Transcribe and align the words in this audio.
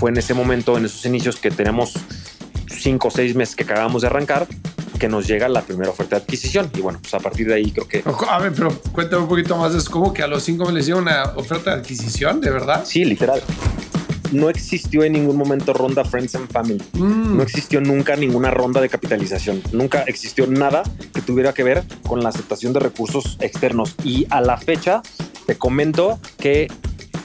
fue 0.00 0.10
en 0.10 0.16
ese 0.16 0.32
momento, 0.32 0.78
en 0.78 0.86
esos 0.86 1.04
inicios 1.04 1.36
que 1.36 1.50
tenemos 1.50 1.92
cinco 2.66 3.08
o 3.08 3.10
seis 3.10 3.34
meses 3.34 3.54
que 3.54 3.64
acabamos 3.64 4.00
de 4.00 4.08
arrancar, 4.08 4.48
que 4.98 5.08
nos 5.08 5.26
llega 5.26 5.46
la 5.50 5.60
primera 5.60 5.90
oferta 5.90 6.16
de 6.16 6.22
adquisición. 6.22 6.70
Y 6.74 6.80
bueno, 6.80 6.98
pues 7.02 7.12
a 7.12 7.18
partir 7.18 7.46
de 7.46 7.54
ahí 7.54 7.70
creo 7.70 7.86
que... 7.86 8.02
A 8.30 8.38
ver, 8.38 8.50
pero 8.54 8.74
cuéntame 8.92 9.24
un 9.24 9.28
poquito 9.28 9.58
más. 9.58 9.74
Es 9.74 9.90
como 9.90 10.14
que 10.14 10.22
a 10.22 10.26
los 10.26 10.42
cinco 10.42 10.64
me 10.64 10.72
les 10.72 10.86
llega 10.86 10.98
una 10.98 11.24
oferta 11.36 11.74
de 11.74 11.82
adquisición, 11.82 12.40
¿de 12.40 12.50
verdad? 12.50 12.82
Sí, 12.86 13.04
literal. 13.04 13.42
No 14.32 14.48
existió 14.48 15.04
en 15.04 15.12
ningún 15.12 15.36
momento 15.36 15.74
ronda 15.74 16.02
Friends 16.02 16.34
and 16.34 16.50
Family. 16.50 16.82
Mm. 16.94 17.36
No 17.36 17.42
existió 17.42 17.82
nunca 17.82 18.16
ninguna 18.16 18.50
ronda 18.50 18.80
de 18.80 18.88
capitalización. 18.88 19.62
Nunca 19.72 20.04
existió 20.04 20.46
nada 20.46 20.82
que 21.12 21.20
tuviera 21.20 21.52
que 21.52 21.62
ver 21.62 21.84
con 22.06 22.22
la 22.22 22.30
aceptación 22.30 22.72
de 22.72 22.80
recursos 22.80 23.36
externos. 23.40 23.96
Y 24.02 24.26
a 24.30 24.40
la 24.40 24.56
fecha 24.56 25.02
te 25.46 25.58
comento 25.58 26.18
que 26.38 26.68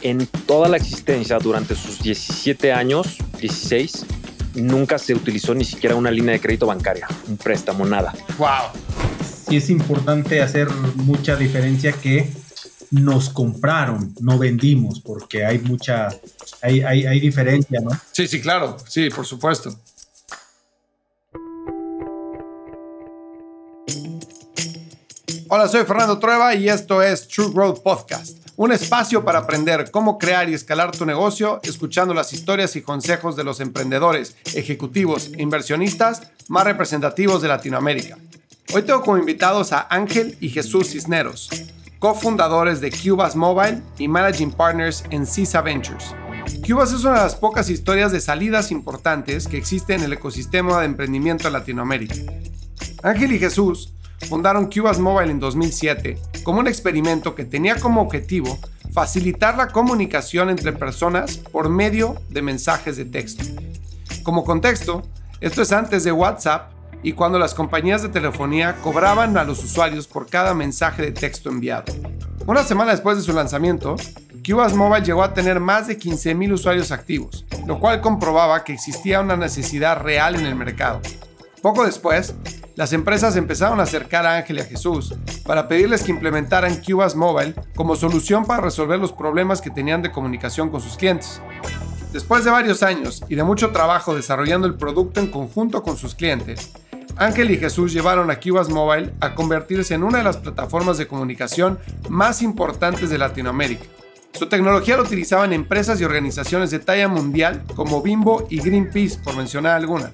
en 0.05 0.27
toda 0.45 0.69
la 0.69 0.77
existencia 0.77 1.39
durante 1.39 1.75
sus 1.75 1.99
17 2.03 2.71
años, 2.71 3.17
16, 3.41 4.05
nunca 4.53 4.99
se 4.99 5.15
utilizó 5.15 5.55
ni 5.55 5.65
siquiera 5.65 5.95
una 5.95 6.11
línea 6.11 6.33
de 6.33 6.39
crédito 6.39 6.67
bancaria, 6.67 7.07
un 7.27 7.37
préstamo, 7.37 7.85
nada. 7.85 8.13
Wow. 8.37 8.69
Sí 9.47 9.57
es 9.57 9.71
importante 9.71 10.43
hacer 10.43 10.69
mucha 10.93 11.35
diferencia 11.35 11.91
que 11.91 12.31
nos 12.91 13.29
compraron, 13.29 14.13
no 14.21 14.37
vendimos, 14.37 14.99
porque 14.99 15.43
hay 15.43 15.57
mucha, 15.57 16.09
hay, 16.61 16.81
hay, 16.81 17.07
hay 17.07 17.19
diferencia, 17.19 17.81
¿no? 17.81 17.89
Sí, 18.11 18.27
sí, 18.27 18.39
claro. 18.39 18.77
Sí, 18.87 19.09
por 19.09 19.25
supuesto. 19.25 19.75
Hola, 25.57 25.69
soy 25.69 25.85
Fernando 25.85 26.19
Trueba 26.19 26.53
y 26.53 26.67
esto 26.67 27.01
es 27.01 27.29
True 27.29 27.49
Growth 27.53 27.81
Podcast, 27.81 28.39
un 28.57 28.73
espacio 28.73 29.23
para 29.23 29.39
aprender 29.39 29.89
cómo 29.89 30.17
crear 30.17 30.49
y 30.49 30.53
escalar 30.53 30.91
tu 30.91 31.05
negocio 31.05 31.61
escuchando 31.63 32.13
las 32.13 32.33
historias 32.33 32.75
y 32.75 32.81
consejos 32.81 33.37
de 33.37 33.45
los 33.45 33.61
emprendedores, 33.61 34.35
ejecutivos 34.53 35.31
e 35.33 35.41
inversionistas 35.41 36.23
más 36.49 36.65
representativos 36.65 37.41
de 37.41 37.47
Latinoamérica. 37.47 38.17
Hoy 38.73 38.81
tengo 38.81 39.01
como 39.01 39.17
invitados 39.17 39.71
a 39.71 39.87
Ángel 39.89 40.37
y 40.41 40.49
Jesús 40.49 40.89
Cisneros, 40.89 41.49
cofundadores 41.99 42.81
de 42.81 42.91
Cubas 42.91 43.37
Mobile 43.37 43.81
y 43.97 44.09
Managing 44.09 44.51
Partners 44.51 45.05
en 45.09 45.25
CISA 45.25 45.61
Ventures. 45.61 46.13
Cubas 46.67 46.91
es 46.91 47.05
una 47.05 47.13
de 47.13 47.21
las 47.21 47.35
pocas 47.35 47.69
historias 47.69 48.11
de 48.11 48.19
salidas 48.19 48.71
importantes 48.71 49.47
que 49.47 49.57
existe 49.57 49.93
en 49.93 50.03
el 50.03 50.11
ecosistema 50.11 50.81
de 50.81 50.87
emprendimiento 50.87 51.47
en 51.47 51.53
Latinoamérica. 51.53 52.15
Ángel 53.03 53.31
y 53.31 53.39
Jesús 53.39 53.94
fundaron 54.29 54.69
Cubas 54.69 54.99
Mobile 54.99 55.31
en 55.31 55.39
2007 55.39 56.17
como 56.43 56.59
un 56.59 56.67
experimento 56.67 57.35
que 57.35 57.45
tenía 57.45 57.75
como 57.75 58.01
objetivo 58.01 58.57
facilitar 58.93 59.57
la 59.57 59.67
comunicación 59.67 60.49
entre 60.49 60.71
personas 60.73 61.37
por 61.37 61.69
medio 61.69 62.15
de 62.29 62.41
mensajes 62.41 62.97
de 62.97 63.05
texto. 63.05 63.43
Como 64.23 64.43
contexto, 64.43 65.03
esto 65.41 65.61
es 65.61 65.71
antes 65.71 66.03
de 66.03 66.11
WhatsApp 66.11 66.71
y 67.03 67.13
cuando 67.13 67.37
las 67.37 67.53
compañías 67.53 68.01
de 68.01 68.09
telefonía 68.09 68.77
cobraban 68.81 69.37
a 69.37 69.43
los 69.43 69.63
usuarios 69.63 70.07
por 70.07 70.27
cada 70.27 70.53
mensaje 70.53 71.01
de 71.03 71.11
texto 71.11 71.49
enviado. 71.49 71.93
Una 72.47 72.63
semana 72.63 72.91
después 72.91 73.17
de 73.17 73.23
su 73.23 73.33
lanzamiento, 73.33 73.95
Cubas 74.45 74.73
Mobile 74.73 75.05
llegó 75.05 75.23
a 75.23 75.33
tener 75.33 75.59
más 75.59 75.87
de 75.87 75.99
15.000 75.99 76.53
usuarios 76.53 76.91
activos, 76.91 77.45
lo 77.65 77.79
cual 77.79 78.01
comprobaba 78.01 78.63
que 78.63 78.73
existía 78.73 79.19
una 79.19 79.35
necesidad 79.35 80.01
real 80.01 80.35
en 80.35 80.45
el 80.45 80.55
mercado. 80.55 81.01
Poco 81.65 81.83
después, 81.83 82.35
las 82.75 82.93
empresas 82.93 83.35
empezaron 83.35 83.79
a 83.79 83.83
acercar 83.83 84.23
a 84.27 84.37
Ángel 84.37 84.57
y 84.57 84.59
a 84.59 84.65
Jesús 84.65 85.15
para 85.47 85.67
pedirles 85.67 86.03
que 86.03 86.11
implementaran 86.11 86.79
Cubas 86.79 87.15
Mobile 87.15 87.55
como 87.75 87.95
solución 87.95 88.45
para 88.45 88.61
resolver 88.61 88.99
los 88.99 89.11
problemas 89.11 89.61
que 89.61 89.71
tenían 89.71 90.03
de 90.03 90.11
comunicación 90.11 90.69
con 90.69 90.79
sus 90.79 90.95
clientes. 90.95 91.41
Después 92.13 92.45
de 92.45 92.51
varios 92.51 92.83
años 92.83 93.23
y 93.29 93.33
de 93.33 93.43
mucho 93.43 93.71
trabajo 93.71 94.13
desarrollando 94.13 94.67
el 94.67 94.75
producto 94.75 95.19
en 95.19 95.31
conjunto 95.31 95.81
con 95.81 95.97
sus 95.97 96.13
clientes, 96.13 96.71
Ángel 97.15 97.49
y 97.49 97.57
Jesús 97.57 97.93
llevaron 97.93 98.29
a 98.29 98.39
Cubas 98.39 98.69
Mobile 98.69 99.15
a 99.19 99.33
convertirse 99.33 99.95
en 99.95 100.03
una 100.03 100.19
de 100.19 100.23
las 100.23 100.37
plataformas 100.37 100.99
de 100.99 101.07
comunicación 101.07 101.79
más 102.09 102.43
importantes 102.43 103.09
de 103.09 103.17
Latinoamérica. 103.17 103.85
Su 104.33 104.45
tecnología 104.45 104.97
la 104.97 105.01
utilizaban 105.01 105.51
empresas 105.51 105.99
y 105.99 106.03
organizaciones 106.03 106.69
de 106.69 106.77
talla 106.77 107.07
mundial 107.07 107.63
como 107.75 108.03
Bimbo 108.03 108.45
y 108.51 108.59
Greenpeace, 108.59 109.17
por 109.17 109.35
mencionar 109.35 109.77
algunas. 109.77 110.11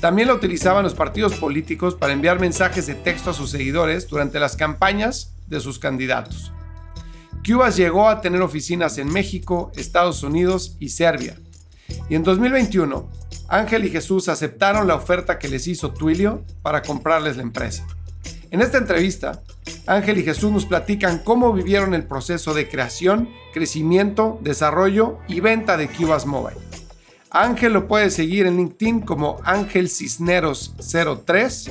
También 0.00 0.28
la 0.28 0.34
utilizaban 0.34 0.84
los 0.84 0.94
partidos 0.94 1.34
políticos 1.34 1.94
para 1.94 2.12
enviar 2.12 2.38
mensajes 2.38 2.86
de 2.86 2.94
texto 2.94 3.30
a 3.30 3.34
sus 3.34 3.50
seguidores 3.50 4.06
durante 4.06 4.38
las 4.38 4.56
campañas 4.56 5.32
de 5.46 5.60
sus 5.60 5.78
candidatos. 5.78 6.52
Cubas 7.46 7.76
llegó 7.76 8.08
a 8.08 8.20
tener 8.20 8.42
oficinas 8.42 8.98
en 8.98 9.08
México, 9.08 9.72
Estados 9.76 10.22
Unidos 10.22 10.76
y 10.80 10.90
Serbia. 10.90 11.38
Y 12.08 12.16
en 12.16 12.24
2021, 12.24 13.08
Ángel 13.48 13.84
y 13.84 13.90
Jesús 13.90 14.28
aceptaron 14.28 14.86
la 14.86 14.96
oferta 14.96 15.38
que 15.38 15.48
les 15.48 15.66
hizo 15.68 15.92
Twilio 15.92 16.42
para 16.62 16.82
comprarles 16.82 17.36
la 17.36 17.42
empresa. 17.42 17.86
En 18.50 18.60
esta 18.60 18.78
entrevista, 18.78 19.42
Ángel 19.86 20.18
y 20.18 20.24
Jesús 20.24 20.50
nos 20.50 20.66
platican 20.66 21.20
cómo 21.20 21.52
vivieron 21.52 21.94
el 21.94 22.04
proceso 22.04 22.52
de 22.54 22.68
creación, 22.68 23.28
crecimiento, 23.54 24.38
desarrollo 24.42 25.18
y 25.28 25.40
venta 25.40 25.76
de 25.76 25.88
Cubas 25.88 26.26
Mobile. 26.26 26.56
Ángel 27.42 27.74
lo 27.74 27.86
puedes 27.86 28.14
seguir 28.14 28.46
en 28.46 28.56
LinkedIn 28.56 29.00
como 29.00 29.38
Ángel 29.44 29.90
Cisneros 29.90 30.74
03, 31.24 31.70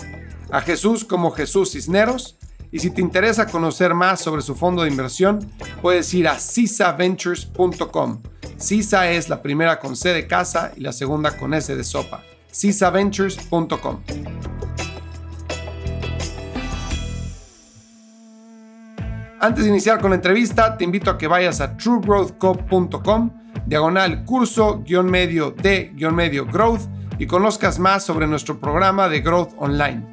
a 0.52 0.62
Jesús 0.62 1.04
como 1.04 1.32
Jesús 1.32 1.72
Cisneros, 1.72 2.38
y 2.72 2.80
si 2.80 2.90
te 2.92 3.02
interesa 3.02 3.48
conocer 3.48 3.94
más 3.94 4.22
sobre 4.22 4.42
su 4.42 4.56
fondo 4.56 4.84
de 4.84 4.90
inversión, 4.90 5.50
puedes 5.82 6.14
ir 6.14 6.28
a 6.28 6.38
cisaventures.com. 6.38 8.22
CISA 8.58 9.12
es 9.12 9.30
la 9.30 9.42
primera 9.42 9.80
con 9.80 9.96
C 9.96 10.10
de 10.10 10.28
casa 10.28 10.72
y 10.76 10.82
la 10.82 10.92
segunda 10.92 11.38
con 11.38 11.54
S 11.54 11.76
de 11.76 11.84
sopa. 11.84 12.22
cisaventures.com. 12.52 14.02
Antes 19.40 19.64
de 19.64 19.70
iniciar 19.70 20.00
con 20.00 20.12
la 20.12 20.16
entrevista, 20.16 20.78
te 20.78 20.84
invito 20.84 21.12
a 21.12 21.18
que 21.18 21.28
vayas 21.28 21.62
a 21.62 21.78
truegrowthco.com, 21.78 23.45
diagonal 23.66 24.26
curso, 24.26 24.82
guion 24.84 25.08
medio 25.08 25.52
de, 25.52 25.92
guion 25.96 26.16
medio 26.16 26.46
growth 26.46 26.82
y 27.18 27.28
conozcas 27.28 27.80
más 27.80 28.04
sobre 28.04 28.28
nuestro 28.28 28.60
programa 28.60 29.10
de 29.10 29.22
Growth 29.22 29.54
Online. 29.58 30.06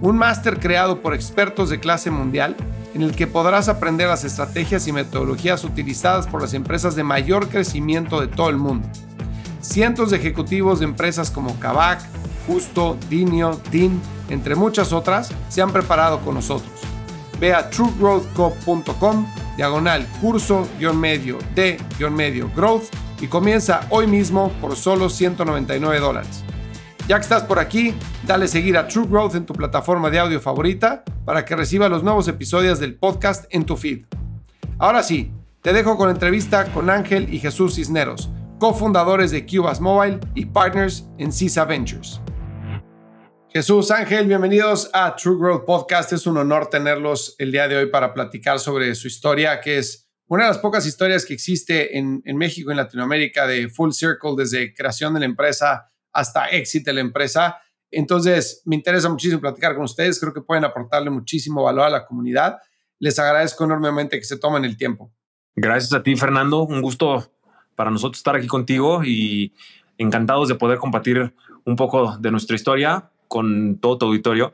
Un 0.00 0.18
máster 0.18 0.58
creado 0.58 1.00
por 1.00 1.14
expertos 1.14 1.70
de 1.70 1.80
clase 1.80 2.10
mundial 2.10 2.56
en 2.94 3.02
el 3.02 3.14
que 3.14 3.26
podrás 3.26 3.68
aprender 3.68 4.08
las 4.08 4.24
estrategias 4.24 4.86
y 4.86 4.92
metodologías 4.92 5.64
utilizadas 5.64 6.26
por 6.26 6.42
las 6.42 6.54
empresas 6.54 6.94
de 6.94 7.04
mayor 7.04 7.48
crecimiento 7.48 8.20
de 8.20 8.26
todo 8.26 8.50
el 8.50 8.56
mundo. 8.56 8.88
Cientos 9.60 10.10
de 10.10 10.16
ejecutivos 10.16 10.80
de 10.80 10.86
empresas 10.86 11.30
como 11.30 11.58
Kavak, 11.58 12.00
Justo, 12.46 12.98
Dinio, 13.08 13.60
DIN, 13.70 14.00
entre 14.28 14.56
muchas 14.56 14.92
otras, 14.92 15.30
se 15.48 15.62
han 15.62 15.72
preparado 15.72 16.20
con 16.20 16.34
nosotros. 16.34 16.91
Ve 17.40 17.54
a 17.54 17.68
truegrowthco.com, 17.70 19.26
diagonal 19.56 20.06
curso, 20.20 20.68
guion 20.78 20.98
medio 20.98 21.38
de, 21.54 21.78
guion 21.98 22.14
medio 22.14 22.50
growth 22.54 22.84
y 23.20 23.26
comienza 23.28 23.86
hoy 23.90 24.06
mismo 24.06 24.52
por 24.60 24.76
solo 24.76 25.08
199 25.08 26.00
dólares. 26.00 26.44
Ya 27.08 27.16
que 27.16 27.22
estás 27.22 27.42
por 27.42 27.58
aquí, 27.58 27.94
dale 28.26 28.46
seguir 28.46 28.76
a 28.76 28.86
True 28.86 29.06
Growth 29.08 29.34
en 29.34 29.44
tu 29.44 29.54
plataforma 29.54 30.08
de 30.08 30.20
audio 30.20 30.40
favorita 30.40 31.02
para 31.24 31.44
que 31.44 31.56
reciba 31.56 31.88
los 31.88 32.04
nuevos 32.04 32.28
episodios 32.28 32.78
del 32.78 32.94
podcast 32.94 33.44
en 33.50 33.64
tu 33.64 33.76
feed. 33.76 34.04
Ahora 34.78 35.02
sí, 35.02 35.32
te 35.62 35.72
dejo 35.72 35.96
con 35.96 36.10
entrevista 36.10 36.72
con 36.72 36.90
Ángel 36.90 37.32
y 37.32 37.38
Jesús 37.38 37.74
Cisneros, 37.74 38.30
cofundadores 38.58 39.30
de 39.30 39.46
Cubas 39.46 39.80
Mobile 39.80 40.20
y 40.34 40.46
partners 40.46 41.08
en 41.18 41.32
CISA 41.32 41.64
Ventures. 41.64 42.20
Jesús 43.52 43.90
Ángel, 43.90 44.28
bienvenidos 44.28 44.88
a 44.94 45.14
True 45.14 45.36
Growth 45.38 45.66
Podcast. 45.66 46.10
Es 46.14 46.26
un 46.26 46.38
honor 46.38 46.70
tenerlos 46.70 47.36
el 47.38 47.52
día 47.52 47.68
de 47.68 47.76
hoy 47.76 47.86
para 47.90 48.14
platicar 48.14 48.58
sobre 48.58 48.94
su 48.94 49.08
historia, 49.08 49.60
que 49.60 49.76
es 49.76 50.08
una 50.26 50.44
de 50.44 50.48
las 50.48 50.58
pocas 50.58 50.86
historias 50.86 51.26
que 51.26 51.34
existe 51.34 51.98
en, 51.98 52.22
en 52.24 52.38
México 52.38 52.70
y 52.70 52.72
en 52.72 52.78
Latinoamérica 52.78 53.46
de 53.46 53.68
Full 53.68 53.90
Circle, 53.90 54.36
desde 54.38 54.72
creación 54.72 55.12
de 55.12 55.20
la 55.20 55.26
empresa 55.26 55.92
hasta 56.14 56.46
éxito 56.46 56.92
de 56.92 56.94
la 56.94 57.00
empresa. 57.02 57.58
Entonces, 57.90 58.62
me 58.64 58.74
interesa 58.74 59.10
muchísimo 59.10 59.42
platicar 59.42 59.74
con 59.74 59.84
ustedes. 59.84 60.18
Creo 60.18 60.32
que 60.32 60.40
pueden 60.40 60.64
aportarle 60.64 61.10
muchísimo 61.10 61.62
valor 61.62 61.84
a 61.84 61.90
la 61.90 62.06
comunidad. 62.06 62.56
Les 63.00 63.18
agradezco 63.18 63.64
enormemente 63.64 64.18
que 64.18 64.24
se 64.24 64.38
tomen 64.38 64.64
el 64.64 64.78
tiempo. 64.78 65.12
Gracias 65.54 65.92
a 65.92 66.02
ti, 66.02 66.16
Fernando. 66.16 66.62
Un 66.62 66.80
gusto 66.80 67.30
para 67.76 67.90
nosotros 67.90 68.16
estar 68.16 68.34
aquí 68.34 68.46
contigo 68.46 69.04
y 69.04 69.52
encantados 69.98 70.48
de 70.48 70.54
poder 70.54 70.78
compartir 70.78 71.34
un 71.66 71.76
poco 71.76 72.16
de 72.16 72.30
nuestra 72.30 72.56
historia 72.56 73.10
con 73.32 73.78
todo 73.80 73.96
tu 73.96 74.04
auditorio 74.04 74.52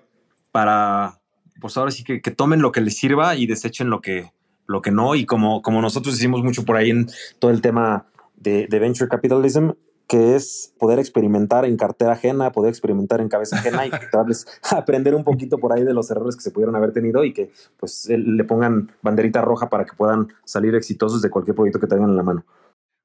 para, 0.52 1.20
pues 1.60 1.76
ahora 1.76 1.90
sí 1.90 2.04
que, 2.04 2.20
tomen 2.30 2.62
lo 2.62 2.70
que 2.70 2.80
les 2.80 2.96
sirva 2.96 3.34
y 3.34 3.44
desechen 3.44 3.90
lo 3.90 4.00
que, 4.00 4.30
lo 4.68 4.82
que 4.82 4.92
no. 4.92 5.16
Y 5.16 5.26
como, 5.26 5.62
como 5.62 5.82
nosotros 5.82 6.14
decimos 6.14 6.44
mucho 6.44 6.64
por 6.64 6.76
ahí 6.76 6.90
en 6.90 7.08
todo 7.40 7.50
el 7.50 7.60
tema 7.60 8.06
de, 8.36 8.68
venture 8.70 9.08
capitalism, 9.08 9.70
que 10.06 10.36
es 10.36 10.72
poder 10.78 11.00
experimentar 11.00 11.64
en 11.64 11.76
cartera 11.76 12.12
ajena, 12.12 12.52
poder 12.52 12.70
experimentar 12.70 13.20
en 13.20 13.28
cabeza 13.28 13.56
ajena 13.56 13.84
y 13.84 13.90
aprender 14.70 15.16
un 15.16 15.24
poquito 15.24 15.58
por 15.58 15.72
ahí 15.72 15.82
de 15.82 15.92
los 15.92 16.08
errores 16.12 16.36
que 16.36 16.42
se 16.42 16.52
pudieron 16.52 16.76
haber 16.76 16.92
tenido 16.92 17.24
y 17.24 17.32
que 17.32 17.50
pues 17.78 18.08
le 18.08 18.44
pongan 18.44 18.92
banderita 19.02 19.40
roja 19.40 19.68
para 19.68 19.86
que 19.86 19.96
puedan 19.96 20.28
salir 20.44 20.76
exitosos 20.76 21.20
de 21.20 21.30
cualquier 21.30 21.56
proyecto 21.56 21.80
que 21.80 21.88
tengan 21.88 22.10
en 22.10 22.16
la 22.16 22.22
mano. 22.22 22.46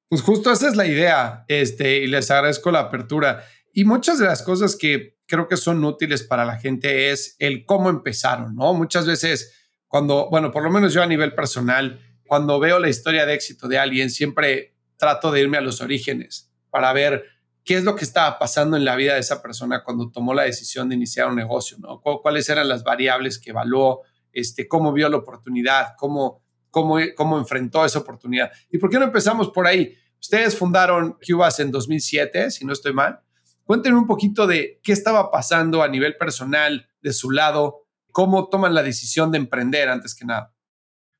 Pues 0.08 0.22
justo 0.22 0.52
esa 0.52 0.68
es 0.68 0.76
la 0.76 0.86
idea, 0.86 1.46
este, 1.48 2.04
y 2.04 2.08
les 2.08 2.30
agradezco 2.30 2.70
la 2.70 2.82
apertura. 2.82 3.42
Y 3.74 3.86
muchas 3.86 4.20
de 4.20 4.28
las 4.28 4.44
cosas 4.44 4.76
que 4.76 5.18
creo 5.34 5.48
que 5.48 5.58
son 5.58 5.84
útiles 5.84 6.22
para 6.22 6.46
la 6.46 6.60
gente 6.60 7.10
es 7.10 7.36
el 7.40 7.66
cómo 7.66 7.90
empezaron, 7.90 8.56
¿no? 8.56 8.76
Muchas 8.76 9.08
veces 9.08 9.52
cuando, 9.88 10.30
bueno, 10.30 10.52
por 10.52 10.62
lo 10.62 10.70
menos 10.70 10.94
yo 10.94 11.02
a 11.02 11.08
nivel 11.08 11.34
personal, 11.34 12.00
cuando 12.28 12.60
veo 12.60 12.78
la 12.78 12.88
historia 12.88 13.26
de 13.26 13.34
éxito 13.34 13.68
de 13.68 13.80
alguien, 13.80 14.12
siempre 14.12 14.76
trato 14.96 15.32
de 15.32 15.42
irme 15.42 15.58
a 15.58 15.62
los 15.62 15.82
orígenes 15.82 16.52
para 16.70 16.94
ver 16.94 17.24
qué 17.64 17.78
es 17.78 17.84
lo 17.84 17.96
que 17.96 18.06
estaba 18.06 18.38
pasando 18.38 18.78
en 18.78 18.86
la 18.86 18.96
vida 18.96 19.16
de 19.16 19.22
esa 19.22 19.42
persona 19.42 19.84
cuando 19.84 20.12
tomó 20.12 20.36
la 20.36 20.44
decisión 20.44 20.88
de 20.88 20.94
iniciar 20.94 21.28
un 21.28 21.36
negocio, 21.36 21.78
¿no? 21.80 22.00
¿Cuáles 22.00 22.48
eran 22.50 22.70
las 22.70 22.84
variables 22.84 23.40
que 23.40 23.50
evaluó? 23.50 24.04
Este, 24.32 24.68
cómo 24.68 24.94
vio 24.94 25.10
la 25.10 25.18
oportunidad, 25.18 25.96
cómo, 25.98 26.44
cómo, 26.70 26.98
cómo 27.16 27.40
enfrentó 27.40 27.84
esa 27.86 27.98
oportunidad. 27.98 28.52
¿Y 28.70 28.78
por 28.78 28.92
qué 28.92 29.00
no 29.00 29.06
empezamos 29.06 29.50
por 29.50 29.66
ahí? 29.66 29.98
Ustedes 30.22 30.56
fundaron 30.56 31.18
Cubas 31.28 31.60
en 31.60 31.72
2007, 31.72 32.52
si 32.52 32.66
no 32.66 32.74
estoy 32.74 32.94
mal. 32.94 33.20
Cuéntenme 33.66 33.98
un 33.98 34.08
poquito 34.08 34.46
de 34.46 34.80
qué 34.84 34.92
estaba 34.92 35.32
pasando 35.32 35.84
a 35.84 35.88
nivel 35.88 36.16
personal 36.18 36.90
de 37.02 37.14
su 37.14 37.32
lado, 37.32 37.88
cómo 38.12 38.50
toman 38.50 38.74
la 38.74 38.84
decisión 38.84 39.32
de 39.32 39.38
emprender 39.38 39.90
antes 39.90 40.16
que 40.16 40.26
nada. 40.26 40.54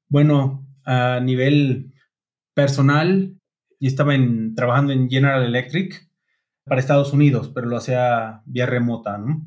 Bueno, 0.10 0.68
a 0.86 1.20
nivel 1.22 1.94
personal, 2.54 3.40
yo 3.80 3.88
estaba 3.88 4.14
trabajando 4.56 4.94
en 4.94 5.10
General 5.10 5.44
Electric 5.44 6.10
para 6.66 6.80
Estados 6.80 7.14
Unidos, 7.14 7.52
pero 7.54 7.68
lo 7.68 7.78
hacía 7.78 8.42
vía 8.46 8.66
remota, 8.66 9.18
¿no? 9.18 9.46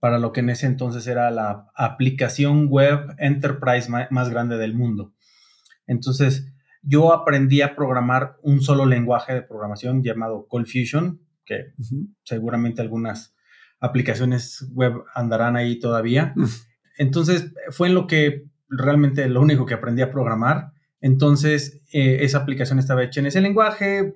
Para 0.00 0.18
lo 0.18 0.32
que 0.32 0.40
en 0.40 0.50
ese 0.50 0.66
entonces 0.66 1.06
era 1.06 1.30
la 1.30 1.70
aplicación 1.74 2.68
web 2.68 3.14
enterprise 3.18 3.88
más 4.10 4.30
grande 4.30 4.56
del 4.56 4.74
mundo. 4.74 5.14
Entonces, 5.86 6.52
yo 6.82 7.12
aprendí 7.12 7.62
a 7.62 7.76
programar 7.76 8.36
un 8.42 8.60
solo 8.60 8.86
lenguaje 8.86 9.34
de 9.34 9.42
programación 9.42 10.02
llamado 10.02 10.46
Cold 10.48 10.66
Fusion, 10.66 11.20
que 11.52 11.72
seguramente 12.24 12.82
algunas 12.82 13.34
aplicaciones 13.80 14.66
web 14.72 15.04
andarán 15.14 15.56
ahí 15.56 15.78
todavía. 15.78 16.34
Entonces, 16.98 17.52
fue 17.70 17.88
en 17.88 17.94
lo 17.94 18.06
que 18.06 18.44
realmente 18.68 19.28
lo 19.28 19.40
único 19.40 19.66
que 19.66 19.74
aprendí 19.74 20.02
a 20.02 20.10
programar. 20.10 20.72
Entonces, 21.00 21.82
eh, 21.92 22.18
esa 22.20 22.38
aplicación 22.38 22.78
estaba 22.78 23.02
hecha 23.02 23.20
en 23.20 23.26
ese 23.26 23.40
lenguaje, 23.40 23.98
eh, 23.98 24.14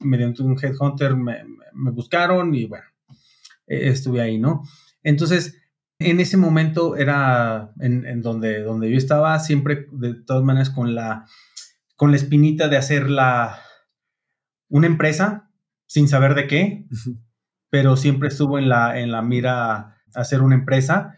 mediante 0.00 0.42
un 0.42 0.56
headhunter 0.62 1.16
me, 1.16 1.44
me 1.72 1.90
buscaron 1.90 2.54
y 2.54 2.66
bueno, 2.66 2.84
eh, 3.66 3.88
estuve 3.88 4.20
ahí, 4.20 4.38
¿no? 4.38 4.62
Entonces, 5.02 5.58
en 5.98 6.20
ese 6.20 6.36
momento 6.36 6.96
era 6.96 7.72
en, 7.80 8.20
donde, 8.20 8.62
donde 8.62 8.90
yo 8.90 8.98
estaba, 8.98 9.38
siempre 9.38 9.86
de 9.92 10.14
todas 10.14 10.44
maneras 10.44 10.70
con 10.70 10.94
la, 10.94 11.26
con 11.96 12.10
la 12.10 12.18
espinita 12.18 12.68
de 12.68 12.76
hacer 12.76 13.08
la, 13.08 13.58
una 14.68 14.86
empresa, 14.86 15.45
sin 15.86 16.08
saber 16.08 16.34
de 16.34 16.46
qué, 16.46 16.86
pero 17.70 17.96
siempre 17.96 18.28
estuvo 18.28 18.58
en 18.58 18.68
la, 18.68 19.00
en 19.00 19.12
la 19.12 19.22
mira 19.22 19.96
hacer 20.14 20.42
una 20.42 20.54
empresa. 20.54 21.14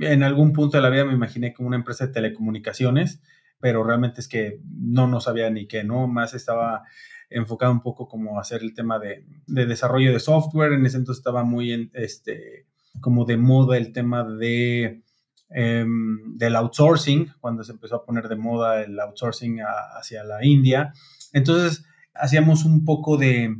En 0.00 0.22
algún 0.22 0.52
punto 0.52 0.76
de 0.76 0.82
la 0.82 0.90
vida 0.90 1.04
me 1.04 1.14
imaginé 1.14 1.52
como 1.52 1.68
una 1.68 1.76
empresa 1.76 2.06
de 2.06 2.12
telecomunicaciones, 2.12 3.22
pero 3.60 3.82
realmente 3.84 4.20
es 4.20 4.28
que 4.28 4.60
no, 4.64 5.06
no 5.06 5.20
sabía 5.20 5.50
ni 5.50 5.66
qué, 5.66 5.84
¿no? 5.84 6.06
Más 6.06 6.34
estaba 6.34 6.82
enfocado 7.30 7.72
un 7.72 7.80
poco 7.80 8.08
como 8.08 8.38
hacer 8.38 8.62
el 8.62 8.74
tema 8.74 8.98
de, 8.98 9.24
desarrollo 9.46 10.12
de 10.12 10.20
software. 10.20 10.72
En 10.72 10.86
ese 10.86 10.98
entonces 10.98 11.20
estaba 11.20 11.44
muy 11.44 11.72
en, 11.72 11.90
este, 11.94 12.66
como 13.00 13.24
de 13.24 13.36
moda 13.36 13.76
el 13.76 13.92
tema 13.92 14.24
de, 14.24 15.02
em, 15.50 16.36
del 16.36 16.56
outsourcing, 16.56 17.32
cuando 17.40 17.64
se 17.64 17.72
empezó 17.72 17.96
a 17.96 18.04
poner 18.04 18.28
de 18.28 18.36
moda 18.36 18.82
el 18.82 18.98
outsourcing 19.00 19.60
hacia 19.98 20.24
la 20.24 20.44
India. 20.44 20.92
Entonces 21.32 21.84
hacíamos 22.14 22.64
un 22.64 22.84
poco 22.84 23.16
de, 23.16 23.56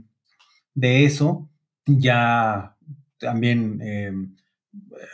de 0.74 1.04
eso, 1.04 1.48
ya 1.86 2.76
también 3.18 3.80
eh, 3.82 4.12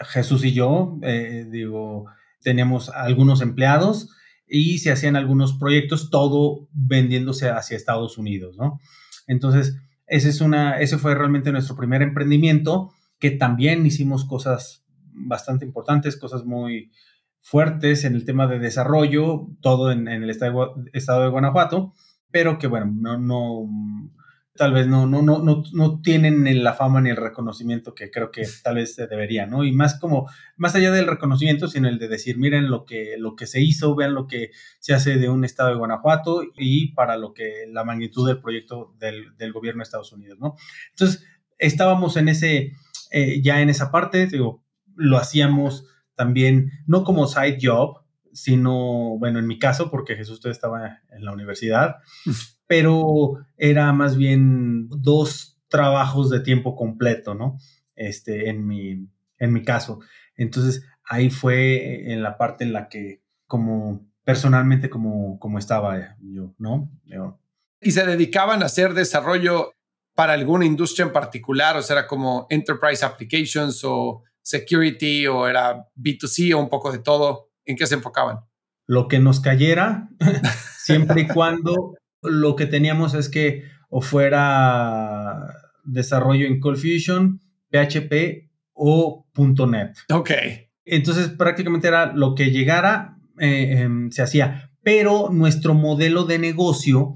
Jesús 0.06 0.44
y 0.44 0.52
yo, 0.52 0.98
eh, 1.02 1.46
digo, 1.50 2.06
teníamos 2.42 2.88
algunos 2.88 3.40
empleados 3.40 4.10
y 4.46 4.78
se 4.78 4.90
hacían 4.90 5.16
algunos 5.16 5.54
proyectos, 5.54 6.10
todo 6.10 6.68
vendiéndose 6.72 7.50
hacia 7.50 7.76
Estados 7.76 8.18
Unidos, 8.18 8.56
¿no? 8.56 8.80
Entonces, 9.26 9.76
ese, 10.06 10.28
es 10.28 10.40
una, 10.40 10.80
ese 10.80 10.98
fue 10.98 11.14
realmente 11.14 11.52
nuestro 11.52 11.76
primer 11.76 12.02
emprendimiento, 12.02 12.92
que 13.18 13.30
también 13.30 13.86
hicimos 13.86 14.24
cosas 14.24 14.84
bastante 15.12 15.64
importantes, 15.64 16.16
cosas 16.16 16.44
muy 16.44 16.90
fuertes 17.40 18.04
en 18.04 18.14
el 18.14 18.24
tema 18.24 18.46
de 18.46 18.58
desarrollo, 18.58 19.48
todo 19.60 19.92
en, 19.92 20.08
el 20.08 20.28
estado, 20.28 20.74
estado, 20.92 21.22
de 21.22 21.30
Guanajuato, 21.30 21.94
pero 22.30 22.58
que 22.58 22.66
bueno, 22.66 22.92
no, 22.92 23.18
no, 23.18 23.68
tal 24.55 24.73
vez 24.73 24.87
no, 24.87 25.06
no, 25.06 25.23
no, 25.23 25.38
no, 25.43 25.62
no 25.73 26.00
tienen 26.02 26.62
la 26.62 26.75
fama 26.75 27.00
ni 27.00 27.11
el 27.11 27.17
reconocimiento 27.17 27.94
que 27.94 28.11
creo 28.11 28.31
que 28.31 28.47
tal 28.62 28.76
vez 28.76 28.94
se 28.94 29.06
debería, 29.06 29.47
¿no? 29.47 29.64
Y 29.64 29.73
más 29.73 29.99
como, 29.99 30.29
más 30.56 30.75
allá 30.75 30.91
del 30.91 31.06
reconocimiento, 31.06 31.69
sino 31.69 31.88
el 31.88 31.99
de 31.99 32.08
decir, 32.08 32.37
miren 32.37 32.70
lo 32.70 32.85
que, 32.85 33.14
lo 33.19 33.37
que 33.37 33.47
se 33.47 33.62
hizo, 33.62 33.94
vean 33.94 34.14
lo 34.14 34.26
que 34.26 34.50
se 34.79 34.93
hace 34.93 35.19
de 35.19 35.29
un 35.29 35.44
estado 35.44 35.70
de 35.70 35.76
Guanajuato 35.76 36.43
y 36.56 36.93
para 36.94 37.17
lo 37.17 37.32
que 37.32 37.67
la 37.69 37.85
magnitud 37.85 38.26
del 38.26 38.41
proyecto 38.41 38.94
del, 38.99 39.37
del 39.37 39.52
gobierno 39.52 39.81
de 39.81 39.85
Estados 39.85 40.12
Unidos, 40.12 40.38
¿no? 40.41 40.56
Entonces, 40.91 41.25
estábamos 41.58 42.17
en 42.17 42.29
ese, 42.29 42.73
eh, 43.12 43.41
ya 43.43 43.61
en 43.61 43.70
esa 43.70 43.91
parte, 43.91 44.26
digo, 44.26 44.64
lo 44.97 45.17
hacíamos 45.17 45.87
también, 46.17 46.70
no 46.87 47.05
como 47.05 47.26
side 47.26 47.58
job, 47.62 48.02
sino, 48.32 49.17
bueno, 49.19 49.38
en 49.38 49.47
mi 49.47 49.58
caso, 49.58 49.91
porque 49.91 50.17
Jesús 50.17 50.35
usted 50.35 50.50
estaba 50.50 51.00
en 51.11 51.25
la 51.25 51.32
universidad, 51.32 51.97
pero 52.70 53.44
era 53.56 53.93
más 53.93 54.17
bien 54.17 54.88
dos 54.90 55.61
trabajos 55.67 56.31
de 56.31 56.38
tiempo 56.38 56.76
completo, 56.76 57.34
¿no? 57.34 57.58
Este, 57.96 58.49
en 58.49 58.64
mi, 58.64 59.08
en 59.38 59.52
mi 59.52 59.64
caso. 59.64 59.99
Entonces, 60.37 60.87
ahí 61.02 61.31
fue 61.31 62.12
en 62.12 62.22
la 62.22 62.38
parte 62.38 62.62
en 62.62 62.72
la 62.72 62.88
que, 62.88 63.25
como 63.49 64.06
personalmente, 64.22 64.88
como, 64.88 65.40
como 65.40 65.58
estaba 65.58 66.17
yo, 66.20 66.55
¿no? 66.58 66.93
¿Y 67.81 67.90
se 67.90 68.06
dedicaban 68.06 68.62
a 68.62 68.67
hacer 68.67 68.94
desarrollo 68.94 69.73
para 70.14 70.34
alguna 70.34 70.64
industria 70.64 71.06
en 71.06 71.12
particular? 71.12 71.76
O 71.76 71.82
sea, 71.82 71.99
era 71.99 72.06
como 72.06 72.46
Enterprise 72.50 73.05
Applications 73.05 73.82
o 73.82 74.23
Security 74.43 75.26
o 75.26 75.49
era 75.49 75.88
B2C 75.96 76.55
o 76.55 76.61
un 76.61 76.69
poco 76.69 76.93
de 76.93 77.00
todo. 77.00 77.50
¿En 77.64 77.75
qué 77.75 77.88
se 77.88 77.96
enfocaban? 77.96 78.44
Lo 78.87 79.08
que 79.08 79.19
nos 79.19 79.40
cayera, 79.40 80.09
siempre 80.78 81.23
y 81.23 81.26
cuando 81.26 81.94
lo 82.22 82.56
que 82.56 82.66
teníamos 82.66 83.14
es 83.14 83.28
que 83.28 83.64
o 83.88 84.00
fuera 84.00 85.54
desarrollo 85.84 86.46
en 86.46 86.60
Cold 86.60 86.78
Fusion, 86.78 87.40
PHP 87.70 88.50
o 88.72 89.26
.NET. 89.36 89.96
Ok. 90.12 90.30
Entonces 90.84 91.28
prácticamente 91.28 91.88
era 91.88 92.12
lo 92.12 92.34
que 92.34 92.50
llegara, 92.50 93.16
eh, 93.38 93.80
em, 93.80 94.10
se 94.10 94.22
hacía. 94.22 94.70
Pero 94.82 95.30
nuestro 95.30 95.74
modelo 95.74 96.24
de 96.24 96.38
negocio 96.38 97.14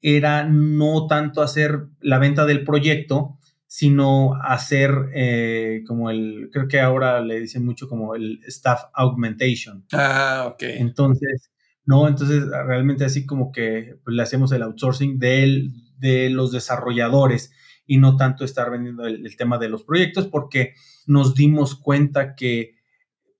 era 0.00 0.44
no 0.44 1.06
tanto 1.06 1.42
hacer 1.42 1.86
la 2.00 2.18
venta 2.18 2.46
del 2.46 2.64
proyecto, 2.64 3.38
sino 3.66 4.34
hacer 4.42 4.90
eh, 5.14 5.82
como 5.86 6.10
el, 6.10 6.50
creo 6.52 6.68
que 6.68 6.80
ahora 6.80 7.20
le 7.20 7.40
dicen 7.40 7.64
mucho 7.64 7.88
como 7.88 8.14
el 8.14 8.40
staff 8.46 8.82
augmentation. 8.92 9.86
Ah, 9.92 10.50
ok. 10.52 10.62
Entonces, 10.62 11.51
¿no? 11.84 12.08
Entonces, 12.08 12.44
realmente 12.46 13.04
así 13.04 13.26
como 13.26 13.52
que 13.52 13.96
pues, 14.04 14.16
le 14.16 14.22
hacemos 14.22 14.52
el 14.52 14.62
outsourcing 14.62 15.18
de, 15.18 15.70
de 15.98 16.30
los 16.30 16.52
desarrolladores 16.52 17.52
y 17.86 17.98
no 17.98 18.16
tanto 18.16 18.44
estar 18.44 18.70
vendiendo 18.70 19.06
el, 19.06 19.36
tema 19.36 19.58
de 19.58 19.68
los 19.68 19.84
proyectos 19.84 20.26
porque 20.26 20.74
nos 21.06 21.34
dimos 21.34 21.74
cuenta 21.74 22.34
que 22.34 22.76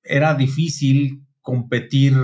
era 0.03 0.35
difícil 0.35 1.25
competir 1.41 2.15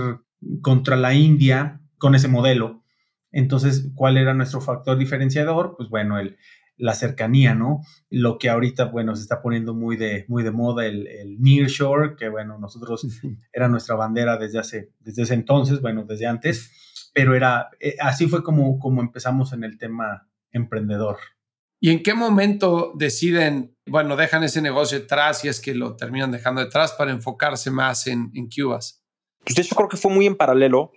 contra 0.61 0.95
la 0.95 1.13
India 1.13 1.81
con 1.97 2.15
ese 2.15 2.27
modelo. 2.27 2.83
Entonces, 3.31 3.91
¿cuál 3.95 4.17
era 4.17 4.33
nuestro 4.33 4.61
factor 4.61 4.97
diferenciador? 4.97 5.75
Pues 5.77 5.89
bueno, 5.89 6.19
el, 6.19 6.37
la 6.79 6.95
cercanía, 6.95 7.53
¿no? 7.53 7.81
Lo 8.09 8.39
que 8.39 8.49
ahorita, 8.49 8.85
bueno, 8.85 9.15
se 9.15 9.21
está 9.21 9.41
poniendo 9.41 9.75
muy 9.75 9.97
de, 9.97 10.25
muy 10.27 10.43
de 10.43 10.51
moda, 10.51 10.85
el, 10.85 11.05
el 11.07 11.39
Nearshore, 11.39 12.15
que 12.15 12.29
bueno, 12.29 12.57
nosotros 12.57 13.05
era 13.53 13.67
nuestra 13.67 13.95
bandera 13.95 14.37
desde 14.37 14.59
hace, 14.59 14.93
desde 14.99 15.23
ese 15.23 15.33
entonces, 15.35 15.81
bueno, 15.81 16.05
desde 16.05 16.25
antes, 16.25 17.11
pero 17.13 17.35
era, 17.35 17.69
eh, 17.79 17.95
así 17.99 18.27
fue 18.27 18.43
como, 18.43 18.79
como 18.79 19.01
empezamos 19.01 19.53
en 19.53 19.63
el 19.63 19.77
tema 19.77 20.27
emprendedor. 20.51 21.17
¿Y 21.81 21.91
en 21.91 22.01
qué 22.01 22.13
momento 22.13 22.93
deciden, 22.95 23.75
bueno, 23.85 24.15
dejan 24.15 24.43
ese 24.43 24.61
negocio 24.61 24.99
atrás 24.99 25.45
y 25.45 25.49
es 25.49 25.61
que 25.61 25.75
lo 25.75 25.95
terminan 25.95 26.31
dejando 26.31 26.61
detrás 26.61 26.93
para 26.93 27.11
enfocarse 27.11 27.71
más 27.71 28.07
en, 28.07 28.31
en 28.33 28.49
Cubas? 28.49 29.03
Pues 29.43 29.55
de 29.55 29.61
hecho 29.61 29.75
creo 29.75 29.87
que 29.87 29.97
fue 29.97 30.11
muy 30.11 30.25
en 30.25 30.35
paralelo 30.35 30.91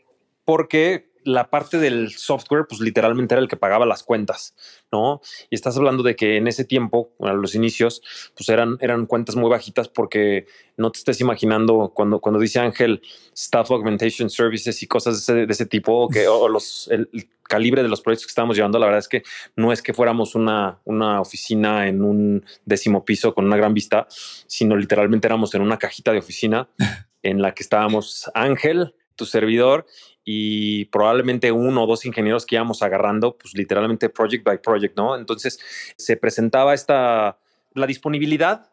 porque 0.45 1.12
la 1.25 1.50
parte 1.50 1.79
del 1.79 2.11
software, 2.12 2.67
pues 2.69 2.81
literalmente 2.81 3.35
era 3.35 3.43
el 3.43 3.49
que 3.49 3.57
pagaba 3.57 3.87
las 3.87 4.02
cuentas, 4.02 4.55
¿no? 4.91 5.21
Y 5.50 5.55
estás 5.55 5.76
hablando 5.76 6.02
de 6.02 6.17
que 6.17 6.37
en 6.37 6.49
ese 6.49 6.64
tiempo, 6.64 7.12
a 7.21 7.33
los 7.33 7.55
inicios, 7.55 8.02
pues 8.37 8.49
eran, 8.49 8.76
eran 8.81 9.07
cuentas 9.07 9.37
muy 9.37 9.50
bajitas 9.50 9.88
porque 9.88 10.47
no 10.76 10.91
te 10.91 10.99
estés 10.99 11.21
imaginando 11.21 11.93
cuando, 11.95 12.21
cuando 12.21 12.41
dice 12.41 12.61
Ángel 12.61 13.02
Staff 13.35 13.71
Augmentation 13.71 14.31
Services 14.31 14.83
y 14.83 14.87
cosas 14.87 15.26
de 15.26 15.47
ese, 15.49 15.67
tipo, 15.67 16.09
que, 16.09 16.29
o 16.29 16.49
los, 16.49 16.88
el, 16.91 17.09
calibre 17.52 17.83
de 17.83 17.88
los 17.88 18.00
proyectos 18.00 18.26
que 18.26 18.31
estábamos 18.31 18.57
llevando, 18.57 18.79
la 18.79 18.87
verdad 18.87 19.00
es 19.00 19.09
que 19.09 19.23
no 19.57 19.73
es 19.73 19.83
que 19.83 19.93
fuéramos 19.93 20.35
una, 20.35 20.81
una 20.85 21.21
oficina 21.21 21.87
en 21.87 22.02
un 22.02 22.45
décimo 22.64 23.05
piso 23.05 23.35
con 23.35 23.45
una 23.45 23.57
gran 23.57 23.75
vista, 23.75 24.07
sino 24.47 24.76
literalmente 24.76 25.26
éramos 25.29 25.55
en 25.55 25.62
una 25.62 25.79
cajita 25.79 26.12
de 26.12 26.19
oficina 26.19 26.69
en 27.23 27.43
la 27.43 27.52
que 27.52 27.62
estábamos 27.62 28.31
Ángel, 28.35 28.95
servidor 29.26 29.87
y 30.25 30.87
probablemente 30.87 31.50
uno 31.52 31.85
o 31.85 31.87
dos 31.87 32.05
ingenieros 32.07 32.47
que 32.47 32.57
íbamos 32.57 32.83
agarrando, 32.83 33.37
pues 33.37 33.55
literalmente 33.55 34.09
project 34.09 34.45
by 34.45 34.59
project, 34.59 34.97
¿no? 34.97 35.17
Entonces 35.17 35.59
se 35.97 36.17
presentaba 36.17 36.75
esta, 36.75 37.38
la 37.75 37.87
disponibilidad 37.87 38.71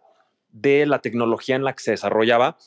de 0.52 0.86
la 0.86 1.00
tecnología 1.00 1.56
en 1.56 1.64
la 1.64 1.74
que 1.74 1.84
se 1.84 1.92
desarrollaba 1.92 2.58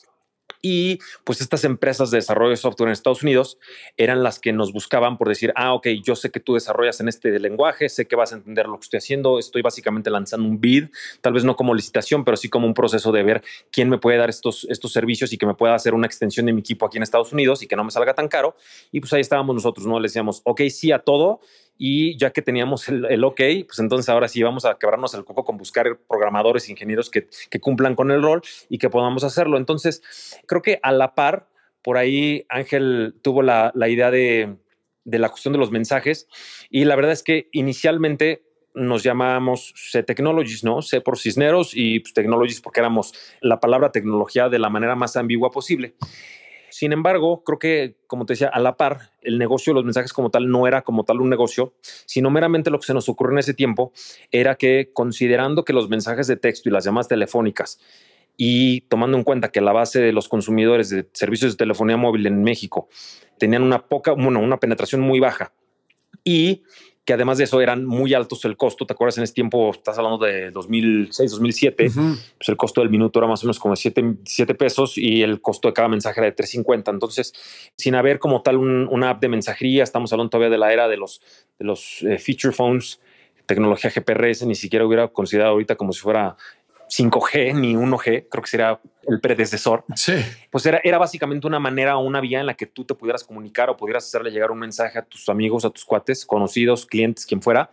y 0.65 0.99
pues 1.25 1.41
estas 1.41 1.65
empresas 1.65 2.09
de 2.09 2.17
desarrollo 2.17 2.51
de 2.51 2.57
software 2.57 2.87
en 2.87 2.93
Estados 2.93 3.21
Unidos 3.21 3.59
eran 3.97 4.23
las 4.23 4.39
que 4.39 4.53
nos 4.53 4.71
buscaban 4.71 5.17
por 5.17 5.27
decir, 5.27 5.51
ah, 5.57 5.73
ok, 5.73 5.89
yo 6.03 6.15
sé 6.15 6.31
que 6.31 6.39
tú 6.39 6.53
desarrollas 6.53 7.01
en 7.01 7.09
este 7.09 7.37
lenguaje, 7.37 7.89
sé 7.89 8.07
que 8.07 8.15
vas 8.15 8.31
a 8.31 8.37
entender 8.37 8.67
lo 8.67 8.79
que 8.79 8.85
estoy 8.85 8.99
haciendo, 8.99 9.39
estoy 9.39 9.61
básicamente 9.61 10.09
lanzando 10.09 10.47
un 10.47 10.61
bid, 10.61 10.85
tal 11.19 11.33
vez 11.33 11.43
no 11.43 11.57
como 11.57 11.75
licitación, 11.75 12.23
pero 12.23 12.37
sí 12.37 12.47
como 12.47 12.65
un 12.65 12.73
proceso 12.73 13.11
de 13.11 13.23
ver 13.23 13.43
quién 13.71 13.89
me 13.89 13.97
puede 13.97 14.17
dar 14.17 14.29
estos, 14.29 14.65
estos 14.69 14.93
servicios 14.93 15.33
y 15.33 15.37
que 15.37 15.45
me 15.45 15.53
pueda 15.53 15.75
hacer 15.75 15.93
una 15.93 16.07
extensión 16.07 16.45
de 16.45 16.53
mi 16.53 16.61
equipo 16.61 16.85
aquí 16.85 16.95
en 16.95 17.03
Estados 17.03 17.33
Unidos 17.33 17.61
y 17.61 17.67
que 17.67 17.75
no 17.75 17.83
me 17.83 17.91
salga 17.91 18.13
tan 18.13 18.29
caro. 18.29 18.55
Y 18.93 19.01
pues 19.01 19.11
ahí 19.11 19.21
estábamos 19.21 19.53
nosotros, 19.53 19.85
¿no? 19.85 19.99
Le 19.99 20.03
decíamos, 20.03 20.41
ok, 20.45 20.61
sí 20.69 20.93
a 20.93 20.99
todo 20.99 21.41
y 21.77 22.17
ya 22.17 22.31
que 22.31 22.41
teníamos 22.41 22.87
el, 22.87 23.23
OK, 23.23 23.41
pues 23.65 23.79
entonces 23.79 24.09
ahora 24.09 24.27
sí 24.27 24.41
vamos 24.43 24.65
a 24.65 24.77
quebrarnos 24.77 25.13
el 25.13 25.25
coco 25.25 25.43
con 25.43 25.57
buscar 25.57 25.99
programadores, 26.07 26.69
ingenieros 26.69 27.09
que, 27.09 27.27
que 27.49 27.59
cumplan 27.59 27.95
con 27.95 28.11
el 28.11 28.21
rol 28.21 28.41
y 28.69 28.77
que 28.77 28.89
podamos 28.89 29.23
hacerlo. 29.23 29.57
Entonces, 29.57 30.01
creo 30.45 30.61
que 30.61 30.79
a 30.83 30.91
la 30.91 31.15
par, 31.15 31.49
por 31.81 31.97
ahí 31.97 32.45
Ángel 32.49 33.15
tuvo 33.21 33.41
la, 33.41 33.71
la 33.75 33.89
idea 33.89 34.11
de, 34.11 34.55
de 35.03 35.19
la 35.19 35.29
cuestión 35.29 35.53
de 35.53 35.59
los 35.59 35.71
mensajes 35.71 36.27
y 36.69 36.85
la 36.85 36.95
verdad 36.95 37.11
es 37.11 37.23
que 37.23 37.49
inicialmente 37.51 38.43
nos 38.75 39.03
llamábamos 39.03 39.73
C 39.75 40.03
Technologies, 40.03 40.63
¿no? 40.63 40.81
C 40.81 41.01
por 41.01 41.17
Cisneros 41.17 41.71
y 41.75 41.99
pues, 41.99 42.13
Technologies 42.13 42.61
porque 42.61 42.79
éramos 42.79 43.13
la 43.41 43.59
palabra 43.59 43.91
tecnología 43.91 44.49
de 44.49 44.59
la 44.59 44.69
manera 44.69 44.95
más 44.95 45.15
ambigua 45.15 45.51
posible. 45.51 45.95
Sin 46.73 46.91
embargo, 46.91 47.43
creo 47.43 47.59
que, 47.59 47.97
como 48.07 48.25
te 48.25 48.33
decía, 48.33 48.47
a 48.47 48.59
la 48.59 48.77
par, 48.77 49.11
el 49.21 49.37
negocio 49.37 49.71
de 49.71 49.75
los 49.75 49.85
mensajes 49.85 50.11
como 50.11 50.31
tal 50.31 50.49
no 50.49 50.65
era 50.65 50.81
como 50.81 51.03
tal 51.03 51.21
un 51.21 51.29
negocio, 51.29 51.75
sino 52.07 52.31
meramente 52.31 52.71
lo 52.71 52.79
que 52.79 52.87
se 52.87 52.95
nos 52.95 53.07
ocurrió 53.09 53.33
en 53.33 53.37
ese 53.37 53.53
tiempo 53.53 53.93
era 54.31 54.55
que 54.55 54.89
considerando 54.91 55.65
que 55.65 55.71
los 55.71 55.87
mensajes 55.87 56.25
de 56.25 56.35
texto 56.35 56.69
y 56.69 56.71
las 56.71 56.83
llamadas 56.83 57.07
telefónicas 57.09 57.79
y 58.37 58.81
tomando 58.89 59.15
en 59.15 59.23
cuenta 59.23 59.51
que 59.51 59.61
la 59.61 59.71
base 59.71 60.01
de 60.01 60.13
los 60.13 60.27
consumidores 60.27 60.89
de 60.89 61.07
servicios 61.13 61.51
de 61.51 61.57
telefonía 61.57 61.95
móvil 61.95 62.25
en 62.25 62.41
México 62.41 62.89
tenían 63.37 63.61
una 63.61 63.85
poca, 63.85 64.13
bueno, 64.13 64.39
una 64.39 64.59
penetración 64.59 65.01
muy 65.01 65.19
baja 65.19 65.53
y 66.23 66.63
que 67.05 67.13
además 67.13 67.37
de 67.37 67.43
eso 67.43 67.59
eran 67.59 67.85
muy 67.85 68.13
altos 68.13 68.45
el 68.45 68.55
costo. 68.55 68.85
¿Te 68.85 68.93
acuerdas 68.93 69.17
en 69.17 69.25
ese 69.25 69.33
tiempo? 69.33 69.71
Estás 69.71 69.97
hablando 69.97 70.23
de 70.23 70.51
2006, 70.51 71.31
2007. 71.31 71.85
Pues 71.93 72.49
el 72.49 72.55
costo 72.55 72.81
del 72.81 72.89
minuto 72.89 73.19
era 73.19 73.27
más 73.27 73.43
o 73.43 73.47
menos 73.47 73.59
como 73.59 73.75
7, 73.75 74.15
pesos 74.57 74.97
y 74.97 75.21
el 75.21 75.41
costo 75.41 75.67
de 75.67 75.73
cada 75.73 75.89
mensaje 75.89 76.21
era 76.21 76.29
de 76.29 76.35
3.50. 76.35 76.91
Entonces, 76.91 77.33
sin 77.77 77.95
haber 77.95 78.19
como 78.19 78.41
tal 78.41 78.57
una 78.57 79.09
app 79.09 79.21
de 79.21 79.27
mensajería, 79.27 79.83
estamos 79.83 80.13
hablando 80.13 80.29
todavía 80.29 80.49
de 80.49 80.57
la 80.57 80.71
era 80.71 80.87
de 80.87 80.95
los, 80.95 81.21
de 81.59 81.65
los 81.65 82.03
eh, 82.03 82.17
feature 82.19 82.53
phones, 82.53 83.01
tecnología 83.45 83.91
GPRS, 83.93 84.45
ni 84.45 84.55
siquiera 84.55 84.85
hubiera 84.85 85.09
considerado 85.09 85.51
ahorita 85.51 85.75
como 85.75 85.91
si 85.91 85.99
fuera 85.99 86.37
5G 86.97 87.55
ni 87.55 87.75
1G, 87.75 88.27
creo 88.29 88.43
que 88.43 88.49
sería 88.49 88.79
el 89.07 89.19
predecesor. 89.19 89.83
Sí. 89.95 90.13
Pues 90.51 90.65
era, 90.65 90.79
era 90.83 90.97
básicamente 90.97 91.47
una 91.47 91.59
manera 91.59 91.97
o 91.97 92.03
una 92.03 92.21
vía 92.21 92.39
en 92.39 92.45
la 92.45 92.53
que 92.53 92.67
tú 92.67 92.85
te 92.85 92.93
pudieras 92.93 93.23
comunicar 93.23 93.69
o 93.69 93.77
pudieras 93.77 94.05
hacerle 94.05 94.31
llegar 94.31 94.51
un 94.51 94.59
mensaje 94.59 94.99
a 94.99 95.03
tus 95.03 95.27
amigos, 95.29 95.65
a 95.65 95.69
tus 95.69 95.85
cuates, 95.85 96.25
conocidos, 96.25 96.85
clientes, 96.85 97.25
quien 97.25 97.41
fuera, 97.41 97.71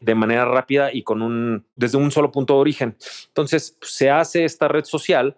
de 0.00 0.14
manera 0.14 0.44
rápida 0.44 0.92
y 0.92 1.02
con 1.02 1.22
un, 1.22 1.66
desde 1.76 1.98
un 1.98 2.10
solo 2.10 2.32
punto 2.32 2.54
de 2.54 2.60
origen. 2.60 2.96
Entonces 3.28 3.76
pues, 3.78 3.92
se 3.92 4.10
hace 4.10 4.44
esta 4.44 4.68
red 4.68 4.84
social 4.84 5.36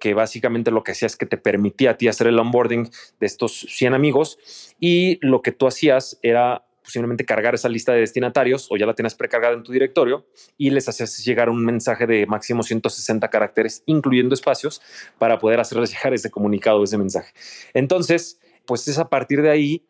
que 0.00 0.14
básicamente 0.14 0.70
lo 0.70 0.82
que 0.82 0.92
hacía 0.92 1.06
es 1.06 1.16
que 1.16 1.26
te 1.26 1.36
permitía 1.36 1.90
a 1.90 1.96
ti 1.96 2.08
hacer 2.08 2.26
el 2.26 2.38
onboarding 2.38 2.90
de 3.20 3.26
estos 3.26 3.66
100 3.68 3.94
amigos 3.94 4.38
y 4.80 5.18
lo 5.20 5.42
que 5.42 5.52
tú 5.52 5.66
hacías 5.66 6.18
era 6.22 6.64
posiblemente 6.90 7.24
cargar 7.24 7.54
esa 7.54 7.68
lista 7.68 7.92
de 7.92 8.00
destinatarios 8.00 8.66
o 8.68 8.76
ya 8.76 8.84
la 8.84 8.94
tienes 8.94 9.14
precargada 9.14 9.54
en 9.54 9.62
tu 9.62 9.70
directorio 9.70 10.26
y 10.58 10.70
les 10.70 10.88
haces 10.88 11.24
llegar 11.24 11.48
un 11.48 11.64
mensaje 11.64 12.04
de 12.04 12.26
máximo 12.26 12.64
160 12.64 13.28
caracteres, 13.28 13.84
incluyendo 13.86 14.34
espacios, 14.34 14.82
para 15.16 15.38
poder 15.38 15.60
hacerles 15.60 15.92
llegar 15.92 16.14
ese 16.14 16.32
comunicado, 16.32 16.82
ese 16.82 16.98
mensaje. 16.98 17.32
Entonces, 17.74 18.40
pues 18.66 18.88
es 18.88 18.98
a 18.98 19.08
partir 19.08 19.40
de 19.40 19.50
ahí 19.50 19.86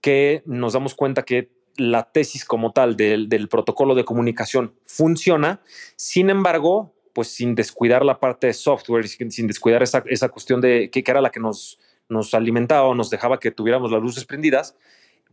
que 0.00 0.44
nos 0.46 0.74
damos 0.74 0.94
cuenta 0.94 1.24
que 1.24 1.50
la 1.76 2.04
tesis 2.12 2.44
como 2.44 2.70
tal 2.70 2.96
del, 2.96 3.48
protocolo 3.50 3.96
de 3.96 4.04
comunicación 4.04 4.76
funciona, 4.86 5.60
sin 5.96 6.30
embargo, 6.30 6.94
pues 7.12 7.28
sin 7.28 7.56
descuidar 7.56 8.04
la 8.04 8.20
parte 8.20 8.46
de 8.46 8.52
software, 8.52 9.08
sin, 9.08 9.48
descuidar 9.48 9.82
esa, 9.82 10.04
esa 10.06 10.28
cuestión 10.28 10.60
de 10.60 10.88
que 10.90 11.02
era 11.04 11.20
la 11.20 11.30
que 11.30 11.40
nos, 11.40 11.80
nos 12.08 12.32
alimentaba 12.32 12.86
o 12.86 12.94
nos 12.94 13.10
dejaba 13.10 13.40
que 13.40 13.50
tuviéramos 13.50 13.90
las 13.90 14.00
luces 14.00 14.24
prendidas, 14.24 14.76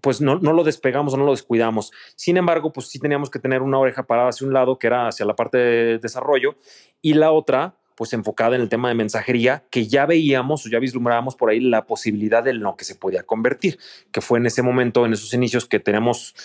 pues 0.01 0.19
no, 0.19 0.39
no 0.39 0.53
lo 0.53 0.63
despegamos 0.63 1.15
no 1.17 1.25
lo 1.25 1.31
descuidamos. 1.31 1.91
Sin 2.15 2.37
embargo, 2.37 2.73
pues 2.73 2.87
sí 2.87 2.99
teníamos 2.99 3.29
que 3.29 3.39
tener 3.39 3.61
una 3.61 3.79
oreja 3.79 4.03
parada 4.03 4.29
hacia 4.29 4.47
un 4.47 4.53
lado, 4.53 4.77
que 4.77 4.87
era 4.87 5.07
hacia 5.07 5.25
la 5.25 5.35
parte 5.35 5.57
de 5.57 5.97
desarrollo, 5.99 6.55
y 7.01 7.13
la 7.13 7.31
otra, 7.31 7.75
pues 7.95 8.13
enfocada 8.13 8.55
en 8.55 8.61
el 8.61 8.69
tema 8.69 8.89
de 8.89 8.95
mensajería, 8.95 9.63
que 9.69 9.87
ya 9.87 10.05
veíamos 10.05 10.65
o 10.65 10.69
ya 10.69 10.79
vislumbrábamos 10.79 11.35
por 11.35 11.49
ahí 11.49 11.59
la 11.59 11.85
posibilidad 11.85 12.43
de 12.43 12.53
lo 12.53 12.75
que 12.75 12.85
se 12.85 12.95
podía 12.95 13.23
convertir, 13.23 13.77
que 14.11 14.21
fue 14.21 14.39
en 14.39 14.47
ese 14.47 14.61
momento, 14.61 15.05
en 15.05 15.13
esos 15.13 15.33
inicios 15.33 15.65
que 15.65 15.79
tenemos 15.79 16.35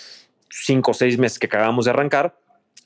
cinco 0.51 0.93
o 0.93 0.95
seis 0.95 1.19
meses 1.19 1.39
que 1.39 1.47
acabamos 1.47 1.87
de 1.87 1.91
arrancar, 1.91 2.39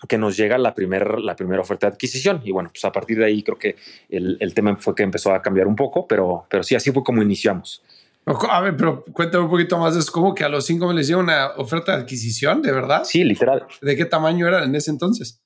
que 0.08 0.16
nos 0.16 0.36
llega 0.36 0.56
la 0.56 0.74
primera 0.74 1.18
la 1.18 1.36
primera 1.36 1.60
oferta 1.60 1.86
de 1.86 1.92
adquisición. 1.92 2.40
Y 2.44 2.52
bueno, 2.52 2.70
pues 2.72 2.84
a 2.84 2.92
partir 2.92 3.18
de 3.18 3.26
ahí 3.26 3.42
creo 3.42 3.58
que 3.58 3.76
el, 4.08 4.38
el, 4.40 4.54
tema 4.54 4.74
fue 4.76 4.94
que 4.94 5.02
empezó 5.02 5.34
a 5.34 5.42
cambiar 5.42 5.66
un 5.66 5.76
poco, 5.76 6.06
pero, 6.06 6.46
pero 6.48 6.62
sí, 6.62 6.74
así 6.74 6.90
fue 6.90 7.02
como 7.02 7.22
iniciamos. 7.22 7.82
A 8.26 8.60
ver, 8.60 8.76
pero 8.76 9.04
cuéntame 9.04 9.44
un 9.44 9.50
poquito 9.50 9.78
más. 9.78 9.96
Es 9.96 10.10
como 10.10 10.34
que 10.34 10.44
a 10.44 10.48
los 10.48 10.66
cinco 10.66 10.86
me 10.86 10.94
les 10.94 11.08
dio 11.08 11.18
una 11.18 11.52
oferta 11.56 11.96
de 11.96 12.02
adquisición, 12.02 12.62
¿de 12.62 12.72
verdad? 12.72 13.02
Sí, 13.04 13.24
literal. 13.24 13.66
¿De 13.80 13.96
qué 13.96 14.04
tamaño 14.04 14.46
era 14.46 14.64
en 14.64 14.74
ese 14.74 14.90
entonces? 14.90 15.42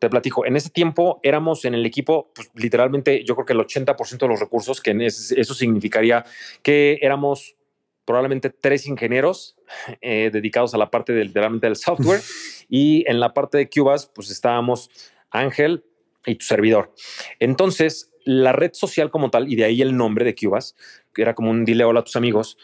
Te 0.00 0.08
platico, 0.08 0.46
en 0.46 0.54
ese 0.54 0.70
tiempo 0.70 1.18
éramos 1.24 1.64
en 1.64 1.74
el 1.74 1.84
equipo, 1.84 2.30
pues, 2.32 2.50
literalmente 2.54 3.24
yo 3.24 3.34
creo 3.34 3.46
que 3.46 3.52
el 3.52 3.58
80% 3.58 4.18
de 4.18 4.28
los 4.28 4.38
recursos, 4.38 4.80
que 4.80 4.96
eso 5.04 5.54
significaría 5.54 6.24
que 6.62 6.98
éramos 7.02 7.56
probablemente 8.04 8.50
tres 8.50 8.86
ingenieros 8.86 9.56
eh, 10.00 10.30
dedicados 10.32 10.72
a 10.72 10.78
la 10.78 10.90
parte 10.90 11.12
del, 11.12 11.28
literalmente 11.28 11.66
del 11.66 11.76
software 11.76 12.22
y 12.68 13.04
en 13.10 13.20
la 13.20 13.34
parte 13.34 13.58
de 13.58 13.68
Cubas 13.68 14.06
pues 14.06 14.30
estábamos 14.30 14.88
Ángel 15.30 15.84
y 16.24 16.36
tu 16.36 16.46
servidor. 16.46 16.94
Entonces, 17.38 18.10
la 18.24 18.52
red 18.52 18.72
social 18.74 19.10
como 19.10 19.30
tal, 19.30 19.50
y 19.50 19.56
de 19.56 19.64
ahí 19.64 19.82
el 19.82 19.96
nombre 19.96 20.24
de 20.24 20.34
Cubas, 20.34 20.76
que 21.18 21.22
era 21.22 21.34
como 21.34 21.50
un 21.50 21.64
dile 21.64 21.82
hola 21.82 21.98
a 21.98 22.04
tus 22.04 22.14
amigos, 22.14 22.56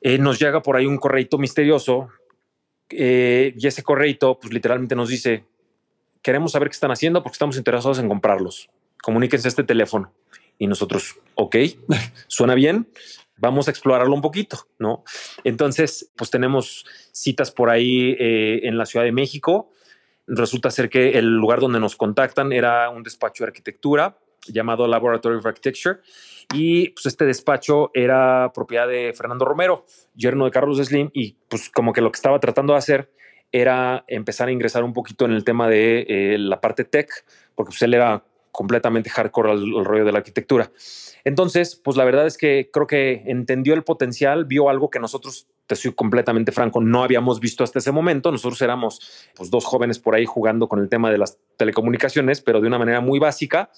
eh, 0.00 0.16
nos 0.16 0.38
llega 0.38 0.62
por 0.62 0.74
ahí 0.74 0.86
un 0.86 0.96
correito 0.96 1.36
misterioso 1.36 2.08
eh, 2.88 3.52
y 3.58 3.66
ese 3.66 3.82
correito 3.82 4.38
pues 4.40 4.54
literalmente 4.54 4.96
nos 4.96 5.10
dice, 5.10 5.44
queremos 6.22 6.52
saber 6.52 6.70
qué 6.70 6.72
están 6.72 6.92
haciendo 6.92 7.22
porque 7.22 7.34
estamos 7.34 7.58
interesados 7.58 7.98
en 7.98 8.08
comprarlos. 8.08 8.70
Comuníquense 9.02 9.48
a 9.48 9.50
este 9.50 9.64
teléfono. 9.64 10.14
Y 10.56 10.66
nosotros, 10.66 11.16
ok, 11.34 11.56
suena 12.26 12.54
bien, 12.54 12.88
vamos 13.36 13.68
a 13.68 13.70
explorarlo 13.70 14.14
un 14.14 14.22
poquito, 14.22 14.66
¿no? 14.78 15.04
Entonces, 15.42 16.10
pues 16.16 16.30
tenemos 16.30 16.86
citas 17.12 17.50
por 17.50 17.68
ahí 17.68 18.16
eh, 18.18 18.60
en 18.62 18.78
la 18.78 18.86
Ciudad 18.86 19.04
de 19.04 19.12
México. 19.12 19.70
Resulta 20.26 20.70
ser 20.70 20.88
que 20.88 21.18
el 21.18 21.36
lugar 21.36 21.60
donde 21.60 21.80
nos 21.80 21.96
contactan 21.96 22.50
era 22.50 22.88
un 22.88 23.02
despacho 23.02 23.44
de 23.44 23.48
arquitectura 23.48 24.16
llamado 24.46 24.86
Laboratory 24.86 25.36
of 25.36 25.46
Architecture. 25.46 26.00
Y 26.52 26.90
pues 26.90 27.06
este 27.06 27.24
despacho 27.24 27.90
era 27.94 28.52
propiedad 28.54 28.86
de 28.86 29.12
Fernando 29.16 29.44
Romero, 29.44 29.84
yerno 30.14 30.44
de 30.44 30.50
Carlos 30.50 30.78
Slim, 30.78 31.10
y 31.12 31.36
pues 31.48 31.70
como 31.70 31.92
que 31.92 32.00
lo 32.00 32.12
que 32.12 32.16
estaba 32.16 32.38
tratando 32.40 32.74
de 32.74 32.78
hacer 32.78 33.10
era 33.50 34.04
empezar 34.08 34.48
a 34.48 34.52
ingresar 34.52 34.82
un 34.84 34.92
poquito 34.92 35.24
en 35.24 35.32
el 35.32 35.44
tema 35.44 35.68
de 35.68 36.06
eh, 36.08 36.38
la 36.38 36.60
parte 36.60 36.84
tech, 36.84 37.08
porque 37.54 37.70
pues 37.70 37.82
él 37.82 37.94
era 37.94 38.24
completamente 38.50 39.10
hardcore 39.10 39.50
al, 39.50 39.84
rollo 39.84 40.04
de 40.04 40.12
la 40.12 40.18
arquitectura. 40.18 40.70
Entonces, 41.24 41.74
pues 41.74 41.96
la 41.96 42.04
verdad 42.04 42.26
es 42.26 42.36
que 42.36 42.70
creo 42.72 42.86
que 42.86 43.22
entendió 43.26 43.74
el 43.74 43.82
potencial, 43.82 44.44
vio 44.44 44.68
algo 44.68 44.90
que 44.90 45.00
nosotros, 45.00 45.48
te 45.66 45.74
soy 45.74 45.92
completamente 45.92 46.52
franco, 46.52 46.80
no 46.80 47.02
habíamos 47.02 47.40
visto 47.40 47.64
hasta 47.64 47.78
ese 47.78 47.90
momento. 47.90 48.30
Nosotros 48.30 48.60
éramos 48.62 49.28
pues 49.34 49.50
dos 49.50 49.64
jóvenes 49.64 49.98
por 49.98 50.14
ahí 50.14 50.26
jugando 50.26 50.68
con 50.68 50.78
el 50.78 50.88
tema 50.88 51.10
de 51.10 51.18
las 51.18 51.38
telecomunicaciones, 51.56 52.40
pero 52.40 52.60
de 52.60 52.68
una 52.68 52.78
manera 52.78 53.00
muy 53.00 53.18
básica 53.18 53.70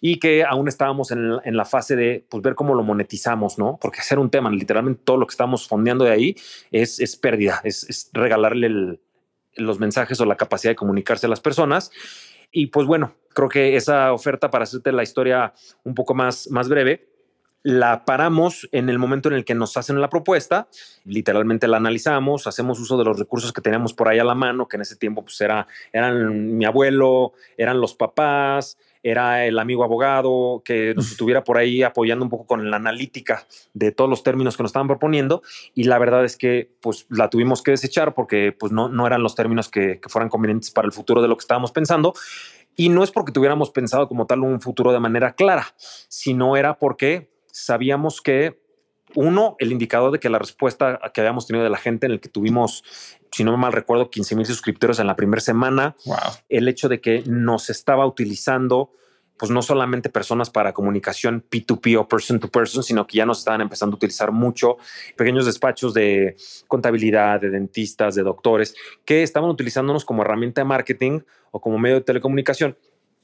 y 0.00 0.18
que 0.18 0.44
aún 0.44 0.68
estábamos 0.68 1.10
en, 1.10 1.56
la 1.56 1.64
fase 1.64 1.96
de 1.96 2.24
pues, 2.28 2.42
ver 2.42 2.54
cómo 2.54 2.74
lo 2.74 2.82
monetizamos, 2.82 3.58
¿no? 3.58 3.78
Porque 3.80 4.00
hacer 4.00 4.18
un 4.18 4.30
tema, 4.30 4.50
literalmente 4.50 5.02
todo 5.04 5.16
lo 5.16 5.26
que 5.26 5.32
estamos 5.32 5.68
fondeando 5.68 6.04
de 6.04 6.12
ahí 6.12 6.36
es, 6.70 7.00
es 7.00 7.16
pérdida, 7.16 7.60
es, 7.64 8.10
regalarle 8.12 8.98
los 9.56 9.78
mensajes 9.78 10.20
o 10.20 10.24
la 10.24 10.36
capacidad 10.36 10.72
de 10.72 10.76
comunicarse 10.76 11.26
a 11.26 11.30
las 11.30 11.40
personas. 11.40 11.90
Y 12.50 12.66
pues 12.68 12.86
bueno, 12.86 13.14
creo 13.30 13.48
que 13.48 13.76
esa 13.76 14.12
oferta, 14.12 14.50
para 14.50 14.64
hacerte 14.64 14.92
la 14.92 15.02
historia 15.02 15.52
un 15.84 15.94
poco 15.94 16.14
más, 16.14 16.48
más 16.50 16.68
breve, 16.68 17.14
la 17.64 18.04
paramos 18.04 18.68
en 18.72 18.90
el 18.90 18.98
momento 18.98 19.30
en 19.30 19.34
el 19.34 19.44
que 19.44 19.54
nos 19.54 19.76
hacen 19.78 19.98
la 19.98 20.10
propuesta, 20.10 20.68
literalmente 21.04 21.66
la 21.66 21.78
analizamos, 21.78 22.46
hacemos 22.46 22.78
uso 22.78 22.98
de 22.98 23.04
los 23.04 23.18
recursos 23.18 23.54
que 23.54 23.62
teníamos 23.62 23.94
por 23.94 24.06
ahí 24.06 24.18
a 24.18 24.24
la 24.24 24.34
mano, 24.34 24.68
que 24.68 24.76
en 24.76 24.82
ese 24.82 24.96
tiempo 24.96 25.24
pues 25.24 25.40
era, 25.40 25.66
eran 25.90 26.58
mi 26.58 26.66
abuelo, 26.66 27.32
eran 27.56 27.80
los 27.80 27.94
papás, 27.94 28.76
era 29.04 29.44
el 29.46 29.58
amigo 29.58 29.84
abogado 29.84 30.62
que 30.64 30.94
nos 30.94 31.10
estuviera 31.12 31.44
por 31.44 31.58
ahí 31.58 31.82
apoyando 31.82 32.24
un 32.24 32.30
poco 32.30 32.46
con 32.46 32.70
la 32.70 32.78
analítica 32.78 33.46
de 33.74 33.92
todos 33.92 34.08
los 34.08 34.22
términos 34.22 34.56
que 34.56 34.62
nos 34.62 34.70
estaban 34.70 34.88
proponiendo 34.88 35.42
y 35.74 35.84
la 35.84 35.98
verdad 35.98 36.24
es 36.24 36.38
que 36.38 36.70
pues 36.80 37.06
la 37.10 37.28
tuvimos 37.28 37.62
que 37.62 37.72
desechar 37.72 38.14
porque 38.14 38.52
pues 38.58 38.72
no, 38.72 38.88
no 38.88 39.06
eran 39.06 39.22
los 39.22 39.34
términos 39.34 39.68
que, 39.68 40.00
que 40.00 40.08
fueran 40.08 40.30
convenientes 40.30 40.70
para 40.70 40.86
el 40.86 40.92
futuro 40.92 41.20
de 41.20 41.28
lo 41.28 41.36
que 41.36 41.42
estábamos 41.42 41.70
pensando 41.70 42.14
y 42.76 42.88
no 42.88 43.04
es 43.04 43.10
porque 43.10 43.30
tuviéramos 43.30 43.70
pensado 43.70 44.08
como 44.08 44.26
tal 44.26 44.40
un 44.40 44.60
futuro 44.60 44.90
de 44.92 45.00
manera 45.00 45.34
clara, 45.34 45.66
sino 45.76 46.56
era 46.56 46.78
porque 46.78 47.30
sabíamos 47.52 48.20
que 48.20 48.63
uno, 49.14 49.56
el 49.58 49.72
indicador 49.72 50.12
de 50.12 50.18
que 50.18 50.28
la 50.28 50.38
respuesta 50.38 51.00
que 51.12 51.20
habíamos 51.20 51.46
tenido 51.46 51.64
de 51.64 51.70
la 51.70 51.78
gente 51.78 52.06
en 52.06 52.12
el 52.12 52.20
que 52.20 52.28
tuvimos, 52.28 52.84
si 53.32 53.44
no 53.44 53.52
me 53.52 53.58
mal 53.58 53.72
recuerdo, 53.72 54.10
15 54.10 54.36
mil 54.36 54.46
suscriptores 54.46 54.98
en 54.98 55.06
la 55.06 55.16
primera 55.16 55.40
semana, 55.40 55.96
el 56.48 56.68
hecho 56.68 56.88
de 56.88 57.00
que 57.00 57.22
nos 57.26 57.70
estaba 57.70 58.06
utilizando, 58.06 58.90
pues 59.36 59.50
no 59.50 59.62
solamente 59.62 60.08
personas 60.08 60.50
para 60.50 60.72
comunicación 60.72 61.44
P2P 61.50 61.98
o 61.98 62.08
person 62.08 62.40
to 62.40 62.50
person, 62.50 62.82
sino 62.82 63.06
que 63.06 63.18
ya 63.18 63.26
nos 63.26 63.40
estaban 63.40 63.60
empezando 63.60 63.94
a 63.94 63.98
utilizar 63.98 64.32
mucho 64.32 64.76
pequeños 65.16 65.46
despachos 65.46 65.94
de 65.94 66.36
contabilidad, 66.68 67.40
de 67.40 67.50
dentistas, 67.50 68.14
de 68.14 68.22
doctores, 68.22 68.74
que 69.04 69.22
estaban 69.22 69.50
utilizándonos 69.50 70.04
como 70.04 70.22
herramienta 70.22 70.60
de 70.60 70.66
marketing 70.66 71.20
o 71.50 71.60
como 71.60 71.78
medio 71.78 71.96
de 71.96 72.02
telecomunicación, 72.02 72.76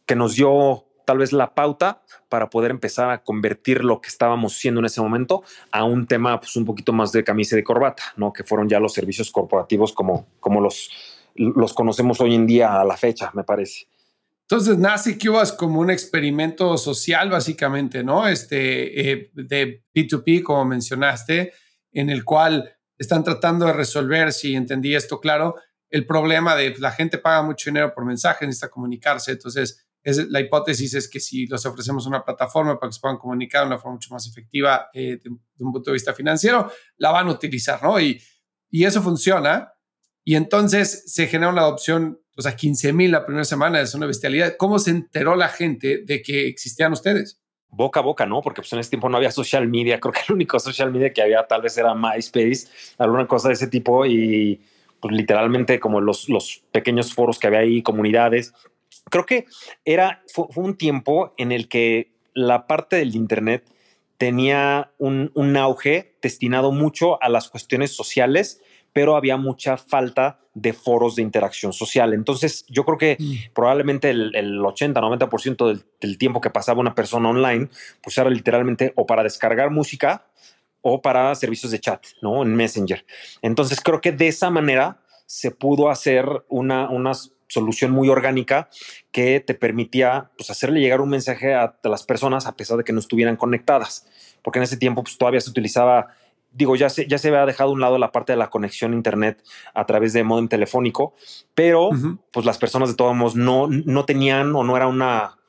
que 0.07 0.17
nos 0.17 0.35
dio 0.35 0.87
tal 1.11 1.19
vez 1.19 1.33
la 1.33 1.57
pauta 1.57 2.02
para 2.29 2.50
poder 2.50 2.71
empezar 2.71 3.11
a 3.11 3.25
convertir 3.25 3.83
lo 3.83 4.00
que 4.00 4.07
estábamos 4.07 4.57
siendo 4.57 4.79
en 4.79 4.87
ese 4.87 5.00
momento 5.00 5.43
a 5.73 5.83
un 5.83 6.07
tema 6.07 6.38
pues 6.38 6.55
un 6.55 6.64
poquito 6.64 6.93
más 6.93 7.11
de 7.11 7.25
camisa 7.25 7.57
y 7.57 7.59
de 7.59 7.64
corbata, 7.64 8.05
¿no? 8.17 8.33
Que 8.33 8.45
fueron 8.45 8.69
ya 8.69 8.79
los 8.79 8.93
servicios 8.93 9.33
corporativos 9.33 9.93
como, 9.93 10.29
como 10.38 10.61
los, 10.61 10.88
los 11.35 11.75
conocemos 11.75 12.21
hoy 12.21 12.37
en 12.37 12.47
día 12.47 12.81
a 12.81 12.85
la 12.85 12.97
fecha, 12.97 13.33
me 13.35 13.43
parece. 13.43 13.88
Entonces 14.43 14.79
nace 14.79 15.19
Cubas 15.19 15.50
como 15.52 15.81
un 15.81 15.90
experimento 15.90 16.79
social, 16.79 17.29
básicamente, 17.29 18.05
¿no? 18.05 18.29
Este 18.29 19.11
eh, 19.11 19.31
de 19.35 19.83
P2P, 19.93 20.45
como 20.45 20.64
mencionaste, 20.64 21.52
en 21.90 22.09
el 22.09 22.25
cual 22.25 22.73
están 22.97 23.25
tratando 23.25 23.67
de 23.67 23.73
resolver, 23.73 24.33
si 24.33 24.55
entendí 24.55 24.95
esto 24.95 25.19
claro, 25.19 25.57
el 25.88 26.07
problema 26.07 26.55
de 26.55 26.73
la 26.79 26.93
gente 26.93 27.19
paga 27.19 27.43
mucho 27.43 27.69
dinero 27.69 27.93
por 27.93 28.05
mensaje, 28.05 28.47
necesita 28.47 28.71
comunicarse, 28.71 29.33
entonces 29.33 29.90
la 30.04 30.40
hipótesis 30.40 30.95
es 30.95 31.09
que 31.09 31.21
si 31.21 31.47
les 31.47 31.64
ofrecemos 31.66 32.07
una 32.07 32.25
plataforma 32.25 32.78
para 32.78 32.88
que 32.88 32.95
se 32.95 33.00
puedan 33.00 33.19
comunicar 33.19 33.62
de 33.62 33.66
una 33.69 33.78
forma 33.78 33.95
mucho 33.95 34.12
más 34.14 34.26
efectiva 34.26 34.88
eh, 34.95 35.19
de, 35.23 35.30
un 35.30 35.73
punto 35.73 35.90
de 35.90 35.95
vista 35.95 36.14
financiero, 36.14 36.71
la 36.97 37.11
van 37.11 37.28
a 37.28 37.33
utilizar, 37.33 37.83
¿no? 37.83 38.00
Y, 38.00 38.21
y 38.71 38.85
eso 38.85 39.02
funciona. 39.02 39.73
Y 40.25 40.37
entonces 40.37 41.04
se 41.07 41.26
genera 41.26 41.50
una 41.50 41.62
adopción, 41.62 42.21
o 42.37 42.42
sea, 42.42 42.57
15 42.57 42.92
mil 42.92 43.11
la 43.11 43.26
primera 43.26 43.45
semana, 43.45 43.80
es 43.80 43.95
una 43.95 44.07
bestialidad. 44.07 44.57
¿Cómo 44.57 44.78
se 44.78 44.90
enteró 44.90 45.37
la 45.37 45.49
gente 45.49 46.02
de 46.04 46.23
que 46.23 46.47
existían 46.47 46.92
ustedes? 46.92 47.40
Boca 47.69 48.00
a 48.00 48.02
boca, 48.02 48.26
¿no? 48.26 48.40
Porque 48.40 48.62
pues 48.62 48.73
en 48.73 48.78
ese 48.78 48.90
tiempo 48.90 49.09
no 49.09 49.19
había 49.19 49.30
social 49.30 49.69
media. 49.69 50.00
Creo 50.00 50.12
que 50.12 50.21
el 50.28 50.35
único 50.35 50.59
social 50.59 50.90
media 50.90 51.12
que 51.12 51.23
había 51.23 51.47
tal 51.47 51.62
vez 51.62 51.76
era 51.76 51.95
MySpace, 51.95 52.69
alguna 52.99 53.26
cosa 53.26 53.49
de 53.49 53.54
ese 53.54 53.66
tipo. 53.66 54.07
Y 54.07 54.61
pues, 55.00 55.14
literalmente 55.14 55.78
como 55.78 56.00
los, 56.00 56.28
los 56.28 56.62
pequeños 56.73 57.14
foros 57.14 57.38
que 57.38 57.47
había 57.47 57.61
ahí, 57.61 57.83
comunidades 57.83 58.54
creo 59.11 59.26
que 59.26 59.47
era, 59.85 60.23
fue, 60.33 60.47
un 60.57 60.76
tiempo 60.76 61.35
en 61.37 61.52
el 61.52 61.69
que 61.69 62.12
la 62.35 62.67
parte 62.67 62.97
del 62.97 63.14
Internet 63.14 63.64
tenía 64.17 64.93
un, 64.99 65.57
auge 65.57 66.14
destinado 66.23 66.73
mucho 66.73 67.23
a 67.23 67.29
las 67.29 67.49
cuestiones 67.49 67.95
sociales, 67.95 68.61
pero 68.93 69.17
había 69.17 69.37
mucha 69.37 69.76
falta 69.76 70.41
de 70.52 70.73
foros 70.73 71.17
de 71.17 71.23
interacción 71.23 71.73
social. 71.73 72.13
Entonces, 72.13 72.65
yo 72.69 72.85
creo 72.85 72.99
que 72.99 73.17
mm. 73.19 73.52
probablemente 73.54 74.11
el, 74.11 74.61
80-90% 74.61 75.67
del, 75.69 75.85
del, 76.00 76.19
tiempo 76.19 76.41
que 76.41 76.50
pasaba 76.50 76.80
una 76.80 76.95
persona 76.95 77.30
online, 77.30 77.69
pues 78.02 78.19
era 78.19 78.28
literalmente 78.28 78.93
o 78.97 79.06
para 79.06 79.23
descargar 79.23 79.71
música 79.71 80.26
o 80.82 81.00
para 81.00 81.35
servicios 81.35 81.73
de 81.73 81.80
chat, 81.80 82.04
¿no? 82.23 82.43
En 82.43 82.54
Messenger. 82.54 83.04
Entonces, 83.43 83.80
creo 83.80 84.00
que 84.00 84.13
de 84.13 84.28
esa 84.28 84.50
manera 84.50 85.00
se 85.26 85.50
pudo 85.50 85.91
hacer 85.91 86.26
una, 86.49 86.91
unas 86.91 87.32
solución 87.50 87.91
muy 87.91 88.08
orgánica 88.08 88.71
que 89.10 89.41
te 89.41 89.54
permitía 89.54 90.30
pues, 90.39 90.50
hacerle 90.50 90.80
llegar 90.80 91.00
un 91.00 91.10
mensaje 91.10 91.52
a, 91.54 91.75
las 91.82 92.04
personas 92.04 92.47
a 92.47 92.56
pesar 92.56 92.78
de 92.78 92.84
que 92.84 92.93
no 92.93 93.00
estuvieran 93.00 93.36
conectadas. 93.36 94.06
Porque 94.43 94.60
en 94.60 94.63
ese 94.63 94.76
tiempo 94.76 95.02
pues, 95.02 95.19
todavía 95.19 95.41
se 95.41 95.50
utilizaba, 95.50 96.08
digo, 96.52 96.76
ya 96.76 96.89
se, 96.89 97.06
ya 97.06 97.19
se 97.19 97.28
había 97.28 97.45
dejado 97.45 97.71
a 97.71 97.73
un 97.75 97.80
lado 97.80 97.99
la 97.99 98.13
parte 98.13 98.32
de 98.32 98.39
la 98.39 98.50
conexión 98.50 98.93
a 98.93 98.97
internet 98.97 99.43
a 99.75 99.84
través 99.84 100.13
de 100.13 100.23
modem 100.23 100.49
telefónico, 100.49 101.15
pero 101.54 101.91
pues 102.30 102.47
las 102.47 102.58
personas 102.58 102.89
de 102.89 102.95
todos 102.95 103.15
modos 103.17 103.34
no, 103.34 103.67
no 103.69 104.04
tenían 104.04 104.54
o 104.54 104.63
no 104.63 104.76
era 104.76 104.86
una 104.86 105.40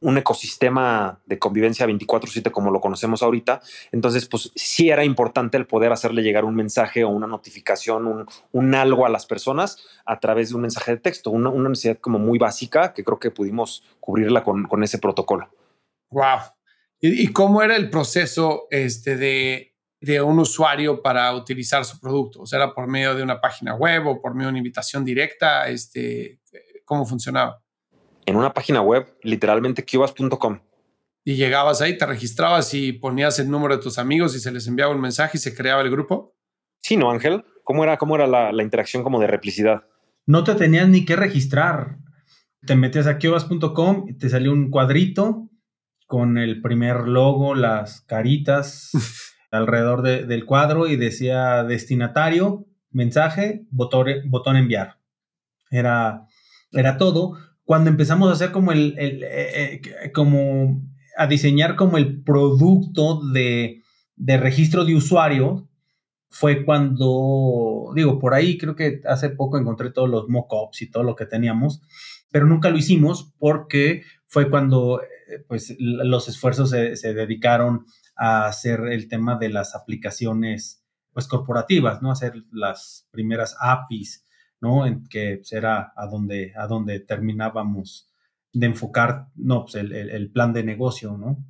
un 0.00 0.16
ecosistema 0.16 1.20
de 1.26 1.38
convivencia 1.38 1.86
24/7 1.86 2.50
como 2.50 2.70
lo 2.70 2.80
conocemos 2.80 3.22
ahorita. 3.22 3.60
Entonces, 3.90 4.26
pues 4.26 4.52
sí 4.54 4.90
era 4.90 5.04
importante 5.04 5.56
el 5.56 5.66
poder 5.66 5.92
hacerle 5.92 6.22
llegar 6.22 6.44
un 6.44 6.54
mensaje 6.54 7.04
o 7.04 7.08
una 7.08 7.26
notificación, 7.26 8.26
un, 8.52 8.74
algo 8.74 9.06
a 9.06 9.08
las 9.08 9.26
personas 9.26 9.78
a 10.04 10.20
través 10.20 10.50
de 10.50 10.56
un 10.56 10.62
mensaje 10.62 10.92
de 10.92 10.98
texto, 10.98 11.30
una, 11.30 11.50
necesidad 11.50 11.98
como 11.98 12.18
muy 12.18 12.38
básica 12.38 12.92
que 12.94 13.04
creo 13.04 13.18
que 13.18 13.30
pudimos 13.30 13.82
cubrirla 14.00 14.44
con, 14.44 14.82
ese 14.82 14.98
protocolo. 14.98 15.48
Wow. 16.10 16.38
¿Y, 17.00 17.32
cómo 17.32 17.62
era 17.62 17.76
el 17.76 17.90
proceso 17.90 18.66
este, 18.70 19.16
de, 19.16 19.74
de 20.00 20.22
un 20.22 20.38
usuario 20.38 21.02
para 21.02 21.34
utilizar 21.34 21.84
su 21.84 21.98
producto? 22.00 22.42
O 22.42 22.46
sea, 22.46 22.58
¿era 22.58 22.74
por 22.74 22.86
medio 22.86 23.14
de 23.14 23.22
una 23.22 23.40
página 23.40 23.74
web 23.74 24.06
o 24.06 24.20
por 24.20 24.34
medio 24.34 24.46
de 24.46 24.50
una 24.50 24.58
invitación 24.58 25.04
directa? 25.04 25.68
Este, 25.68 26.40
¿Cómo 26.84 27.04
funcionaba? 27.04 27.60
En 28.28 28.36
una 28.36 28.52
página 28.52 28.82
web, 28.82 29.06
literalmente 29.22 29.86
cubas.com. 29.86 30.60
Y 31.24 31.36
llegabas 31.36 31.80
ahí, 31.80 31.96
te 31.96 32.04
registrabas 32.04 32.74
y 32.74 32.92
ponías 32.92 33.38
el 33.38 33.50
número 33.50 33.76
de 33.76 33.82
tus 33.82 33.98
amigos 33.98 34.36
y 34.36 34.40
se 34.40 34.52
les 34.52 34.66
enviaba 34.66 34.94
un 34.94 35.00
mensaje 35.00 35.38
y 35.38 35.40
se 35.40 35.54
creaba 35.54 35.80
el 35.80 35.90
grupo. 35.90 36.36
Sí, 36.80 36.98
¿no, 36.98 37.10
Ángel? 37.10 37.44
¿Cómo 37.64 37.84
era, 37.84 37.96
cómo 37.96 38.16
era 38.16 38.26
la, 38.26 38.62
interacción 38.62 39.02
como 39.02 39.18
de 39.18 39.26
replicidad? 39.26 39.82
No 40.26 40.44
te 40.44 40.54
tenías 40.54 40.88
ni 40.88 41.06
que 41.06 41.16
registrar. 41.16 41.98
Te 42.66 42.76
metías 42.76 43.06
a 43.06 43.18
cubas.com 43.18 44.06
y 44.08 44.14
te 44.14 44.28
salió 44.28 44.52
un 44.52 44.70
cuadrito 44.70 45.48
con 46.06 46.36
el 46.36 46.60
primer 46.60 47.08
logo, 47.08 47.54
las 47.54 48.02
caritas 48.02 48.90
alrededor 49.50 50.02
del 50.02 50.44
cuadro 50.44 50.86
y 50.86 50.96
decía 50.96 51.64
destinatario, 51.64 52.66
mensaje, 52.90 53.66
botón, 53.70 54.06
botón 54.26 54.56
enviar. 54.56 54.98
Era, 55.70 56.26
era 56.72 56.98
todo 56.98 57.38
cuando 57.68 57.90
empezamos 57.90 58.30
a 58.30 58.32
hacer 58.32 58.50
como 58.50 58.72
el, 58.72 58.96
eh, 58.98 59.82
eh, 59.84 60.10
como 60.12 60.80
a 61.18 61.26
diseñar 61.26 61.76
como 61.76 61.98
el 61.98 62.22
producto 62.22 63.20
de, 63.30 63.82
registro 64.16 64.86
de 64.86 64.94
usuario, 64.94 65.68
fue 66.30 66.64
cuando, 66.64 67.92
digo, 67.94 68.18
por 68.18 68.32
ahí 68.32 68.56
creo 68.56 68.74
que 68.74 69.02
hace 69.04 69.28
poco 69.28 69.58
encontré 69.58 69.90
todos 69.90 70.08
los 70.08 70.30
mockups 70.30 70.80
y 70.80 70.90
todo 70.90 71.02
lo 71.02 71.14
que 71.14 71.26
teníamos, 71.26 71.82
pero 72.30 72.46
nunca 72.46 72.70
lo 72.70 72.78
hicimos 72.78 73.34
porque 73.38 74.02
fue 74.28 74.48
cuando 74.48 75.02
eh, 75.02 75.44
pues 75.46 75.76
los 75.78 76.26
esfuerzos 76.26 76.70
se, 76.70 76.96
se 76.96 77.12
dedicaron 77.12 77.84
a 78.16 78.46
hacer 78.46 78.80
el 78.90 79.08
tema 79.08 79.36
de 79.36 79.50
las 79.50 79.74
aplicaciones 79.74 80.82
pues 81.12 81.28
corporativas, 81.28 82.00
¿no? 82.00 82.12
Hacer 82.12 82.32
las 82.50 83.06
primeras 83.10 83.58
APIs 83.60 84.24
¿no? 84.60 84.86
En 84.86 85.06
que 85.08 85.42
era 85.50 85.92
a 85.96 86.06
donde, 86.06 86.52
a 86.56 86.66
donde 86.66 87.00
terminábamos 87.00 88.08
de 88.52 88.66
enfocar, 88.66 89.26
no, 89.36 89.64
pues 89.64 89.74
el, 89.76 90.30
plan 90.32 90.52
de 90.52 90.64
negocio, 90.64 91.16
¿no? 91.16 91.44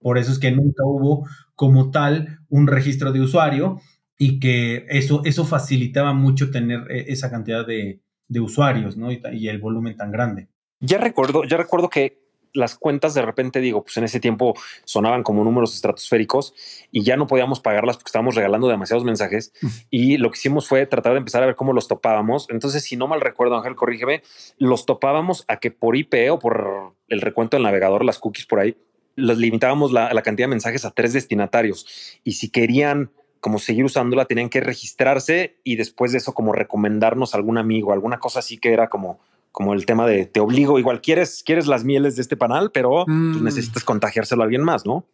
Por 0.00 0.18
eso 0.18 0.32
es 0.32 0.38
que 0.38 0.50
nunca 0.50 0.84
hubo 0.84 1.26
como 1.54 1.90
tal 1.90 2.40
un 2.48 2.66
registro 2.66 3.12
de 3.12 3.20
usuario 3.20 3.80
y 4.18 4.38
que 4.40 4.86
eso, 4.88 5.22
eso 5.24 5.44
facilitaba 5.44 6.12
mucho 6.12 6.50
tener 6.50 6.90
e, 6.90 7.12
esa 7.12 7.30
cantidad 7.30 7.66
de, 7.66 8.00
usuarios, 8.40 8.96
¿no? 8.96 9.12
Y, 9.12 9.48
el 9.48 9.58
volumen 9.58 9.96
tan 9.96 10.10
grande. 10.10 10.48
Ya 10.80 10.98
recuerdo, 10.98 11.44
ya 11.44 11.58
recuerdo 11.58 11.90
que 11.90 12.21
las 12.54 12.76
cuentas 12.76 13.14
de 13.14 13.22
repente 13.22 13.60
digo, 13.60 13.82
pues 13.82 13.96
en 13.96 14.04
ese 14.04 14.20
tiempo 14.20 14.54
sonaban 14.84 15.22
como 15.22 15.44
números 15.44 15.74
estratosféricos 15.74 16.54
y 16.90 17.02
ya 17.02 17.16
no 17.16 17.26
podíamos 17.26 17.60
pagarlas 17.60 17.96
porque 17.96 18.08
estábamos 18.08 18.34
regalando 18.34 18.68
demasiados 18.68 19.04
mensajes. 19.04 19.52
y 19.90 20.18
lo 20.18 20.30
que 20.30 20.38
hicimos 20.38 20.68
fue 20.68 20.86
tratar 20.86 21.12
de 21.12 21.18
empezar 21.18 21.42
a 21.42 21.46
ver 21.46 21.56
cómo 21.56 21.72
los 21.72 21.88
topábamos. 21.88 22.46
Entonces, 22.50 22.84
si 22.84 22.96
no 22.96 23.06
mal 23.06 23.20
recuerdo, 23.20 23.56
Ángel, 23.56 23.76
corrígeme, 23.76 24.22
los 24.58 24.86
topábamos 24.86 25.44
a 25.48 25.58
que 25.58 25.70
por 25.70 25.96
IP 25.96 26.14
o 26.30 26.38
por 26.38 26.94
el 27.08 27.20
recuento 27.20 27.56
del 27.56 27.64
navegador, 27.64 28.04
las 28.04 28.18
cookies 28.18 28.46
por 28.46 28.60
ahí, 28.60 28.76
los 29.14 29.38
limitábamos 29.38 29.92
la, 29.92 30.12
la 30.12 30.22
cantidad 30.22 30.46
de 30.46 30.50
mensajes 30.50 30.84
a 30.84 30.90
tres 30.90 31.12
destinatarios. 31.12 31.86
Y 32.24 32.32
si 32.32 32.50
querían 32.50 33.10
como 33.40 33.58
seguir 33.58 33.84
usándola, 33.84 34.26
tenían 34.26 34.48
que 34.48 34.60
registrarse 34.60 35.56
y 35.64 35.74
después 35.74 36.12
de 36.12 36.18
eso 36.18 36.32
como 36.32 36.52
recomendarnos 36.52 37.34
a 37.34 37.38
algún 37.38 37.58
amigo, 37.58 37.92
alguna 37.92 38.20
cosa 38.20 38.38
así 38.38 38.56
que 38.56 38.72
era 38.72 38.88
como 38.88 39.18
como 39.52 39.74
el 39.74 39.86
tema 39.86 40.06
de 40.06 40.26
te 40.26 40.40
obligo, 40.40 40.78
igual 40.78 41.02
quieres, 41.02 41.42
quieres 41.44 41.66
las 41.66 41.84
mieles 41.84 42.16
de 42.16 42.22
este 42.22 42.36
panal, 42.36 42.70
pero 42.72 43.04
pues, 43.04 43.16
mm. 43.16 43.44
necesitas 43.44 43.84
contagiárselo 43.84 44.42
a 44.42 44.44
alguien 44.44 44.62
más, 44.62 44.86
¿no? 44.86 45.06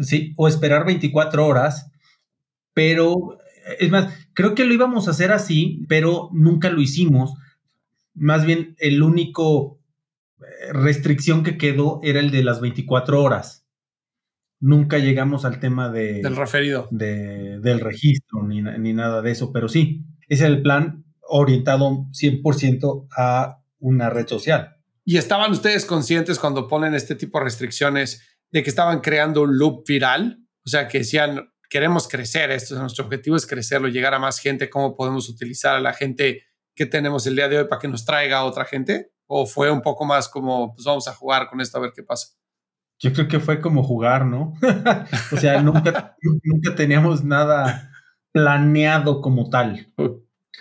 Sí, 0.00 0.32
o 0.36 0.48
esperar 0.48 0.86
24 0.86 1.46
horas, 1.46 1.90
pero 2.72 3.38
es 3.78 3.90
más, 3.90 4.14
creo 4.32 4.54
que 4.54 4.64
lo 4.64 4.72
íbamos 4.72 5.06
a 5.06 5.10
hacer 5.10 5.32
así, 5.32 5.84
pero 5.88 6.30
nunca 6.32 6.70
lo 6.70 6.80
hicimos. 6.80 7.34
Más 8.14 8.46
bien, 8.46 8.74
el 8.78 9.02
único 9.02 9.80
eh, 10.40 10.72
restricción 10.72 11.42
que 11.42 11.58
quedó 11.58 12.00
era 12.02 12.20
el 12.20 12.30
de 12.30 12.44
las 12.44 12.60
24 12.60 13.22
horas. 13.22 13.66
Nunca 14.60 14.98
llegamos 14.98 15.44
al 15.44 15.58
tema 15.58 15.90
de, 15.90 16.22
del 16.22 16.36
referido. 16.36 16.88
De, 16.92 17.58
del 17.58 17.80
registro 17.80 18.44
ni, 18.44 18.62
ni 18.62 18.92
nada 18.92 19.20
de 19.20 19.32
eso, 19.32 19.52
pero 19.52 19.68
sí, 19.68 20.04
ese 20.28 20.44
es 20.44 20.50
el 20.50 20.62
plan 20.62 21.04
orientado 21.22 22.06
100% 22.12 23.08
a 23.16 23.61
una 23.82 24.08
red 24.08 24.26
social. 24.26 24.76
¿Y 25.04 25.18
estaban 25.18 25.50
ustedes 25.50 25.84
conscientes 25.84 26.38
cuando 26.38 26.68
ponen 26.68 26.94
este 26.94 27.16
tipo 27.16 27.38
de 27.38 27.44
restricciones 27.44 28.38
de 28.50 28.62
que 28.62 28.70
estaban 28.70 29.00
creando 29.00 29.42
un 29.42 29.58
loop 29.58 29.84
viral? 29.86 30.38
O 30.64 30.68
sea, 30.68 30.86
que 30.88 30.98
decían, 30.98 31.52
queremos 31.68 32.06
crecer, 32.08 32.50
esto 32.52 32.78
nuestro 32.78 33.04
objetivo 33.04 33.36
es 33.36 33.46
crecerlo, 33.46 33.88
llegar 33.88 34.14
a 34.14 34.20
más 34.20 34.38
gente, 34.38 34.70
¿cómo 34.70 34.94
podemos 34.94 35.28
utilizar 35.28 35.74
a 35.74 35.80
la 35.80 35.92
gente 35.92 36.44
que 36.74 36.86
tenemos 36.86 37.26
el 37.26 37.34
día 37.34 37.48
de 37.48 37.58
hoy 37.58 37.64
para 37.68 37.80
que 37.80 37.88
nos 37.88 38.04
traiga 38.04 38.38
a 38.38 38.44
otra 38.44 38.64
gente? 38.64 39.10
¿O 39.26 39.46
fue 39.46 39.70
un 39.70 39.82
poco 39.82 40.04
más 40.04 40.28
como, 40.28 40.74
pues 40.74 40.84
vamos 40.84 41.08
a 41.08 41.14
jugar 41.14 41.48
con 41.48 41.60
esto 41.60 41.78
a 41.78 41.80
ver 41.80 41.92
qué 41.94 42.04
pasa? 42.04 42.28
Yo 43.00 43.12
creo 43.12 43.26
que 43.26 43.40
fue 43.40 43.60
como 43.60 43.82
jugar, 43.82 44.24
¿no? 44.24 44.54
o 45.32 45.36
sea, 45.36 45.60
nunca, 45.60 46.16
nunca 46.44 46.74
teníamos 46.76 47.24
nada 47.24 47.90
planeado 48.32 49.20
como 49.20 49.50
tal 49.50 49.92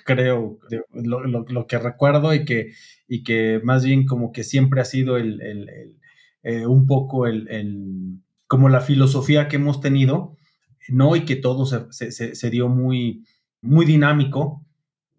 creo, 0.05 0.59
lo, 0.93 1.67
que 1.67 1.77
recuerdo 1.77 2.33
y 2.33 2.45
que, 2.45 2.73
y 3.13 3.23
que 3.23 3.59
más 3.61 3.83
bien 3.83 4.05
como 4.05 4.31
que 4.31 4.45
siempre 4.45 4.79
ha 4.79 4.85
sido 4.85 5.17
el, 5.17 5.97
eh, 6.43 6.65
un 6.65 6.87
poco 6.87 7.27
el, 7.27 8.21
como 8.47 8.69
la 8.69 8.79
filosofía 8.79 9.49
que 9.49 9.57
hemos 9.57 9.81
tenido, 9.81 10.37
¿no? 10.87 11.17
Y 11.17 11.25
que 11.25 11.35
todo 11.35 11.65
se, 11.65 12.11
se, 12.11 12.49
dio 12.49 12.69
muy, 12.69 13.25
muy 13.59 13.85
dinámico 13.85 14.65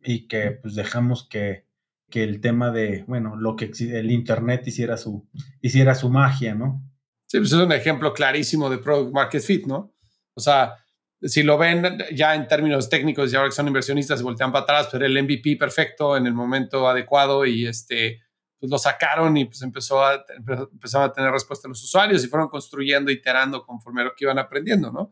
y 0.03 0.27
que 0.27 0.53
pues 0.53 0.75
dejamos 0.75 1.29
que, 1.29 1.67
que 2.09 2.25
el 2.25 2.41
tema 2.41 2.71
de, 2.71 3.05
bueno, 3.07 3.37
lo 3.37 3.57
que 3.57 3.71
el 3.81 4.11
Internet 4.11 4.67
hiciera 4.67 4.97
su, 4.97 5.29
hiciera 5.61 5.95
su 5.95 6.09
magia, 6.09 6.55
¿no? 6.55 6.83
Sí, 7.27 7.37
pues 7.41 7.53
es 7.53 7.59
un 7.59 7.73
ejemplo 7.73 8.15
clarísimo 8.15 8.71
de 8.71 8.79
Product 8.79 9.13
Market 9.13 9.43
Fit, 9.43 9.67
¿no? 9.67 9.93
O 10.33 10.41
sea, 10.41 10.77
si 11.23 11.43
lo 11.43 11.57
ven 11.57 11.99
ya 12.15 12.35
en 12.35 12.49
términos 12.49 12.89
técnicos 12.89 13.33
y 13.33 13.37
ahora 13.37 13.49
que 13.49 13.55
son 13.55 13.69
inversionistas 13.69 14.19
se 14.19 14.25
voltean 14.25 14.51
para 14.51 14.65
atrás, 14.65 14.89
pero 14.91 15.07
el 15.07 15.23
MVP 15.23 15.57
perfecto 15.57 16.17
en 16.17 16.27
el 16.27 16.35
momento 16.35 16.89
adecuado 16.89 17.47
y 17.47 17.67
este, 17.67 18.21
pues 18.59 18.71
lo 18.71 18.79
sacaron 18.79 19.37
y 19.37 19.45
pues 19.45 19.63
empezó 19.63 20.05
a, 20.05 20.25
empezaron 20.73 21.11
a 21.11 21.13
tener 21.13 21.31
respuesta 21.31 21.69
a 21.69 21.71
los 21.71 21.83
usuarios 21.83 22.25
y 22.25 22.29
fueron 22.29 22.49
construyendo, 22.49 23.11
iterando 23.11 23.65
conforme 23.65 24.03
a 24.03 24.05
lo 24.05 24.15
que 24.17 24.25
iban 24.25 24.39
aprendiendo, 24.39 24.91
¿no? 24.91 25.11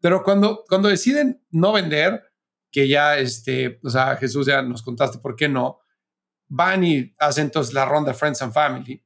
Pero 0.00 0.22
cuando, 0.22 0.64
cuando 0.68 0.88
deciden 0.88 1.42
no 1.50 1.72
vender, 1.72 2.22
que 2.70 2.86
ya, 2.86 3.16
este, 3.16 3.80
o 3.82 3.88
sea, 3.88 4.16
Jesús 4.16 4.46
ya 4.46 4.60
nos 4.60 4.82
contaste 4.82 5.18
por 5.18 5.34
qué 5.34 5.48
no, 5.48 5.80
van 6.48 6.84
y 6.84 7.14
hacen 7.18 7.44
entonces 7.44 7.72
la 7.72 7.86
ronda 7.86 8.12
Friends 8.12 8.42
and 8.42 8.52
Family. 8.52 9.02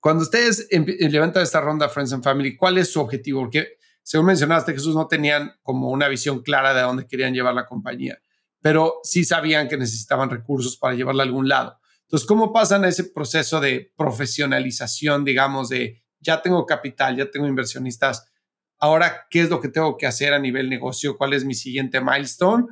Cuando 0.00 0.22
ustedes 0.22 0.68
levantan 0.70 1.42
esta 1.42 1.60
ronda 1.60 1.88
Friends 1.88 2.12
and 2.12 2.22
Family, 2.22 2.56
¿cuál 2.56 2.76
es 2.78 2.92
su 2.92 3.00
objetivo? 3.00 3.40
Porque 3.40 3.78
según 4.06 4.26
mencionaste, 4.26 4.72
Jesús, 4.72 4.94
no 4.94 5.08
tenían 5.08 5.56
como 5.64 5.90
una 5.90 6.06
visión 6.06 6.40
clara 6.40 6.72
de 6.72 6.78
a 6.78 6.84
dónde 6.84 7.08
querían 7.08 7.34
llevar 7.34 7.54
la 7.54 7.66
compañía, 7.66 8.16
pero 8.62 9.00
sí 9.02 9.24
sabían 9.24 9.66
que 9.66 9.76
necesitaban 9.76 10.30
recursos 10.30 10.76
para 10.76 10.94
llevarla 10.94 11.24
a 11.24 11.26
algún 11.26 11.48
lado. 11.48 11.80
Entonces, 12.02 12.24
¿cómo 12.24 12.52
pasan 12.52 12.84
ese 12.84 13.02
proceso 13.02 13.60
de 13.60 13.92
profesionalización, 13.96 15.24
digamos, 15.24 15.70
de 15.70 16.04
ya 16.20 16.40
tengo 16.40 16.64
capital, 16.66 17.16
ya 17.16 17.28
tengo 17.32 17.48
inversionistas, 17.48 18.30
ahora, 18.78 19.26
¿qué 19.28 19.40
es 19.40 19.50
lo 19.50 19.60
que 19.60 19.70
tengo 19.70 19.96
que 19.96 20.06
hacer 20.06 20.32
a 20.32 20.38
nivel 20.38 20.70
negocio? 20.70 21.18
¿Cuál 21.18 21.32
es 21.32 21.44
mi 21.44 21.54
siguiente 21.54 22.00
milestone? 22.00 22.66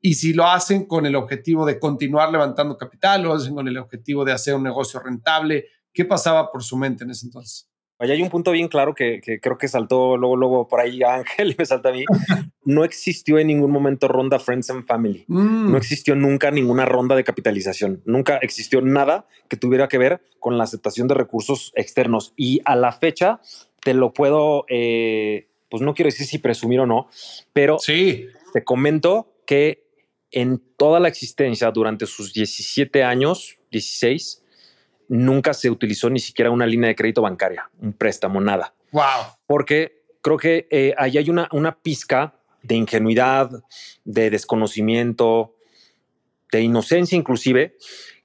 Y 0.00 0.14
si 0.14 0.34
lo 0.34 0.46
hacen 0.46 0.86
con 0.86 1.04
el 1.04 1.16
objetivo 1.16 1.66
de 1.66 1.80
continuar 1.80 2.30
levantando 2.30 2.78
capital, 2.78 3.24
lo 3.24 3.34
hacen 3.34 3.56
con 3.56 3.66
el 3.66 3.76
objetivo 3.76 4.24
de 4.24 4.30
hacer 4.30 4.54
un 4.54 4.62
negocio 4.62 5.00
rentable, 5.00 5.66
¿qué 5.92 6.04
pasaba 6.04 6.52
por 6.52 6.62
su 6.62 6.76
mente 6.76 7.02
en 7.02 7.10
ese 7.10 7.26
entonces? 7.26 7.68
Allá 7.98 8.12
hay 8.12 8.22
un 8.22 8.28
punto 8.28 8.52
bien 8.52 8.68
claro 8.68 8.94
que, 8.94 9.20
creo 9.40 9.56
que 9.56 9.68
saltó 9.68 10.18
luego, 10.18 10.36
luego 10.36 10.68
por 10.68 10.80
ahí 10.80 11.02
a 11.02 11.14
Ángel 11.14 11.50
y 11.52 11.56
me 11.58 11.64
salta 11.64 11.88
a 11.88 11.92
mí. 11.92 12.04
No 12.64 12.84
existió 12.84 13.38
en 13.38 13.46
ningún 13.46 13.70
momento 13.70 14.08
ronda 14.08 14.38
Friends 14.38 14.70
and 14.70 14.86
Family. 14.86 15.24
Mm. 15.28 15.70
No 15.70 15.78
existió 15.78 16.14
nunca 16.14 16.50
ninguna 16.50 16.84
ronda 16.84 17.16
de 17.16 17.24
capitalización. 17.24 18.02
Nunca 18.04 18.36
existió 18.38 18.82
nada 18.82 19.26
que 19.48 19.56
tuviera 19.56 19.88
que 19.88 19.98
ver 19.98 20.20
con 20.40 20.58
la 20.58 20.64
aceptación 20.64 21.08
de 21.08 21.14
recursos 21.14 21.72
externos. 21.74 22.34
Y 22.36 22.60
a 22.64 22.76
la 22.76 22.92
fecha 22.92 23.40
te 23.82 23.94
lo 23.94 24.12
puedo, 24.12 24.66
eh, 24.68 25.48
pues 25.70 25.82
no 25.82 25.94
quiero 25.94 26.08
decir 26.08 26.26
si 26.26 26.38
presumir 26.38 26.80
o 26.80 26.86
no, 26.86 27.08
pero 27.52 27.78
sí. 27.78 28.26
te 28.52 28.64
comento 28.64 29.32
que 29.46 29.86
en 30.32 30.60
toda 30.76 31.00
la 31.00 31.08
existencia 31.08 31.70
durante 31.70 32.04
sus 32.06 32.32
17 32.34 33.04
años, 33.04 33.58
16, 33.70 34.42
nunca 35.08 35.54
se 35.54 35.70
utilizó 35.70 36.10
ni 36.10 36.20
siquiera 36.20 36.50
una 36.50 36.66
línea 36.66 36.88
de 36.88 36.96
crédito 36.96 37.22
bancaria, 37.22 37.70
un 37.80 37.92
préstamo, 37.92 38.40
nada. 38.40 38.74
Wow. 38.92 39.02
Porque 39.46 40.02
creo 40.22 40.36
que 40.36 40.66
eh, 40.70 40.94
ahí 40.98 41.18
hay 41.18 41.30
una, 41.30 41.48
una 41.52 41.76
pizca 41.76 42.34
de 42.62 42.74
ingenuidad, 42.74 43.50
de 44.04 44.30
desconocimiento, 44.30 45.54
de 46.50 46.62
inocencia 46.62 47.16
inclusive, 47.16 47.76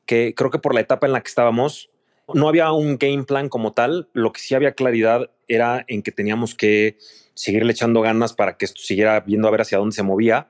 que 0.05 0.33
creo 0.35 0.49
que 0.49 0.59
por 0.59 0.73
la 0.73 0.81
etapa 0.81 1.05
en 1.05 1.13
la 1.13 1.21
que 1.21 1.29
estábamos, 1.29 1.89
no 2.33 2.47
había 2.47 2.71
un 2.71 2.97
game 2.97 3.23
plan 3.23 3.49
como 3.49 3.73
tal, 3.73 4.09
lo 4.13 4.31
que 4.31 4.39
sí 4.39 4.55
había 4.55 4.73
claridad 4.73 5.29
era 5.47 5.83
en 5.87 6.01
que 6.01 6.11
teníamos 6.11 6.55
que 6.55 6.97
seguirle 7.33 7.71
echando 7.71 8.01
ganas 8.01 8.33
para 8.33 8.57
que 8.57 8.65
esto 8.65 8.81
siguiera 8.81 9.19
viendo 9.19 9.47
a 9.47 9.51
ver 9.51 9.61
hacia 9.61 9.77
dónde 9.77 9.95
se 9.95 10.03
movía, 10.03 10.49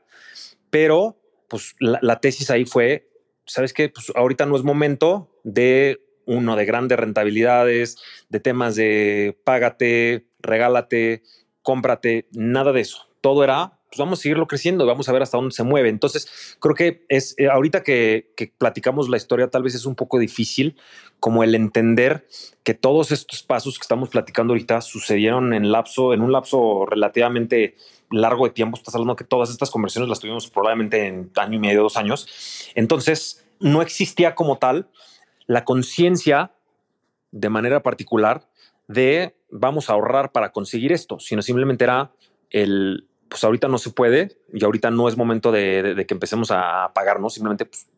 pero 0.70 1.18
pues 1.48 1.76
la, 1.80 2.00
la 2.02 2.20
tesis 2.20 2.50
ahí 2.50 2.66
fue, 2.66 3.10
¿sabes 3.46 3.74
qué? 3.74 3.90
Pues 3.90 4.12
ahorita 4.16 4.46
no 4.46 4.56
es 4.56 4.64
momento 4.64 5.38
de 5.44 6.00
uno 6.32 6.56
de 6.56 6.66
grandes 6.66 6.98
rentabilidades, 6.98 7.98
de 8.30 8.40
temas 8.40 8.76
de 8.76 9.38
págate, 9.44 10.28
regálate, 10.40 11.24
cómprate, 11.62 12.28
nada 12.32 12.72
de 12.72 12.82
eso. 12.82 13.08
Todo 13.20 13.44
era, 13.44 13.80
pues 13.90 14.00
vamos 14.00 14.20
a 14.20 14.22
seguirlo 14.22 14.48
creciendo, 14.48 14.86
vamos 14.86 15.10
a 15.10 15.12
ver 15.12 15.22
hasta 15.22 15.38
dónde 15.38 15.54
se 15.54 15.64
mueve. 15.64 15.90
Entonces, 15.90 16.56
creo 16.60 16.74
que 16.74 17.06
es 17.10 17.36
eh, 17.38 17.50
ahorita 17.50 17.84
que, 17.84 18.32
platicamos 18.58 19.10
la 19.10 19.18
historia, 19.18 19.50
tal 19.50 19.64
vez 19.64 19.76
es 19.76 19.86
un 19.86 19.96
poco 19.96 20.18
difícil 20.18 20.78
como 21.20 21.44
el 21.44 21.54
entender 21.54 22.26
que 22.64 22.74
todos 22.74 23.12
estos 23.12 23.44
pasos 23.44 23.78
que 23.78 23.84
estamos 23.84 24.10
platicando 24.10 24.54
ahorita 24.54 24.80
sucedieron 24.80 25.54
en 25.54 25.72
lapso, 25.72 26.14
en 26.14 26.22
un 26.22 26.32
lapso 26.32 26.86
relativamente 26.86 27.76
largo 28.10 28.46
de 28.46 28.54
tiempo. 28.54 28.78
Estás 28.78 28.96
hablando 28.96 29.18
que 29.18 29.26
todas 29.26 29.50
estas 29.50 29.70
conversiones 29.70 30.10
las 30.10 30.20
tuvimos 30.22 30.50
probablemente 30.50 31.08
en 31.08 31.30
año 31.36 31.58
y 31.58 31.60
medio, 31.60 31.84
dos 31.84 31.98
años. 31.98 32.72
Entonces, 32.74 33.46
no 33.60 33.82
existía 33.82 34.34
como 34.34 34.58
tal 34.58 34.88
la 35.52 35.66
conciencia 35.66 36.54
de 37.32 37.50
manera 37.50 37.84
particular 37.84 38.48
de 38.88 39.36
vamos 39.50 39.90
a 39.90 39.94
ahorrar 39.94 40.32
para 40.32 40.54
conseguir 40.54 40.94
esto, 40.94 41.20
sino 41.20 41.42
simplemente 41.42 41.84
era 41.84 42.14
el, 42.52 43.10
pues 43.28 43.44
ahorita 43.44 43.68
no 43.68 43.78
se 43.78 43.90
puede 43.90 44.38
y 44.54 44.64
ahorita 44.64 44.92
no 44.92 45.10
es 45.10 45.18
momento 45.18 45.52
de, 45.52 46.06
que 46.08 46.14
empecemos 46.14 46.52
a 46.52 46.94
pagarnos, 46.96 47.34
simplemente 47.34 47.66
pues, 47.66 47.90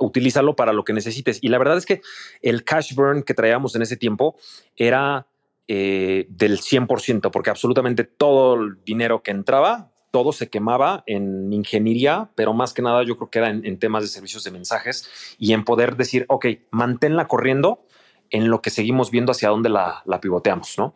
utilízalo 0.00 0.54
para 0.54 0.74
lo 0.74 0.84
que 0.84 0.92
necesites. 0.92 1.38
Y 1.40 1.48
la 1.48 1.56
verdad 1.56 1.78
es 1.78 1.86
que 1.86 2.02
el 2.42 2.62
cash 2.62 2.94
burn 2.94 3.22
que 3.22 3.32
traíamos 3.32 3.74
en 3.74 3.80
ese 3.80 3.96
tiempo 3.96 4.36
era 4.76 5.26
eh, 5.68 6.26
del 6.28 6.60
100%, 6.60 7.30
porque 7.30 7.48
absolutamente 7.48 8.04
todo 8.04 8.56
el 8.56 8.84
dinero 8.84 9.22
que 9.22 9.30
entraba 9.30 9.91
todo 10.12 10.32
se 10.32 10.50
quemaba 10.50 11.02
en 11.06 11.52
ingeniería, 11.52 12.30
pero 12.36 12.52
más 12.52 12.72
que 12.74 12.82
nada 12.82 13.02
yo 13.02 13.16
creo 13.16 13.30
que 13.30 13.38
era 13.38 13.48
en, 13.48 13.78
temas 13.78 14.02
de 14.04 14.08
servicios 14.08 14.44
de 14.44 14.52
mensajes 14.52 15.08
y 15.38 15.54
en 15.54 15.64
poder 15.64 15.96
decir, 15.96 16.26
ok, 16.28 16.46
manténla 16.70 17.26
corriendo 17.26 17.86
en 18.30 18.48
lo 18.48 18.62
que 18.62 18.70
seguimos 18.70 19.10
viendo 19.10 19.32
hacia 19.32 19.48
dónde 19.48 19.70
la, 19.70 20.04
pivoteamos, 20.20 20.78
¿no? 20.78 20.94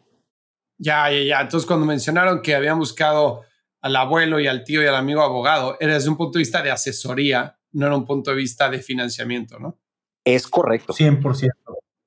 Ya, 0.78 1.10
ya, 1.10 1.22
ya. 1.22 1.40
Entonces, 1.40 1.66
cuando 1.66 1.86
mencionaron 1.86 2.42
que 2.42 2.54
habían 2.54 2.78
buscado 2.78 3.42
al 3.80 3.96
abuelo 3.96 4.38
y 4.38 4.46
al 4.46 4.64
tío 4.64 4.82
y 4.82 4.86
al 4.86 4.94
amigo 4.94 5.22
abogado, 5.22 5.78
era 5.80 5.94
desde 5.94 6.10
un 6.10 6.18
punto 6.18 6.38
de 6.38 6.42
vista 6.42 6.62
de 6.62 6.70
asesoría, 6.70 7.58
no 7.72 7.86
era 7.86 7.96
un 7.96 8.04
punto 8.04 8.30
de 8.30 8.36
vista 8.36 8.68
de 8.68 8.80
financiamiento, 8.80 9.58
¿no? 9.58 9.80
Es 10.24 10.46
correcto. 10.46 10.92
100%. 10.92 11.50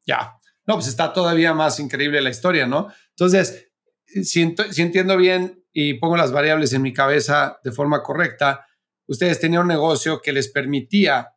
Ya. 0.06 0.38
No, 0.68 0.76
pues 0.76 0.88
está 0.88 1.12
todavía 1.12 1.56
más 1.56 1.80
increíble 1.80 2.22
la 2.22 2.30
historia, 2.30 2.68
¿no? 2.68 2.90
Entonces, 3.10 3.72
si, 4.06 4.56
si 4.72 4.82
entiendo 4.82 5.18
bien 5.18 5.59
y 5.72 5.96
pongo 5.96 6.18
las 6.18 6.32
variables 6.32 6.74
en 6.74 6.82
mi 6.82 6.94
cabeza 6.94 7.60
de 7.64 7.72
forma 7.72 8.02
correcta, 8.02 8.66
ustedes 9.08 9.40
tenían 9.40 9.64
un 9.64 9.68
negocio 9.68 10.22
que 10.22 10.34
les 10.34 10.50
permitía, 10.50 11.36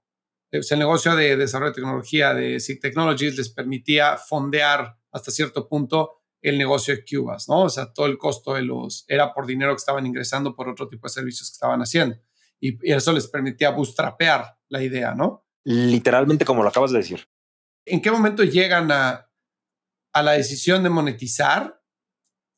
el 0.51 0.79
negocio 0.79 1.17
de 1.17 1.37
desarrollo 1.37 1.71
de 1.71 1.77
tecnología 1.77 2.35
de 2.35 2.61
SIG 2.61 2.81
Technologies 2.81 3.37
les 3.37 3.49
permitía 3.49 4.17
fondear 4.17 4.99
hasta 5.11 5.31
cierto 5.31 5.69
punto 5.69 6.23
el 6.43 6.59
negocio 6.59 6.95
de 6.95 7.05
Cubas, 7.05 7.49
¿no? 7.49 7.63
O 7.63 7.69
sea, 7.71 7.93
todo 7.93 8.07
el 8.07 8.19
costo 8.19 8.55
de 8.55 8.63
los 8.63 9.05
era 9.07 9.33
por 9.33 9.47
dinero 9.47 9.73
que 9.73 9.79
estaban 9.79 10.05
ingresando 10.05 10.55
por 10.55 10.69
otro 10.69 10.89
tipo 10.89 11.07
de 11.07 11.13
servicios 11.13 11.49
que 11.49 11.55
estaban 11.55 11.81
haciendo. 11.81 12.17
Y, 12.61 12.87
y 12.87 12.93
eso 12.93 13.13
les 13.13 13.29
permitía 13.29 13.71
bootstrapear 13.71 14.59
la 14.69 14.83
idea, 14.83 15.15
¿no? 15.15 15.47
Literalmente 15.65 16.45
como 16.45 16.63
lo 16.63 16.69
acabas 16.69 16.91
de 16.91 16.99
decir. 16.99 17.29
¿En 17.87 18.03
qué 18.03 18.11
momento 18.11 18.43
llegan 18.43 18.91
a, 18.91 19.31
a 20.13 20.23
la 20.23 20.33
decisión 20.33 20.83
de 20.83 20.91
monetizar 20.91 21.82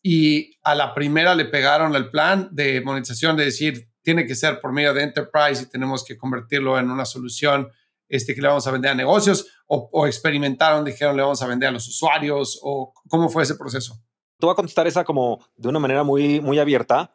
y 0.06 0.58
a 0.62 0.74
la 0.74 0.92
primera 0.92 1.34
le 1.34 1.46
pegaron 1.46 1.96
el 1.96 2.10
plan 2.10 2.50
de 2.52 2.82
monetización 2.82 3.38
de 3.38 3.46
decir, 3.46 3.88
tiene 4.02 4.26
que 4.26 4.34
ser 4.34 4.60
por 4.60 4.70
medio 4.70 4.92
de 4.92 5.02
enterprise 5.02 5.62
y 5.62 5.70
tenemos 5.70 6.04
que 6.04 6.18
convertirlo 6.18 6.78
en 6.78 6.90
una 6.90 7.06
solución 7.06 7.70
este, 8.06 8.34
que 8.34 8.42
le 8.42 8.48
vamos 8.48 8.66
a 8.66 8.70
vender 8.70 8.90
a 8.90 8.94
negocios 8.94 9.46
o, 9.66 10.06
experimentaron, 10.06 10.84
dijeron 10.84 11.16
le 11.16 11.22
vamos 11.22 11.40
a 11.40 11.46
vender 11.46 11.70
a 11.70 11.72
los 11.72 11.88
usuarios 11.88 12.60
o 12.62 12.92
cómo 13.08 13.30
fue 13.30 13.44
ese 13.44 13.54
proceso? 13.54 13.98
Te 14.38 14.44
voy 14.44 14.52
a 14.52 14.56
contestar 14.56 14.86
esa 14.86 15.04
como 15.04 15.42
de 15.56 15.68
una 15.70 15.78
manera 15.78 16.02
muy, 16.02 16.38
muy 16.38 16.58
abierta 16.58 17.14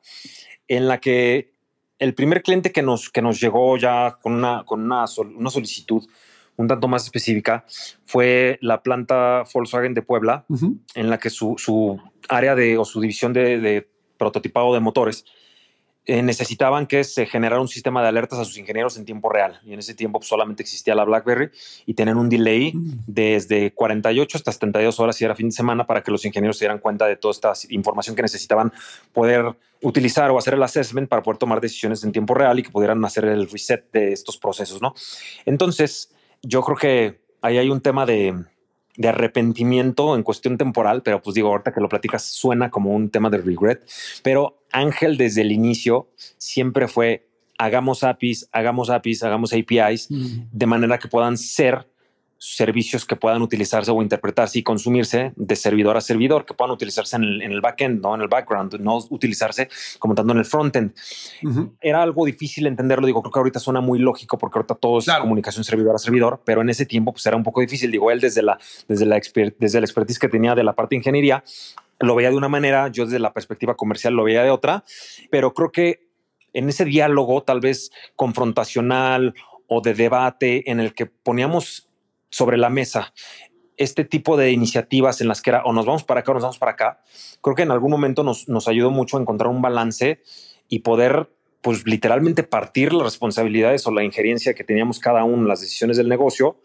en 0.67 0.87
la 0.87 0.99
que 0.99 1.53
el 1.99 2.15
primer 2.15 2.41
cliente 2.41 2.71
que 2.71 2.81
nos, 2.81 3.11
que 3.11 3.21
nos 3.21 3.39
llegó 3.39 3.77
ya 3.77 4.17
con 4.19 4.33
una, 4.33 4.65
con 4.65 4.81
una, 4.81 5.05
una 5.35 5.49
solicitud 5.51 6.09
un 6.59 6.67
tanto 6.67 6.89
más 6.89 7.05
específica 7.05 7.63
fue 8.05 8.59
la 8.61 8.83
planta 8.83 9.43
Volkswagen 9.53 9.93
de 9.93 10.01
Puebla, 10.01 10.45
en 10.93 11.09
la 11.09 11.17
que 11.17 11.29
su, 11.29 11.55
su, 11.57 11.99
área 12.27 12.53
de 12.53 12.77
o 12.77 12.83
su 12.83 12.99
división 12.99 13.31
de, 13.31 13.59
de 13.59 13.89
prototipado 14.17 14.73
de 14.73 14.81
motores 14.81 15.23
eh, 16.05 16.21
necesitaban 16.21 16.85
que 16.87 17.03
se 17.03 17.27
generara 17.27 17.61
un 17.61 17.67
sistema 17.67 18.01
de 18.01 18.07
alertas 18.09 18.39
a 18.39 18.45
sus 18.45 18.57
ingenieros 18.57 18.97
en 18.97 19.05
tiempo 19.05 19.29
real. 19.29 19.61
Y 19.63 19.73
en 19.73 19.79
ese 19.79 19.93
tiempo 19.93 20.19
pues, 20.19 20.27
solamente 20.27 20.63
existía 20.63 20.95
la 20.95 21.05
BlackBerry 21.05 21.51
y 21.85 21.93
tenían 21.93 22.17
un 22.17 22.27
delay 22.27 22.73
mm. 22.73 23.03
desde 23.07 23.71
48 23.73 24.37
hasta 24.37 24.51
72 24.51 24.99
horas 24.99 25.21
y 25.21 25.25
era 25.25 25.35
fin 25.35 25.49
de 25.49 25.55
semana 25.55 25.85
para 25.85 26.01
que 26.01 26.11
los 26.11 26.25
ingenieros 26.25 26.57
se 26.57 26.65
dieran 26.65 26.79
cuenta 26.79 27.05
de 27.05 27.15
toda 27.15 27.31
esta 27.31 27.53
información 27.69 28.15
que 28.15 28.23
necesitaban 28.23 28.73
poder 29.13 29.55
utilizar 29.81 30.29
o 30.31 30.37
hacer 30.37 30.55
el 30.55 30.63
assessment 30.63 31.07
para 31.07 31.23
poder 31.23 31.37
tomar 31.37 31.61
decisiones 31.61 32.03
en 32.03 32.11
tiempo 32.11 32.33
real 32.33 32.59
y 32.59 32.63
que 32.63 32.71
pudieran 32.71 33.05
hacer 33.05 33.25
el 33.25 33.49
reset 33.49 33.91
de 33.93 34.11
estos 34.11 34.37
procesos, 34.37 34.81
¿no? 34.81 34.93
Entonces, 35.45 36.11
yo 36.43 36.61
creo 36.61 36.77
que 36.77 37.21
ahí 37.41 37.57
hay 37.57 37.69
un 37.69 37.81
tema 37.81 38.05
de, 38.05 38.33
de 38.95 39.07
arrepentimiento 39.07 40.15
en 40.15 40.23
cuestión 40.23 40.57
temporal, 40.57 41.01
pero 41.03 41.21
pues 41.21 41.33
digo, 41.33 41.49
ahorita 41.49 41.73
que 41.73 41.81
lo 41.81 41.89
platicas 41.89 42.23
suena 42.23 42.69
como 42.69 42.93
un 42.93 43.09
tema 43.09 43.29
de 43.29 43.37
regret, 43.37 43.87
pero 44.23 44.61
Ángel 44.71 45.17
desde 45.17 45.41
el 45.41 45.51
inicio 45.51 46.09
siempre 46.37 46.87
fue 46.87 47.29
hagamos 47.57 48.03
APIs, 48.03 48.49
hagamos 48.51 48.89
APIs, 48.89 49.23
hagamos 49.23 49.53
APIs, 49.53 50.07
de 50.09 50.65
manera 50.65 50.97
que 50.97 51.07
puedan 51.07 51.37
ser 51.37 51.87
servicios 52.39 53.05
que 53.05 53.17
puedan 53.17 53.41
utilizarse 53.41 53.91
o 53.91 54.01
interpretarse 54.01 54.59
y 54.59 54.63
consumirse 54.63 55.33
de 55.35 55.55
servidor 55.57 55.97
a 55.97 56.01
servidor, 56.01 56.45
que 56.45 56.53
puedan 56.53 56.71
utilizarse 56.71 57.17
en 57.17 57.23
el, 57.23 57.41
en 57.41 57.51
el 57.51 57.59
backend, 57.59 58.01
no 58.01 58.15
en 58.15 58.21
el 58.21 58.29
background, 58.29 58.79
no 58.79 58.97
utilizarse 59.09 59.67
como 59.99 60.15
tanto 60.15 60.31
en 60.31 60.39
el 60.39 60.45
frontend. 60.45 60.93
Era 61.81 62.01
algo 62.01 62.25
difícil 62.25 62.65
entenderlo. 62.65 63.05
Digo, 63.05 63.21
creo 63.21 63.31
que 63.31 63.39
ahorita 63.39 63.59
suena 63.59 63.81
muy 63.81 63.99
lógico 63.99 64.37
porque 64.37 64.57
ahorita 64.57 64.75
todo 64.75 64.99
es 64.99 65.07
comunicación 65.19 65.65
servidor 65.65 65.95
a 65.95 65.99
servidor, 65.99 66.41
pero 66.45 66.61
en 66.61 66.69
ese 66.69 66.85
tiempo 66.85 67.11
pues 67.11 67.25
era 67.25 67.35
un 67.35 67.43
poco 67.43 67.59
difícil. 67.59 67.91
Digo, 67.91 68.09
él 68.09 68.21
desde 68.21 68.41
la, 68.41 68.57
desde 68.87 69.05
la, 69.05 69.19
desde 69.59 69.79
la 69.81 69.85
expertise 69.85 70.17
que 70.17 70.29
tenía 70.29 70.55
de 70.55 70.63
la 70.63 70.73
parte 70.73 70.95
de 70.95 70.97
ingeniería, 70.97 71.43
lo 71.99 72.15
veía 72.15 72.29
de 72.29 72.37
una 72.37 72.47
manera, 72.47 72.87
yo 72.87 73.03
desde 73.03 73.19
la 73.19 73.33
perspectiva 73.33 73.75
comercial 73.75 74.13
lo 74.13 74.23
veía 74.23 74.43
de 74.43 74.49
otra, 74.49 74.85
pero 75.29 75.53
creo 75.53 75.73
que 75.73 76.07
en 76.53 76.69
ese 76.69 76.85
diálogo 76.85 77.43
tal 77.43 77.59
vez 77.59 77.91
confrontacional 78.15 79.35
o 79.67 79.81
de 79.81 79.93
debate 79.93 80.71
en 80.71 80.79
el 80.79 80.93
que 80.93 81.05
poníamos 81.05 81.88
sobre 82.29 82.57
la 82.57 82.69
mesa 82.69 83.13
este 83.79 84.03
tipo 84.03 84.35
de 84.35 84.51
iniciativas 84.51 85.21
en 85.21 85.29
las 85.29 85.41
que 85.41 85.51
era 85.51 85.63
o 85.63 85.71
nos 85.71 85.85
vamos 85.85 86.03
para 86.03 86.19
acá 86.19 86.31
o 86.31 86.33
nos 86.33 86.43
vamos 86.43 86.59
para 86.59 86.73
acá, 86.73 87.01
creo 87.41 87.55
que 87.55 87.61
en 87.63 87.71
algún 87.71 87.89
momento 87.89 88.23
nos, 88.23 88.49
nos 88.49 88.67
ayudó 88.67 88.91
mucho 88.91 89.17
a 89.17 89.21
encontrar 89.21 89.49
un 89.49 89.61
balance 89.61 90.21
y 90.67 90.79
poder, 90.79 91.31
pues 91.61 91.85
literalmente 91.87 92.43
partir 92.43 92.91
las 92.91 93.03
responsabilidades 93.03 93.87
o 93.87 93.91
la 93.91 94.03
injerencia 94.03 94.53
que 94.53 94.65
teníamos 94.65 94.99
cada 94.99 95.23
uno 95.23 95.43
en 95.43 95.47
las 95.47 95.61
decisiones 95.61 95.95
del 95.95 96.09
negocio 96.09 96.59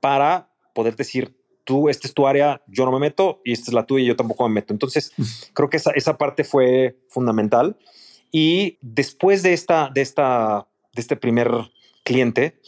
para 0.00 0.48
poder 0.72 0.96
decir, 0.96 1.36
tú, 1.64 1.90
esta 1.90 2.08
es 2.08 2.14
tu 2.14 2.26
área, 2.26 2.62
yo 2.66 2.86
no 2.86 2.92
me 2.92 2.98
meto 2.98 3.42
y 3.44 3.52
esta 3.52 3.70
es 3.70 3.74
la 3.74 3.84
tuya 3.84 4.04
y 4.04 4.08
yo 4.08 4.16
tampoco 4.16 4.48
me 4.48 4.54
meto. 4.54 4.72
Entonces, 4.72 5.12
creo 5.52 5.68
que 5.68 5.76
esa, 5.76 5.90
esa 5.92 6.16
parte 6.16 6.44
fue 6.44 6.96
fundamental. 7.08 7.76
Y 8.32 8.78
después 8.80 9.42
de, 9.42 9.52
esta, 9.52 9.90
de, 9.92 10.00
esta, 10.00 10.66
de 10.94 11.00
este 11.00 11.16
primer 11.16 11.50
cliente, 12.04 12.58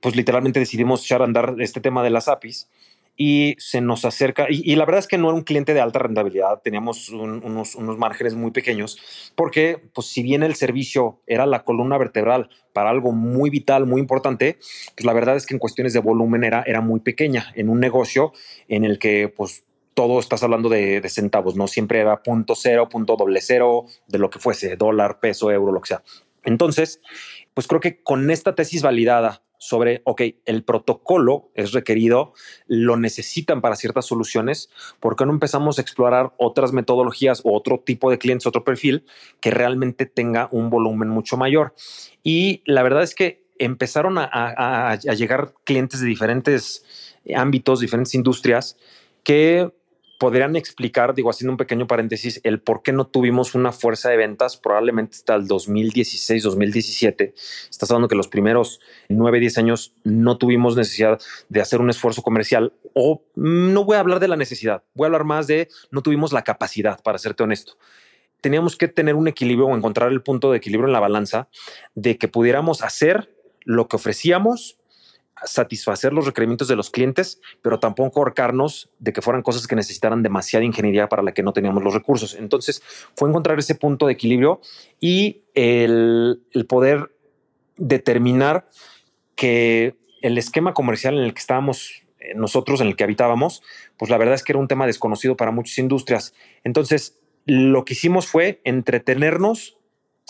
pues 0.00 0.16
literalmente 0.16 0.60
decidimos 0.60 1.04
echar 1.04 1.22
a 1.22 1.24
andar 1.24 1.56
este 1.58 1.80
tema 1.80 2.02
de 2.02 2.10
las 2.10 2.28
APIs 2.28 2.68
y 3.22 3.54
se 3.58 3.82
nos 3.82 4.06
acerca, 4.06 4.46
y, 4.48 4.74
la 4.76 4.86
verdad 4.86 5.00
es 5.00 5.06
que 5.06 5.18
no 5.18 5.28
era 5.28 5.36
un 5.36 5.42
cliente 5.42 5.74
de 5.74 5.80
alta 5.82 5.98
rentabilidad, 5.98 6.62
teníamos 6.62 7.10
unos, 7.10 7.74
unos, 7.74 7.98
márgenes 7.98 8.34
muy 8.34 8.50
pequeños, 8.50 8.98
porque 9.34 9.76
pues 9.92 10.06
si 10.06 10.22
bien 10.22 10.42
el 10.42 10.54
servicio 10.54 11.20
era 11.26 11.44
la 11.44 11.64
columna 11.64 11.98
vertebral 11.98 12.48
para 12.72 12.88
algo 12.88 13.12
muy 13.12 13.50
vital, 13.50 13.84
muy 13.84 14.00
importante, 14.00 14.56
pues 14.96 15.04
la 15.04 15.12
verdad 15.12 15.36
es 15.36 15.44
que 15.44 15.52
en 15.52 15.58
cuestiones 15.58 15.92
de 15.92 15.98
volumen 15.98 16.44
era, 16.44 16.62
era 16.66 16.80
muy 16.80 17.00
pequeña 17.00 17.52
en 17.56 17.68
un 17.68 17.78
negocio 17.78 18.32
en 18.68 18.86
el 18.86 18.98
que 18.98 19.28
pues 19.28 19.64
todo 19.92 20.18
estás 20.18 20.42
hablando 20.42 20.70
de, 20.70 21.02
de, 21.02 21.08
centavos, 21.10 21.56
no 21.56 21.68
siempre 21.68 22.00
era 22.00 22.22
punto 22.22 22.54
cero, 22.54 22.88
punto 22.88 23.16
doble 23.16 23.42
cero, 23.42 23.84
de 24.06 24.18
lo 24.18 24.30
que 24.30 24.38
fuese, 24.38 24.76
dólar, 24.76 25.20
peso, 25.20 25.50
euro, 25.50 25.72
lo 25.72 25.82
que 25.82 25.88
sea. 25.88 26.02
Entonces, 26.42 27.02
pues 27.52 27.66
creo 27.66 27.82
que 27.82 28.02
con 28.02 28.30
esta 28.30 28.54
tesis 28.54 28.80
validada 28.80 29.42
sobre, 29.60 30.00
ok, 30.04 30.22
el 30.46 30.64
protocolo 30.64 31.50
es 31.54 31.72
requerido, 31.72 32.32
lo 32.66 32.96
necesitan 32.96 33.60
para 33.60 33.76
ciertas 33.76 34.06
soluciones, 34.06 34.70
¿por 35.00 35.16
qué 35.16 35.26
no 35.26 35.32
empezamos 35.32 35.78
a 35.78 35.82
explorar 35.82 36.32
otras 36.38 36.72
metodologías 36.72 37.42
o 37.44 37.54
otro 37.54 37.78
tipo 37.78 38.10
de 38.10 38.16
clientes, 38.16 38.46
otro 38.46 38.64
perfil 38.64 39.04
que 39.38 39.50
realmente 39.50 40.06
tenga 40.06 40.48
un 40.50 40.70
volumen 40.70 41.10
mucho 41.10 41.36
mayor? 41.36 41.74
Y 42.22 42.62
la 42.64 42.82
verdad 42.82 43.02
es 43.02 43.14
que 43.14 43.44
empezaron 43.58 44.16
a, 44.16 44.30
a 44.32 44.96
llegar 44.96 45.52
clientes 45.64 46.00
de 46.00 46.06
diferentes 46.06 47.18
ámbitos, 47.36 47.80
diferentes 47.80 48.14
industrias, 48.14 48.78
que 49.22 49.70
podrían 50.20 50.54
explicar, 50.54 51.14
digo, 51.14 51.30
haciendo 51.30 51.52
un 51.52 51.56
pequeño 51.56 51.86
paréntesis, 51.86 52.42
el 52.44 52.60
por 52.60 52.82
qué 52.82 52.92
no 52.92 53.06
tuvimos 53.06 53.54
una 53.54 53.72
fuerza 53.72 54.10
de 54.10 54.18
ventas 54.18 54.58
probablemente 54.58 55.16
hasta 55.16 55.34
el 55.34 55.46
2016, 55.46 56.42
2017. 56.42 57.32
Estás 57.70 57.90
hablando 57.90 58.06
que 58.06 58.16
los 58.16 58.28
primeros 58.28 58.80
9, 59.08 59.40
10 59.40 59.56
años 59.56 59.94
no 60.04 60.36
tuvimos 60.36 60.76
necesidad 60.76 61.18
de 61.48 61.62
hacer 61.62 61.80
un 61.80 61.88
esfuerzo 61.88 62.20
comercial 62.20 62.74
o 62.92 63.22
mm, 63.34 63.72
no 63.72 63.84
voy 63.84 63.96
a 63.96 64.00
hablar 64.00 64.20
de 64.20 64.28
la 64.28 64.36
necesidad, 64.36 64.82
voy 64.92 65.06
a 65.06 65.08
hablar 65.08 65.24
más 65.24 65.46
de 65.46 65.68
no 65.90 66.02
tuvimos 66.02 66.34
la 66.34 66.44
capacidad, 66.44 67.02
para 67.02 67.16
serte 67.16 67.42
honesto. 67.42 67.78
Teníamos 68.42 68.76
que 68.76 68.88
tener 68.88 69.14
un 69.14 69.26
equilibrio 69.26 69.68
o 69.68 69.74
encontrar 69.74 70.12
el 70.12 70.22
punto 70.22 70.50
de 70.50 70.58
equilibrio 70.58 70.86
en 70.86 70.92
la 70.92 71.00
balanza 71.00 71.48
de 71.94 72.18
que 72.18 72.28
pudiéramos 72.28 72.82
hacer 72.82 73.34
lo 73.64 73.88
que 73.88 73.96
ofrecíamos 73.96 74.79
satisfacer 75.44 76.12
los 76.12 76.26
requerimientos 76.26 76.68
de 76.68 76.76
los 76.76 76.90
clientes, 76.90 77.40
pero 77.62 77.78
tampoco 77.78 78.20
ahorcarnos 78.20 78.90
de 78.98 79.12
que 79.12 79.22
fueran 79.22 79.42
cosas 79.42 79.66
que 79.66 79.76
necesitaran 79.76 80.22
demasiada 80.22 80.64
ingeniería 80.64 81.08
para 81.08 81.22
la 81.22 81.32
que 81.32 81.42
no 81.42 81.52
teníamos 81.52 81.82
los 81.82 81.94
recursos. 81.94 82.34
Entonces 82.34 82.82
fue 83.16 83.28
encontrar 83.28 83.58
ese 83.58 83.74
punto 83.74 84.06
de 84.06 84.12
equilibrio 84.12 84.60
y 85.00 85.42
el, 85.54 86.42
poder 86.68 87.10
determinar 87.76 88.68
que 89.34 89.96
el 90.22 90.36
esquema 90.38 90.74
comercial 90.74 91.16
en 91.18 91.24
el 91.24 91.32
que 91.32 91.40
estábamos 91.40 92.02
eh, 92.18 92.34
nosotros, 92.34 92.80
en 92.80 92.88
el 92.88 92.96
que 92.96 93.04
habitábamos, 93.04 93.62
pues 93.96 94.10
la 94.10 94.18
verdad 94.18 94.34
es 94.34 94.44
que 94.44 94.52
era 94.52 94.58
un 94.58 94.68
tema 94.68 94.86
desconocido 94.86 95.36
para 95.36 95.50
muchas 95.50 95.78
industrias. 95.78 96.34
Entonces, 96.62 97.18
lo 97.46 97.84
que 97.84 97.94
hicimos 97.94 98.26
fue 98.26 98.60
entretenernos 98.64 99.79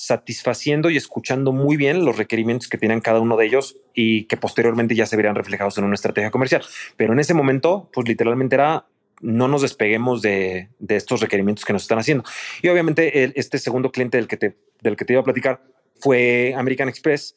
satisfaciendo 0.00 0.90
y 0.90 0.96
escuchando 0.96 1.52
muy 1.52 1.76
bien 1.76 2.04
los 2.04 2.16
requerimientos 2.16 2.68
que 2.68 2.78
tienen 2.78 3.00
cada 3.00 3.20
uno 3.20 3.36
de 3.36 3.46
ellos 3.46 3.76
y 3.94 4.24
que 4.24 4.36
posteriormente 4.36 4.94
ya 4.94 5.06
se 5.06 5.16
verían 5.16 5.34
reflejados 5.34 5.76
en 5.78 5.84
una 5.84 5.94
estrategia 5.94 6.30
comercial. 6.30 6.62
Pero 6.96 7.12
en 7.12 7.20
ese 7.20 7.34
momento, 7.34 7.90
pues 7.92 8.08
literalmente 8.08 8.56
era 8.56 8.86
no 9.20 9.48
nos 9.48 9.60
despeguemos 9.60 10.22
de, 10.22 10.70
estos 10.88 11.20
requerimientos 11.20 11.66
que 11.66 11.74
nos 11.74 11.82
están 11.82 11.98
haciendo. 11.98 12.24
Y 12.62 12.68
obviamente 12.68 13.38
este 13.38 13.58
segundo 13.58 13.92
cliente 13.92 14.16
del 14.16 14.26
que, 14.26 14.38
te, 14.38 14.56
del 14.80 14.96
que 14.96 15.04
te 15.04 15.12
iba 15.12 15.20
a 15.20 15.24
platicar 15.24 15.62
fue 16.00 16.54
American 16.56 16.88
Express, 16.88 17.36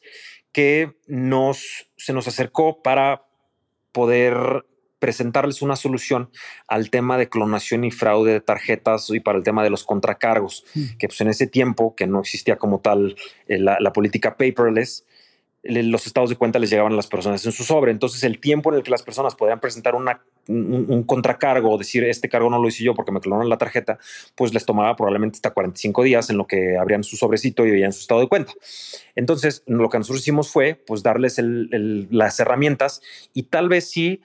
que 0.50 0.92
nos, 1.06 1.90
se 1.98 2.14
nos 2.14 2.26
acercó 2.26 2.82
para 2.82 3.26
poder 3.92 4.64
presentarles 5.04 5.60
una 5.60 5.76
solución 5.76 6.30
al 6.66 6.88
tema 6.88 7.18
de 7.18 7.28
clonación 7.28 7.84
y 7.84 7.90
fraude 7.90 8.32
de 8.32 8.40
tarjetas 8.40 9.10
y 9.10 9.20
para 9.20 9.36
el 9.36 9.44
tema 9.44 9.62
de 9.62 9.68
los 9.68 9.84
contracargos, 9.84 10.64
hmm. 10.74 10.96
que 10.98 11.08
pues 11.08 11.20
en 11.20 11.28
ese 11.28 11.46
tiempo 11.46 11.94
que 11.94 12.06
no 12.06 12.20
existía 12.20 12.56
como 12.56 12.80
tal 12.80 13.14
eh, 13.46 13.58
la, 13.58 13.92
política 13.92 14.38
paperless, 14.38 15.04
los 15.62 16.06
estados 16.06 16.30
de 16.30 16.36
cuenta 16.36 16.58
les 16.58 16.70
llegaban 16.70 16.94
a 16.94 16.96
las 16.96 17.06
personas 17.06 17.44
en 17.44 17.52
su 17.52 17.64
sobre. 17.64 17.90
Entonces, 17.90 18.24
el 18.24 18.40
tiempo 18.40 18.70
en 18.72 18.78
el 18.78 18.82
que 18.82 18.90
las 18.90 19.02
personas 19.02 19.34
podían 19.34 19.60
presentar 19.60 19.94
una, 19.94 20.22
un, 20.48 21.02
contracargo 21.02 21.70
o 21.70 21.76
decir 21.76 22.02
este 22.04 22.30
cargo 22.30 22.48
no 22.48 22.58
lo 22.58 22.66
hice 22.66 22.82
yo 22.82 22.94
porque 22.94 23.12
me 23.12 23.20
clonaron 23.20 23.50
la 23.50 23.58
tarjeta, 23.58 23.98
pues 24.34 24.54
les 24.54 24.64
tomaba 24.64 24.96
probablemente 24.96 25.36
hasta 25.36 25.50
45 25.50 26.02
días 26.02 26.30
en 26.30 26.38
lo 26.38 26.46
que 26.46 26.78
abrían 26.78 27.04
su 27.04 27.16
sobrecito 27.16 27.66
y 27.66 27.72
veían 27.72 27.92
su 27.92 28.00
estado 28.00 28.20
de 28.20 28.28
cuenta. 28.28 28.54
Entonces, 29.16 29.64
lo 29.66 29.90
que 29.90 29.98
nosotros 29.98 30.22
hicimos 30.22 30.50
fue 30.50 30.82
pues 30.86 31.02
darles 31.02 31.38
las 31.38 32.40
herramientas 32.40 33.02
y 33.34 33.42
tal 33.42 33.68
vez 33.68 33.90
sí 33.90 34.22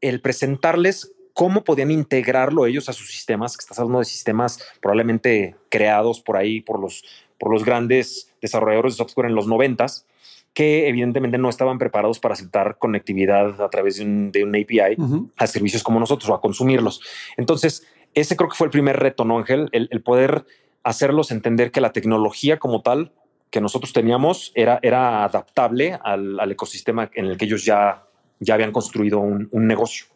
el 0.00 0.20
presentarles 0.20 1.12
cómo 1.34 1.64
podían 1.64 1.90
integrarlo 1.90 2.66
ellos 2.66 2.88
a 2.88 2.92
sus 2.92 3.10
sistemas, 3.10 3.56
que 3.56 3.62
estás 3.62 3.78
hablando 3.78 4.00
de 4.00 4.04
sistemas 4.04 4.62
probablemente 4.80 5.56
creados 5.68 6.20
por 6.20 6.36
ahí 6.36 6.60
por 6.60 6.80
los, 6.80 7.04
por 7.38 7.52
los 7.52 7.64
grandes 7.64 8.32
desarrolladores 8.42 8.94
de 8.94 8.98
software 8.98 9.28
en 9.28 9.34
los 9.34 9.46
noventas 9.46 10.06
que 10.54 10.88
evidentemente 10.88 11.38
no 11.38 11.48
estaban 11.48 11.78
preparados 11.78 12.18
para 12.18 12.34
aceptar 12.34 12.78
conectividad 12.78 13.60
a 13.60 13.70
través 13.70 13.98
de 13.98 14.04
un, 14.44 14.56
API 14.56 14.96
a 15.36 15.46
servicios 15.46 15.82
como 15.82 16.00
nosotros 16.00 16.28
o 16.28 16.34
a 16.34 16.40
consumirlos. 16.40 17.00
Entonces, 17.36 17.86
ese 18.14 18.36
creo 18.36 18.48
que 18.50 18.56
fue 18.56 18.66
el 18.66 18.72
primer 18.72 18.98
reto, 18.98 19.24
¿no, 19.24 19.38
Ángel? 19.38 19.68
El, 19.72 20.02
poder 20.02 20.44
hacerlos 20.82 21.30
entender 21.30 21.70
que 21.70 21.80
la 21.80 21.92
tecnología 21.92 22.58
como 22.58 22.82
tal 22.82 23.12
que 23.50 23.60
nosotros 23.60 23.92
teníamos 23.92 24.52
era, 24.54 24.78
era 24.82 25.24
adaptable 25.24 25.98
al, 26.02 26.50
ecosistema 26.50 27.10
en 27.14 27.26
el 27.26 27.36
que 27.36 27.44
ellos 27.44 27.64
ya, 27.64 28.04
ya 28.40 28.54
habían 28.54 28.72
construido 28.72 29.20
un, 29.20 29.48
un 29.52 29.66
negocio. 29.66 30.06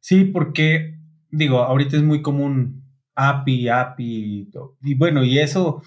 Sí, 0.00 0.24
porque 0.24 0.98
digo, 1.30 1.58
ahorita 1.58 1.96
es 1.96 2.02
muy 2.02 2.22
común 2.22 2.84
API, 3.14 3.68
API, 3.68 4.50
y 4.82 4.94
bueno, 4.94 5.24
y 5.24 5.38
eso 5.38 5.82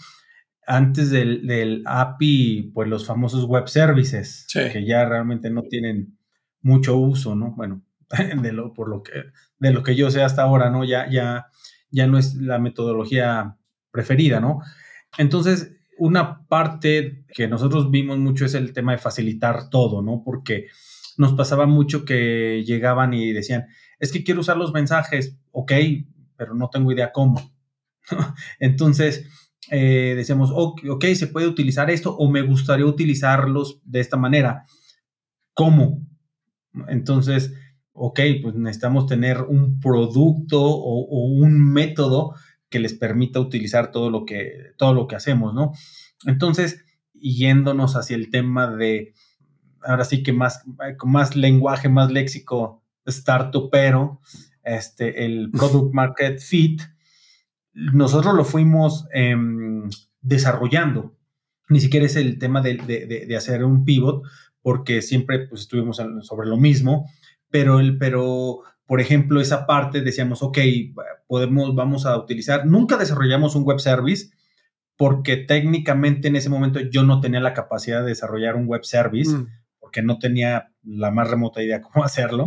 antes 0.68 1.12
del, 1.12 1.84
API, 1.86 2.72
pues 2.74 2.90
los 2.90 3.06
famosos 3.06 3.46
web 3.46 3.68
services, 3.68 4.48
que 4.52 4.86
ya 4.86 5.06
realmente 5.06 5.50
no 5.50 5.64
tienen 5.64 6.18
mucho 6.62 6.98
uso, 6.98 7.36
¿no? 7.36 7.52
Bueno, 7.56 7.84
de 8.42 8.52
lo, 8.52 8.74
por 8.74 8.90
lo 8.90 9.04
que, 9.04 9.12
de 9.60 9.72
lo 9.72 9.84
que 9.84 9.96
yo 9.96 10.10
sé 10.10 10.24
hasta 10.24 10.42
ahora, 10.42 10.70
¿no? 10.70 10.84
Ya, 10.84 11.10
ya, 11.10 11.48
ya 11.92 12.08
no 12.08 12.18
es 12.18 12.36
la 12.36 12.58
metodología 12.58 13.58
preferida, 13.92 14.40
¿no? 14.40 14.62
Entonces, 15.18 15.76
una 15.98 16.46
parte 16.48 17.26
que 17.34 17.48
nosotros 17.48 17.92
vimos 17.92 18.18
mucho 18.18 18.46
es 18.46 18.56
el 18.56 18.74
tema 18.74 18.92
de 18.92 18.98
facilitar 18.98 19.70
todo, 19.70 20.02
¿no? 20.02 20.24
Porque 20.26 20.68
nos 21.18 21.34
pasaba 21.34 21.66
mucho 21.66 22.06
que 22.06 22.64
llegaban 22.66 23.14
y 23.14 23.32
decían, 23.32 23.68
es 24.00 24.12
que 24.12 24.24
quiero 24.24 24.42
usar 24.42 24.58
los 24.58 24.74
mensajes, 24.74 25.38
ok, 25.52 25.72
pero 26.36 26.54
no 26.54 26.70
tengo 26.70 26.92
idea 26.92 27.12
cómo. 27.12 27.42
Entonces, 28.60 29.28
eh, 29.72 30.14
decíamos, 30.16 30.52
ok, 30.54 31.06
se 31.16 31.28
puede 31.28 31.48
utilizar 31.48 31.90
esto 31.90 32.16
o 32.16 32.30
me 32.30 32.42
gustaría 32.42 32.86
utilizarlos 32.86 33.82
de 33.84 34.00
esta 34.00 34.18
manera. 34.18 34.66
¿Cómo? 35.54 36.06
Entonces, 36.88 37.54
ok, 37.94 38.20
pues 38.42 38.56
necesitamos 38.56 39.08
tener 39.08 39.42
un 39.42 39.80
producto 39.80 40.62
o, 40.62 41.28
un 41.28 41.60
método 41.74 42.36
que 42.70 42.80
les 42.80 42.94
permita 42.94 43.40
utilizar 43.40 43.92
todo 43.92 44.10
lo 44.10 44.26
que, 44.26 44.74
todo 44.78 44.94
lo 44.94 45.08
que 45.08 45.16
hacemos, 45.16 45.54
¿no? 45.54 45.72
Entonces, 46.26 46.84
yéndonos 47.14 47.96
hacia 47.96 48.16
el 48.18 48.30
tema 48.30 48.76
de, 48.76 49.14
ahora 49.86 50.06
sí 50.06 50.24
que 50.24 50.34
más, 50.34 50.64
con 50.98 51.12
más 51.12 51.36
lenguaje, 51.36 51.90
más 51.90 52.12
léxico, 52.12 52.84
pero 53.72 54.20
este, 54.64 55.26
el 55.26 55.52
Product 55.54 55.94
Market 55.94 56.40
Fit, 56.40 56.82
nosotros 57.74 58.34
lo 58.36 58.46
fuimos 58.46 59.08
em, 59.14 59.90
desarrollando. 60.22 61.16
Ni 61.70 61.80
siquiera 61.80 62.06
es 62.06 62.16
el 62.16 62.38
tema 62.38 62.62
de, 62.62 63.36
hacer 63.36 63.64
un 63.64 63.86
pivot, 63.86 64.24
porque 64.62 65.02
siempre 65.02 65.48
pues, 65.48 65.62
estuvimos 65.62 66.02
sobre 66.22 66.48
lo 66.48 66.58
mismo, 66.58 67.10
pero, 67.50 67.80
el, 67.80 67.98
pero, 67.98 68.62
por 68.86 69.02
ejemplo, 69.02 69.42
esa 69.42 69.66
parte 69.66 70.02
decíamos, 70.02 70.44
ok, 70.44 70.60
podemos, 71.28 71.76
vamos 71.76 72.06
a 72.06 72.18
utilizar, 72.18 72.66
nunca 72.66 72.98
desarrollamos 72.98 73.56
un 73.56 73.64
web 73.64 73.80
service, 73.80 74.30
porque 74.98 75.38
técnicamente 75.38 76.28
en 76.28 76.36
ese 76.36 76.50
momento 76.50 76.80
yo 76.80 77.04
no 77.04 77.20
tenía 77.20 77.40
la 77.40 77.54
capacidad 77.54 78.02
de 78.02 78.10
desarrollar 78.10 78.56
un 78.56 78.68
web 78.68 78.86
service, 78.86 79.32
mm. 79.32 79.48
Porque 79.96 80.06
no 80.06 80.20
tenía 80.20 80.74
la 80.84 81.10
más 81.10 81.30
remota 81.30 81.64
idea 81.64 81.82
cómo 81.94 82.04
hacerlo. 82.04 82.46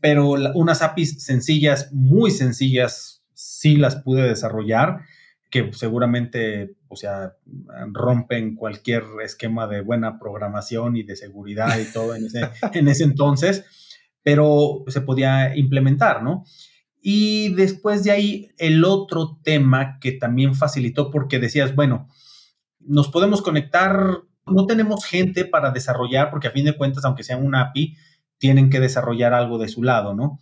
Pero 0.00 0.30
unas 0.30 0.82
APIs 0.82 1.22
sencillas, 1.22 1.92
muy 1.92 2.30
sencillas, 2.30 3.22
sí 3.34 3.76
las 3.76 3.96
pude 3.96 4.22
desarrollar, 4.22 5.02
que 5.50 5.70
seguramente, 5.74 6.76
o 6.88 6.96
sea, 6.96 7.34
rompen 7.92 8.56
cualquier 8.56 9.04
esquema 9.22 9.68
de 9.68 9.82
buena 9.82 10.18
programación 10.18 10.96
y 10.96 11.02
de 11.02 11.14
seguridad 11.14 11.78
y 11.78 11.92
todo 11.92 12.14
en 12.14 12.24
ese, 12.26 12.40
en 12.72 12.88
ese 12.88 13.04
entonces, 13.04 13.64
pero 14.22 14.82
se 14.88 15.02
podía 15.02 15.54
implementar, 15.54 16.22
¿no? 16.22 16.44
Y 17.02 17.54
después 17.54 18.02
de 18.02 18.12
ahí, 18.12 18.48
el 18.58 18.84
otro 18.84 19.40
tema 19.44 19.98
que 20.00 20.12
también 20.12 20.54
facilitó, 20.54 21.10
porque 21.10 21.38
decías, 21.38 21.76
bueno, 21.76 22.08
nos 22.80 23.08
podemos 23.08 23.42
conectar, 23.42 24.22
no 24.46 24.66
tenemos 24.66 25.04
gente 25.04 25.44
para 25.44 25.70
desarrollar, 25.70 26.30
porque 26.30 26.48
a 26.48 26.52
fin 26.52 26.64
de 26.64 26.76
cuentas, 26.76 27.04
aunque 27.04 27.22
sea 27.24 27.36
un 27.36 27.54
API, 27.54 27.96
tienen 28.38 28.70
que 28.70 28.80
desarrollar 28.80 29.34
algo 29.34 29.58
de 29.58 29.68
su 29.68 29.82
lado, 29.82 30.14
¿no? 30.14 30.40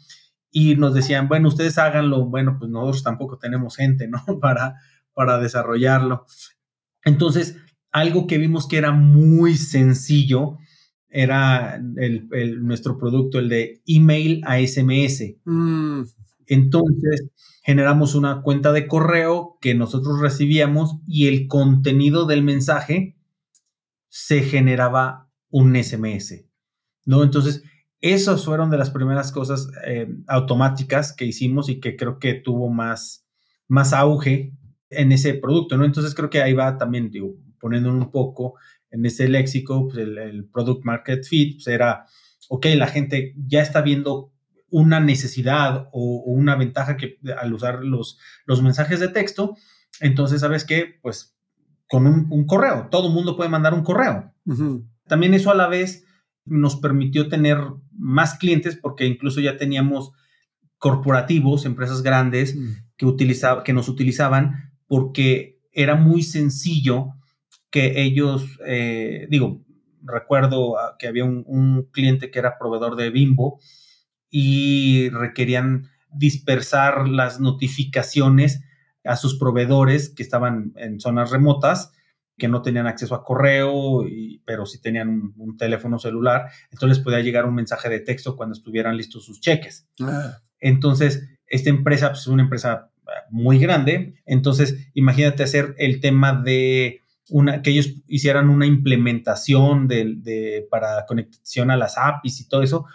y 0.50 0.76
nos 0.76 0.94
decían, 0.94 1.28
bueno, 1.28 1.48
ustedes 1.48 1.78
háganlo, 1.78 2.26
bueno, 2.26 2.56
pues 2.58 2.70
nosotros 2.70 3.02
tampoco 3.02 3.38
tenemos 3.38 3.76
gente, 3.76 4.08
¿no? 4.08 4.20
Para, 4.40 4.76
para 5.14 5.38
desarrollarlo. 5.38 6.26
Entonces, 7.04 7.56
algo 7.92 8.26
que 8.26 8.38
vimos 8.38 8.68
que 8.68 8.78
era 8.78 8.92
muy 8.92 9.56
sencillo 9.56 10.58
era 11.08 11.80
el, 11.96 12.64
nuestro 12.64 12.96
producto, 12.96 13.38
el 13.38 13.48
de 13.48 13.82
email 13.86 14.42
a 14.46 14.58
SMS. 14.58 15.34
Mm. 15.44 16.02
Entonces, 16.46 17.28
generamos 17.62 18.14
una 18.14 18.42
cuenta 18.42 18.72
de 18.72 18.86
correo 18.86 19.58
que 19.60 19.74
nosotros 19.74 20.20
recibíamos 20.20 20.96
y 21.06 21.26
el 21.26 21.48
contenido 21.48 22.26
del 22.26 22.42
mensaje 22.42 23.16
se 24.10 24.42
generaba 24.42 25.30
un 25.48 25.74
SMS, 25.82 26.44
¿no? 27.06 27.22
Entonces, 27.22 27.62
esas 28.00 28.44
fueron 28.44 28.70
de 28.70 28.76
las 28.76 28.90
primeras 28.90 29.30
cosas 29.32 29.68
eh, 29.86 30.08
automáticas 30.26 31.12
que 31.12 31.24
hicimos 31.24 31.68
y 31.68 31.80
que 31.80 31.96
creo 31.96 32.18
que 32.18 32.34
tuvo 32.34 32.68
más, 32.68 33.26
más 33.68 33.92
auge 33.92 34.52
en 34.90 35.12
ese 35.12 35.34
producto, 35.34 35.76
¿no? 35.76 35.84
Entonces 35.84 36.14
creo 36.14 36.28
que 36.28 36.42
ahí 36.42 36.52
va 36.52 36.76
también, 36.76 37.10
digo, 37.10 37.36
poniendo 37.60 37.90
un 37.90 38.10
poco 38.10 38.54
en 38.90 39.06
ese 39.06 39.28
léxico, 39.28 39.86
pues 39.86 39.98
el, 39.98 40.48
product 40.52 40.84
market 40.84 41.24
fit, 41.24 41.56
pues 41.56 41.68
era, 41.68 42.06
ok, 42.48 42.66
la 42.74 42.88
gente 42.88 43.34
ya 43.36 43.62
está 43.62 43.80
viendo 43.80 44.32
una 44.70 44.98
necesidad 44.98 45.88
o, 45.92 46.22
una 46.26 46.56
ventaja 46.56 46.96
que 46.96 47.18
al 47.38 47.52
usar 47.52 47.84
los, 47.84 48.18
los 48.44 48.62
mensajes 48.62 48.98
de 48.98 49.08
texto, 49.08 49.56
entonces, 50.00 50.40
¿sabes 50.40 50.64
qué? 50.64 50.98
Pues 51.02 51.36
con 51.90 52.06
un, 52.06 52.46
correo, 52.46 52.86
todo 52.88 53.08
el 53.08 53.14
mundo 53.14 53.36
puede 53.36 53.50
mandar 53.50 53.74
un 53.74 53.82
correo. 53.82 54.32
También 55.08 55.34
eso 55.34 55.50
a 55.50 55.56
la 55.56 55.66
vez 55.66 56.04
nos 56.44 56.76
permitió 56.76 57.28
tener 57.28 57.58
más 57.90 58.38
clientes 58.38 58.78
porque 58.80 59.06
incluso 59.06 59.40
ya 59.40 59.56
teníamos 59.56 60.12
corporativos, 60.78 61.66
empresas 61.66 62.02
grandes 62.02 62.54
mm. 62.54 62.70
que, 62.96 63.06
utilizaba, 63.06 63.64
que 63.64 63.72
nos 63.72 63.88
utilizaban 63.88 64.72
porque 64.86 65.58
era 65.72 65.96
muy 65.96 66.22
sencillo 66.22 67.14
que 67.70 68.02
ellos, 68.02 68.44
eh, 68.64 69.26
digo, 69.28 69.64
recuerdo 70.00 70.76
que 70.96 71.08
había 71.08 71.24
un, 71.24 71.88
cliente 71.90 72.30
que 72.30 72.38
era 72.38 72.56
proveedor 72.56 72.94
de 72.94 73.10
Bimbo 73.10 73.58
y 74.30 75.08
requerían 75.10 75.88
dispersar 76.12 77.08
las 77.08 77.40
notificaciones 77.40 78.62
a 79.04 79.16
sus 79.16 79.38
proveedores 79.38 80.10
que 80.10 80.22
estaban 80.22 80.72
en 80.76 81.00
zonas 81.00 81.30
remotas 81.30 81.92
que 82.40 82.48
no 82.48 82.62
tenían 82.62 82.88
acceso 82.88 83.14
a 83.14 83.22
correo, 83.22 84.04
pero 84.44 84.66
sí 84.66 84.80
tenían 84.80 85.34
un, 85.36 85.56
teléfono 85.56 85.98
celular, 85.98 86.46
entonces 86.72 86.98
les 86.98 87.04
podía 87.04 87.20
llegar 87.20 87.44
un 87.44 87.54
mensaje 87.54 87.88
de 87.88 88.00
texto 88.00 88.34
cuando 88.34 88.54
estuvieran 88.54 88.96
listos 88.96 89.26
sus 89.26 89.40
cheques. 89.40 89.86
Ah. 90.00 90.38
Entonces, 90.58 91.28
esta 91.46 91.70
empresa 91.70 92.08
pues, 92.08 92.22
es 92.22 92.26
una 92.26 92.42
empresa 92.42 92.90
eh, 93.06 93.10
muy 93.30 93.58
grande, 93.58 94.14
entonces 94.24 94.90
imagínate 94.94 95.42
hacer 95.42 95.74
el 95.78 96.00
tema 96.00 96.32
de 96.32 97.02
una, 97.28 97.62
que 97.62 97.70
ellos 97.70 97.94
hicieran 98.08 98.48
una 98.48 98.66
implementación 98.66 99.86
de, 99.86 100.66
para 100.70 101.04
conexión 101.06 101.70
a 101.70 101.76
las 101.76 101.96
APIs 101.96 102.40
y 102.40 102.48
todo 102.48 102.62
eso, 102.62 102.86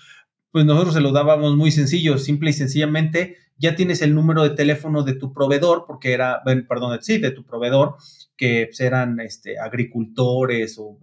pues 0.52 0.66
nosotros 0.66 0.94
se 0.94 1.02
lo 1.02 1.12
dábamos 1.12 1.56
muy 1.56 1.72
sencillo, 1.72 2.18
simple 2.18 2.50
y 2.50 2.54
sencillamente 2.54 3.38
ya 3.58 3.76
tienes 3.76 4.02
el 4.02 4.14
número 4.14 4.44
de 4.44 4.52
teléfono 4.52 5.04
de 5.04 5.14
tu 5.14 5.34
proveedor, 5.34 5.86
porque 5.88 6.14
era, 6.14 6.42
perdón, 6.44 6.98
sí, 7.02 7.18
de 7.18 7.32
tu 7.32 7.46
proveedor, 7.46 7.96
que 8.36 8.68
pues, 8.68 8.80
eran 8.80 9.20
este, 9.20 9.60
agricultores 9.60 10.78
o 10.78 10.98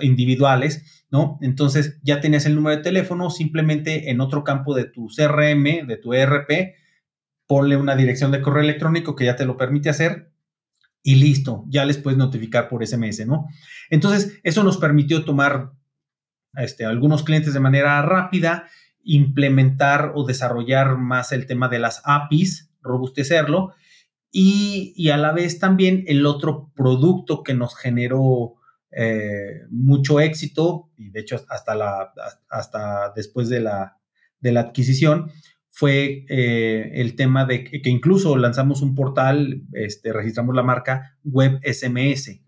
individuales, 0.00 1.06
¿no? 1.10 1.38
Entonces 1.42 1.98
ya 2.02 2.20
tenías 2.20 2.46
el 2.46 2.54
número 2.54 2.76
de 2.76 2.82
teléfono, 2.82 3.30
simplemente 3.30 4.10
en 4.10 4.20
otro 4.20 4.44
campo 4.44 4.74
de 4.74 4.84
tu 4.84 5.08
CRM, 5.08 5.86
de 5.86 5.98
tu 6.00 6.14
ERP, 6.14 6.74
ponle 7.46 7.76
una 7.76 7.96
dirección 7.96 8.30
de 8.30 8.42
correo 8.42 8.62
electrónico 8.62 9.16
que 9.16 9.24
ya 9.24 9.34
te 9.34 9.46
lo 9.46 9.56
permite 9.56 9.88
hacer 9.88 10.30
y 11.02 11.16
listo, 11.16 11.64
ya 11.68 11.84
les 11.84 11.96
puedes 11.96 12.18
notificar 12.18 12.68
por 12.68 12.86
SMS, 12.86 13.26
¿no? 13.26 13.46
Entonces, 13.88 14.38
eso 14.42 14.62
nos 14.62 14.76
permitió 14.76 15.24
tomar 15.24 15.72
este, 16.54 16.84
algunos 16.84 17.22
clientes 17.24 17.54
de 17.54 17.60
manera 17.60 18.02
rápida, 18.02 18.68
implementar 19.08 20.12
o 20.14 20.24
desarrollar 20.24 20.98
más 20.98 21.32
el 21.32 21.46
tema 21.46 21.68
de 21.68 21.78
las 21.78 22.02
APIs, 22.04 22.70
robustecerlo, 22.82 23.72
y, 24.30 25.08
a 25.08 25.16
la 25.16 25.32
vez 25.32 25.58
también 25.58 26.04
el 26.06 26.26
otro 26.26 26.70
producto 26.76 27.42
que 27.42 27.54
nos 27.54 27.74
generó 27.74 28.56
eh, 28.90 29.62
mucho 29.70 30.20
éxito, 30.20 30.90
y 30.98 31.08
de 31.10 31.20
hecho 31.20 31.40
hasta, 31.48 31.74
la, 31.74 32.12
hasta 32.50 33.12
después 33.16 33.48
de 33.48 33.60
la, 33.60 33.96
de 34.40 34.52
la 34.52 34.60
adquisición, 34.60 35.30
fue 35.70 36.26
eh, 36.28 36.90
el 36.94 37.16
tema 37.16 37.46
de 37.46 37.64
que, 37.64 37.80
incluso 37.88 38.36
lanzamos 38.36 38.82
un 38.82 38.94
portal, 38.94 39.62
este, 39.72 40.12
registramos 40.12 40.54
la 40.54 40.62
marca 40.62 41.16
Web 41.24 41.60
SMS. 41.64 42.42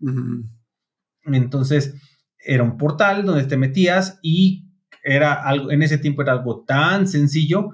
Entonces, 1.25 1.95
era 2.37 2.61
un 2.61 2.77
portal 2.77 3.25
donde 3.25 3.45
te 3.45 3.57
metías 3.57 4.19
y 4.21 4.70
era 5.03 5.33
algo, 5.33 5.71
en 5.71 5.81
ese 5.81 5.97
tiempo 5.97 6.21
era 6.21 6.33
algo 6.33 6.63
tan 6.65 7.07
sencillo 7.07 7.71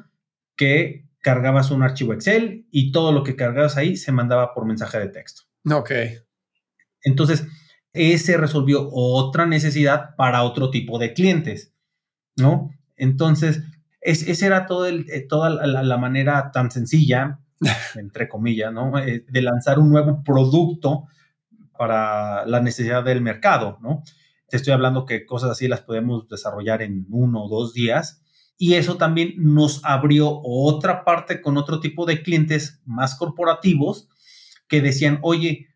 que 0.55 1.07
cargabas 1.21 1.71
un 1.71 1.84
archivo 1.84 2.13
Excel 2.13 2.67
y 2.71 2.91
todo 2.91 3.11
lo 3.11 3.23
que 3.23 3.36
cargabas 3.36 3.78
ahí 3.78 3.97
se 3.97 4.11
mandaba 4.11 4.53
por 4.53 4.65
mensaje 4.65 4.99
de 4.99 5.09
texto. 5.09 5.43
Ok. 5.69 5.91
Entonces, 7.03 7.47
ese 7.93 8.38
resolvió 8.38 8.88
otra 8.91 9.45
necesidad 9.45 10.15
para 10.15 10.43
otro 10.43 10.69
tipo 10.69 10.99
de 10.99 11.13
clientes, 11.13 11.73
¿no? 12.36 12.71
Entonces, 12.95 13.63
es, 14.01 14.28
esa 14.28 14.45
era 14.45 14.65
todo 14.65 14.86
el, 14.86 15.09
eh, 15.09 15.25
toda 15.28 15.49
la, 15.49 15.97
manera 15.97 16.51
tan 16.51 16.71
sencilla, 16.71 17.39
entre 17.95 18.30
comillas, 18.30 18.71
¿no? 18.71 18.97
Eh, 18.99 19.25
de 19.28 19.41
lanzar 19.41 19.80
un 19.80 19.89
nuevo 19.89 20.23
producto 20.23 21.07
para 21.78 22.45
la 22.45 22.59
necesidad 22.61 23.03
del 23.03 23.21
mercado, 23.21 23.78
¿no? 23.82 24.03
Te 24.49 24.57
estoy 24.57 24.73
hablando 24.73 25.05
que 25.05 25.25
cosas 25.25 25.51
así 25.51 25.67
las 25.67 25.81
podemos 25.81 26.27
desarrollar 26.27 26.81
en 26.81 27.05
uno 27.09 27.43
o 27.43 27.49
dos 27.49 27.73
días. 27.73 28.21
Y 28.57 28.73
eso 28.73 28.97
también 28.97 29.33
nos 29.37 29.83
abrió 29.83 30.39
otra 30.43 31.03
parte 31.03 31.41
con 31.41 31.57
otro 31.57 31.79
tipo 31.79 32.05
de 32.05 32.23
clientes 32.23 32.81
más 32.85 33.15
corporativos 33.15 34.09
que 34.67 34.81
decían, 34.81 35.19
oye, 35.21 35.67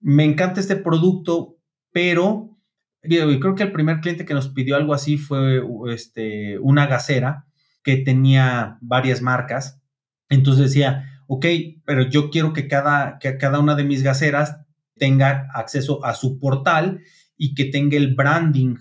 me 0.00 0.24
encanta 0.24 0.60
este 0.60 0.76
producto, 0.76 1.58
pero 1.92 2.56
creo 3.02 3.54
que 3.54 3.62
el 3.64 3.72
primer 3.72 4.00
cliente 4.00 4.24
que 4.24 4.34
nos 4.34 4.48
pidió 4.48 4.76
algo 4.76 4.94
así 4.94 5.18
fue 5.18 5.62
este, 5.92 6.58
una 6.58 6.86
gasera 6.86 7.46
que 7.82 7.96
tenía 7.96 8.78
varias 8.80 9.22
marcas. 9.22 9.80
Entonces 10.28 10.66
decía, 10.66 11.22
ok, 11.26 11.46
pero 11.84 12.02
yo 12.02 12.30
quiero 12.30 12.52
que 12.52 12.68
cada, 12.68 13.18
que 13.18 13.36
cada 13.38 13.58
una 13.58 13.74
de 13.74 13.84
mis 13.84 14.02
gaseras 14.02 14.58
tenga 14.96 15.48
acceso 15.54 16.04
a 16.04 16.14
su 16.14 16.38
portal 16.38 17.00
y 17.38 17.54
que 17.54 17.64
tenga 17.64 17.96
el 17.96 18.14
branding 18.14 18.76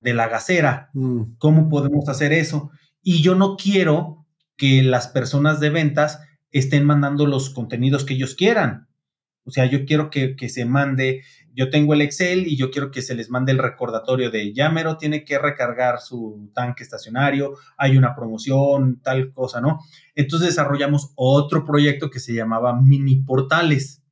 de 0.00 0.14
la 0.14 0.28
gasera. 0.28 0.90
Mm. 0.94 1.34
¿Cómo 1.38 1.68
podemos 1.68 2.08
hacer 2.08 2.32
eso? 2.32 2.70
Y 3.02 3.22
yo 3.22 3.36
no 3.36 3.56
quiero 3.56 4.26
que 4.56 4.82
las 4.82 5.08
personas 5.08 5.60
de 5.60 5.70
ventas 5.70 6.20
estén 6.50 6.84
mandando 6.84 7.26
los 7.26 7.50
contenidos 7.50 8.04
que 8.04 8.14
ellos 8.14 8.34
quieran. 8.34 8.88
O 9.44 9.50
sea, 9.50 9.66
yo 9.66 9.84
quiero 9.84 10.10
que, 10.10 10.36
se 10.48 10.64
mande, 10.64 11.22
yo 11.54 11.70
tengo 11.70 11.94
el 11.94 12.02
Excel 12.02 12.46
y 12.46 12.56
yo 12.56 12.70
quiero 12.70 12.90
que 12.90 13.02
se 13.02 13.14
les 13.14 13.30
mande 13.30 13.52
el 13.52 13.58
recordatorio 13.58 14.30
de 14.30 14.52
Yamero 14.52 14.96
tiene 14.96 15.24
que 15.24 15.38
recargar 15.38 16.00
su 16.00 16.50
tanque 16.54 16.82
estacionario, 16.82 17.54
hay 17.76 17.96
una 17.96 18.14
promoción, 18.14 19.00
tal 19.02 19.32
cosa, 19.32 19.60
¿no? 19.60 19.80
Entonces 20.14 20.48
desarrollamos 20.48 21.12
otro 21.16 21.64
proyecto 21.64 22.10
que 22.10 22.20
se 22.20 22.34
llamaba 22.34 22.80
Mini 22.80 23.22
Portales. 23.22 24.02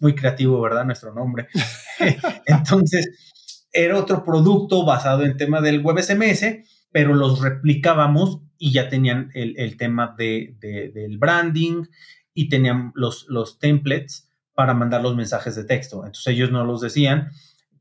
Muy 0.00 0.14
creativo, 0.14 0.60
¿verdad? 0.60 0.84
Nuestro 0.84 1.12
nombre. 1.12 1.48
Entonces, 2.46 3.34
era 3.72 3.98
otro 3.98 4.24
producto 4.24 4.84
basado 4.84 5.24
en 5.24 5.36
tema 5.36 5.60
del 5.60 5.82
web 5.82 5.98
SMS, 6.02 6.44
pero 6.90 7.14
los 7.14 7.40
replicábamos 7.40 8.40
y 8.58 8.72
ya 8.72 8.88
tenían 8.88 9.30
el, 9.34 9.76
tema 9.76 10.14
de, 10.16 10.56
del 10.60 11.18
branding 11.18 11.84
y 12.32 12.48
tenían 12.48 12.92
los, 12.94 13.26
los 13.28 13.58
templates 13.58 14.30
para 14.54 14.72
mandar 14.72 15.02
los 15.02 15.14
mensajes 15.14 15.54
de 15.54 15.64
texto. 15.64 15.98
Entonces 15.98 16.28
ellos 16.28 16.50
no 16.50 16.64
los 16.64 16.80
decían, 16.80 17.30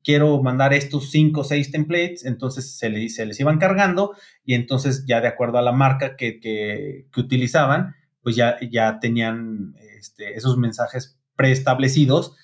quiero 0.03 0.41
mandar 0.43 0.73
estos 0.73 1.09
cinco 1.09 1.41
o 1.41 1.43
seis 1.43 1.71
templates, 1.71 2.25
entonces 2.25 2.77
se, 2.77 2.89
les, 2.89 3.15
se 3.15 3.25
les 3.25 3.39
iban 3.39 3.57
cargando 3.57 4.15
y 4.43 4.53
entonces 4.53 5.05
ya 5.07 5.21
de 5.21 5.27
acuerdo 5.27 5.57
a 5.57 5.63
la 5.63 5.71
marca 5.71 6.15
que, 6.15 6.39
que, 6.39 7.07
utilizaban, 7.17 7.95
pues 8.21 8.35
ya, 8.35 8.57
ya 8.69 8.99
tenían 8.99 9.75
este, 9.97 10.35
esos 10.35 10.57
mensajes 10.57 11.17
preestablecidos 11.35 12.35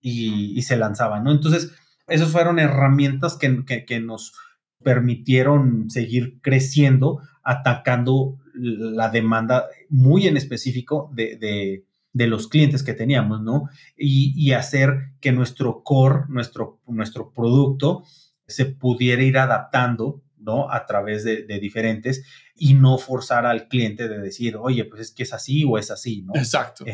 y, 0.00 0.58
y 0.58 0.62
se 0.62 0.76
lanzaban, 0.76 1.24
¿no? 1.24 1.32
Entonces, 1.32 1.72
esas 2.08 2.30
fueron 2.30 2.58
herramientas 2.58 3.36
que, 3.36 4.00
nos 4.00 4.34
permitieron 4.82 5.90
seguir 5.90 6.38
creciendo, 6.40 7.20
atacando 7.42 8.38
la 8.54 9.10
demanda 9.10 9.66
muy 9.88 10.26
en 10.26 10.36
específico 10.36 11.10
de, 11.12 11.84
los 12.12 12.48
clientes 12.48 12.82
que 12.82 12.94
teníamos, 12.94 13.42
¿no? 13.42 13.68
Y, 13.96 14.52
hacer 14.52 15.12
que 15.20 15.32
nuestro 15.32 15.82
core, 15.82 16.24
nuestro, 16.28 16.80
nuestro 16.86 17.30
producto, 17.30 18.04
se 18.46 18.64
pudiera 18.64 19.22
ir 19.22 19.38
adaptando 19.38 20.22
¿no? 20.48 20.72
A 20.72 20.86
través 20.86 21.24
de, 21.24 21.44
diferentes 21.60 22.24
y 22.56 22.72
no 22.72 22.96
forzar 22.96 23.44
al 23.44 23.68
cliente 23.68 24.08
de 24.08 24.18
decir, 24.18 24.56
oye, 24.56 24.86
pues 24.86 25.02
es 25.02 25.10
que 25.12 25.24
es 25.24 25.34
así 25.34 25.62
o 25.64 25.76
es 25.76 25.90
así, 25.90 26.22
¿no? 26.22 26.32
Exacto. 26.34 26.86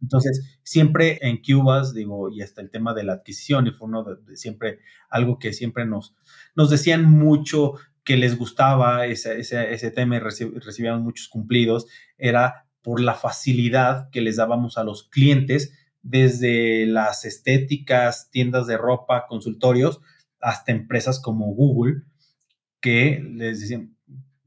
entonces, 0.00 0.60
siempre 0.62 1.18
en 1.22 1.42
Cubas, 1.42 1.92
digo, 1.92 2.30
y 2.30 2.40
hasta 2.40 2.62
el 2.62 2.70
tema 2.70 2.94
de 2.94 3.02
la 3.02 3.14
adquisición, 3.14 3.66
y 3.66 3.72
fue 3.72 3.88
uno 3.88 4.04
de, 4.04 4.36
siempre, 4.36 4.78
algo 5.10 5.40
que 5.40 5.52
siempre 5.52 5.84
nos, 5.86 6.14
nos 6.54 6.70
decían 6.70 7.10
mucho 7.10 7.74
que 8.04 8.16
les 8.16 8.38
gustaba 8.38 9.06
ese, 9.06 9.40
ese, 9.40 9.90
tema 9.90 10.16
y 10.16 10.20
recibían 10.20 11.02
muchos 11.02 11.26
cumplidos, 11.26 11.88
era 12.16 12.68
por 12.80 13.00
la 13.00 13.14
facilidad 13.14 14.08
que 14.10 14.20
les 14.20 14.36
dábamos 14.36 14.78
a 14.78 14.84
los 14.84 15.08
clientes 15.08 15.72
desde 16.02 16.86
las 16.86 17.24
estéticas, 17.24 18.30
tiendas 18.30 18.68
de 18.68 18.76
ropa, 18.76 19.26
consultorios, 19.26 20.00
hasta 20.40 20.70
empresas 20.70 21.18
como 21.18 21.46
Google, 21.54 22.02
que 22.84 23.26
les 23.32 23.60
decían, 23.60 23.96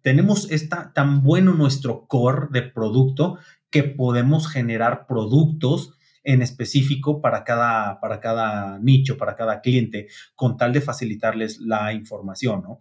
tenemos 0.03 0.51
esta, 0.51 0.93
tan 0.93 1.23
bueno 1.23 1.55
nuestro 1.55 2.05
core 2.05 2.49
de 2.51 2.61
producto 2.61 3.39
que 3.71 3.81
podemos 3.81 4.47
generar 4.47 5.07
productos 5.07 5.95
en 6.23 6.43
específico 6.43 7.19
para 7.19 7.43
cada, 7.43 7.99
para 7.99 8.19
cada 8.19 8.77
nicho, 8.77 9.17
para 9.17 9.35
cada 9.35 9.59
cliente, 9.61 10.07
con 10.35 10.55
tal 10.55 10.71
de 10.71 10.81
facilitarles 10.81 11.57
la 11.61 11.93
información, 11.93 12.61
¿no? 12.61 12.79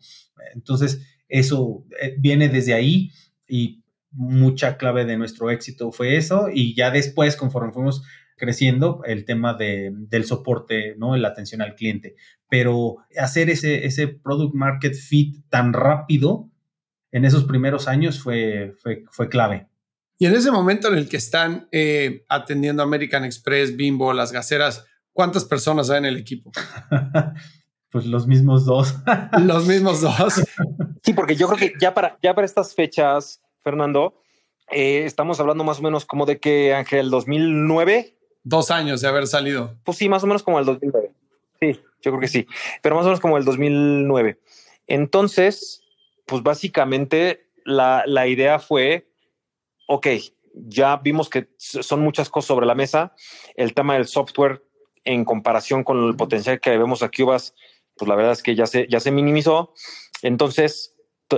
Entonces, 0.55 1.01
eso 1.27 1.87
eh, 2.03 2.15
viene 2.19 2.51
desde 2.51 2.75
ahí 2.75 3.11
y 3.49 3.83
mucha 4.11 4.77
clave 4.77 5.07
de 5.07 5.17
nuestro 5.17 5.51
éxito 5.51 5.91
fue 5.91 6.19
eso 6.19 6.51
y 6.53 6.75
ya 6.75 6.91
después, 6.91 7.35
conforme 7.35 7.73
fuimos 7.73 8.03
creciendo 8.37 9.03
el 9.05 9.25
tema 9.25 9.55
de, 9.55 9.91
del 9.93 10.25
soporte, 10.25 10.95
¿no? 10.99 11.17
La 11.17 11.29
atención 11.29 11.63
al 11.63 11.75
cliente. 11.75 12.17
Pero 12.49 12.99
hacer 13.19 13.51
ese, 13.51 13.87
ese 13.87 14.09
product 14.09 14.55
market 14.55 14.95
fit 14.95 15.45
tan 15.49 15.73
rápido 15.73 16.51
en 17.13 17.25
esos 17.25 17.45
primeros 17.45 17.89
años 17.89 18.21
fue, 18.21 18.75
fue, 19.11 19.29
clave. 19.29 19.69
Y 20.19 20.27
en 20.27 20.35
ese 20.35 20.51
momento 20.51 20.89
en 20.89 20.99
el 20.99 21.09
que 21.09 21.17
están 21.17 21.69
eh, 21.73 22.25
atendiendo 22.29 22.83
American 22.83 23.25
Express, 23.25 23.75
Bimbo, 23.75 24.13
las 24.13 24.33
gaseras, 24.33 24.85
¿cuántas 25.13 25.45
personas 25.45 25.89
hay 25.89 25.99
en 25.99 26.05
el 26.05 26.17
equipo? 26.17 26.53
pues 27.91 28.07
los 28.07 28.27
mismos 28.27 28.67
dos. 28.67 28.97
los 29.41 29.67
mismos 29.67 30.03
dos. 30.03 30.43
Sí, 31.03 31.15
porque 31.15 31.37
yo 31.37 31.49
creo 31.49 31.59
que 31.59 31.73
ya 31.81 31.95
para, 31.95 32.19
ya 32.23 32.35
para 32.35 32.45
estas 32.45 32.75
fechas, 32.75 33.41
Fernando, 33.63 34.21
eh, 34.71 35.05
estamos 35.05 35.41
hablando 35.41 35.65
más 35.65 35.79
o 35.79 35.83
menos 35.83 36.05
como 36.05 36.27
de 36.27 36.39
que 36.39 36.75
Ángel 36.75 37.09
2009 37.09 38.16
dos 38.47 38.71
años 38.71 39.01
de 39.01 39.09
haber 39.09 39.27
salido. 39.27 39.77
Pues 39.83 39.99
sí, 39.99 40.09
más 40.09 40.23
o 40.23 40.27
menos 40.29 40.45
como 40.45 40.61
el 40.61 40.65
2009. 40.65 41.11
Sí, 41.61 41.81
yo 42.01 42.13
creo 42.13 42.21
que 42.21 42.29
sí, 42.29 42.47
pero 42.81 42.95
más 42.95 43.05
o 43.05 43.09
menos 43.09 43.21
como 43.21 43.37
el 43.37 43.45
2009. 43.45 44.39
Entonces, 44.87 45.83
pues 46.27 46.43
básicamente 46.43 47.49
la, 47.65 48.05
la 48.07 48.29
idea 48.29 48.61
fue, 48.61 49.09
ok, 49.89 50.07
ya 50.55 50.97
vimos 50.99 51.29
que 51.29 51.49
son 51.59 52.01
muchas 52.01 52.31
cosas 52.31 52.47
sobre 52.47 52.67
la 52.67 52.77
mesa. 52.77 53.15
El 53.57 53.75
tema 53.75 53.95
del 53.95 54.07
software 54.07 54.63
en 55.05 55.25
comparación 55.25 55.83
con 55.83 56.07
el 56.07 56.15
potencial 56.15 56.61
que 56.61 56.79
vemos 56.79 57.03
aquí, 57.03 57.25
pues 57.25 57.53
la 58.07 58.15
verdad 58.15 58.33
es 58.33 58.43
que 58.43 58.55
ya 58.55 58.67
se, 58.67 58.87
ya 58.89 59.01
se 59.01 59.11
minimizó. 59.11 59.75
Entonces 60.23 60.95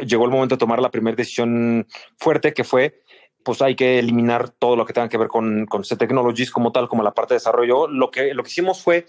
llegó 0.06 0.26
el 0.26 0.30
momento 0.30 0.56
de 0.56 0.60
tomar 0.60 0.80
la 0.80 0.90
primera 0.90 1.16
decisión 1.16 1.86
fuerte 2.18 2.52
que 2.52 2.64
fue 2.64 3.00
pues 3.48 3.62
hay 3.62 3.76
que 3.76 3.98
eliminar 3.98 4.50
todo 4.50 4.76
lo 4.76 4.84
que 4.84 4.92
tenga 4.92 5.08
que 5.08 5.16
ver 5.16 5.28
con, 5.28 5.64
con 5.64 5.82
C 5.82 5.96
Technologies 5.96 6.50
como 6.50 6.70
tal, 6.70 6.86
como 6.86 7.02
la 7.02 7.14
parte 7.14 7.32
de 7.32 7.36
desarrollo. 7.36 7.88
Lo 7.88 8.10
que, 8.10 8.34
lo 8.34 8.42
que 8.42 8.50
hicimos 8.50 8.82
fue 8.82 9.06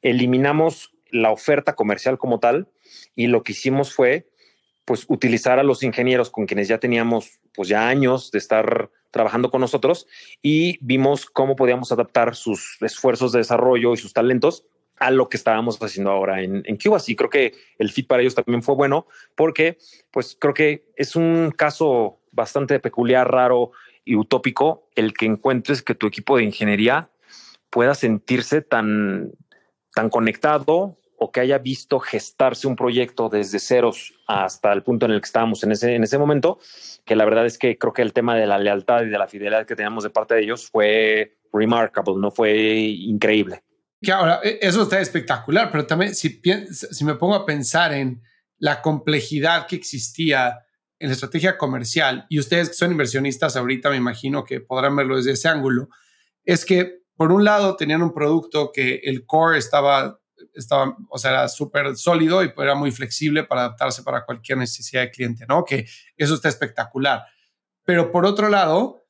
eliminamos 0.00 0.92
la 1.10 1.32
oferta 1.32 1.74
comercial 1.74 2.16
como 2.16 2.38
tal 2.38 2.68
y 3.16 3.26
lo 3.26 3.42
que 3.42 3.50
hicimos 3.50 3.92
fue 3.92 4.28
pues 4.84 5.06
utilizar 5.08 5.58
a 5.58 5.64
los 5.64 5.82
ingenieros 5.82 6.30
con 6.30 6.46
quienes 6.46 6.68
ya 6.68 6.78
teníamos 6.78 7.40
pues 7.52 7.68
ya 7.68 7.88
años 7.88 8.30
de 8.30 8.38
estar 8.38 8.92
trabajando 9.10 9.50
con 9.50 9.60
nosotros 9.60 10.06
y 10.40 10.78
vimos 10.80 11.26
cómo 11.26 11.56
podíamos 11.56 11.90
adaptar 11.90 12.36
sus 12.36 12.80
esfuerzos 12.82 13.32
de 13.32 13.38
desarrollo 13.38 13.92
y 13.92 13.96
sus 13.96 14.12
talentos 14.12 14.68
a 15.00 15.10
lo 15.10 15.28
que 15.28 15.36
estábamos 15.36 15.82
haciendo 15.82 16.12
ahora 16.12 16.42
en, 16.42 16.62
en 16.64 16.76
Cuba. 16.76 17.00
Sí, 17.00 17.16
creo 17.16 17.30
que 17.30 17.54
el 17.78 17.90
fit 17.90 18.06
para 18.06 18.22
ellos 18.22 18.36
también 18.36 18.62
fue 18.62 18.76
bueno 18.76 19.08
porque, 19.34 19.78
pues, 20.12 20.36
creo 20.38 20.54
que 20.54 20.92
es 20.94 21.16
un 21.16 21.52
caso 21.56 22.19
bastante 22.32 22.78
peculiar, 22.80 23.30
raro 23.30 23.72
y 24.04 24.16
utópico 24.16 24.88
el 24.94 25.12
que 25.12 25.26
encuentres 25.26 25.82
que 25.82 25.94
tu 25.94 26.06
equipo 26.06 26.36
de 26.36 26.44
ingeniería 26.44 27.10
pueda 27.70 27.94
sentirse 27.94 28.62
tan, 28.62 29.32
tan 29.94 30.10
conectado 30.10 30.98
o 31.22 31.30
que 31.30 31.40
haya 31.40 31.58
visto 31.58 32.00
gestarse 32.00 32.66
un 32.66 32.76
proyecto 32.76 33.28
desde 33.28 33.58
ceros 33.58 34.14
hasta 34.26 34.72
el 34.72 34.82
punto 34.82 35.04
en 35.04 35.12
el 35.12 35.20
que 35.20 35.26
estábamos 35.26 35.62
en 35.62 35.72
ese, 35.72 35.94
en 35.94 36.02
ese 36.02 36.16
momento, 36.16 36.58
que 37.04 37.14
la 37.14 37.26
verdad 37.26 37.44
es 37.44 37.58
que 37.58 37.76
creo 37.76 37.92
que 37.92 38.00
el 38.00 38.14
tema 38.14 38.36
de 38.36 38.46
la 38.46 38.58
lealtad 38.58 39.02
y 39.02 39.10
de 39.10 39.18
la 39.18 39.28
fidelidad 39.28 39.66
que 39.66 39.76
teníamos 39.76 40.02
de 40.02 40.10
parte 40.10 40.34
de 40.34 40.42
ellos 40.42 40.70
fue 40.70 41.36
remarkable, 41.52 42.14
no 42.16 42.30
fue 42.30 42.56
increíble. 42.56 43.62
Que 44.00 44.12
ahora, 44.12 44.40
e, 44.42 44.60
eso 44.62 44.82
está 44.82 44.98
espectacular, 44.98 45.70
pero 45.70 45.86
también 45.86 46.14
si, 46.14 46.40
si 46.72 47.04
me 47.04 47.16
pongo 47.16 47.34
a 47.34 47.44
pensar 47.44 47.92
en 47.92 48.22
la 48.56 48.80
complejidad 48.80 49.66
que 49.66 49.76
existía 49.76 50.60
en 51.00 51.08
la 51.08 51.14
estrategia 51.14 51.58
comercial, 51.58 52.26
y 52.28 52.38
ustedes 52.38 52.68
que 52.68 52.74
son 52.74 52.92
inversionistas 52.92 53.56
ahorita 53.56 53.90
me 53.90 53.96
imagino 53.96 54.44
que 54.44 54.60
podrán 54.60 54.94
verlo 54.94 55.16
desde 55.16 55.32
ese 55.32 55.48
ángulo, 55.48 55.88
es 56.44 56.64
que 56.64 57.00
por 57.16 57.32
un 57.32 57.42
lado 57.42 57.74
tenían 57.74 58.02
un 58.02 58.12
producto 58.12 58.70
que 58.72 59.00
el 59.04 59.24
core 59.24 59.58
estaba, 59.58 60.20
estaba 60.54 60.96
o 61.08 61.18
sea, 61.18 61.30
era 61.30 61.48
súper 61.48 61.96
sólido 61.96 62.44
y 62.44 62.52
era 62.56 62.74
muy 62.74 62.92
flexible 62.92 63.44
para 63.44 63.62
adaptarse 63.62 64.02
para 64.02 64.24
cualquier 64.24 64.58
necesidad 64.58 65.02
de 65.02 65.10
cliente, 65.10 65.46
¿no? 65.48 65.64
Que 65.64 65.86
eso 66.16 66.34
está 66.34 66.48
espectacular. 66.48 67.24
Pero 67.84 68.12
por 68.12 68.26
otro 68.26 68.50
lado, 68.50 69.06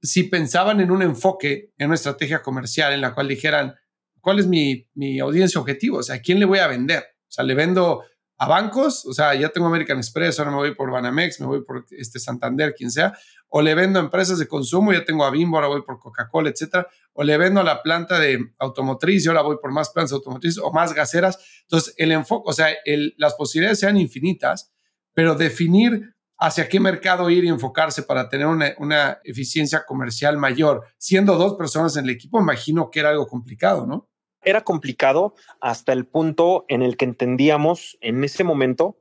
si 0.00 0.24
pensaban 0.24 0.80
en 0.80 0.90
un 0.90 1.02
enfoque, 1.02 1.72
en 1.78 1.86
una 1.86 1.94
estrategia 1.96 2.42
comercial 2.42 2.92
en 2.92 3.00
la 3.00 3.12
cual 3.12 3.26
dijeran, 3.26 3.74
¿cuál 4.20 4.38
es 4.38 4.46
mi, 4.46 4.88
mi 4.94 5.18
audiencia 5.18 5.60
objetivo? 5.60 5.98
O 5.98 6.02
sea, 6.02 6.16
¿a 6.16 6.20
quién 6.20 6.38
le 6.38 6.46
voy 6.46 6.60
a 6.60 6.68
vender? 6.68 7.04
O 7.28 7.32
sea, 7.34 7.44
le 7.44 7.54
vendo 7.54 8.04
a 8.36 8.48
bancos, 8.48 9.06
o 9.06 9.12
sea, 9.12 9.34
ya 9.34 9.48
tengo 9.50 9.68
American 9.68 9.98
Express, 9.98 10.38
ahora 10.38 10.50
me 10.50 10.56
voy 10.56 10.74
por 10.74 10.90
Banamex, 10.90 11.40
me 11.40 11.46
voy 11.46 11.64
por 11.64 11.86
este 11.90 12.18
Santander, 12.18 12.74
quien 12.74 12.90
sea, 12.90 13.16
o 13.48 13.62
le 13.62 13.74
vendo 13.74 14.00
a 14.00 14.02
empresas 14.02 14.38
de 14.38 14.48
consumo, 14.48 14.92
ya 14.92 15.04
tengo 15.04 15.24
a 15.24 15.30
Bimbo, 15.30 15.56
ahora 15.56 15.68
voy 15.68 15.82
por 15.82 16.00
Coca-Cola, 16.00 16.50
etcétera, 16.50 16.88
o 17.12 17.22
le 17.22 17.38
vendo 17.38 17.60
a 17.60 17.64
la 17.64 17.82
planta 17.82 18.18
de 18.18 18.38
automotriz 18.58 19.24
y 19.24 19.28
ahora 19.28 19.42
voy 19.42 19.58
por 19.62 19.70
más 19.70 19.90
plantas 19.90 20.12
automotrices 20.12 20.60
o 20.62 20.72
más 20.72 20.92
gaseras. 20.92 21.38
Entonces, 21.62 21.94
el 21.96 22.10
enfoque, 22.10 22.50
o 22.50 22.52
sea, 22.52 22.68
las 23.16 23.34
posibilidades 23.34 23.78
sean 23.78 23.96
infinitas, 23.96 24.74
pero 25.12 25.36
definir 25.36 26.16
hacia 26.36 26.68
qué 26.68 26.80
mercado 26.80 27.30
ir 27.30 27.44
y 27.44 27.48
enfocarse 27.48 28.02
para 28.02 28.28
tener 28.28 28.48
una, 28.48 28.74
una 28.78 29.20
eficiencia 29.22 29.84
comercial 29.86 30.36
mayor, 30.36 30.84
siendo 30.98 31.36
dos 31.36 31.54
personas 31.54 31.96
en 31.96 32.06
el 32.06 32.10
equipo, 32.10 32.40
imagino 32.40 32.90
que 32.90 32.98
era 32.98 33.10
algo 33.10 33.28
complicado, 33.28 33.86
¿no? 33.86 34.10
Era 34.44 34.62
complicado 34.62 35.34
hasta 35.60 35.92
el 35.92 36.06
punto 36.06 36.64
en 36.68 36.82
el 36.82 36.96
que 36.96 37.04
entendíamos 37.04 37.98
en 38.00 38.24
ese 38.24 38.44
momento 38.44 38.98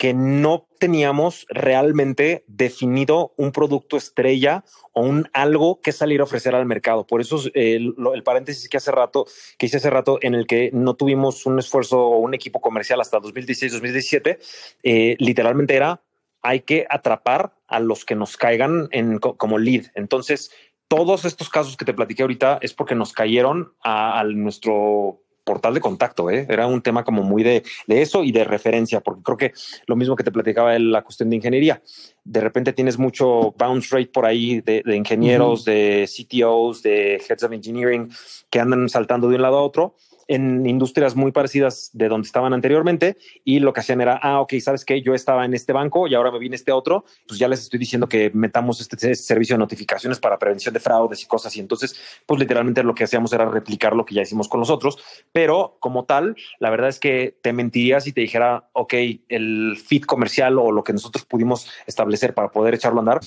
que 0.00 0.14
no 0.14 0.66
teníamos 0.78 1.44
realmente 1.50 2.42
definido 2.46 3.34
un 3.36 3.52
producto 3.52 3.98
estrella 3.98 4.64
o 4.94 5.02
un 5.02 5.28
algo 5.34 5.82
que 5.82 5.92
salir 5.92 6.22
a 6.22 6.24
ofrecer 6.24 6.54
al 6.54 6.64
mercado. 6.64 7.06
Por 7.06 7.20
eso 7.20 7.38
el, 7.52 7.94
paréntesis 8.24 8.66
que 8.70 8.78
hace 8.78 8.92
rato, 8.92 9.26
que 9.58 9.66
hice 9.66 9.76
hace 9.76 9.90
rato, 9.90 10.18
en 10.22 10.34
el 10.34 10.46
que 10.46 10.70
no 10.72 10.94
tuvimos 10.94 11.44
un 11.44 11.58
esfuerzo 11.58 12.00
o 12.00 12.16
un 12.16 12.32
equipo 12.32 12.62
comercial 12.62 12.98
hasta 13.02 13.20
2016-2017, 13.20 14.38
eh, 14.84 15.16
literalmente 15.18 15.76
era 15.76 16.02
hay 16.42 16.60
que 16.60 16.86
atrapar 16.88 17.54
a 17.66 17.78
los 17.80 18.06
que 18.06 18.14
nos 18.14 18.38
caigan 18.38 18.88
en, 18.92 19.18
como 19.18 19.58
lead. 19.58 19.88
Entonces, 19.94 20.50
todos 20.90 21.24
estos 21.24 21.48
casos 21.48 21.76
que 21.76 21.84
te 21.84 21.94
platiqué 21.94 22.22
ahorita 22.22 22.58
es 22.60 22.74
porque 22.74 22.96
nos 22.96 23.12
cayeron 23.12 23.72
a, 23.80 24.24
nuestro 24.24 25.20
portal 25.44 25.72
de 25.72 25.80
contacto. 25.80 26.28
¿eh? 26.30 26.46
Era 26.50 26.66
un 26.66 26.82
tema 26.82 27.04
como 27.04 27.22
muy 27.22 27.44
de, 27.44 27.62
eso 27.86 28.24
y 28.24 28.32
de 28.32 28.42
referencia, 28.42 29.00
porque 29.00 29.22
creo 29.22 29.36
que 29.36 29.52
lo 29.86 29.94
mismo 29.94 30.16
que 30.16 30.24
te 30.24 30.32
platicaba 30.32 30.74
en 30.74 30.90
la 30.90 31.02
cuestión 31.02 31.30
de 31.30 31.36
ingeniería. 31.36 31.80
De 32.24 32.40
repente 32.40 32.72
tienes 32.72 32.98
mucho 32.98 33.54
bounce 33.56 33.96
rate 33.96 34.10
por 34.12 34.26
ahí 34.26 34.62
de, 34.62 34.82
ingenieros, 34.96 35.64
de 35.64 36.08
CTOs, 36.08 36.82
de 36.82 37.22
heads 37.28 37.44
of 37.44 37.52
engineering 37.52 38.10
que 38.50 38.58
andan 38.58 38.88
saltando 38.88 39.28
de 39.28 39.36
un 39.36 39.42
lado 39.42 39.58
a 39.58 39.62
otro 39.62 39.94
en 40.30 40.64
industrias 40.64 41.16
muy 41.16 41.32
parecidas 41.32 41.90
de 41.92 42.08
donde 42.08 42.24
estaban 42.24 42.52
anteriormente 42.52 43.16
y 43.44 43.58
lo 43.58 43.72
que 43.72 43.80
hacían 43.80 44.00
era, 44.00 44.16
ah, 44.22 44.40
ok, 44.40 44.54
sabes 44.60 44.84
que 44.84 45.02
yo 45.02 45.12
estaba 45.12 45.44
en 45.44 45.54
este 45.54 45.72
banco 45.72 46.06
y 46.06 46.14
ahora 46.14 46.30
me 46.30 46.38
viene 46.38 46.54
este 46.54 46.70
otro, 46.70 47.04
pues 47.26 47.40
ya 47.40 47.48
les 47.48 47.58
estoy 47.58 47.80
diciendo 47.80 48.08
que 48.08 48.30
metamos 48.32 48.80
este 48.80 49.16
servicio 49.16 49.54
de 49.54 49.58
notificaciones 49.58 50.20
para 50.20 50.38
prevención 50.38 50.72
de 50.72 50.78
fraudes 50.78 51.20
y 51.24 51.26
cosas 51.26 51.56
y 51.56 51.60
entonces, 51.60 52.00
pues 52.26 52.38
literalmente 52.38 52.84
lo 52.84 52.94
que 52.94 53.02
hacíamos 53.02 53.32
era 53.32 53.44
replicar 53.50 53.96
lo 53.96 54.04
que 54.04 54.14
ya 54.14 54.22
hicimos 54.22 54.46
con 54.46 54.60
los 54.60 54.70
otros, 54.70 54.98
pero 55.32 55.76
como 55.80 56.04
tal, 56.04 56.36
la 56.60 56.70
verdad 56.70 56.90
es 56.90 57.00
que 57.00 57.36
te 57.42 57.52
mentiría 57.52 57.98
si 57.98 58.12
te 58.12 58.20
dijera, 58.20 58.70
ok, 58.72 58.94
el 59.28 59.76
fit 59.84 60.06
comercial 60.06 60.60
o 60.60 60.70
lo 60.70 60.84
que 60.84 60.92
nosotros 60.92 61.24
pudimos 61.24 61.68
establecer 61.88 62.34
para 62.34 62.52
poder 62.52 62.74
echarlo 62.74 63.00
a 63.00 63.02
andar, 63.02 63.20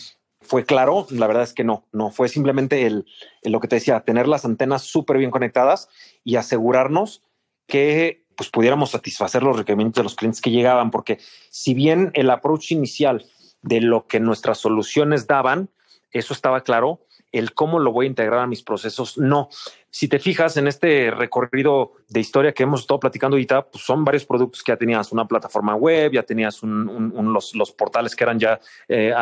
fue 0.44 0.66
claro, 0.66 1.08
la 1.10 1.28
verdad 1.28 1.44
es 1.44 1.54
que 1.54 1.64
no, 1.64 1.86
no 1.92 2.12
fue 2.12 2.30
simplemente 2.30 2.86
el, 2.86 3.06
lo 3.44 3.60
que 3.60 3.68
te 3.68 3.78
decía, 3.78 4.02
tener 4.02 4.28
las 4.28 4.46
antenas 4.46 4.84
súper 4.84 5.18
bien 5.18 5.32
conectadas 5.32 5.90
y 6.24 6.36
asegurarnos 6.36 7.24
que 7.68 8.24
pues 8.36 8.50
pudiéramos 8.50 8.92
satisfacer 8.92 9.44
los 9.44 9.58
requerimientos 9.58 10.02
de 10.02 10.04
los 10.04 10.16
clientes 10.16 10.42
que 10.42 10.52
llegaban, 10.52 10.92
porque 10.92 11.20
si 11.50 11.74
bien 11.74 12.12
el 12.14 12.30
approach 12.30 12.72
inicial 12.72 13.26
de 13.62 13.82
lo 13.82 14.08
que 14.08 14.20
nuestras 14.20 14.58
soluciones 14.58 15.28
daban, 15.28 15.70
eso 16.12 16.34
estaba 16.34 16.62
claro, 16.62 17.02
el 17.32 17.54
cómo 17.54 17.80
lo 17.80 17.92
voy 17.92 18.06
a 18.06 18.10
integrar 18.10 18.40
a 18.40 18.48
mis 18.48 18.62
procesos, 18.62 19.18
no. 19.18 19.50
Si 19.90 20.08
te 20.08 20.20
fijas 20.20 20.56
en 20.58 20.68
este 20.68 21.10
recorrido 21.12 21.94
de 22.08 22.20
historia 22.20 22.54
que 22.54 22.64
hemos 22.64 22.82
estado 22.82 23.00
platicando 23.00 23.36
ahorita, 23.36 23.70
pues 23.70 23.84
son 23.84 24.06
varios 24.06 24.26
productos 24.26 24.64
que 24.64 24.72
ya 24.72 24.78
tenías 24.78 25.12
una 25.12 25.28
plataforma 25.28 25.76
web, 25.76 26.12
ya 26.14 26.24
tenías 26.24 26.62
los, 26.62 27.56
los, 27.56 27.72
portales 27.72 28.16
que 28.16 28.24
eran 28.24 28.40
ya 28.40 28.60
eh, 28.88 29.14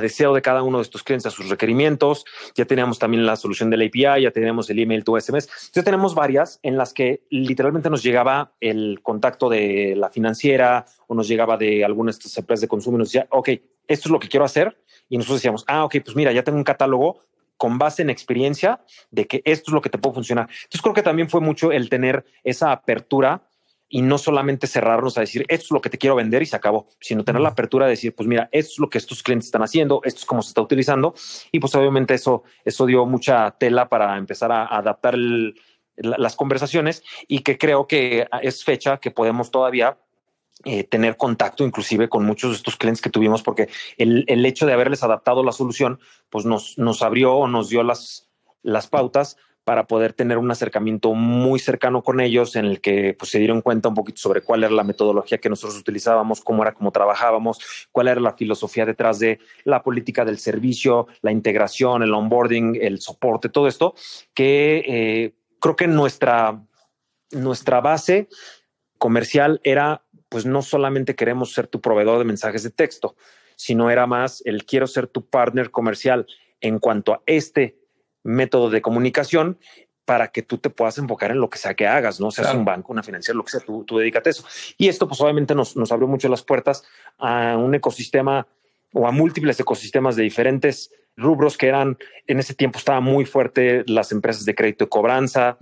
deseo 0.00 0.34
de 0.34 0.42
cada 0.42 0.62
uno 0.62 0.78
de 0.78 0.82
estos 0.82 1.02
clientes 1.02 1.26
a 1.26 1.30
sus 1.30 1.48
requerimientos. 1.48 2.24
Ya 2.54 2.64
teníamos 2.64 2.98
también 2.98 3.26
la 3.26 3.36
solución 3.36 3.70
del 3.70 3.86
API, 3.86 4.22
ya 4.22 4.30
teníamos 4.30 4.68
el 4.70 4.78
email 4.78 5.04
to 5.04 5.18
SMS. 5.18 5.48
Ya 5.72 5.82
tenemos 5.82 6.14
varias 6.14 6.60
en 6.62 6.76
las 6.76 6.92
que 6.92 7.22
literalmente 7.30 7.90
nos 7.90 8.02
llegaba 8.02 8.52
el 8.60 9.00
contacto 9.02 9.48
de 9.48 9.94
la 9.96 10.10
financiera 10.10 10.86
o 11.06 11.14
nos 11.14 11.28
llegaba 11.28 11.56
de 11.56 11.84
algunas 11.84 12.16
de 12.16 12.20
estas 12.20 12.38
empresas 12.38 12.62
de 12.62 12.68
consumo 12.68 12.96
y 12.96 13.00
nos 13.00 13.08
decía, 13.08 13.26
ok, 13.30 13.48
esto 13.86 14.08
es 14.08 14.10
lo 14.10 14.20
que 14.20 14.28
quiero 14.28 14.44
hacer. 14.44 14.78
Y 15.08 15.16
nosotros 15.16 15.38
decíamos, 15.38 15.64
ah, 15.66 15.84
ok, 15.84 15.96
pues 16.04 16.16
mira, 16.16 16.32
ya 16.32 16.42
tengo 16.42 16.58
un 16.58 16.64
catálogo 16.64 17.20
con 17.56 17.76
base 17.76 18.02
en 18.02 18.10
experiencia 18.10 18.80
de 19.10 19.26
que 19.26 19.42
esto 19.44 19.70
es 19.70 19.74
lo 19.74 19.82
que 19.82 19.90
te 19.90 19.98
puede 19.98 20.14
funcionar. 20.14 20.48
Entonces 20.48 20.80
creo 20.80 20.94
que 20.94 21.02
también 21.02 21.28
fue 21.28 21.40
mucho 21.40 21.72
el 21.72 21.88
tener 21.88 22.24
esa 22.44 22.72
apertura 22.72 23.47
y 23.88 24.02
no 24.02 24.18
solamente 24.18 24.66
cerrarnos 24.66 25.16
a 25.16 25.22
decir 25.22 25.44
esto 25.48 25.64
es 25.64 25.70
lo 25.70 25.80
que 25.80 25.90
te 25.90 25.98
quiero 25.98 26.16
vender 26.16 26.42
y 26.42 26.46
se 26.46 26.56
acabó, 26.56 26.88
sino 27.00 27.24
tener 27.24 27.40
la 27.40 27.50
apertura 27.50 27.86
de 27.86 27.92
decir, 27.92 28.14
pues 28.14 28.28
mira, 28.28 28.48
esto 28.52 28.72
es 28.72 28.78
lo 28.78 28.90
que 28.90 28.98
estos 28.98 29.22
clientes 29.22 29.46
están 29.46 29.62
haciendo, 29.62 30.00
esto 30.04 30.20
es 30.20 30.26
cómo 30.26 30.42
se 30.42 30.48
está 30.48 30.60
utilizando. 30.60 31.14
Y 31.52 31.58
pues 31.58 31.74
obviamente 31.74 32.14
eso, 32.14 32.42
eso 32.64 32.86
dio 32.86 33.06
mucha 33.06 33.50
tela 33.52 33.88
para 33.88 34.16
empezar 34.18 34.52
a 34.52 34.66
adaptar 34.66 35.16
las 35.96 36.36
conversaciones 36.36 37.02
y 37.26 37.40
que 37.40 37.58
creo 37.58 37.86
que 37.86 38.28
es 38.42 38.62
fecha 38.62 38.98
que 38.98 39.10
podemos 39.10 39.50
todavía 39.50 39.98
eh, 40.64 40.84
tener 40.84 41.16
contacto 41.16 41.64
inclusive 41.64 42.08
con 42.08 42.24
muchos 42.24 42.50
de 42.50 42.56
estos 42.56 42.76
clientes 42.76 43.00
que 43.00 43.10
tuvimos 43.10 43.42
porque 43.42 43.68
el, 43.96 44.24
el 44.26 44.44
hecho 44.44 44.66
de 44.66 44.72
haberles 44.72 45.04
adaptado 45.04 45.44
la 45.44 45.52
solución 45.52 46.00
pues 46.30 46.44
nos, 46.46 46.78
nos 46.78 47.02
abrió 47.02 47.34
o 47.34 47.48
nos 47.48 47.68
dio 47.68 47.84
las, 47.84 48.28
las 48.62 48.88
pautas 48.88 49.36
para 49.68 49.86
poder 49.86 50.14
tener 50.14 50.38
un 50.38 50.50
acercamiento 50.50 51.12
muy 51.12 51.58
cercano 51.58 52.02
con 52.02 52.20
ellos 52.22 52.56
en 52.56 52.64
el 52.64 52.80
que 52.80 53.12
pues, 53.12 53.30
se 53.30 53.38
dieron 53.38 53.60
cuenta 53.60 53.90
un 53.90 53.94
poquito 53.94 54.18
sobre 54.18 54.40
cuál 54.40 54.64
era 54.64 54.72
la 54.72 54.82
metodología 54.82 55.36
que 55.36 55.50
nosotros 55.50 55.78
utilizábamos, 55.78 56.40
cómo 56.40 56.62
era 56.62 56.72
cómo 56.72 56.90
trabajábamos, 56.90 57.60
cuál 57.92 58.08
era 58.08 58.18
la 58.18 58.32
filosofía 58.32 58.86
detrás 58.86 59.18
de 59.18 59.40
la 59.64 59.82
política 59.82 60.24
del 60.24 60.38
servicio, 60.38 61.06
la 61.20 61.32
integración, 61.32 62.02
el 62.02 62.14
onboarding, 62.14 62.78
el 62.80 62.98
soporte, 63.02 63.50
todo 63.50 63.68
esto, 63.68 63.94
que 64.32 64.84
eh, 64.86 65.34
creo 65.60 65.76
que 65.76 65.86
nuestra, 65.86 66.64
nuestra 67.32 67.82
base 67.82 68.30
comercial 68.96 69.60
era, 69.64 70.02
pues 70.30 70.46
no 70.46 70.62
solamente 70.62 71.14
queremos 71.14 71.52
ser 71.52 71.66
tu 71.66 71.82
proveedor 71.82 72.16
de 72.16 72.24
mensajes 72.24 72.62
de 72.62 72.70
texto, 72.70 73.16
sino 73.54 73.90
era 73.90 74.06
más 74.06 74.42
el 74.46 74.64
quiero 74.64 74.86
ser 74.86 75.08
tu 75.08 75.28
partner 75.28 75.70
comercial 75.70 76.26
en 76.62 76.78
cuanto 76.78 77.12
a 77.12 77.22
este 77.26 77.77
método 78.22 78.70
de 78.70 78.82
comunicación 78.82 79.58
para 80.04 80.28
que 80.28 80.42
tú 80.42 80.56
te 80.56 80.70
puedas 80.70 80.96
enfocar 80.96 81.30
en 81.30 81.38
lo 81.38 81.50
que 81.50 81.58
sea 81.58 81.74
que 81.74 81.86
hagas, 81.86 82.18
no 82.18 82.30
seas 82.30 82.54
un 82.54 82.64
banco, 82.64 82.92
una 82.92 83.02
financiera, 83.02 83.36
lo 83.36 83.44
que 83.44 83.50
sea, 83.50 83.60
tú, 83.60 83.84
tú 83.84 83.98
dedícate 83.98 84.30
a 84.30 84.32
eso. 84.32 84.44
Y 84.78 84.88
esto 84.88 85.06
pues 85.06 85.20
obviamente 85.20 85.54
nos, 85.54 85.76
nos 85.76 85.92
abrió 85.92 86.08
mucho 86.08 86.28
las 86.30 86.42
puertas 86.42 86.82
a 87.18 87.56
un 87.58 87.74
ecosistema 87.74 88.46
o 88.94 89.06
a 89.06 89.12
múltiples 89.12 89.60
ecosistemas 89.60 90.16
de 90.16 90.22
diferentes 90.22 90.90
rubros 91.18 91.58
que 91.58 91.66
eran 91.66 91.98
en 92.26 92.38
ese 92.38 92.54
tiempo 92.54 92.78
estaba 92.78 93.00
muy 93.00 93.26
fuerte 93.26 93.84
las 93.86 94.12
empresas 94.12 94.44
de 94.44 94.54
crédito 94.54 94.84
y 94.84 94.88
cobranza. 94.88 95.58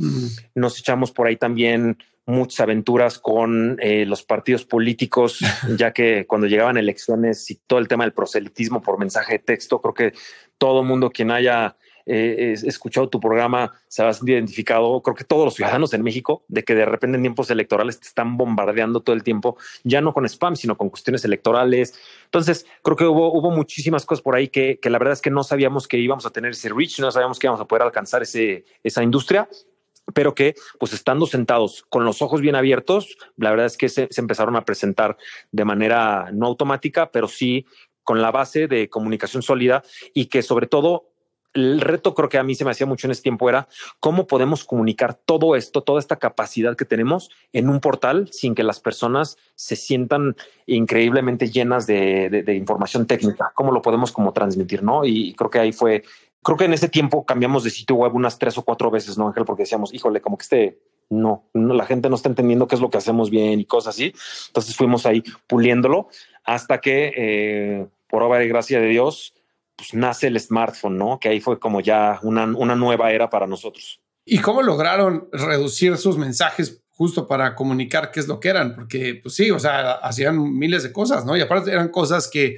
Nos 0.54 0.78
echamos 0.78 1.11
por 1.11 1.26
ahí 1.26 1.36
también 1.36 1.98
muchas 2.26 2.61
aventuras 2.61 3.18
con 3.18 3.78
eh, 3.80 4.04
los 4.04 4.22
partidos 4.22 4.64
políticos, 4.64 5.40
ya 5.76 5.92
que 5.92 6.26
cuando 6.26 6.46
llegaban 6.46 6.76
elecciones 6.76 7.50
y 7.50 7.57
todo 7.66 7.78
el 7.78 7.88
tema 7.88 8.04
del 8.04 8.12
proselitismo 8.12 8.82
por 8.82 8.98
mensaje 8.98 9.34
de 9.34 9.38
texto, 9.38 9.80
creo 9.80 9.94
que 9.94 10.12
todo 10.59 10.84
mundo 10.84 11.11
quien 11.11 11.30
haya 11.30 11.76
eh, 12.07 12.54
escuchado 12.64 13.09
tu 13.09 13.20
programa 13.20 13.72
se 13.88 14.02
ha 14.02 14.11
identificado, 14.24 15.02
creo 15.02 15.14
que 15.14 15.24
todos 15.24 15.44
los 15.44 15.54
ciudadanos 15.54 15.92
en 15.92 16.02
México, 16.02 16.44
de 16.48 16.62
que 16.62 16.74
de 16.74 16.84
repente 16.84 17.16
en 17.16 17.22
tiempos 17.22 17.50
electorales 17.50 18.00
te 18.00 18.07
están 18.07 18.36
bombardeando 18.36 19.00
todo 19.00 19.14
el 19.14 19.22
tiempo, 19.22 19.57
ya 19.84 20.00
no 20.00 20.14
con 20.14 20.24
spam, 20.24 20.57
sino 20.57 20.76
con 20.76 20.88
cuestiones 20.88 21.24
electorales. 21.24 21.98
Entonces, 22.24 22.66
creo 22.82 22.96
que 22.96 23.04
hubo, 23.04 23.32
hubo 23.32 23.50
muchísimas 23.50 24.07
cosas 24.07 24.22
por 24.22 24.36
ahí 24.36 24.48
que, 24.48 24.78
que 24.80 24.90
la 24.90 24.98
verdad 24.98 25.12
es 25.12 25.20
que 25.20 25.30
no 25.30 25.42
sabíamos 25.42 25.88
que 25.88 25.98
íbamos 25.98 26.26
a 26.26 26.30
tener 26.30 26.52
ese 26.52 26.68
reach, 26.68 27.00
no 27.00 27.11
sabíamos 27.11 27.38
que 27.38 27.46
íbamos 27.46 27.61
a 27.61 27.66
poder 27.66 27.82
alcanzar 27.82 28.22
ese, 28.22 28.64
esa 28.82 29.02
industria 29.02 29.48
pero 30.14 30.34
que 30.34 30.54
pues 30.78 30.92
estando 30.92 31.26
sentados 31.26 31.84
con 31.88 32.04
los 32.04 32.22
ojos 32.22 32.40
bien 32.40 32.54
abiertos, 32.54 33.16
la 33.36 33.50
verdad 33.50 33.66
es 33.66 33.76
que 33.76 33.88
se, 33.88 34.09
empezaron 34.16 34.57
a 34.57 34.64
presentar 34.64 35.16
de 35.50 35.64
manera 35.64 36.30
no 36.32 36.46
automática, 36.46 37.11
pero 37.11 37.28
sí 37.28 37.66
con 38.02 38.22
la 38.22 38.30
base 38.30 38.68
de 38.68 38.88
comunicación 38.88 39.42
sólida 39.42 39.82
y 40.14 40.26
que 40.26 40.42
sobre 40.42 40.68
todo 40.68 41.11
el 41.57 41.80
reto 41.80 42.14
creo 42.14 42.28
que 42.28 42.38
a 42.38 42.42
mí 42.42 42.54
se 42.54 42.64
me 42.64 42.70
hacía 42.70 42.86
mucho 42.86 43.07
en 43.07 43.11
ese 43.11 43.22
tiempo 43.22 43.48
era 43.48 43.66
cómo 43.98 44.26
podemos 44.26 44.64
comunicar 44.64 45.14
todo 45.14 45.57
esto, 45.57 45.82
toda 45.82 45.98
esta 45.98 46.16
capacidad 46.16 46.76
que 46.76 46.84
tenemos 46.84 47.30
en 47.52 47.68
un 47.68 47.80
portal 47.80 48.28
sin 48.30 48.54
que 48.54 48.62
las 48.62 48.78
personas 48.78 49.36
se 49.54 49.74
sientan 49.74 50.36
increíblemente 50.66 51.50
llenas 51.50 51.86
de, 51.86 52.44
información 52.57 53.07
técnica, 53.07 53.52
cómo 53.54 53.72
lo 53.72 53.82
podemos 53.82 54.12
como 54.12 54.32
transmitir, 54.32 54.82
¿no? 54.82 55.04
Y 55.04 55.34
creo 55.34 55.50
que 55.50 55.59
ahí 55.59 55.72
fue, 55.72 56.04
creo 56.42 56.57
que 56.57 56.66
en 56.66 56.74
ese 56.74 56.88
tiempo 56.88 57.24
cambiamos 57.24 57.64
de 57.64 57.70
sitio 57.70 57.96
web 57.96 58.14
unas 58.14 58.38
tres 58.38 58.59
o 58.59 58.62
cuatro 58.62 58.90
veces, 58.90 59.16
¿no, 59.16 59.26
Ángel? 59.28 59.44
Porque 59.44 59.62
decíamos, 59.62 59.94
híjole, 59.94 60.20
como 60.20 60.36
que 60.36 60.42
este, 60.42 60.78
no, 61.09 61.44
no, 61.54 61.74
la 61.74 61.86
gente 61.86 62.09
no 62.09 62.16
está 62.16 62.28
entendiendo 62.28 62.66
qué 62.68 62.74
es 62.74 62.80
lo 62.80 62.90
que 62.90 62.98
hacemos 62.98 63.30
bien 63.30 63.61
y 63.61 63.64
cosas 63.64 63.94
así. 63.94 64.12
Entonces 64.48 64.76
fuimos 64.76 65.07
ahí 65.07 65.22
puliéndolo 65.46 66.09
hasta 66.44 66.80
que, 66.80 67.12
eh, 67.16 67.86
por 68.09 68.22
obra 68.22 68.44
y 68.44 68.48
gracia 68.48 68.80
de 68.80 68.88
Dios, 68.88 69.34
pues 69.77 69.95
nace 69.95 70.29
el 70.29 70.41
smartphone, 70.41 70.97
¿no? 70.97 71.20
Que 71.20 71.29
ahí 71.29 71.41
fue 71.41 71.59
como 71.59 71.81
ya 71.81 72.18
una, 72.22 72.45
una 72.45 72.74
nueva 72.74 73.12
era 73.12 73.29
para 73.31 73.47
nosotros. 73.47 74.01
¿Y 74.24 74.41
cómo 74.41 74.62
lograron 74.62 75.29
reducir 75.33 75.97
sus 75.99 76.18
mensajes 76.18 76.83
justo 76.91 77.29
para 77.29 77.55
comunicar 77.55 78.11
qué 78.11 78.20
es 78.20 78.27
lo 78.27 78.41
que 78.41 78.49
eran? 78.49 78.74
Porque, 78.74 79.20
pues 79.22 79.35
sí, 79.35 79.51
o 79.51 79.59
sea, 79.59 79.93
hacían 79.93 80.59
miles 80.59 80.83
de 80.83 80.93
cosas, 80.93 81.24
¿no? 81.24 81.37
Y 81.37 81.43
aparte 81.43 81.70
eran 81.70 81.91
cosas 81.91 82.29
que, 82.29 82.57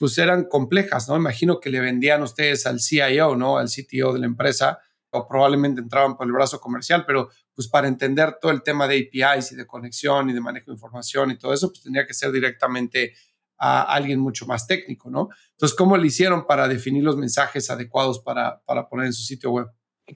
pues 0.00 0.16
eran 0.16 0.44
complejas, 0.44 1.08
¿no? 1.08 1.16
Imagino 1.16 1.60
que 1.60 1.68
le 1.68 1.78
vendían 1.78 2.22
ustedes 2.22 2.66
al 2.66 2.80
CIO, 2.80 3.36
¿no? 3.36 3.58
Al 3.58 3.68
CTO 3.68 4.14
de 4.14 4.20
la 4.20 4.26
empresa, 4.26 4.78
o 5.10 5.28
probablemente 5.28 5.82
entraban 5.82 6.16
por 6.16 6.26
el 6.26 6.32
brazo 6.32 6.58
comercial, 6.58 7.04
pero 7.06 7.28
pues 7.54 7.68
para 7.68 7.86
entender 7.86 8.38
todo 8.40 8.50
el 8.50 8.62
tema 8.62 8.88
de 8.88 9.10
APIs 9.12 9.52
y 9.52 9.56
de 9.56 9.66
conexión 9.66 10.30
y 10.30 10.32
de 10.32 10.40
manejo 10.40 10.70
de 10.70 10.74
información 10.76 11.30
y 11.30 11.36
todo 11.38 11.52
eso, 11.52 11.68
pues 11.68 11.82
tenía 11.82 12.06
que 12.06 12.14
ser 12.14 12.32
directamente 12.32 13.12
a 13.60 13.82
alguien 13.82 14.18
mucho 14.18 14.46
más 14.46 14.66
técnico, 14.66 15.10
¿no? 15.10 15.28
Entonces, 15.52 15.76
¿cómo 15.76 15.96
le 15.96 16.06
hicieron 16.06 16.46
para 16.46 16.66
definir 16.66 17.04
los 17.04 17.16
mensajes 17.16 17.70
adecuados 17.70 18.18
para, 18.20 18.60
para 18.64 18.88
poner 18.88 19.06
en 19.06 19.12
su 19.12 19.22
sitio 19.22 19.50
web? 19.50 19.66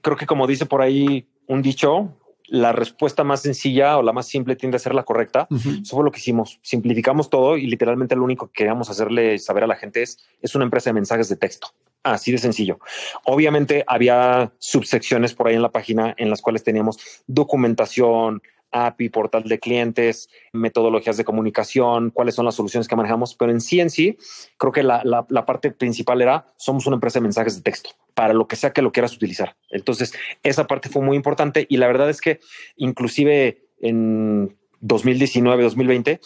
Creo 0.01 0.17
que 0.17 0.25
como 0.25 0.47
dice 0.47 0.65
por 0.65 0.81
ahí 0.81 1.29
un 1.47 1.61
dicho, 1.61 2.17
la 2.47 2.71
respuesta 2.71 3.23
más 3.23 3.41
sencilla 3.41 3.97
o 3.97 4.03
la 4.03 4.13
más 4.13 4.27
simple 4.27 4.55
tiende 4.55 4.77
a 4.77 4.79
ser 4.79 4.93
la 4.93 5.03
correcta. 5.03 5.47
Eso 5.51 5.95
fue 5.95 6.03
lo 6.03 6.11
que 6.11 6.19
hicimos. 6.19 6.59
Simplificamos 6.61 7.29
todo 7.29 7.57
y 7.57 7.67
literalmente 7.67 8.15
lo 8.15 8.23
único 8.23 8.47
que 8.47 8.53
queríamos 8.53 8.89
hacerle 8.89 9.39
saber 9.39 9.63
a 9.63 9.67
la 9.67 9.75
gente 9.75 10.01
es, 10.01 10.19
es 10.41 10.55
una 10.55 10.65
empresa 10.65 10.89
de 10.89 10.95
mensajes 10.95 11.29
de 11.29 11.35
texto. 11.35 11.69
Así 12.03 12.31
de 12.31 12.37
sencillo. 12.37 12.79
Obviamente 13.23 13.83
había 13.87 14.53
subsecciones 14.59 15.33
por 15.33 15.47
ahí 15.47 15.55
en 15.55 15.63
la 15.63 15.71
página 15.71 16.13
en 16.17 16.29
las 16.29 16.41
cuales 16.41 16.63
teníamos 16.63 16.99
documentación, 17.25 18.43
API, 18.75 19.09
portal 19.09 19.43
de 19.43 19.59
clientes, 19.59 20.29
metodologías 20.51 21.15
de 21.15 21.23
comunicación, 21.23 22.11
cuáles 22.11 22.35
son 22.35 22.45
las 22.45 22.55
soluciones 22.55 22.87
que 22.87 22.95
manejamos, 22.95 23.33
pero 23.35 23.51
en 23.51 23.61
sí 23.61 23.79
en 23.79 23.89
sí, 23.89 24.17
creo 24.57 24.73
que 24.73 24.83
la, 24.83 25.01
la, 25.03 25.45
parte 25.45 25.71
principal 25.71 26.21
era, 26.21 26.53
somos 26.57 26.85
una 26.85 26.95
empresa 26.95 27.19
de 27.19 27.23
mensajes 27.23 27.55
de 27.55 27.61
texto, 27.61 27.91
para 28.13 28.33
lo 28.33 28.47
que 28.47 28.57
sea 28.57 28.73
que 28.73 28.81
lo 28.81 28.91
quieras 28.91 29.15
utilizar. 29.15 29.55
Entonces, 29.69 30.13
esa 30.43 30.67
parte 30.67 30.89
fue 30.89 31.01
muy 31.01 31.15
importante 31.15 31.65
y 31.69 31.77
la 31.77 31.87
verdad 31.87 32.09
es 32.09 32.19
que 32.19 32.39
inclusive 32.75 33.63
en 33.79 34.57
2019, 34.81 35.63
2020, 35.63 36.19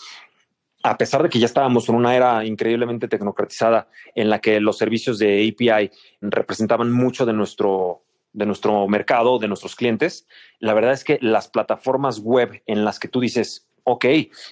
a 0.81 0.97
pesar 0.97 1.21
de 1.21 1.29
que 1.29 1.39
ya 1.39 1.45
estábamos 1.45 1.89
en 1.89 1.95
una 1.95 2.15
era 2.15 2.45
increíblemente 2.45 3.07
tecnocratizada 3.07 3.89
en 4.15 4.29
la 4.29 4.39
que 4.39 4.59
los 4.59 4.77
servicios 4.77 5.19
de 5.19 5.47
API 5.47 5.91
representaban 6.21 6.91
mucho 6.91 7.25
de 7.25 7.33
nuestro 7.33 8.03
de 8.33 8.45
nuestro 8.45 8.87
mercado, 8.87 9.39
de 9.39 9.47
nuestros 9.47 9.75
clientes, 9.75 10.27
la 10.59 10.73
verdad 10.73 10.93
es 10.93 11.03
que 11.03 11.17
las 11.21 11.47
plataformas 11.47 12.19
web 12.19 12.61
en 12.67 12.85
las 12.85 12.99
que 12.99 13.07
tú 13.07 13.19
dices, 13.19 13.69
ok, 13.83 14.05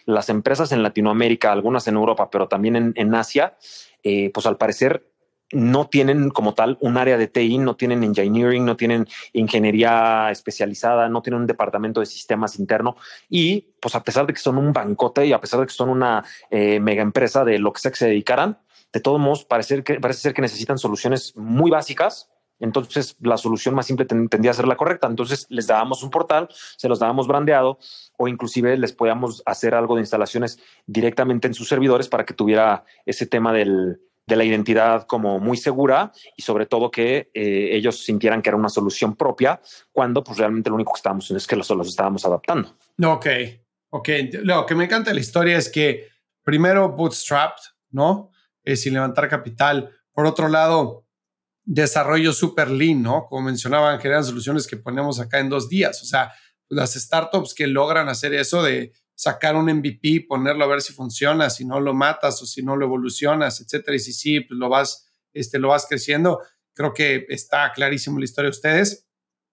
las 0.06 0.30
empresas 0.30 0.72
en 0.72 0.84
Latinoamérica, 0.84 1.52
algunas 1.52 1.88
en 1.88 1.96
Europa, 1.96 2.30
pero 2.30 2.48
también 2.48 2.94
en, 2.96 3.16
Asia, 3.16 3.58
eh, 4.04 4.32
pues 4.34 4.46
al 4.46 4.58
parecer 4.58 5.12
no 5.52 5.88
tienen 5.88 6.30
como 6.30 6.54
tal 6.54 6.78
un 6.82 6.98
área 6.98 7.18
de 7.18 7.28
TI, 7.28 7.58
no 7.58 7.76
tienen 7.76 8.04
engineering, 8.04 8.66
no 8.66 8.76
tienen 8.76 9.08
ingeniería 9.34 10.30
especializada, 10.30 11.08
no 11.08 11.22
tienen 11.22 11.42
un 11.42 11.48
departamento 11.48 12.00
de 12.00 12.06
sistemas 12.06 12.60
interno 12.60 12.98
y 13.30 13.74
pues 13.82 13.96
a 13.96 14.04
pesar 14.04 14.26
de 14.28 14.34
que 14.34 14.40
son 14.40 14.58
un 14.58 14.74
bancote 14.74 15.26
y 15.26 15.34
a 15.34 15.40
pesar 15.40 15.62
de 15.62 15.68
que 15.68 15.74
son 15.74 15.90
una 15.90 16.24
eh, 16.50 16.80
mega 16.80 17.02
empresa 17.02 17.46
de 17.46 17.60
lo 17.60 17.72
que 17.72 17.80
sea 17.80 17.92
que 17.92 17.98
se 17.98 18.08
dedicaran, 18.08 18.60
de 18.92 19.00
todos 19.00 19.20
modos 19.20 19.46
parece, 19.46 19.84
que, 19.84 20.00
parece 20.00 20.22
ser 20.22 20.34
que 20.34 20.42
necesitan 20.42 20.78
soluciones 20.78 21.36
muy 21.38 21.72
básicas 21.72 22.30
entonces, 22.60 23.16
la 23.22 23.38
solución 23.38 23.76
más 23.76 23.86
simple 23.86 24.06
tendría 24.06 24.52
a 24.52 24.54
ser 24.54 24.68
la 24.68 24.78
correcta. 24.78 25.08
Entonces, 25.08 25.46
les 25.50 25.68
dábamos 25.68 26.04
un 26.04 26.10
portal, 26.10 26.50
se 26.76 26.90
los 26.90 27.00
dábamos 27.00 27.28
brandeado 27.28 27.80
o 28.18 28.28
inclusive 28.28 28.78
les 28.78 28.94
podíamos 28.94 29.44
hacer 29.46 29.76
algo 29.76 29.96
de 29.96 30.02
instalaciones 30.02 30.60
directamente 30.86 31.48
en 31.48 31.54
sus 31.54 31.68
servidores 31.68 32.08
para 32.08 32.26
que 32.26 32.34
tuviera 32.34 32.84
ese 33.06 33.28
tema 33.28 33.54
del, 33.54 34.00
de 34.26 34.36
la 34.36 34.44
identidad 34.44 35.08
como 35.08 35.40
muy 35.40 35.58
segura 35.58 36.12
y 36.36 36.42
sobre 36.42 36.66
todo 36.66 36.92
que 36.92 37.30
eh, 37.34 37.70
ellos 37.72 38.04
sintieran 38.04 38.42
que 38.42 38.50
era 38.50 38.58
una 38.58 38.70
solución 38.70 39.16
propia 39.16 39.62
cuando 39.92 40.24
pues 40.24 40.38
realmente 40.38 40.70
lo 40.70 40.76
único 40.76 40.94
que 40.94 41.00
estábamos 41.00 41.26
haciendo 41.26 41.38
es 41.38 41.48
que 41.48 41.56
los, 41.56 41.70
los 41.70 41.88
estábamos 41.88 42.26
adaptando. 42.26 42.76
Ok, 43.04 43.28
ok. 43.90 44.10
Lo 44.44 44.66
que 44.66 44.76
me 44.76 44.86
encanta 44.86 45.12
de 45.12 45.16
la 45.16 45.22
historia 45.22 45.58
es 45.58 45.70
que 45.70 46.10
primero 46.44 46.90
bootstrapped, 46.90 47.64
¿no? 47.92 48.32
Es 48.64 48.82
sin 48.82 48.94
levantar 48.94 49.30
capital. 49.30 49.92
Por 50.12 50.26
otro 50.26 50.50
lado, 50.50 51.07
desarrollo 51.68 52.32
super 52.32 52.72
lean, 52.72 53.04
¿no? 53.04 53.26
Como 53.28 53.44
mencionaban, 53.44 54.00
generan 54.00 54.24
soluciones 54.24 54.66
que 54.66 54.78
ponemos 54.78 55.20
acá 55.20 55.40
en 55.40 55.50
dos 55.50 55.68
días. 55.68 56.02
O 56.02 56.06
sea, 56.06 56.32
las 56.70 56.94
startups 56.94 57.54
que 57.54 57.68
logran 57.68 58.08
hacer 58.08 58.34
eso 58.34 58.64
de 58.64 58.94
sacar 59.14 59.58
un 59.58 59.66
MVP, 59.66 60.28
ponerlo 60.30 60.64
a 60.64 60.68
ver 60.68 60.82
si 60.82 60.94
funciona, 60.94 61.50
si 61.50 61.66
no 61.66 61.82
lo 61.82 61.94
matas 61.94 62.42
o 62.42 62.46
si 62.46 62.64
no 62.64 62.78
lo 62.78 62.86
evolucionas, 62.86 63.60
etcétera. 63.60 63.98
Y 63.98 64.00
si 64.00 64.14
sí, 64.14 64.40
pues 64.40 64.58
lo 64.58 64.70
vas, 64.70 65.12
este, 65.34 65.60
lo 65.60 65.68
vas 65.68 65.86
creciendo. 65.88 66.42
Creo 66.74 66.94
que 66.94 67.26
está 67.28 67.70
clarísimo 67.74 68.18
la 68.18 68.26
historia 68.26 68.50
de 68.50 68.56
ustedes. 68.56 69.06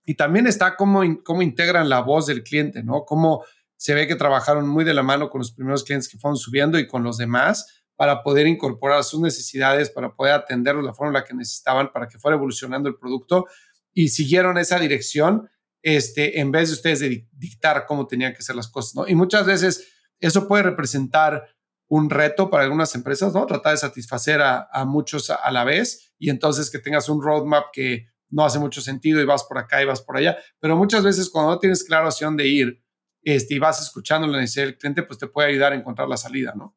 Y 0.06 0.14
también 0.14 0.46
está 0.46 0.76
cómo, 0.76 1.02
cómo 1.24 1.42
integran 1.42 1.88
la 1.88 2.00
voz 2.00 2.26
del 2.26 2.44
cliente, 2.44 2.84
¿no? 2.84 3.04
Cómo 3.04 3.44
se 3.76 3.92
ve 3.94 4.06
que 4.06 4.14
trabajaron 4.14 4.68
muy 4.68 4.84
de 4.84 4.94
la 4.94 5.02
mano 5.02 5.30
con 5.30 5.40
los 5.40 5.50
primeros 5.50 5.82
clientes 5.82 6.08
que 6.08 6.18
fueron 6.18 6.36
subiendo 6.36 6.78
y 6.78 6.86
con 6.86 7.02
los 7.02 7.18
demás 7.18 7.83
para 7.96 8.22
poder 8.22 8.46
incorporar 8.46 9.04
sus 9.04 9.20
necesidades, 9.20 9.90
para 9.90 10.14
poder 10.14 10.34
atenderlos 10.34 10.84
de 10.84 10.88
la 10.88 10.94
forma 10.94 11.10
en 11.10 11.22
la 11.22 11.24
que 11.24 11.34
necesitaban, 11.34 11.92
para 11.92 12.08
que 12.08 12.18
fuera 12.18 12.36
evolucionando 12.36 12.88
el 12.88 12.96
producto 12.96 13.46
y 13.92 14.08
siguieron 14.08 14.58
esa 14.58 14.78
dirección 14.78 15.48
este, 15.82 16.40
en 16.40 16.50
vez 16.50 16.70
de 16.70 16.74
ustedes 16.74 17.00
de 17.00 17.28
dictar 17.32 17.86
cómo 17.86 18.06
tenían 18.06 18.34
que 18.34 18.42
ser 18.42 18.56
las 18.56 18.68
cosas, 18.68 18.94
¿no? 18.94 19.06
Y 19.06 19.14
muchas 19.14 19.46
veces 19.46 19.92
eso 20.18 20.48
puede 20.48 20.62
representar 20.62 21.46
un 21.86 22.08
reto 22.10 22.50
para 22.50 22.64
algunas 22.64 22.94
empresas, 22.94 23.34
¿no? 23.34 23.46
Tratar 23.46 23.72
de 23.72 23.78
satisfacer 23.78 24.40
a, 24.42 24.84
muchos 24.86 25.30
a, 25.30 25.50
la 25.50 25.64
vez 25.64 26.14
y 26.18 26.30
entonces 26.30 26.70
que 26.70 26.78
tengas 26.78 27.08
un 27.08 27.22
roadmap 27.22 27.66
que 27.72 28.08
no 28.30 28.44
hace 28.44 28.58
mucho 28.58 28.80
sentido 28.80 29.20
y 29.20 29.26
vas 29.26 29.44
por 29.44 29.58
acá 29.58 29.82
y 29.82 29.84
vas 29.84 30.00
por 30.00 30.16
allá, 30.16 30.38
pero 30.58 30.76
muchas 30.76 31.04
veces 31.04 31.28
cuando 31.28 31.52
no 31.52 31.58
tienes 31.58 31.84
claro 31.84 32.08
hacia 32.08 32.26
dónde 32.26 32.48
ir 32.48 32.82
este, 33.22 33.54
y 33.54 33.58
vas 33.58 33.80
escuchando 33.80 34.26
la 34.26 34.40
necesidad 34.40 34.64
del 34.66 34.78
cliente, 34.78 35.02
pues 35.02 35.18
te 35.18 35.26
puede 35.26 35.50
ayudar 35.50 35.72
a 35.72 35.76
encontrar 35.76 36.08
la 36.08 36.16
salida, 36.16 36.54
¿no? 36.56 36.76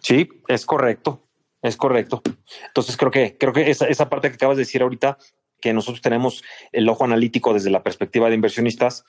Sí, 0.00 0.28
es 0.48 0.66
correcto, 0.66 1.28
es 1.62 1.76
correcto. 1.76 2.22
Entonces 2.66 2.96
creo 2.96 3.10
que 3.10 3.36
creo 3.38 3.52
que 3.52 3.70
esa, 3.70 4.08
parte 4.08 4.28
que 4.28 4.34
acabas 4.34 4.56
de 4.56 4.62
decir 4.62 4.82
ahorita, 4.82 5.18
que 5.60 5.72
nosotros 5.72 6.00
tenemos 6.00 6.42
el 6.72 6.88
ojo 6.88 7.04
analítico 7.04 7.52
desde 7.52 7.70
la 7.70 7.82
perspectiva 7.82 8.28
de 8.28 8.34
inversionistas, 8.34 9.04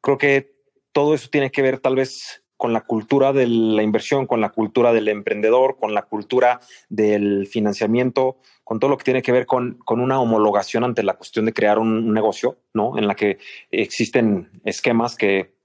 creo 0.00 0.18
que 0.18 0.54
todo 0.92 1.14
eso 1.14 1.28
tiene 1.30 1.50
que 1.50 1.62
ver 1.62 1.80
tal 1.80 1.96
vez 1.96 2.42
con 2.56 2.72
la 2.72 2.82
cultura 2.82 3.32
de 3.32 3.46
la 3.46 3.82
inversión, 3.82 4.26
con 4.26 4.40
la 4.40 4.48
cultura 4.50 4.92
del 4.92 5.08
emprendedor, 5.08 5.76
con 5.76 5.92
la 5.92 6.02
cultura 6.02 6.60
del 6.88 7.46
financiamiento, 7.48 8.38
con 8.64 8.80
todo 8.80 8.90
lo 8.90 8.96
que 8.96 9.04
tiene 9.04 9.20
que 9.20 9.32
ver 9.32 9.44
con, 9.44 9.78
con 9.84 10.00
una 10.00 10.20
homologación 10.20 10.82
ante 10.82 11.02
la 11.02 11.14
cuestión 11.14 11.44
de 11.44 11.52
crear 11.52 11.78
un 11.78 12.14
negocio, 12.14 12.56
¿no? 12.72 12.96
En 12.96 13.06
la 13.06 13.14
que 13.14 13.38
existen 13.70 14.48
esquemas 14.64 15.16
que 15.16 15.55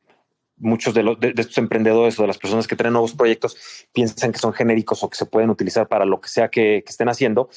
muchos 0.61 0.93
de, 0.93 1.03
los, 1.03 1.17
estos 1.21 1.57
emprendedores 1.57 2.17
o 2.17 2.21
de 2.21 2.27
las 2.27 2.37
personas 2.37 2.67
que 2.67 2.75
traen 2.75 2.93
nuevos 2.93 3.13
proyectos 3.13 3.57
piensan 3.91 4.31
que 4.31 4.39
son 4.39 4.53
genéricos 4.53 5.03
o 5.03 5.09
que 5.09 5.17
se 5.17 5.25
pueden 5.25 5.49
utilizar 5.49 5.87
para 5.87 6.05
lo 6.05 6.21
que 6.21 6.29
sea 6.29 6.49
que, 6.49 6.83
estén 6.87 7.09
haciendo, 7.09 7.49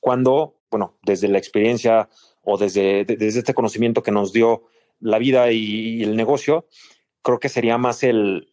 cuando, 0.00 0.56
bueno, 0.70 0.96
desde 1.02 1.28
la 1.28 1.38
experiencia 1.38 2.08
o 2.42 2.56
desde, 2.56 3.04
desde 3.04 3.40
este 3.40 3.54
conocimiento 3.54 4.02
que 4.02 4.12
nos 4.12 4.32
dio 4.32 4.64
la 5.00 5.18
vida 5.18 5.50
y, 5.50 6.02
el 6.02 6.16
negocio, 6.16 6.66
creo 7.22 7.40
que 7.40 7.48
sería 7.48 7.78
más 7.78 8.02
el, 8.02 8.48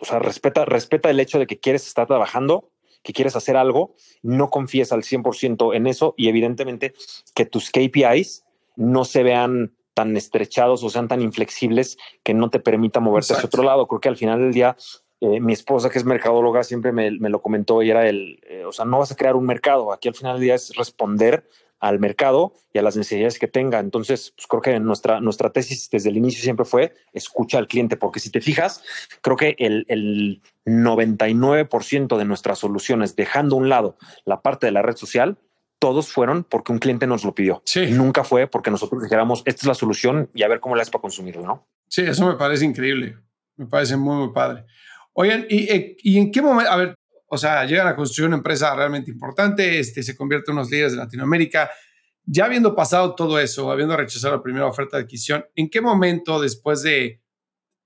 o 0.00 0.04
sea, 0.04 0.18
respeta, 0.18 0.64
respeta 0.64 1.10
el 1.10 1.20
hecho 1.20 1.38
de 1.38 1.46
que 1.46 1.60
quieres 1.60 1.86
estar 1.86 2.06
trabajando, 2.06 2.72
que 3.02 3.12
quieres 3.12 3.36
hacer 3.36 3.56
algo, 3.56 3.94
no 4.22 4.50
confíes 4.50 4.92
al 4.92 5.02
100% 5.02 5.74
en 5.74 5.86
eso 5.86 6.14
y 6.16 6.28
evidentemente 6.28 6.92
que 7.34 7.46
tus 7.46 7.70
KPIs 7.70 8.44
no 8.76 9.04
se 9.04 9.22
vean 9.22 9.74
tan 10.00 10.16
estrechados 10.16 10.82
o 10.82 10.88
sean 10.88 11.08
tan 11.08 11.20
inflexibles 11.20 11.98
que 12.22 12.32
no 12.32 12.48
te 12.48 12.58
permita 12.58 13.00
moverte 13.00 13.34
hacia 13.34 13.44
otro 13.44 13.62
lado. 13.62 13.86
Creo 13.86 14.00
que 14.00 14.08
al 14.08 14.16
final 14.16 14.38
del 14.38 14.52
día, 14.54 14.74
eh, 15.20 15.40
mi 15.40 15.52
esposa, 15.52 15.90
que 15.90 15.98
es 15.98 16.06
mercadóloga, 16.06 16.64
siempre 16.64 16.90
me, 16.90 17.10
lo 17.10 17.42
comentó 17.42 17.82
y 17.82 17.90
era 17.90 18.08
el, 18.08 18.40
eh, 18.48 18.64
o 18.64 18.72
sea, 18.72 18.86
no 18.86 18.98
vas 18.98 19.12
a 19.12 19.16
crear 19.16 19.36
un 19.36 19.44
mercado. 19.44 19.92
Aquí 19.92 20.08
al 20.08 20.14
final 20.14 20.36
del 20.36 20.44
día 20.44 20.54
es 20.54 20.74
responder 20.74 21.46
al 21.80 21.98
mercado 21.98 22.54
y 22.72 22.78
a 22.78 22.82
las 22.82 22.96
necesidades 22.96 23.38
que 23.38 23.46
tenga. 23.46 23.78
Entonces, 23.78 24.32
pues 24.34 24.46
creo 24.46 24.62
que 24.62 24.80
nuestra, 24.80 25.20
nuestra 25.20 25.52
tesis 25.52 25.90
desde 25.90 26.08
el 26.08 26.16
inicio 26.16 26.42
siempre 26.42 26.64
fue 26.64 26.94
escucha 27.12 27.58
al 27.58 27.68
cliente, 27.68 27.98
porque 27.98 28.20
si 28.20 28.30
te 28.30 28.40
fijas, 28.40 28.82
creo 29.20 29.36
que 29.36 29.54
el, 29.58 29.84
el 29.88 30.40
99% 30.64 32.16
de 32.16 32.24
nuestras 32.24 32.58
soluciones, 32.58 33.16
dejando 33.16 33.56
a 33.56 33.58
un 33.58 33.68
lado 33.68 33.98
la 34.24 34.40
parte 34.40 34.64
de 34.64 34.72
la 34.72 34.80
red 34.80 34.96
social, 34.96 35.36
todos 35.80 36.12
fueron 36.12 36.44
porque 36.44 36.72
un 36.72 36.78
cliente 36.78 37.06
nos 37.06 37.24
lo 37.24 37.34
pidió. 37.34 37.62
Nunca 37.90 38.22
fue 38.22 38.46
porque 38.46 38.70
nosotros 38.70 39.02
dijéramos, 39.02 39.42
esta 39.46 39.62
es 39.62 39.66
la 39.66 39.74
solución 39.74 40.30
y 40.34 40.42
a 40.42 40.48
ver 40.48 40.60
cómo 40.60 40.76
la 40.76 40.82
es 40.82 40.90
para 40.90 41.02
consumirlo, 41.02 41.42
¿no? 41.42 41.68
Sí, 41.88 42.02
eso 42.02 42.26
me 42.26 42.36
parece 42.36 42.64
increíble. 42.64 43.16
Me 43.56 43.66
parece 43.66 43.96
muy, 43.96 44.16
muy 44.16 44.32
padre. 44.32 44.66
Oigan, 45.14 45.46
¿y, 45.48 45.70
eh, 45.70 45.96
¿y 46.02 46.18
en 46.18 46.30
qué 46.30 46.42
momento? 46.42 46.70
A 46.70 46.76
ver, 46.76 46.94
o 47.26 47.38
sea, 47.38 47.64
llegan 47.64 47.88
a 47.88 47.96
construir 47.96 48.28
una 48.28 48.36
empresa 48.36 48.74
realmente 48.74 49.10
importante, 49.10 49.78
este, 49.78 50.02
se 50.02 50.16
convierte 50.16 50.50
en 50.50 50.58
unos 50.58 50.70
líderes 50.70 50.92
de 50.92 50.98
Latinoamérica. 50.98 51.70
Ya 52.24 52.44
habiendo 52.44 52.74
pasado 52.74 53.14
todo 53.14 53.38
eso, 53.38 53.70
habiendo 53.70 53.96
rechazado 53.96 54.36
la 54.36 54.42
primera 54.42 54.66
oferta 54.66 54.96
de 54.96 55.04
adquisición, 55.04 55.46
¿en 55.54 55.70
qué 55.70 55.80
momento, 55.80 56.40
después 56.40 56.82
de 56.82 57.22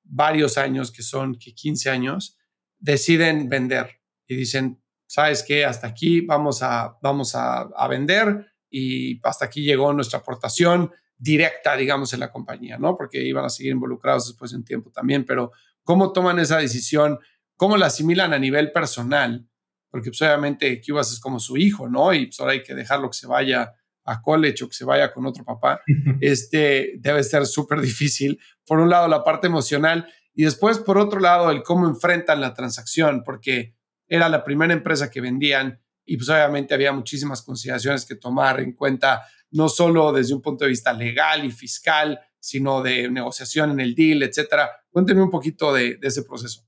varios 0.02 0.58
años, 0.58 0.90
que 0.90 1.02
son 1.02 1.36
que 1.38 1.54
15 1.54 1.90
años, 1.90 2.36
deciden 2.78 3.48
vender 3.48 4.00
y 4.26 4.36
dicen, 4.36 4.83
sabes 5.14 5.44
qué, 5.46 5.64
hasta 5.64 5.86
aquí 5.86 6.20
vamos 6.20 6.62
a, 6.62 6.96
vamos 7.02 7.34
a, 7.34 7.60
a 7.60 7.88
vender 7.88 8.46
y 8.70 9.20
hasta 9.26 9.44
aquí 9.44 9.62
llegó 9.62 9.92
nuestra 9.92 10.20
aportación 10.20 10.90
directa, 11.16 11.76
digamos, 11.76 12.12
en 12.12 12.20
la 12.20 12.30
compañía, 12.30 12.78
¿no? 12.78 12.96
Porque 12.96 13.22
iban 13.22 13.44
a 13.44 13.48
seguir 13.48 13.72
involucrados 13.72 14.28
después 14.28 14.50
de 14.50 14.56
un 14.56 14.64
tiempo 14.64 14.90
también, 14.90 15.24
pero 15.24 15.52
¿cómo 15.84 16.12
toman 16.12 16.38
esa 16.38 16.58
decisión? 16.58 17.18
cómo 17.56 17.76
la 17.76 17.86
asimilan 17.86 18.32
a 18.32 18.38
nivel 18.38 18.72
personal, 18.72 19.46
porque 19.90 20.10
pues, 20.10 20.22
obviamente 20.22 20.80
Cubas 20.86 21.12
es 21.12 21.20
como 21.20 21.38
su 21.38 21.56
hijo, 21.56 21.88
¿no? 21.88 22.12
Y 22.12 22.26
pues 22.26 22.40
ahora 22.40 22.52
hay 22.52 22.62
que 22.62 22.74
dejarlo 22.74 23.10
que 23.10 23.16
se 23.16 23.26
vaya 23.26 23.74
a 24.04 24.20
college 24.20 24.64
o 24.64 24.68
que 24.68 24.74
se 24.74 24.84
vaya 24.84 25.12
con 25.12 25.26
otro 25.26 25.44
papá. 25.44 25.80
Este 26.20 26.94
debe 26.98 27.22
ser 27.22 27.46
súper 27.46 27.80
difícil. 27.80 28.38
Por 28.66 28.80
un 28.80 28.90
lado, 28.90 29.08
la 29.08 29.24
parte 29.24 29.46
emocional 29.46 30.06
y 30.34 30.44
después, 30.44 30.78
por 30.78 30.98
otro 30.98 31.20
lado, 31.20 31.50
el 31.50 31.62
cómo 31.62 31.86
enfrentan 31.86 32.40
la 32.40 32.54
transacción, 32.54 33.22
porque 33.24 33.76
era 34.08 34.28
la 34.28 34.44
primera 34.44 34.72
empresa 34.72 35.10
que 35.10 35.20
vendían 35.20 35.80
y 36.04 36.16
pues 36.16 36.28
obviamente 36.28 36.74
había 36.74 36.92
muchísimas 36.92 37.42
consideraciones 37.42 38.04
que 38.04 38.16
tomar 38.16 38.60
en 38.60 38.72
cuenta, 38.72 39.22
no 39.50 39.68
solo 39.68 40.12
desde 40.12 40.34
un 40.34 40.42
punto 40.42 40.64
de 40.64 40.70
vista 40.70 40.92
legal 40.92 41.44
y 41.44 41.50
fiscal, 41.50 42.20
sino 42.38 42.82
de 42.82 43.08
negociación 43.10 43.70
en 43.70 43.80
el 43.80 43.94
deal, 43.94 44.22
etcétera. 44.22 44.70
Cuénteme 44.90 45.22
un 45.22 45.30
poquito 45.30 45.72
de 45.72 45.98
ese 46.02 46.22
proceso 46.22 46.64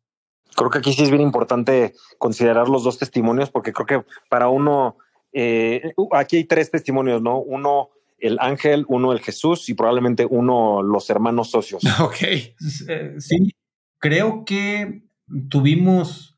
creo 0.57 0.71
que 0.71 0.79
aquí 0.79 0.93
sí 0.93 1.03
es 1.03 1.11
bien 1.11 1.23
importante 1.23 1.95
considerar 2.19 2.69
los 2.69 2.83
dos 2.83 2.99
testimonios, 2.99 3.51
porque 3.51 3.73
creo 3.73 3.87
que 3.87 4.11
para 4.29 4.49
uno, 4.49 4.97
eh, 5.33 5.93
aquí 6.13 6.37
hay 6.37 6.45
tres 6.45 6.71
testimonios, 6.71 7.23
¿no? 7.23 7.39
Uno 7.39 7.91
el 8.19 8.39
ángel, 8.41 8.87
uno 8.89 9.13
el 9.13 9.21
Jesús 9.21 9.69
y 9.69 9.75
probablemente 9.75 10.27
uno 10.29 10.83
los 10.83 11.09
hermanos 11.11 11.51
socios. 11.51 11.83
Ok. 12.01 12.23
Eh, 12.23 13.15
sí, 13.19 13.55
creo 13.99 14.45
que 14.45 15.03
tuvimos 15.49 16.36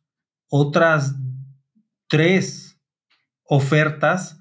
otras 0.49 1.14
tres 2.09 2.78
ofertas 3.44 4.40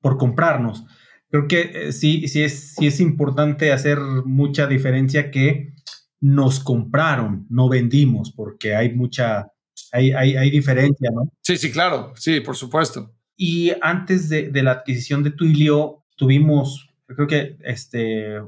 por 0.00 0.18
comprarnos. 0.18 0.84
Creo 1.30 1.48
que 1.48 1.60
eh, 1.60 1.92
sí, 1.92 2.28
sí 2.28 2.42
es, 2.42 2.74
sí 2.74 2.86
es 2.86 3.00
importante 3.00 3.72
hacer 3.72 3.98
mucha 4.00 4.66
diferencia 4.66 5.30
que 5.30 5.72
nos 6.20 6.60
compraron, 6.60 7.46
no 7.50 7.68
vendimos, 7.68 8.32
porque 8.32 8.76
hay 8.76 8.94
mucha, 8.94 9.48
hay, 9.90 10.12
hay, 10.12 10.50
diferencia, 10.50 11.10
¿no? 11.12 11.32
Sí, 11.40 11.56
sí, 11.56 11.72
claro, 11.72 12.12
sí, 12.16 12.40
por 12.40 12.56
supuesto. 12.56 13.12
Y 13.36 13.72
antes 13.80 14.28
de, 14.28 14.50
la 14.62 14.70
adquisición 14.70 15.24
de 15.24 15.32
Twilio, 15.32 16.04
tuvimos, 16.16 16.94
creo 17.06 17.26
que, 17.26 17.56
este, 17.64 18.40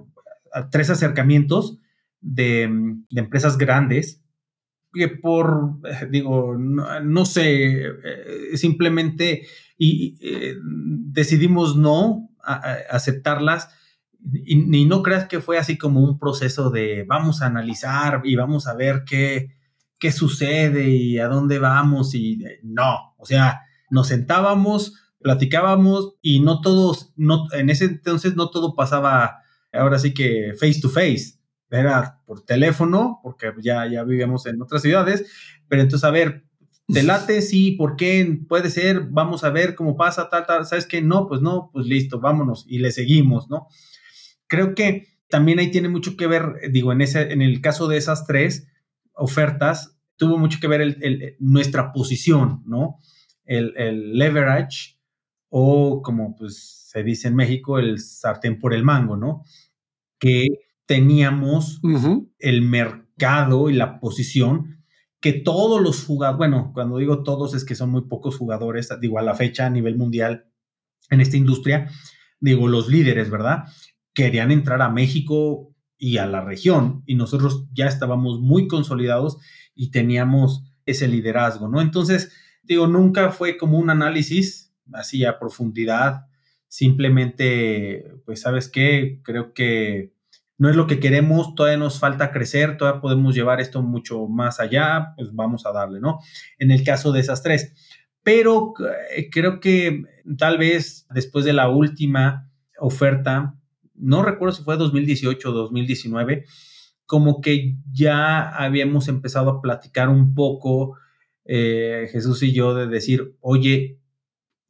tres 0.70 0.88
acercamientos 0.90 1.78
de, 2.20 2.62
empresas 3.10 3.58
grandes 3.58 4.23
que 4.94 5.08
por, 5.08 5.80
digo, 6.10 6.56
no, 6.56 7.24
sé, 7.24 7.86
eh, 7.86 8.56
simplemente 8.56 9.46
y, 9.76 10.16
eh, 10.20 10.54
decidimos 10.62 11.76
no 11.76 12.30
aceptarlas 12.42 13.68
y, 14.32 14.84
no 14.86 15.02
creas 15.02 15.26
que 15.26 15.40
fue 15.40 15.58
así 15.58 15.76
como 15.76 16.00
un 16.00 16.18
proceso 16.18 16.70
de 16.70 17.04
vamos 17.06 17.42
a 17.42 17.46
analizar 17.46 18.22
y 18.24 18.36
vamos 18.36 18.66
a 18.66 18.74
ver 18.74 19.04
qué, 19.06 19.56
qué 19.98 20.12
sucede 20.12 20.88
y 20.88 21.18
a 21.18 21.28
dónde 21.28 21.58
vamos 21.58 22.14
y 22.14 22.44
no, 22.62 23.14
o 23.18 23.26
sea, 23.26 23.62
nos 23.90 24.08
sentábamos, 24.08 24.94
platicábamos 25.20 26.14
y 26.22 26.40
no 26.40 26.60
todos, 26.60 27.12
no, 27.16 27.46
en 27.52 27.70
ese 27.70 27.86
entonces 27.86 28.36
no 28.36 28.50
todo 28.50 28.74
pasaba 28.74 29.38
ahora 29.72 29.98
sí 29.98 30.14
que 30.14 30.52
face 30.58 30.80
to 30.80 30.88
face, 30.88 31.38
era 31.74 32.20
por 32.26 32.44
teléfono, 32.44 33.20
porque 33.22 33.52
ya, 33.60 33.86
ya 33.90 34.04
vivíamos 34.04 34.46
en 34.46 34.60
otras 34.62 34.82
ciudades, 34.82 35.26
pero 35.68 35.82
entonces 35.82 36.04
a 36.04 36.10
ver, 36.10 36.44
te 36.86 37.02
late, 37.02 37.42
sí, 37.42 37.72
¿por 37.72 37.96
qué? 37.96 38.38
Puede 38.48 38.70
ser, 38.70 39.06
vamos 39.10 39.44
a 39.44 39.50
ver 39.50 39.74
cómo 39.74 39.96
pasa, 39.96 40.28
tal, 40.28 40.46
tal, 40.46 40.66
¿sabes 40.66 40.86
qué? 40.86 41.02
No, 41.02 41.26
pues 41.26 41.40
no, 41.40 41.70
pues 41.72 41.86
listo, 41.86 42.20
vámonos 42.20 42.64
y 42.68 42.78
le 42.78 42.92
seguimos, 42.92 43.48
¿no? 43.48 43.68
Creo 44.46 44.74
que 44.74 45.08
también 45.28 45.58
ahí 45.58 45.70
tiene 45.70 45.88
mucho 45.88 46.16
que 46.16 46.26
ver, 46.26 46.70
digo, 46.70 46.92
en, 46.92 47.00
ese, 47.00 47.32
en 47.32 47.42
el 47.42 47.60
caso 47.60 47.88
de 47.88 47.96
esas 47.96 48.26
tres 48.26 48.68
ofertas, 49.14 49.98
tuvo 50.16 50.38
mucho 50.38 50.58
que 50.60 50.68
ver 50.68 50.80
el, 50.80 51.36
nuestra 51.38 51.92
posición, 51.92 52.62
¿no? 52.66 52.98
El, 53.44 54.16
leverage 54.16 54.98
o 55.48 56.02
como 56.02 56.34
pues 56.34 56.88
se 56.90 57.02
dice 57.02 57.28
en 57.28 57.36
México, 57.36 57.78
el 57.78 57.98
sartén 57.98 58.58
por 58.58 58.74
el 58.74 58.84
mango, 58.84 59.16
¿no? 59.16 59.44
Que 60.18 60.46
teníamos 60.86 61.80
el 62.38 62.62
mercado 62.62 63.70
y 63.70 63.74
la 63.74 64.00
posición 64.00 64.84
que 65.20 65.32
todos 65.32 65.80
los 65.80 66.04
jugadores, 66.04 66.38
bueno, 66.38 66.70
cuando 66.74 66.98
digo 66.98 67.22
todos 67.22 67.54
es 67.54 67.64
que 67.64 67.74
son 67.74 67.90
muy 67.90 68.02
pocos 68.02 68.36
jugadores, 68.36 68.90
digo 69.00 69.18
a 69.18 69.22
la 69.22 69.34
fecha 69.34 69.66
a 69.66 69.70
nivel 69.70 69.96
mundial 69.96 70.46
en 71.10 71.20
esta 71.20 71.36
industria, 71.36 71.90
digo 72.40 72.68
los 72.68 72.88
líderes, 72.88 73.30
¿verdad? 73.30 73.64
querían 74.14 74.52
entrar 74.52 74.80
a 74.80 74.88
México 74.88 75.74
y 75.98 76.18
a 76.18 76.26
la 76.26 76.40
región 76.40 77.02
y 77.04 77.16
nosotros 77.16 77.66
ya 77.74 77.86
estábamos 77.86 78.40
muy 78.40 78.68
consolidados 78.68 79.38
y 79.74 79.90
teníamos 79.90 80.64
ese 80.86 81.08
liderazgo, 81.08 81.68
¿no? 81.68 81.80
Entonces, 81.80 82.32
digo, 82.62 82.86
nunca 82.86 83.30
fue 83.30 83.56
como 83.58 83.78
un 83.78 83.90
análisis 83.90 84.72
así 84.92 85.24
a 85.24 85.38
profundidad, 85.38 86.26
simplemente, 86.68 88.04
pues, 88.24 88.40
¿sabes 88.42 88.68
qué? 88.68 89.20
Creo 89.24 89.52
que 89.52 90.13
no 90.56 90.70
es 90.70 90.76
lo 90.76 90.86
que 90.86 91.00
queremos, 91.00 91.54
todavía 91.54 91.78
nos 91.78 91.98
falta 91.98 92.30
crecer, 92.30 92.76
todavía 92.76 93.00
podemos 93.00 93.34
llevar 93.34 93.60
esto 93.60 93.82
mucho 93.82 94.28
más 94.28 94.60
allá, 94.60 95.14
pues 95.16 95.34
vamos 95.34 95.66
a 95.66 95.72
darle, 95.72 96.00
¿no? 96.00 96.20
En 96.58 96.70
el 96.70 96.84
caso 96.84 97.12
de 97.12 97.20
esas 97.20 97.42
tres. 97.42 97.72
Pero 98.22 98.72
eh, 99.16 99.28
creo 99.30 99.60
que 99.60 100.04
tal 100.38 100.58
vez 100.58 101.06
después 101.10 101.44
de 101.44 101.52
la 101.52 101.68
última 101.68 102.50
oferta, 102.78 103.58
no 103.94 104.22
recuerdo 104.22 104.54
si 104.54 104.62
fue 104.62 104.76
2018 104.76 105.50
o 105.50 105.52
2019, 105.52 106.44
como 107.06 107.40
que 107.40 107.76
ya 107.92 108.48
habíamos 108.48 109.08
empezado 109.08 109.50
a 109.50 109.60
platicar 109.60 110.08
un 110.08 110.34
poco, 110.34 110.96
eh, 111.44 112.08
Jesús 112.10 112.42
y 112.42 112.52
yo, 112.52 112.74
de 112.74 112.86
decir, 112.86 113.36
oye, 113.40 113.98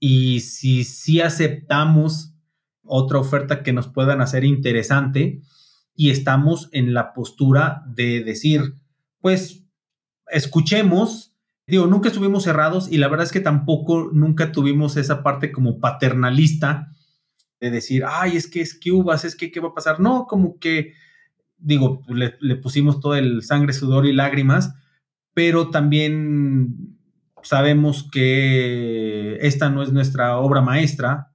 y 0.01 0.41
si 0.41 0.85
sí 0.85 1.21
aceptamos 1.21 2.35
otra 2.83 3.19
oferta 3.19 3.63
que 3.63 3.73
nos 3.73 3.89
puedan 3.89 4.21
hacer 4.21 4.45
interesante 4.45 5.43
y 5.97 6.11
estamos 6.11 6.69
en 6.73 6.95
la 6.95 7.13
postura 7.13 7.85
de 7.87 8.23
decir, 8.25 8.75
pues, 9.21 9.65
escuchemos. 10.29 11.33
Digo, 11.67 11.87
nunca 11.87 12.09
estuvimos 12.09 12.45
cerrados 12.45 12.93
y 12.93 12.99
la 12.99 13.09
verdad 13.09 13.27
es 13.27 13.33
que 13.33 13.41
tampoco 13.41 14.11
nunca 14.13 14.53
tuvimos 14.53 14.97
esa 14.97 15.23
parte 15.23 15.51
como 15.51 15.81
paternalista 15.81 16.93
de 17.59 17.71
decir, 17.71 18.05
ay, 18.07 18.37
es 18.37 18.47
que 18.49 18.61
es 18.61 18.79
Cubas, 18.79 19.25
es 19.25 19.35
que 19.35 19.51
qué 19.51 19.61
va 19.61 19.69
a 19.69 19.75
pasar. 19.75 19.99
No, 19.99 20.27
como 20.27 20.59
que 20.59 20.93
digo, 21.57 22.03
le, 22.09 22.37
le 22.41 22.57
pusimos 22.57 23.01
todo 23.01 23.15
el 23.15 23.43
sangre, 23.43 23.73
sudor 23.73 24.07
y 24.07 24.13
lágrimas, 24.13 24.75
pero 25.33 25.71
también 25.71 26.99
sabemos 27.43 28.09
que 28.11 29.39
esta 29.41 29.71
no 29.71 29.83
es 29.83 29.93
nuestra 29.93 30.37
obra 30.37 30.61
maestra. 30.61 31.33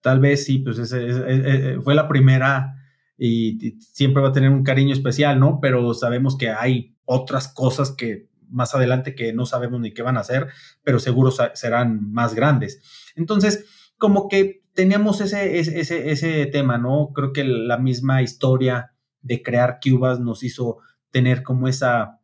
Tal 0.00 0.20
vez 0.20 0.44
sí, 0.44 0.58
pues 0.58 0.94
fue 1.82 1.94
la 1.94 2.08
primera 2.08 2.73
y, 3.18 3.78
siempre 3.80 4.22
va 4.22 4.28
a 4.28 4.32
tener 4.32 4.50
un 4.50 4.64
cariño 4.64 4.92
especial, 4.92 5.38
¿no? 5.38 5.58
Pero 5.60 5.94
sabemos 5.94 6.36
que 6.36 6.50
hay 6.50 6.96
otras 7.04 7.48
cosas 7.48 7.92
que 7.92 8.28
más 8.48 8.74
adelante 8.74 9.14
que 9.14 9.32
no 9.32 9.46
sabemos 9.46 9.80
ni 9.80 9.92
qué 9.92 10.02
van 10.02 10.16
a 10.16 10.20
hacer, 10.20 10.48
pero 10.82 10.98
seguro 10.98 11.32
serán 11.54 12.12
más 12.12 12.34
grandes. 12.34 12.82
Entonces, 13.16 13.64
como 13.98 14.28
que 14.28 14.62
teníamos 14.74 15.20
ese, 15.20 15.58
ese, 15.58 16.10
ese 16.10 16.46
tema, 16.46 16.78
¿no? 16.78 17.10
Creo 17.14 17.32
que 17.32 17.44
la 17.44 17.78
misma 17.78 18.22
historia 18.22 18.92
de 19.22 19.42
crear 19.42 19.78
Cubas 19.82 20.20
nos 20.20 20.42
hizo 20.42 20.78
tener 21.10 21.42
como 21.42 21.68
esa 21.68 22.20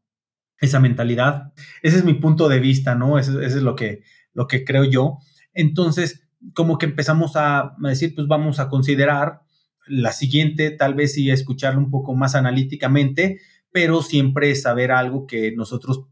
esa 0.60 0.78
mentalidad. 0.78 1.52
Ese 1.82 1.96
es 1.96 2.04
mi 2.04 2.14
punto 2.14 2.48
de 2.48 2.60
vista, 2.60 2.94
¿no? 2.94 3.18
Eso, 3.18 3.40
es 3.40 3.54
lo 3.56 3.74
que, 3.74 4.02
lo 4.32 4.46
que 4.46 4.64
creo 4.64 4.84
yo. 4.84 5.18
Entonces, 5.54 6.28
como 6.54 6.78
que 6.78 6.86
empezamos 6.86 7.32
a, 7.34 7.74
decir, 7.78 8.14
pues 8.14 8.28
vamos 8.28 8.60
a 8.60 8.68
considerar 8.68 9.40
la 9.86 10.12
siguiente, 10.12 10.70
tal 10.70 10.94
vez 10.94 11.14
sí 11.14 11.30
escucharlo 11.30 11.80
un 11.80 11.90
poco 11.90 12.14
más 12.14 12.34
analíticamente, 12.34 13.40
pero 13.72 14.02
siempre 14.02 14.54
saber 14.54 14.92
algo 14.92 15.26
que 15.26 15.52
nosotros 15.52 16.06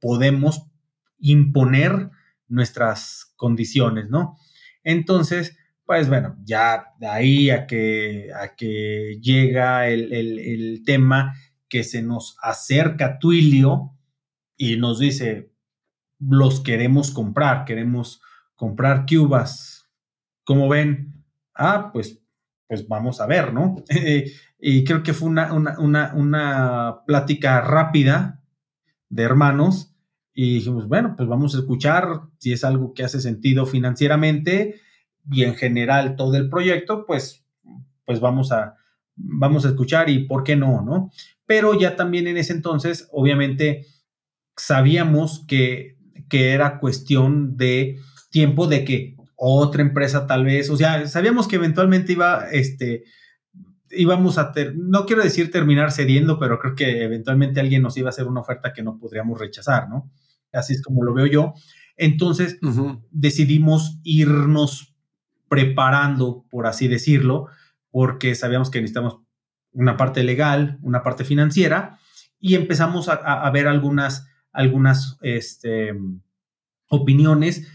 podemos 0.00 0.68
imponer 1.18 2.10
nuestras 2.48 3.32
condiciones, 3.36 4.08
¿no? 4.08 4.36
Entonces, 4.84 5.56
pues 5.84 6.08
bueno, 6.08 6.36
ya 6.44 6.86
de 6.98 7.06
ahí 7.06 7.50
a 7.50 7.66
que, 7.66 8.30
a 8.34 8.54
que 8.54 9.18
llega 9.20 9.88
el, 9.88 10.12
el, 10.12 10.38
el 10.38 10.82
tema 10.84 11.34
que 11.68 11.84
se 11.84 12.02
nos 12.02 12.36
acerca 12.42 13.18
Twilio 13.18 13.92
y 14.56 14.76
nos 14.76 14.98
dice, 14.98 15.52
los 16.18 16.60
queremos 16.60 17.10
comprar, 17.10 17.64
queremos 17.64 18.20
comprar 18.54 19.06
cubas. 19.06 19.88
¿Cómo 20.44 20.68
ven? 20.68 21.24
Ah, 21.54 21.90
pues, 21.92 22.20
pues 22.68 22.88
vamos 22.88 23.20
a 23.20 23.26
ver, 23.26 23.52
¿no? 23.52 23.76
y 24.60 24.84
creo 24.84 25.02
que 25.02 25.12
fue 25.12 25.28
una, 25.28 25.52
una, 25.52 26.14
una, 26.14 26.96
plática 27.06 27.60
rápida 27.60 28.42
de 29.08 29.22
hermanos 29.22 29.94
y 30.34 30.54
dijimos, 30.54 30.88
bueno, 30.88 31.14
pues 31.16 31.28
vamos 31.28 31.54
a 31.54 31.58
escuchar 31.58 32.22
si 32.38 32.52
es 32.52 32.64
algo 32.64 32.92
que 32.92 33.04
hace 33.04 33.20
sentido 33.20 33.66
financieramente 33.66 34.80
y 35.30 35.44
en 35.44 35.54
general 35.54 36.16
todo 36.16 36.36
el 36.36 36.48
proyecto, 36.48 37.06
pues, 37.06 37.44
pues 38.04 38.20
vamos 38.20 38.52
a, 38.52 38.74
vamos 39.14 39.64
a 39.64 39.68
escuchar 39.68 40.10
y 40.10 40.26
por 40.26 40.44
qué 40.44 40.56
no, 40.56 40.82
¿no? 40.82 41.10
pero 41.46 41.78
ya 41.78 41.96
también 41.96 42.26
en 42.26 42.36
ese 42.36 42.52
entonces, 42.52 43.08
obviamente, 43.12 43.86
sabíamos 44.56 45.44
que, 45.46 45.96
que 46.28 46.50
era 46.50 46.80
cuestión 46.80 47.56
de 47.56 47.98
tiempo 48.30 48.66
de 48.66 48.84
que 48.84 49.15
otra 49.36 49.82
empresa 49.82 50.26
tal 50.26 50.44
vez, 50.44 50.70
o 50.70 50.76
sea, 50.76 51.06
sabíamos 51.06 51.46
que 51.46 51.56
eventualmente 51.56 52.12
iba, 52.12 52.48
este, 52.50 53.04
íbamos 53.90 54.38
a, 54.38 54.52
no 54.74 55.06
quiero 55.06 55.22
decir 55.22 55.50
terminar 55.50 55.92
cediendo, 55.92 56.38
pero 56.38 56.58
creo 56.58 56.74
que 56.74 57.04
eventualmente 57.04 57.60
alguien 57.60 57.82
nos 57.82 57.96
iba 57.96 58.08
a 58.08 58.10
hacer 58.10 58.26
una 58.26 58.40
oferta 58.40 58.72
que 58.72 58.82
no 58.82 58.98
podríamos 58.98 59.38
rechazar, 59.38 59.88
¿no? 59.88 60.10
Así 60.52 60.72
es 60.72 60.82
como 60.82 61.04
lo 61.04 61.12
veo 61.14 61.26
yo. 61.26 61.54
Entonces, 61.96 62.58
decidimos 63.10 64.00
irnos 64.02 64.94
preparando, 65.48 66.44
por 66.50 66.66
así 66.66 66.88
decirlo, 66.88 67.46
porque 67.90 68.34
sabíamos 68.34 68.70
que 68.70 68.80
necesitamos 68.80 69.20
una 69.72 69.96
parte 69.96 70.22
legal, 70.22 70.78
una 70.82 71.02
parte 71.02 71.24
financiera, 71.24 71.98
y 72.38 72.54
empezamos 72.54 73.08
a, 73.08 73.50
ver 73.50 73.66
algunas, 73.66 74.28
algunas 74.52 75.18
este, 75.22 75.94
opiniones. 76.88 77.66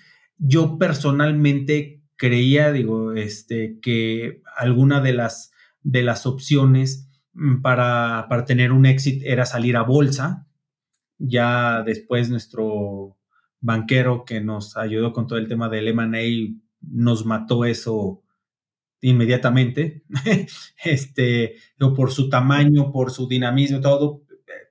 Yo 0.44 0.80
personalmente 0.80 2.02
creía, 2.18 2.72
digo, 2.72 3.14
este, 3.14 3.80
que 3.80 4.42
alguna 4.58 5.02
de 5.02 5.14
las, 5.14 5.52
de 5.84 6.02
las 6.02 6.26
opciones 6.26 7.10
mm, 7.34 7.62
para, 7.62 8.26
para 8.28 8.46
tener 8.46 8.72
un 8.72 8.88
éxito 8.88 9.24
era 9.28 9.46
salir 9.46 9.78
a 9.78 9.84
bolsa. 9.84 10.48
Ya 11.20 11.84
después 11.84 12.30
nuestro 12.32 13.18
banquero 13.60 14.26
que 14.26 14.42
nos 14.42 14.76
ayudó 14.76 15.14
con 15.14 15.28
todo 15.28 15.38
el 15.38 15.48
tema 15.48 15.70
del 15.70 15.88
M&A 15.88 16.58
nos 16.82 17.26
mató 17.26 17.64
eso 17.64 18.24
inmediatamente, 19.02 20.04
este, 20.84 21.56
por 21.96 22.12
su 22.12 22.30
tamaño, 22.30 22.92
por 22.92 23.12
su 23.12 23.28
dinamismo, 23.28 23.80
todo, 23.80 24.24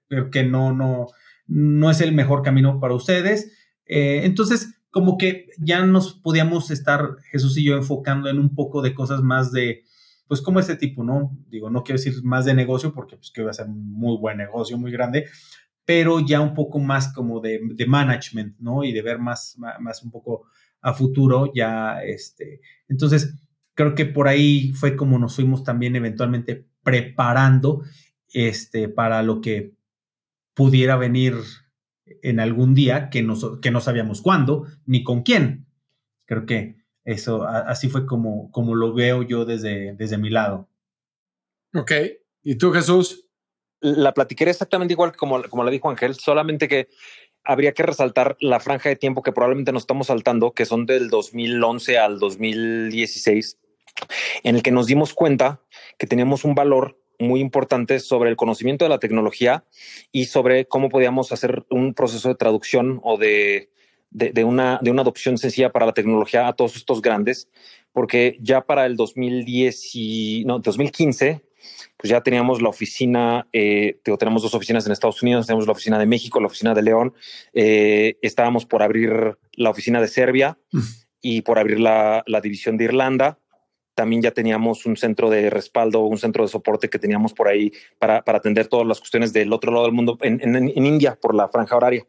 pero 0.09 0.31
que 0.31 0.43
no, 0.43 0.73
no, 0.73 1.07
no 1.47 1.91
es 1.91 2.01
el 2.01 2.13
mejor 2.13 2.43
camino 2.43 2.81
para 2.81 2.95
ustedes. 2.95 3.53
Eh, 3.87 4.23
entonces, 4.25 4.80
como 4.91 5.19
que 5.19 5.49
ya 5.59 5.85
nos 5.85 6.15
podíamos 6.15 6.71
estar, 6.71 7.17
Jesús 7.31 7.57
y 7.59 7.65
yo, 7.65 7.77
enfocando 7.77 8.29
en 8.29 8.39
un 8.39 8.55
poco 8.55 8.83
de 8.83 8.95
cosas 8.95 9.23
más 9.23 9.53
de, 9.53 9.85
pues 10.27 10.43
como 10.43 10.61
este 10.61 10.77
tipo, 10.77 11.05
¿no? 11.05 11.37
Digo, 11.49 11.71
no 11.71 11.83
quiero 11.83 11.99
decir 11.99 12.15
más 12.25 12.45
de 12.45 12.55
negocio, 12.55 12.93
porque 12.93 13.17
pues 13.17 13.31
que 13.31 13.43
va 13.43 13.51
a 13.51 13.55
ser 13.55 13.69
muy 13.69 14.17
buen 14.19 14.39
negocio, 14.39 14.79
muy 14.79 14.91
grande, 14.91 15.27
pero 15.85 16.21
ya 16.21 16.41
un 16.41 16.55
poco 16.55 16.79
más 16.79 17.13
como 17.13 17.41
de, 17.41 17.61
de 17.63 17.87
management, 17.87 18.59
¿no? 18.59 18.85
Y 18.85 18.93
de 18.93 19.03
ver 19.03 19.19
más, 19.19 19.57
más 19.81 20.03
un 20.03 20.11
poco 20.11 20.47
a 20.83 20.93
futuro, 20.93 21.53
ya, 21.55 22.03
este, 22.03 22.61
entonces, 22.89 23.35
creo 23.75 23.95
que 23.95 24.07
por 24.07 24.29
ahí 24.29 24.73
fue 24.73 24.97
como 24.97 25.19
nos 25.19 25.37
fuimos 25.37 25.65
también 25.65 25.97
eventualmente 25.97 26.67
preparando 26.83 27.83
este, 28.33 28.89
para 28.89 29.23
lo 29.23 29.41
que 29.41 29.75
pudiera 30.55 30.97
venir 30.97 31.35
en 32.23 32.41
algún 32.41 32.75
día 32.75 33.11
que 33.11 33.23
no, 33.23 33.61
que 33.61 33.71
no 33.71 33.81
sabíamos 33.81 34.23
cuándo 34.23 34.67
ni 34.87 35.03
con 35.03 35.23
quién. 35.23 35.67
Creo 36.27 36.47
que 36.47 36.77
eso 37.05 37.45
así 37.45 37.89
fue 37.89 38.07
como, 38.07 38.51
como 38.51 38.75
lo 38.75 38.95
veo 38.95 39.23
yo 39.23 39.45
desde, 39.45 39.95
desde 39.95 40.19
mi 40.19 40.31
lado. 40.31 40.69
Ok. 41.75 41.93
¿Y 42.43 42.57
tú, 42.57 42.73
Jesús? 42.73 43.27
La 43.81 44.13
platiqué 44.13 44.49
exactamente 44.49 44.93
igual 44.93 45.17
como, 45.17 45.43
como 45.45 45.65
la 45.65 45.71
dijo 45.71 45.89
Ángel, 45.89 46.15
solamente 46.15 46.69
que 46.69 46.89
habría 47.45 47.73
que 47.73 47.83
resaltar 47.83 48.37
la 48.41 48.61
franja 48.61 48.89
de 48.89 48.97
tiempo 48.97 49.23
que 49.23 49.33
probablemente 49.33 49.73
nos 49.73 49.85
estamos 49.85 50.09
saltando, 50.09 50.53
que 50.53 50.67
son 50.67 50.87
del 50.87 51.09
2011 51.09 51.99
al 51.99 52.19
2016, 52.19 53.59
en 54.43 54.57
el 54.57 54.63
que 54.63 54.71
nos 54.71 54.87
dimos 54.87 55.15
cuenta 55.15 55.63
que 55.99 56.07
teníamos 56.07 56.45
un 56.45 56.55
valor 56.55 57.00
muy 57.21 57.41
importante 57.41 58.01
sobre 58.01 58.31
el 58.31 58.37
conocimiento 58.37 58.85
de 58.85 58.89
la 58.89 58.99
tecnología 58.99 59.65
y 60.11 60.25
sobre 60.25 60.67
cómo 60.67 60.89
podíamos 60.89 61.33
hacer 61.33 61.65
un 61.71 61.95
proceso 61.95 62.29
de 62.29 62.35
traducción 62.35 63.01
o 63.03 63.19
de, 63.19 63.71
de, 64.11 64.45
una, 64.45 64.79
de 64.83 64.91
una 64.91 65.03
adopción 65.03 65.39
sencilla 65.39 65.71
para 65.71 65.87
la 65.87 65.93
tecnología 65.93 66.49
a 66.49 66.55
todos 66.55 66.77
estos 66.77 67.03
grandes, 67.03 67.49
porque 67.93 68.37
ya 68.41 68.63
para 68.63 68.87
el 68.87 68.97
2010 68.97 69.91
y, 69.95 70.45
no, 70.47 70.59
2015 70.59 71.43
pues 71.97 72.11
ya 72.11 72.23
teníamos 72.23 72.63
la 72.63 72.71
oficina, 72.71 73.47
eh, 73.53 74.01
tenemos 74.19 74.43
dos 74.43 74.55
oficinas 74.55 74.87
en 74.87 74.93
Estados 74.93 75.23
Unidos, 75.23 75.47
tenemos 75.47 75.67
la 75.67 75.73
oficina 75.73 75.99
de 75.99 76.07
México, 76.07 76.41
la 76.41 76.47
oficina 76.47 76.73
de 76.73 76.83
León, 76.83 77.13
eh, 77.53 78.17
estábamos 78.23 78.65
por 78.65 78.83
abrir 78.83 79.37
la 79.53 79.69
oficina 79.69 80.01
de 80.01 80.09
Serbia 80.09 80.59
mm. 80.73 80.81
y 81.21 81.43
por 81.43 81.59
abrir 81.59 81.79
la, 81.79 82.23
la 82.27 82.41
división 82.41 82.79
de 82.79 82.85
Irlanda 82.85 83.40
también 84.01 84.23
ya 84.23 84.31
teníamos 84.31 84.87
un 84.87 84.97
centro 84.97 85.29
de 85.29 85.51
respaldo, 85.51 86.01
un 86.01 86.17
centro 86.17 86.43
de 86.43 86.49
soporte 86.49 86.89
que 86.89 86.99
teníamos 86.99 87.35
por 87.35 87.49
ahí 87.49 87.71
para, 87.99 88.25
para 88.25 88.39
atender 88.39 88.67
todas 88.67 88.87
las 88.87 88.99
cuestiones 88.99 89.35
del 89.35 89.53
otro 89.53 89.71
lado 89.73 89.85
del 89.85 89.93
mundo, 89.93 90.17
en, 90.23 90.41
en, 90.41 90.87
India, 90.87 91.19
por 91.21 91.35
la 91.35 91.51
franja 91.51 91.77
horaria. 91.77 92.07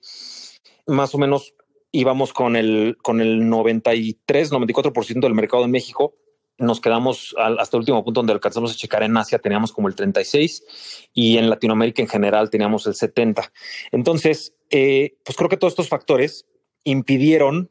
Más 0.87 1.13
o 1.13 1.17
menos 1.17 1.53
íbamos 1.91 2.31
con 2.31 2.55
el, 2.55 2.97
con 3.01 3.19
el 3.19 3.49
93, 3.49 4.53
94% 4.53 5.19
del 5.19 5.33
mercado 5.33 5.63
de 5.63 5.67
México. 5.67 6.15
Nos 6.57 6.79
quedamos 6.79 7.35
hasta 7.37 7.75
el 7.75 7.81
último 7.81 8.05
punto 8.05 8.21
donde 8.21 8.31
alcanzamos 8.31 8.71
a 8.71 8.77
checar 8.77 9.03
en 9.03 9.17
Asia, 9.17 9.39
teníamos 9.39 9.73
como 9.73 9.89
el 9.89 9.95
36 9.95 11.09
y 11.13 11.39
en 11.39 11.49
Latinoamérica 11.49 12.01
en 12.01 12.07
general 12.07 12.49
teníamos 12.49 12.87
el 12.87 12.95
70. 12.95 13.51
Entonces, 13.91 14.55
eh, 14.69 15.17
pues 15.25 15.35
creo 15.35 15.49
que 15.49 15.57
todos 15.57 15.73
estos 15.73 15.89
factores 15.89 16.47
impidieron 16.85 17.69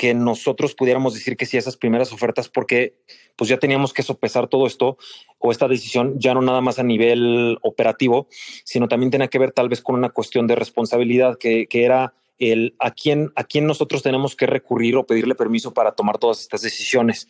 que 0.00 0.14
nosotros 0.14 0.74
pudiéramos 0.74 1.12
decir 1.12 1.36
que 1.36 1.44
sí 1.44 1.58
a 1.58 1.60
esas 1.60 1.76
primeras 1.76 2.10
ofertas 2.10 2.48
porque 2.48 2.94
pues 3.36 3.50
ya 3.50 3.58
teníamos 3.58 3.92
que 3.92 4.02
sopesar 4.02 4.48
todo 4.48 4.66
esto 4.66 4.96
o 5.38 5.52
esta 5.52 5.68
decisión 5.68 6.14
ya 6.18 6.32
no 6.32 6.40
nada 6.40 6.62
más 6.62 6.78
a 6.78 6.82
nivel 6.82 7.58
operativo, 7.60 8.26
sino 8.64 8.88
también 8.88 9.10
tenía 9.10 9.28
que 9.28 9.38
ver 9.38 9.52
tal 9.52 9.68
vez 9.68 9.82
con 9.82 9.96
una 9.96 10.08
cuestión 10.08 10.46
de 10.46 10.54
responsabilidad 10.54 11.36
que, 11.36 11.66
que 11.66 11.84
era 11.84 12.14
el 12.38 12.74
a 12.78 12.92
quién, 12.92 13.30
a 13.36 13.44
quién 13.44 13.66
nosotros 13.66 14.02
tenemos 14.02 14.36
que 14.36 14.46
recurrir 14.46 14.96
o 14.96 15.04
pedirle 15.04 15.34
permiso 15.34 15.74
para 15.74 15.92
tomar 15.92 16.16
todas 16.16 16.40
estas 16.40 16.62
decisiones. 16.62 17.28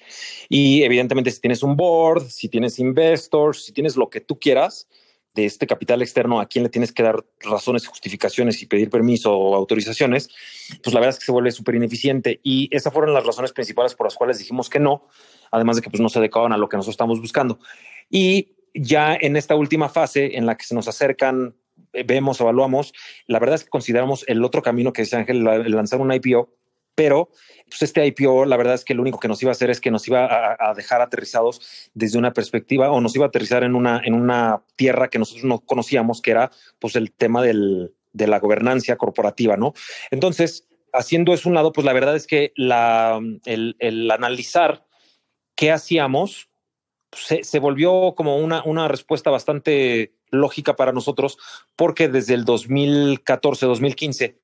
Y 0.49 0.85
evidentemente 0.85 1.33
si 1.33 1.41
tienes 1.41 1.65
un 1.65 1.77
board, 1.77 2.31
si 2.31 2.49
tienes 2.49 2.79
investors, 2.79 3.65
si 3.65 3.73
tienes 3.73 3.97
lo 3.97 4.11
que 4.11 4.21
tú 4.21 4.39
quieras, 4.39 4.87
de 5.35 5.45
este 5.45 5.67
capital 5.67 6.03
externo 6.03 6.41
a 6.41 6.47
quién 6.47 6.65
le 6.65 6.71
tienes 6.71 6.93
que 6.93 7.03
dar 7.03 7.25
razones, 7.41 7.87
justificaciones 7.87 8.63
y 8.63 8.67
pedir 8.67 8.91
permiso 8.91 9.37
o 9.37 9.55
autorizaciones, 9.55 10.29
pues 10.83 10.93
la 10.93 11.01
verdad 11.01 11.15
es 11.15 11.19
que 11.21 11.27
se 11.27 11.33
vuelve 11.33 11.53
súper 11.53 11.77
ineficiente. 11.77 12.41
Y 12.43 12.69
esas 12.75 12.93
fueron 12.93 13.15
las 13.15 13.25
razones 13.25 13.53
principales 13.53 13.95
por 13.95 14.07
las 14.07 14.15
cuales 14.15 14.39
dijimos 14.39 14.69
que 14.69 14.81
no, 14.81 15.07
además 15.51 15.77
de 15.77 15.83
que 15.83 15.91
pues, 15.91 16.01
no 16.01 16.09
se 16.09 16.19
adecuaban 16.19 16.53
a 16.53 16.57
lo 16.57 16.69
que 16.69 16.77
nosotros 16.77 16.95
estamos 16.95 17.21
buscando. 17.21 17.59
Y 18.09 18.57
ya 18.75 19.17
en 19.21 19.37
esta 19.37 19.55
última 19.55 19.89
fase 19.89 20.37
en 20.37 20.47
la 20.47 20.57
que 20.57 20.65
se 20.65 20.75
nos 20.75 20.89
acercan, 20.89 21.55
eh, 21.93 22.05
vemos, 22.05 22.41
evaluamos, 22.41 22.93
la 23.27 23.39
verdad 23.39 23.57
es 23.57 23.65
que 23.65 23.71
consideramos 23.71 24.25
el 24.29 24.45
otro 24.45 24.63
camino 24.63 24.93
que 24.93 25.03
es 25.03 25.15
Ángel, 25.15 25.45
lanzar 25.45 26.01
un 26.01 26.13
IPO, 26.13 26.53
pero 26.95 27.31
pues 27.69 27.83
este 27.83 28.05
IPO, 28.07 28.45
la 28.47 28.57
verdad 28.57 28.75
es 28.75 28.85
que 28.85 28.95
lo 28.95 29.03
único 29.03 29.21
que 29.21 29.29
nos 29.29 29.41
iba 29.43 29.51
a 29.51 29.53
hacer 29.53 29.71
es 29.71 29.81
que 29.81 29.91
nos 29.91 30.07
iba 30.09 30.57
a, 30.59 30.75
dejar 30.75 31.01
aterrizados 31.01 31.91
desde 31.95 32.19
una 32.19 32.33
perspectiva 32.33 32.91
o 32.91 33.01
nos 33.01 33.15
iba 33.15 33.27
a 33.27 33.29
aterrizar 33.29 33.63
en 33.63 33.75
una, 33.75 34.03
en 34.05 34.15
una 34.15 34.63
tierra 34.77 35.09
que 35.09 35.19
nosotros 35.19 35.45
no 35.45 35.61
conocíamos, 35.61 36.21
que 36.21 36.33
era 36.33 36.51
pues 36.81 36.97
el 36.97 37.13
tema 37.13 37.43
del, 37.43 37.95
de 38.13 38.27
la 38.27 38.41
gobernancia 38.41 38.97
corporativa, 38.97 39.57
¿no? 39.57 39.73
Entonces, 40.11 40.69
haciendo 40.93 41.33
eso 41.33 41.49
un 41.49 41.55
lado, 41.55 41.73
pues 41.73 41.85
la 41.85 41.93
verdad 41.93 42.17
es 42.17 42.27
que 42.27 42.53
la, 42.57 43.21
el, 43.45 43.77
el 43.79 44.11
analizar 44.11 44.85
qué 45.55 45.71
hacíamos 45.71 46.49
se, 47.13 47.45
se, 47.45 47.59
volvió 47.59 48.15
como 48.17 48.39
una, 48.39 48.63
una 48.65 48.89
respuesta 48.89 49.31
bastante 49.31 50.15
lógica 50.31 50.77
para 50.77 50.93
nosotros 50.93 51.39
porque 51.77 52.09
desde 52.09 52.35
el 52.35 52.45
2014, 52.45 53.67
2015 53.67 54.41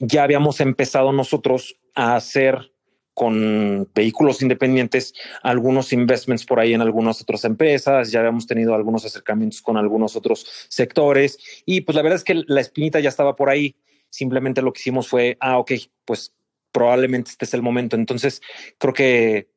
ya 0.00 0.24
habíamos 0.24 0.60
empezado 0.60 1.12
nosotros 1.12 1.76
a 1.98 2.14
hacer 2.14 2.72
con 3.12 3.90
vehículos 3.92 4.40
independientes 4.42 5.12
algunos 5.42 5.92
investments 5.92 6.46
por 6.46 6.60
ahí 6.60 6.72
en 6.72 6.80
algunas 6.80 7.20
otras 7.20 7.44
empresas, 7.44 8.12
ya 8.12 8.20
habíamos 8.20 8.46
tenido 8.46 8.76
algunos 8.76 9.04
acercamientos 9.04 9.60
con 9.60 9.76
algunos 9.76 10.14
otros 10.14 10.46
sectores 10.68 11.36
y 11.66 11.80
pues 11.80 11.96
la 11.96 12.02
verdad 12.02 12.16
es 12.16 12.22
que 12.22 12.44
la 12.46 12.60
espinita 12.60 13.00
ya 13.00 13.08
estaba 13.08 13.34
por 13.34 13.50
ahí, 13.50 13.74
simplemente 14.10 14.62
lo 14.62 14.72
que 14.72 14.78
hicimos 14.78 15.08
fue, 15.08 15.36
ah, 15.40 15.58
ok, 15.58 15.72
pues 16.04 16.32
probablemente 16.70 17.32
este 17.32 17.44
es 17.44 17.54
el 17.54 17.62
momento. 17.62 17.96
Entonces 17.96 18.40
creo 18.78 18.94
que 18.94 19.48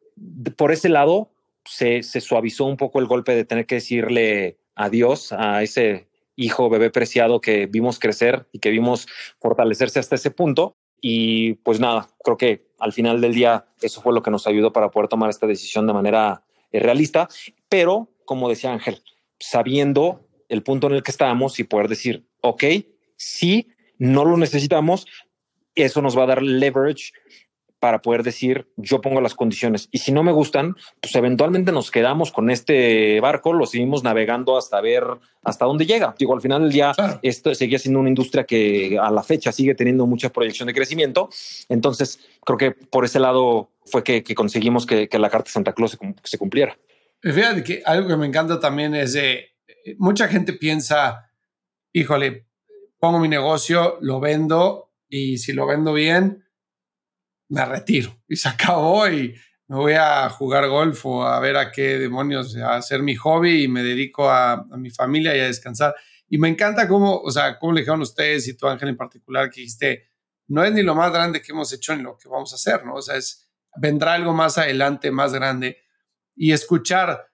por 0.57 0.71
ese 0.71 0.89
lado 0.89 1.31
se, 1.63 2.01
se 2.01 2.19
suavizó 2.19 2.65
un 2.65 2.77
poco 2.77 2.97
el 2.97 3.05
golpe 3.05 3.35
de 3.35 3.45
tener 3.45 3.67
que 3.67 3.75
decirle 3.75 4.57
adiós 4.73 5.31
a 5.33 5.61
ese 5.61 6.07
hijo 6.35 6.67
bebé 6.71 6.89
preciado 6.89 7.41
que 7.41 7.67
vimos 7.67 7.99
crecer 7.99 8.47
y 8.51 8.57
que 8.57 8.71
vimos 8.71 9.07
fortalecerse 9.39 9.99
hasta 9.99 10.15
ese 10.15 10.31
punto. 10.31 10.77
Y 11.01 11.53
pues 11.55 11.79
nada, 11.79 12.07
creo 12.23 12.37
que 12.37 12.67
al 12.79 12.93
final 12.93 13.19
del 13.19 13.33
día 13.33 13.65
eso 13.81 14.01
fue 14.01 14.13
lo 14.13 14.21
que 14.21 14.31
nos 14.31 14.47
ayudó 14.47 14.71
para 14.71 14.91
poder 14.91 15.09
tomar 15.09 15.29
esta 15.29 15.47
decisión 15.47 15.87
de 15.87 15.93
manera 15.93 16.43
eh, 16.71 16.79
realista, 16.79 17.27
pero 17.67 18.09
como 18.25 18.47
decía 18.47 18.71
Ángel, 18.71 19.01
sabiendo 19.39 20.27
el 20.47 20.63
punto 20.63 20.87
en 20.87 20.93
el 20.93 21.03
que 21.03 21.11
estábamos 21.11 21.59
y 21.59 21.63
poder 21.63 21.87
decir, 21.87 22.27
ok, 22.41 22.63
sí, 23.17 23.69
no 23.97 24.25
lo 24.25 24.37
necesitamos, 24.37 25.07
eso 25.75 26.01
nos 26.01 26.17
va 26.17 26.23
a 26.23 26.27
dar 26.27 26.41
leverage 26.41 27.11
para 27.81 28.03
poder 28.03 28.21
decir 28.21 28.67
yo 28.77 29.01
pongo 29.01 29.21
las 29.21 29.33
condiciones 29.33 29.89
y 29.91 29.97
si 29.97 30.11
no 30.11 30.21
me 30.21 30.31
gustan, 30.31 30.75
pues 31.01 31.15
eventualmente 31.15 31.71
nos 31.71 31.89
quedamos 31.89 32.31
con 32.31 32.51
este 32.51 33.19
barco, 33.19 33.53
lo 33.53 33.65
seguimos 33.65 34.03
navegando 34.03 34.55
hasta 34.55 34.79
ver 34.81 35.03
hasta 35.43 35.65
dónde 35.65 35.87
llega. 35.87 36.13
Digo, 36.19 36.35
al 36.35 36.41
final 36.41 36.61
del 36.61 36.71
día 36.71 36.93
esto 37.23 37.53
seguía 37.55 37.79
siendo 37.79 37.99
una 37.99 38.09
industria 38.09 38.43
que 38.43 38.99
a 39.01 39.09
la 39.09 39.23
fecha 39.23 39.51
sigue 39.51 39.73
teniendo 39.73 40.05
mucha 40.05 40.29
proyección 40.29 40.67
de 40.67 40.75
crecimiento. 40.75 41.29
Entonces, 41.69 42.19
creo 42.45 42.57
que 42.59 42.71
por 42.71 43.03
ese 43.03 43.19
lado 43.19 43.71
fue 43.85 44.03
que, 44.03 44.23
conseguimos 44.35 44.85
que, 44.85 45.09
la 45.11 45.29
carta 45.31 45.47
de 45.47 45.53
Santa 45.53 45.73
Claus 45.73 45.97
se, 46.23 46.37
cumpliera. 46.37 46.77
Fíjate 47.19 47.63
que 47.63 47.81
algo 47.83 48.07
que 48.07 48.15
me 48.15 48.27
encanta 48.27 48.59
también 48.59 48.93
es 48.93 49.13
de 49.13 49.55
mucha 49.97 50.27
gente 50.27 50.53
piensa, 50.53 51.31
híjole, 51.93 52.45
pongo 52.99 53.17
mi 53.17 53.27
negocio, 53.27 53.97
lo 54.01 54.19
vendo 54.19 54.91
y 55.09 55.39
si 55.39 55.53
lo 55.53 55.65
vendo 55.65 55.93
bien, 55.93 56.43
me 57.51 57.65
retiro 57.65 58.17
y 58.27 58.35
se 58.35 58.49
acabó 58.49 59.07
y 59.07 59.35
me 59.67 59.77
voy 59.77 59.93
a 59.93 60.29
jugar 60.29 60.67
golf 60.67 61.05
o 61.05 61.23
a 61.23 61.39
ver 61.39 61.55
a 61.55 61.71
qué 61.71 61.97
demonios, 61.97 62.57
a 62.57 62.75
hacer 62.75 63.01
mi 63.01 63.15
hobby 63.15 63.63
y 63.63 63.67
me 63.67 63.83
dedico 63.83 64.29
a, 64.29 64.65
mi 64.77 64.89
familia 64.89 65.35
y 65.35 65.39
a 65.39 65.45
descansar. 65.45 65.95
Y 66.27 66.37
me 66.37 66.49
encanta 66.49 66.87
cómo, 66.87 67.19
o 67.19 67.31
sea, 67.31 67.57
cómo 67.57 67.73
le 67.73 67.81
dijeron 67.81 68.01
ustedes 68.01 68.47
y 68.47 68.57
tu 68.57 68.67
Ángel 68.67 68.89
en 68.89 68.97
particular 68.97 69.49
que 69.49 69.61
dijiste, 69.61 70.09
no 70.47 70.63
es 70.63 70.73
ni 70.73 70.81
lo 70.81 70.93
más 70.93 71.11
grande 71.13 71.41
que 71.41 71.53
hemos 71.53 71.71
hecho 71.71 71.93
en 71.93 72.03
lo 72.03 72.17
que 72.17 72.27
vamos 72.27 72.51
a 72.51 72.55
hacer, 72.55 72.85
¿no? 72.85 72.95
O 72.95 73.01
sea, 73.01 73.15
es, 73.15 73.49
vendrá 73.77 74.13
algo 74.13 74.33
más 74.33 74.57
adelante, 74.57 75.09
más 75.09 75.31
grande. 75.31 75.77
Y 76.35 76.51
escuchar 76.51 77.27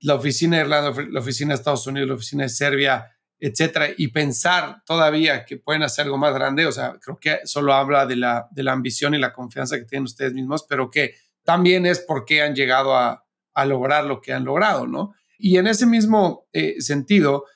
la 0.00 0.14
oficina 0.14 0.56
de 0.56 0.62
Irlanda, 0.62 1.02
la 1.10 1.20
oficina 1.20 1.50
de 1.50 1.56
Estados 1.56 1.86
Unidos, 1.86 2.08
la 2.08 2.14
oficina 2.14 2.42
de 2.44 2.48
Serbia, 2.48 3.18
etcétera, 3.44 3.88
y 3.96 4.06
pensar 4.08 4.84
todavía 4.86 5.44
que 5.44 5.56
pueden 5.56 5.82
hacer 5.82 6.04
algo 6.04 6.16
más 6.16 6.32
grande, 6.32 6.64
o 6.64 6.70
sea, 6.70 6.96
creo 7.00 7.18
que 7.18 7.40
solo 7.42 7.74
habla 7.74 8.06
de 8.06 8.14
la, 8.14 8.46
de 8.52 8.62
la 8.62 8.70
ambición 8.70 9.16
y 9.16 9.18
la 9.18 9.32
confianza 9.32 9.76
que 9.78 9.84
tienen 9.84 10.04
ustedes 10.04 10.32
mismos, 10.32 10.64
pero 10.68 10.88
que 10.88 11.16
también 11.42 11.84
es 11.84 11.98
porque 11.98 12.40
han 12.40 12.54
llegado 12.54 12.96
a, 12.96 13.26
a 13.52 13.64
lograr 13.66 14.04
lo 14.04 14.20
que 14.20 14.32
han 14.32 14.44
logrado, 14.44 14.86
¿no? 14.86 15.14
Y 15.38 15.56
en 15.56 15.66
ese 15.66 15.86
mismo 15.86 16.46
eh, 16.52 16.80
sentido, 16.80 17.46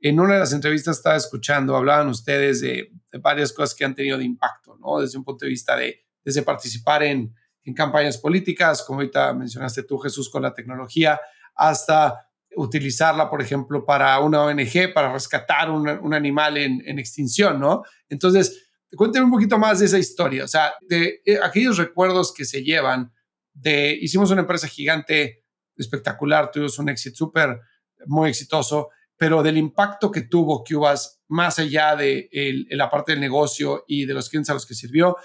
en 0.00 0.18
una 0.18 0.34
de 0.34 0.40
las 0.40 0.52
entrevistas 0.52 0.96
estaba 0.96 1.14
escuchando, 1.14 1.76
hablaban 1.76 2.08
ustedes 2.08 2.60
de, 2.60 2.90
de, 3.12 3.18
varias 3.18 3.52
cosas 3.52 3.76
que 3.76 3.84
han 3.84 3.94
tenido 3.94 4.18
de 4.18 4.24
impacto, 4.24 4.76
¿no? 4.80 4.98
Desde 4.98 5.16
un 5.16 5.22
punto 5.22 5.44
de 5.44 5.50
vista 5.50 5.76
de 5.76 6.04
desde 6.24 6.42
participar 6.42 7.04
en, 7.04 7.32
en 7.62 7.72
campañas 7.72 8.18
políticas, 8.18 8.82
como 8.82 8.98
ahorita 8.98 9.32
mencionaste 9.32 9.84
tú, 9.84 9.96
Jesús, 9.98 10.28
con 10.28 10.42
la 10.42 10.52
tecnología, 10.52 11.20
hasta 11.54 12.25
utilizarla, 12.56 13.28
por 13.28 13.42
ejemplo, 13.42 13.84
para 13.84 14.18
una 14.20 14.42
ONG, 14.42 14.92
para 14.92 15.12
rescatar 15.12 15.70
un, 15.70 16.14
animal 16.14 16.56
en, 16.56 16.98
extinción, 16.98 17.60
¿no? 17.60 17.82
Entonces, 18.08 18.70
cuénteme 18.96 19.26
un 19.26 19.30
poquito 19.30 19.58
más 19.58 19.78
de 19.78 19.86
esa 19.86 19.98
historia, 19.98 20.44
o 20.44 20.48
sea, 20.48 20.72
de 20.88 21.20
eh, 21.24 21.38
aquellos 21.42 21.76
recuerdos 21.76 22.32
que 22.32 22.44
se 22.44 22.62
llevan 22.64 23.12
de, 23.52 23.92
hicimos 24.00 24.30
una 24.30 24.40
empresa 24.40 24.66
gigante, 24.68 25.44
espectacular, 25.76 26.50
tuvimos 26.50 26.78
un 26.78 26.88
éxito 26.88 27.16
súper, 27.16 27.60
muy 28.06 28.30
exitoso, 28.30 28.88
pero 29.18 29.42
del 29.42 29.58
impacto 29.58 30.10
que 30.10 30.22
tuvo 30.22 30.64
Cubas 30.64 31.20
más 31.28 31.58
allá 31.58 31.94
de 31.94 32.28
la 32.70 32.90
parte 32.90 33.12
del 33.12 33.20
negocio 33.20 33.84
y 33.86 34.06
de 34.06 34.14
los 34.14 34.28
clientes 34.28 34.50
a 34.50 34.54
los 34.54 34.66
que 34.66 34.74
sirvió, 34.74 35.16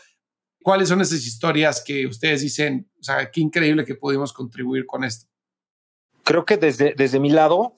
¿cuáles 0.62 0.90
son 0.90 1.02
esas 1.02 1.26
historias 1.26 1.84
que 1.86 2.06
ustedes 2.08 2.42
dicen, 2.42 2.90
o 3.00 3.04
sea, 3.04 3.32
qué 3.32 3.42
increíble 3.42 3.86
que 3.86 3.96
pudimos 3.96 4.34
contribuir 4.34 4.86
con 4.86 5.04
esto? 5.04 5.31
Creo 6.24 6.46
que 6.46 6.58
desde, 6.58 6.94
desde 6.96 7.20
mi 7.20 7.30
lado, 7.30 7.76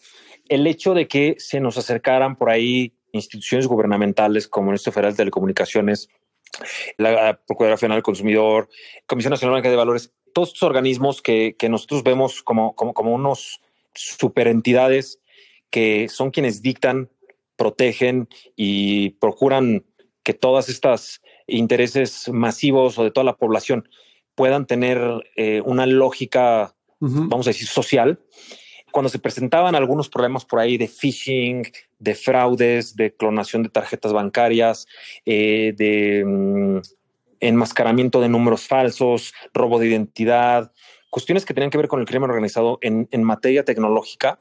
el 0.49 0.67
hecho 0.67 0.93
de 0.93 1.07
que 1.07 1.35
se 1.37 1.59
nos 1.59 1.77
acercaran 1.77 2.35
por 2.35 2.49
ahí 2.49 2.93
instituciones 3.11 3.67
gubernamentales 3.67 4.47
como 4.47 4.71
el 4.71 4.75
Instituto 4.75 4.95
Federal 4.95 5.13
de 5.13 5.17
Telecomunicaciones, 5.17 6.09
la 6.97 7.39
Procuraduría 7.47 7.77
Federal 7.77 7.97
del 7.97 8.03
Consumidor, 8.03 8.69
Comisión 9.05 9.31
Nacional 9.31 9.61
de 9.61 9.75
Valores, 9.75 10.13
todos 10.33 10.49
estos 10.49 10.63
organismos 10.63 11.21
que, 11.21 11.55
que 11.57 11.69
nosotros 11.69 12.03
vemos 12.03 12.41
como, 12.41 12.75
como, 12.75 12.93
como 12.93 13.13
unos 13.13 13.61
superentidades 13.93 15.19
que 15.69 16.09
son 16.09 16.31
quienes 16.31 16.61
dictan, 16.61 17.09
protegen 17.55 18.27
y 18.55 19.11
procuran 19.11 19.85
que 20.23 20.33
todas 20.33 20.69
estas 20.69 21.21
intereses 21.47 22.29
masivos 22.29 22.97
o 22.97 23.03
de 23.03 23.11
toda 23.11 23.25
la 23.25 23.37
población 23.37 23.89
puedan 24.35 24.65
tener 24.65 24.99
eh, 25.35 25.61
una 25.65 25.85
lógica 25.85 26.75
vamos 27.03 27.47
a 27.47 27.49
decir, 27.49 27.67
social, 27.67 28.19
cuando 28.91 29.09
se 29.09 29.19
presentaban 29.19 29.75
algunos 29.75 30.07
problemas 30.07 30.45
por 30.45 30.59
ahí 30.59 30.77
de 30.77 30.87
phishing, 30.87 31.63
de 31.99 32.15
fraudes, 32.15 32.95
de 32.95 33.13
clonación 33.13 33.63
de 33.63 33.69
tarjetas 33.69 34.13
bancarias, 34.13 34.87
eh, 35.25 35.73
de 35.75 36.23
mm, 36.25 36.77
enmascaramiento 37.39 38.21
de 38.21 38.29
números 38.29 38.67
falsos, 38.67 39.33
robo 39.53 39.79
de 39.79 39.87
identidad, 39.87 40.71
cuestiones 41.09 41.45
que 41.45 41.53
tenían 41.53 41.71
que 41.71 41.77
ver 41.77 41.87
con 41.87 41.99
el 41.99 42.05
crimen 42.05 42.29
organizado 42.29 42.79
en, 42.81 43.07
materia 43.23 43.65
tecnológica, 43.65 44.39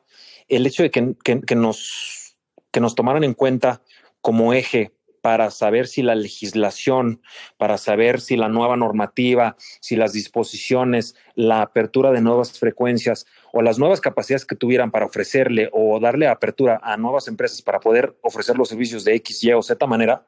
el 0.48 0.66
hecho 0.66 0.82
de 0.82 0.90
que, 0.90 1.14
que, 1.22 1.54
nos, 1.54 2.36
que 2.70 2.80
nos 2.80 2.94
tomaran 2.94 3.24
en 3.24 3.34
cuenta 3.34 3.82
como 4.20 4.52
eje 4.52 4.92
para 5.22 5.50
saber 5.50 5.86
si 5.86 6.02
la 6.02 6.14
legislación, 6.14 7.22
para 7.56 7.78
saber 7.78 8.20
si 8.20 8.36
la 8.36 8.48
nueva 8.48 8.76
normativa, 8.76 9.56
si 9.80 9.96
las 9.96 10.12
disposiciones, 10.12 11.14
la 11.34 11.62
apertura 11.62 12.10
de 12.10 12.20
nuevas 12.20 12.58
frecuencias 12.58 13.26
o 13.52 13.62
las 13.62 13.78
nuevas 13.78 14.00
capacidades 14.00 14.44
que 14.44 14.56
tuvieran 14.56 14.90
para 14.90 15.06
ofrecerle 15.06 15.70
o 15.72 15.98
darle 16.00 16.26
apertura 16.26 16.80
a 16.82 16.96
nuevas 16.96 17.28
empresas 17.28 17.62
para 17.62 17.80
poder 17.80 18.16
ofrecer 18.22 18.58
los 18.58 18.68
servicios 18.68 19.04
de 19.04 19.14
X, 19.14 19.44
Y 19.44 19.52
o 19.52 19.62
Z 19.62 19.86
manera, 19.86 20.26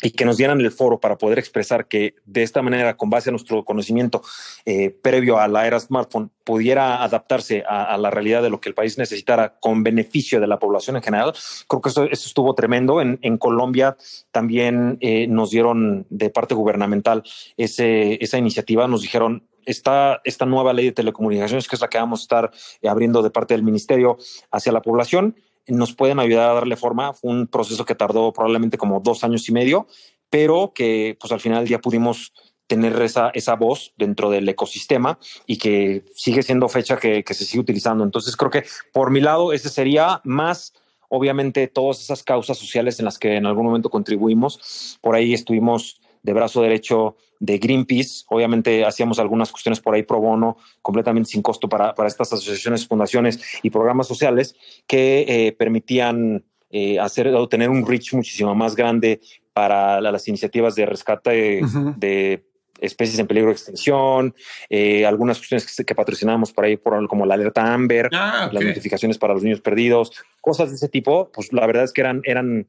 y 0.00 0.12
que 0.12 0.24
nos 0.24 0.36
dieran 0.36 0.60
el 0.60 0.70
foro 0.70 1.00
para 1.00 1.18
poder 1.18 1.38
expresar 1.38 1.86
que 1.86 2.14
de 2.24 2.42
esta 2.42 2.62
manera, 2.62 2.96
con 2.96 3.10
base 3.10 3.30
a 3.30 3.32
nuestro 3.32 3.64
conocimiento 3.64 4.22
eh, 4.64 4.90
previo 4.90 5.38
a 5.38 5.48
la 5.48 5.66
era 5.66 5.80
smartphone, 5.80 6.30
pudiera 6.44 7.02
adaptarse 7.02 7.64
a, 7.68 7.96
la 7.98 8.10
realidad 8.10 8.42
de 8.42 8.50
lo 8.50 8.60
que 8.60 8.68
el 8.68 8.74
país 8.74 8.96
necesitara 8.96 9.58
con 9.58 9.82
beneficio 9.82 10.40
de 10.40 10.46
la 10.46 10.58
población 10.58 10.96
en 10.96 11.02
general. 11.02 11.34
Creo 11.66 11.82
que 11.82 11.88
eso, 11.88 12.04
estuvo 12.04 12.54
tremendo. 12.54 13.00
En, 13.00 13.38
Colombia 13.38 13.96
también 14.30 14.98
eh, 15.00 15.26
nos 15.28 15.50
dieron 15.50 16.06
de 16.10 16.30
parte 16.30 16.54
gubernamental 16.54 17.22
ese, 17.56 18.22
esa 18.22 18.38
iniciativa, 18.38 18.88
nos 18.88 19.02
dijeron, 19.02 19.46
está 19.64 20.20
esta 20.24 20.46
nueva 20.46 20.72
ley 20.72 20.86
de 20.86 20.92
telecomunicaciones, 20.92 21.68
que 21.68 21.76
es 21.76 21.82
la 21.82 21.88
que 21.88 21.98
vamos 21.98 22.20
a 22.20 22.22
estar 22.22 22.50
abriendo 22.88 23.22
de 23.22 23.30
parte 23.30 23.54
del 23.54 23.62
ministerio 23.62 24.16
hacia 24.50 24.72
la 24.72 24.80
población 24.80 25.36
nos 25.68 25.94
pueden 25.94 26.18
ayudar 26.18 26.50
a 26.50 26.54
darle 26.54 26.76
forma. 26.76 27.14
Fue 27.14 27.30
un 27.30 27.46
proceso 27.46 27.84
que 27.84 27.94
tardó 27.94 28.32
probablemente 28.32 28.78
como 28.78 29.00
dos 29.00 29.24
años 29.24 29.48
y 29.48 29.52
medio, 29.52 29.86
pero 30.30 30.72
que 30.74 31.16
pues 31.20 31.32
al 31.32 31.40
final 31.40 31.66
ya 31.66 31.80
pudimos 31.80 32.32
tener 32.66 33.00
esa, 33.00 33.30
esa 33.30 33.54
voz 33.54 33.92
dentro 33.96 34.30
del 34.30 34.48
ecosistema 34.48 35.18
y 35.46 35.56
que 35.56 36.04
sigue 36.14 36.42
siendo 36.42 36.68
fecha 36.68 36.98
que, 36.98 37.24
que 37.24 37.34
se 37.34 37.44
sigue 37.44 37.60
utilizando. 37.60 38.04
Entonces 38.04 38.36
creo 38.36 38.50
que 38.50 38.64
por 38.92 39.10
mi 39.10 39.20
lado 39.20 39.52
ese 39.52 39.70
sería 39.70 40.20
más 40.24 40.74
obviamente 41.08 41.66
todas 41.66 42.00
esas 42.00 42.22
causas 42.22 42.58
sociales 42.58 42.98
en 42.98 43.06
las 43.06 43.18
que 43.18 43.36
en 43.36 43.46
algún 43.46 43.64
momento 43.64 43.90
contribuimos. 43.90 44.98
Por 45.00 45.14
ahí 45.14 45.32
estuvimos 45.32 46.00
de 46.22 46.32
brazo 46.32 46.62
derecho 46.62 47.16
de 47.40 47.58
Greenpeace. 47.58 48.24
Obviamente 48.28 48.84
hacíamos 48.84 49.18
algunas 49.18 49.50
cuestiones 49.50 49.80
por 49.80 49.94
ahí 49.94 50.02
pro 50.02 50.20
bono, 50.20 50.56
completamente 50.82 51.30
sin 51.30 51.42
costo 51.42 51.68
para, 51.68 51.94
para 51.94 52.08
estas 52.08 52.32
asociaciones, 52.32 52.86
fundaciones 52.86 53.40
y 53.62 53.70
programas 53.70 54.06
sociales 54.06 54.56
que 54.86 55.24
eh, 55.28 55.52
permitían 55.52 56.44
eh, 56.70 56.98
hacer 56.98 57.28
o 57.28 57.48
tener 57.48 57.70
un 57.70 57.86
reach 57.86 58.12
muchísimo 58.14 58.54
más 58.54 58.74
grande 58.74 59.20
para 59.52 60.00
las 60.00 60.28
iniciativas 60.28 60.74
de 60.74 60.86
rescate 60.86 61.62
de 61.96 62.47
especies 62.80 63.18
en 63.18 63.26
peligro 63.26 63.48
de 63.48 63.54
extinción, 63.54 64.34
eh, 64.68 65.06
algunas 65.06 65.38
cuestiones 65.38 65.66
que, 65.66 65.84
que, 65.84 65.94
patrocinamos 65.94 66.52
por 66.52 66.64
ahí, 66.64 66.76
por, 66.76 67.06
como 67.08 67.26
la 67.26 67.34
alerta 67.34 67.72
Amber, 67.72 68.08
ah, 68.12 68.48
las 68.52 68.64
notificaciones 68.64 69.18
para 69.18 69.34
los 69.34 69.42
niños 69.42 69.60
perdidos, 69.60 70.12
cosas 70.40 70.70
de 70.70 70.76
ese 70.76 70.88
tipo, 70.88 71.30
pues 71.32 71.52
la 71.52 71.66
verdad 71.66 71.84
es 71.84 71.92
que 71.92 72.00
eran, 72.00 72.20
eran 72.24 72.66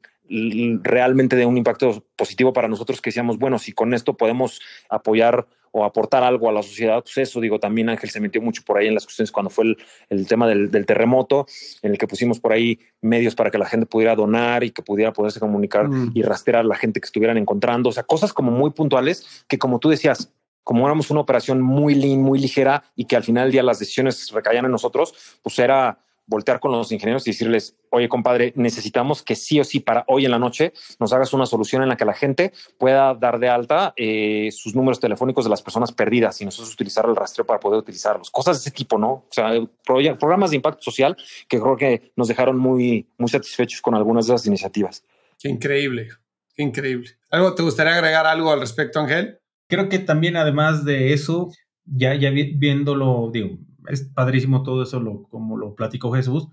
realmente 0.82 1.34
de 1.34 1.46
un 1.46 1.56
impacto 1.56 2.04
positivo 2.16 2.52
para 2.52 2.68
nosotros 2.68 3.00
que 3.00 3.10
decíamos, 3.10 3.38
bueno, 3.38 3.58
si 3.58 3.72
con 3.72 3.94
esto 3.94 4.16
podemos 4.16 4.60
apoyar 4.88 5.46
o 5.72 5.84
aportar 5.84 6.22
algo 6.22 6.48
a 6.48 6.52
la 6.52 6.62
sociedad, 6.62 7.02
pues 7.02 7.18
eso, 7.18 7.40
digo, 7.40 7.58
también 7.58 7.88
Ángel 7.88 8.10
se 8.10 8.20
metió 8.20 8.42
mucho 8.42 8.62
por 8.64 8.78
ahí 8.78 8.88
en 8.88 8.94
las 8.94 9.04
cuestiones 9.04 9.30
cuando 9.30 9.50
fue 9.50 9.76
el, 10.08 10.26
tema 10.26 10.48
del, 10.48 10.70
terremoto, 10.86 11.46
en 11.82 11.92
el 11.92 11.98
que 11.98 12.06
pusimos 12.06 12.40
por 12.40 12.52
ahí 12.52 12.78
medios 13.00 13.34
para 13.34 13.50
que 13.50 13.58
la 13.58 13.66
gente 13.66 13.86
pudiera 13.86 14.14
donar 14.14 14.64
y 14.64 14.70
que 14.70 14.82
pudiera 14.82 15.12
poderse 15.12 15.38
comunicar 15.38 15.88
mm. 15.88 16.12
y 16.14 16.22
rastrear 16.22 16.60
a 16.60 16.68
la 16.68 16.76
gente 16.76 17.00
que 17.00 17.06
estuvieran 17.06 17.38
encontrando, 17.38 17.90
o 17.90 17.92
sea, 17.92 18.02
cosas 18.02 18.32
como 18.32 18.50
muy 18.50 18.70
puntuales 18.70 19.44
que 19.46 19.58
como 19.58 19.78
tú 19.78 19.90
decías, 19.90 20.32
como 20.64 20.86
éramos 20.86 21.10
una 21.10 21.20
operación 21.20 21.60
muy 21.60 21.94
lean, 21.94 22.20
muy 22.20 22.38
ligera 22.38 22.84
y 22.94 23.06
que 23.06 23.16
al 23.16 23.24
final 23.24 23.44
del 23.44 23.52
día 23.52 23.62
las 23.62 23.78
decisiones 23.78 24.30
recaían 24.30 24.64
en 24.64 24.70
nosotros, 24.70 25.14
pues 25.42 25.58
era 25.58 25.98
voltear 26.30 26.60
con 26.60 26.70
los 26.70 26.92
ingenieros 26.92 27.26
y 27.26 27.32
decirles, 27.32 27.76
oye, 27.90 28.08
compadre, 28.08 28.52
necesitamos 28.54 29.22
que 29.22 29.34
sí 29.34 29.58
o 29.58 29.64
sí 29.64 29.80
para 29.80 30.04
hoy 30.06 30.24
en 30.24 30.30
la 30.30 30.38
noche 30.38 30.72
nos 31.00 31.12
hagas 31.12 31.32
una 31.32 31.44
solución 31.44 31.82
en 31.82 31.88
la 31.88 31.96
que 31.96 32.04
la 32.04 32.14
gente 32.14 32.52
pueda 32.78 33.14
dar 33.14 33.40
de 33.40 33.48
alta 33.48 33.92
eh, 33.96 34.48
sus 34.52 34.76
números 34.76 35.00
telefónicos 35.00 35.44
de 35.44 35.50
las 35.50 35.60
personas 35.60 35.90
perdidas 35.90 36.40
y 36.40 36.44
nosotros 36.44 36.72
utilizar 36.72 37.04
el 37.06 37.16
rastreo 37.16 37.44
para 37.44 37.58
poder 37.58 37.80
utilizarlos. 37.80 38.30
Cosas 38.30 38.58
de 38.58 38.60
ese 38.60 38.70
tipo, 38.70 38.96
¿no? 38.96 39.10
O 39.10 39.28
sea, 39.30 39.50
programas 39.84 40.50
de 40.50 40.56
impacto 40.56 40.82
social 40.82 41.16
que 41.48 41.60
creo 41.60 41.76
que 41.76 42.12
nos 42.14 42.28
dejaron 42.28 42.56
muy, 42.56 43.08
muy 43.18 43.28
satisfechos 43.28 43.82
con 43.82 43.96
algunas 43.96 44.28
de 44.28 44.34
esas 44.34 44.46
iniciativas. 44.46 45.04
Qué 45.38 45.48
increíble, 45.48 46.10
qué 46.54 46.62
increíble. 46.62 47.10
¿Algo 47.30 47.54
te 47.56 47.64
gustaría 47.64 47.94
agregar 47.94 48.26
algo 48.26 48.52
al 48.52 48.60
respecto, 48.60 49.00
Ángel? 49.00 49.40
Creo 49.68 49.88
que 49.88 49.98
también, 49.98 50.36
además 50.36 50.84
de 50.84 51.12
eso, 51.12 51.50
ya, 51.84 52.14
ya 52.14 52.30
viéndolo, 52.30 53.30
digo, 53.32 53.58
es 53.88 54.02
padrísimo 54.02 54.62
todo 54.62 54.82
eso, 54.82 55.00
lo, 55.00 55.22
como 55.24 55.56
lo 55.56 55.74
platicó 55.74 56.12
Jesús, 56.12 56.48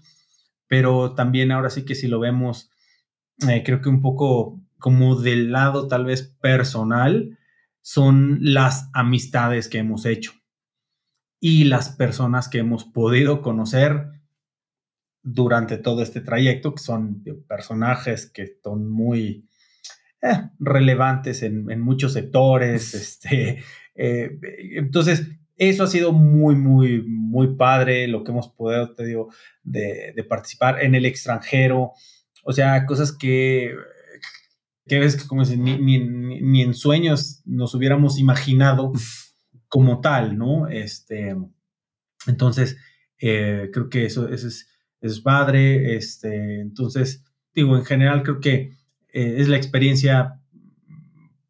pero 0.67 1.13
también 1.13 1.51
ahora 1.51 1.69
sí 1.69 1.85
que 1.85 1.95
si 1.95 2.07
lo 2.07 2.19
vemos, 2.19 2.71
eh, 3.47 3.63
creo 3.65 3.81
que 3.81 3.89
un 3.89 4.01
poco 4.01 4.61
como 4.79 5.15
del 5.19 5.51
lado 5.51 5.87
tal 5.87 6.05
vez 6.05 6.35
personal, 6.41 7.37
son 7.81 8.39
las 8.41 8.89
amistades 8.93 9.69
que 9.69 9.77
hemos 9.77 10.05
hecho 10.05 10.33
y 11.39 11.65
las 11.65 11.89
personas 11.89 12.49
que 12.49 12.57
hemos 12.57 12.83
podido 12.83 13.41
conocer 13.41 14.09
durante 15.23 15.77
todo 15.77 16.01
este 16.01 16.21
trayecto, 16.21 16.73
que 16.73 16.83
son 16.83 17.23
personajes 17.47 18.29
que 18.29 18.59
son 18.63 18.89
muy 18.89 19.47
eh, 20.21 20.49
relevantes 20.59 21.43
en, 21.43 21.79
muchos 21.79 22.13
sectores. 22.13 22.93
Este, 22.93 23.63
eh, 23.95 24.37
entonces, 24.75 25.27
eso 25.57 25.83
ha 25.83 25.87
sido 25.87 26.13
muy, 26.13 26.55
muy, 26.55 27.01
muy 27.03 27.55
padre, 27.55 28.07
lo 28.07 28.23
que 28.23 28.31
hemos 28.31 28.49
podido, 28.49 28.93
te 28.93 29.05
digo, 29.05 29.29
de, 29.63 30.13
participar 30.29 30.83
en 30.83 30.95
el 30.95 31.05
extranjero. 31.05 31.93
O 32.43 32.53
sea, 32.53 32.85
cosas 32.85 33.11
que, 33.11 33.75
que 34.85 34.99
ves 34.99 35.23
como 35.25 35.43
ni, 35.43 35.99
ni, 35.99 36.61
en 36.61 36.73
sueños 36.73 37.41
nos 37.45 37.73
hubiéramos 37.73 38.19
imaginado 38.19 38.93
como 39.67 39.99
tal, 39.99 40.37
¿no? 40.37 40.67
Este, 40.67 41.35
entonces, 42.27 42.77
eh, 43.19 43.69
creo 43.73 43.89
que 43.89 44.05
eso, 44.05 44.29
es, 44.29 44.67
es 45.01 45.19
padre. 45.19 45.95
Este, 45.95 46.61
entonces, 46.61 47.23
digo, 47.53 47.75
en 47.75 47.85
general 47.85 48.21
creo 48.21 48.39
que 48.39 48.77
eh, 49.11 49.35
es 49.37 49.47
la 49.47 49.57
experiencia 49.57 50.39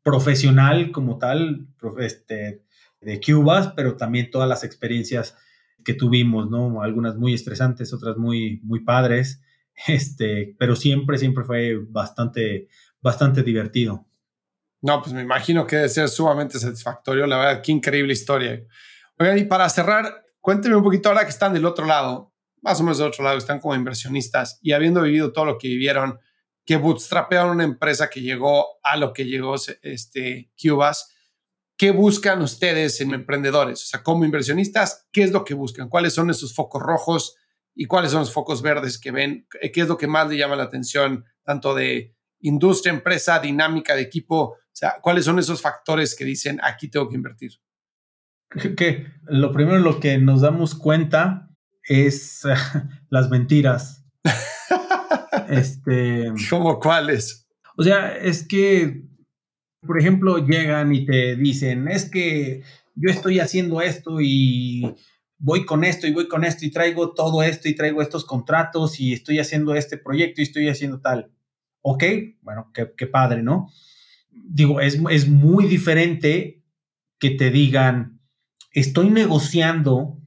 profesional 0.02 0.92
como 0.92 1.18
tal, 1.18 1.68
este, 2.00 2.64
de 3.02 3.20
Cubas, 3.20 3.74
pero 3.76 3.96
también 3.96 4.32
todas 4.32 4.50
las 4.50 4.64
experiencias 4.64 5.36
que 5.84 5.94
tuvimos, 5.94 6.50
¿no? 6.50 6.82
Algunas 6.82 7.16
muy 7.16 7.34
estresantes, 7.34 7.94
otras 7.94 8.18
muy, 8.18 8.60
muy 8.64 8.82
padres, 8.82 9.42
este, 9.88 10.56
pero 10.60 10.76
siempre, 10.76 11.18
siempre 11.18 11.44
fue 11.44 11.78
bastante, 11.90 12.68
bastante 13.02 13.44
divertido. 13.44 14.06
No, 14.82 15.02
pues 15.02 15.14
me 15.14 15.22
imagino 15.22 15.66
que 15.66 15.78
debe 15.78 15.90
ser 15.90 16.10
sumamente 16.10 16.60
satisfactorio, 16.60 17.26
la 17.26 17.38
verdad, 17.38 17.62
qué 17.64 17.72
increíble 17.72 18.14
historia. 18.14 18.62
Oigan, 19.18 19.38
y 19.38 19.46
para 19.46 19.68
cerrar, 19.70 20.26
cuéntenme 20.40 20.76
un 20.76 20.84
poquito 20.84 21.10
ahora 21.10 21.24
que 21.24 21.32
están 21.32 21.54
del 21.54 21.66
otro 21.66 21.86
lado, 21.86 22.34
más 22.62 22.80
o 22.80 22.84
menos 22.84 22.98
del 22.98 23.08
otro 23.08 23.24
lado, 23.24 23.38
están 23.38 23.60
como 23.60 23.76
inversionistas 23.76 24.60
y 24.62 24.74
habiendo 24.74 25.02
vivido 25.02 25.32
todo 25.32 25.46
lo 25.46 25.58
que 25.58 25.68
vivieron, 25.68 26.20
que 26.66 26.78
bootstrapearon 26.78 27.52
una 27.52 27.64
empresa 27.64 28.10
que 28.10 28.22
llegó 28.22 28.66
a 28.84 28.98
lo 28.98 29.14
que 29.14 29.26
llegó 29.26 29.56
este, 29.82 30.52
Cubas, 30.62 31.16
¿Qué 31.78 31.92
buscan 31.92 32.42
ustedes 32.42 33.00
en 33.02 33.14
emprendedores? 33.14 33.84
O 33.84 33.86
sea, 33.86 34.02
como 34.02 34.26
inversionistas, 34.26 35.08
¿qué 35.12 35.22
es 35.24 35.32
lo 35.32 35.46
que 35.46 35.54
buscan? 35.54 35.90
¿Cuáles 35.90 36.14
son 36.14 36.32
esos 36.32 36.56
focos 36.56 36.82
rojos 36.82 37.36
y 37.76 37.86
cuáles 37.86 38.12
son 38.12 38.22
los 38.22 38.34
focos 38.34 38.64
verdes 38.64 39.00
que 39.00 39.12
ven? 39.12 39.48
¿Qué 39.62 39.82
es 39.82 39.88
lo 39.88 39.98
que 39.98 40.08
más 40.08 40.28
le 40.28 40.38
llama 40.38 40.56
la 40.56 40.64
atención, 40.64 41.26
tanto 41.44 41.76
de 41.76 42.16
industria, 42.40 42.92
empresa, 42.92 43.40
dinámica 43.40 43.96
de 43.96 44.02
equipo? 44.02 44.38
O 44.38 44.60
sea, 44.74 44.96
¿cuáles 45.02 45.26
son 45.26 45.38
esos 45.38 45.62
factores 45.62 46.16
que 46.16 46.26
dicen 46.26 46.60
aquí 46.64 46.90
tengo 46.90 47.08
que 47.10 47.16
invertir? 47.16 47.52
Que 48.76 49.06
lo 49.28 49.52
primero 49.52 49.78
lo 49.78 50.00
que 50.00 50.18
nos 50.18 50.42
damos 50.42 50.74
cuenta 50.74 51.48
es 51.84 52.42
las 53.10 53.30
mentiras. 53.30 54.04
este, 55.48 56.34
¿Cómo 56.50 56.80
cuáles? 56.80 57.48
O 57.78 57.84
sea, 57.84 58.18
es 58.18 58.48
que 58.48 59.04
por 59.86 60.00
ejemplo, 60.00 60.46
llegan 60.46 60.94
y 60.94 61.06
te 61.06 61.36
dicen, 61.36 61.88
es 61.88 62.10
que 62.10 62.64
yo 62.96 63.10
estoy 63.10 63.40
haciendo 63.40 63.82
esto 63.82 64.20
y 64.22 64.96
voy 65.38 65.66
con 65.66 65.84
esto 65.84 66.08
y 66.08 66.12
voy 66.12 66.28
con 66.28 66.44
esto 66.44 66.66
y 66.66 66.72
traigo 66.72 67.14
todo 67.14 67.44
esto 67.44 67.70
y 67.70 67.76
traigo 67.76 68.02
estos 68.02 68.26
contratos 68.26 69.00
y 69.00 69.14
estoy 69.14 69.40
haciendo 69.40 69.76
este 69.76 69.98
proyecto 69.98 70.42
y 70.42 70.46
estoy 70.46 70.70
haciendo 70.70 71.00
tal. 71.00 71.32
Ok, 71.82 72.04
bueno, 72.42 72.72
qué, 72.74 73.08
padre, 73.08 73.44
¿no? 73.44 73.72
Digo, 74.32 74.82
es, 74.82 75.00
es 75.10 75.30
muy 75.30 75.66
diferente 75.68 76.64
que 77.20 77.32
te 77.32 77.50
digan, 77.52 78.20
estoy 78.72 79.10
negociando 79.10 80.20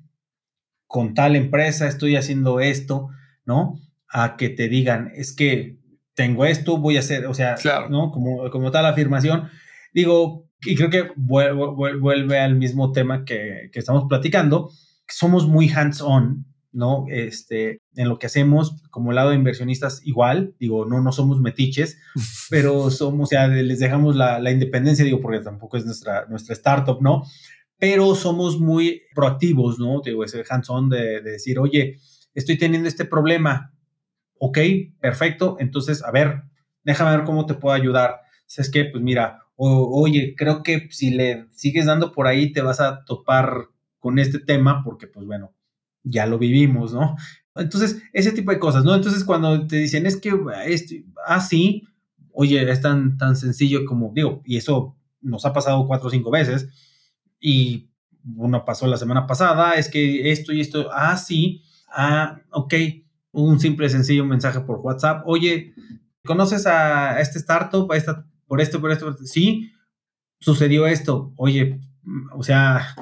con 0.87 1.15
tal 1.15 1.37
empresa, 1.37 1.87
estoy 1.87 2.17
haciendo 2.17 2.61
esto, 2.61 3.11
¿no? 3.45 3.81
A 4.09 4.37
que 4.37 4.49
te 4.49 4.69
digan, 4.69 5.13
es 5.15 5.33
que 5.33 5.80
tengo 6.21 6.45
esto, 6.45 6.77
voy 6.77 6.99
a 6.99 7.01
hacer, 7.01 7.25
o 7.25 7.33
sea, 7.33 7.57
¿no? 7.89 8.11
Como, 8.11 8.51
como 8.51 8.71
tal 8.71 8.85
afirmación. 8.85 9.49
Digo, 9.95 10.51
y 10.61 10.77
creo 10.77 10.91
que 10.91 11.09
vuelve, 11.17 11.97
vuelve 11.97 12.39
al 12.39 12.57
mismo 12.57 12.93
tema 12.93 13.25
que, 13.25 13.71
que, 13.73 13.79
estamos 13.79 14.05
platicando, 14.07 14.71
somos 15.09 15.49
muy 15.49 15.71
hands-on, 15.71 16.45
¿no? 16.73 17.07
Este, 17.09 17.79
en 17.95 18.11
lo 18.11 18.19
que 18.19 18.27
hacemos, 18.27 18.83
como 18.91 19.13
lado 19.13 19.31
de 19.31 19.37
inversionistas, 19.37 20.03
igual, 20.05 20.55
digo, 20.59 20.85
no, 20.85 21.01
no 21.01 21.11
somos 21.11 21.41
metiches, 21.41 21.99
pero 22.51 22.91
somos, 22.91 23.29
o 23.29 23.31
sea, 23.31 23.49
les 23.49 23.79
dejamos 23.79 24.15
la, 24.15 24.41
la, 24.41 24.51
independencia, 24.51 25.07
digo, 25.07 25.23
porque 25.23 25.41
tampoco 25.41 25.79
es 25.79 25.87
nuestra, 25.87 26.27
nuestra 26.27 26.53
startup, 26.53 27.01
¿no? 27.01 27.23
Pero 27.79 28.15
somos 28.15 28.61
muy 28.61 29.05
proactivos, 29.15 29.79
¿no? 29.79 30.03
Digo, 30.05 30.23
ese 30.23 30.45
hands-on 30.47 30.91
de, 30.91 31.23
de 31.23 31.31
decir, 31.31 31.59
oye, 31.59 31.97
estoy 32.35 32.59
teniendo 32.59 32.89
este 32.89 33.07
problema, 33.07 33.73
ok, 34.41 34.59
perfecto, 35.01 35.57
entonces, 35.61 36.03
a 36.03 36.11
ver, 36.11 36.45
déjame 36.83 37.15
ver 37.15 37.27
cómo 37.27 37.45
te 37.45 37.55
puedo 37.55 37.75
ayudar. 37.75 38.23
Si 38.47 38.61
es 38.63 38.71
que, 38.71 38.87
pues 38.87 39.03
mira, 39.03 39.43
oye, 39.55 40.35
creo 40.37 40.63
que 40.63 40.89
si 40.91 41.11
le 41.11 41.47
sigues 41.51 41.85
dando 41.85 42.11
por 42.11 42.27
ahí 42.27 42.51
te 42.51 42.63
vas 42.63 42.81
a 42.81 43.05
topar 43.05 43.69
con 43.99 44.19
este 44.19 44.39
tema 44.39 44.83
porque, 44.83 45.07
pues 45.07 45.27
bueno, 45.27 45.55
ya 46.03 46.25
lo 46.27 46.39
vivimos, 46.39 46.95
¿no? 46.95 47.17
Entonces, 47.55 48.03
ese 48.15 48.33
tipo 48.33 48.51
de 48.51 48.59
cosas, 48.59 48.83
¿no? 48.83 48.95
Entonces, 48.95 49.25
cuando 49.25 49.67
te 49.67 49.77
dicen, 49.77 50.07
es 50.07 50.17
que 50.17 50.33
esto, 50.67 50.95
ah, 51.27 51.41
sí, 51.41 51.87
oye, 52.33 52.69
es 52.71 52.81
tan, 52.81 53.19
tan 53.19 53.37
sencillo 53.37 53.85
como, 53.85 54.11
digo, 54.15 54.41
y 54.47 54.57
eso 54.57 54.97
nos 55.21 55.45
ha 55.45 55.53
pasado 55.53 55.87
cuatro 55.87 56.09
o 56.09 56.11
cinco 56.11 56.31
veces, 56.31 56.71
y 57.39 57.91
uno 58.37 58.65
pasó 58.65 58.87
la 58.87 58.97
semana 58.97 59.27
pasada, 59.27 59.75
es 59.75 59.91
que 59.91 60.31
esto 60.31 60.55
y 60.55 60.63
esto, 60.63 60.89
ah, 60.93 61.19
sí, 61.19 61.63
ah, 61.93 62.41
ok, 62.53 62.75
un 63.33 63.61
simple, 63.61 63.89
sencillo 63.89 64.25
mensaje 64.25 64.61
por 64.61 64.79
WhatsApp. 64.81 65.23
Oye, 65.27 65.75
¿conoces 66.25 66.67
a 66.67 67.21
este 67.21 67.39
startup? 67.39 67.91
A 67.93 67.97
esta, 67.97 68.27
por 68.47 68.61
esto, 68.61 68.81
por 68.81 68.91
esto? 68.91 69.17
Sí. 69.25 69.73
sucedió 70.41 70.87
esto, 70.87 71.33
oye, 71.37 71.81
o 72.33 72.43
sea, 72.43 72.97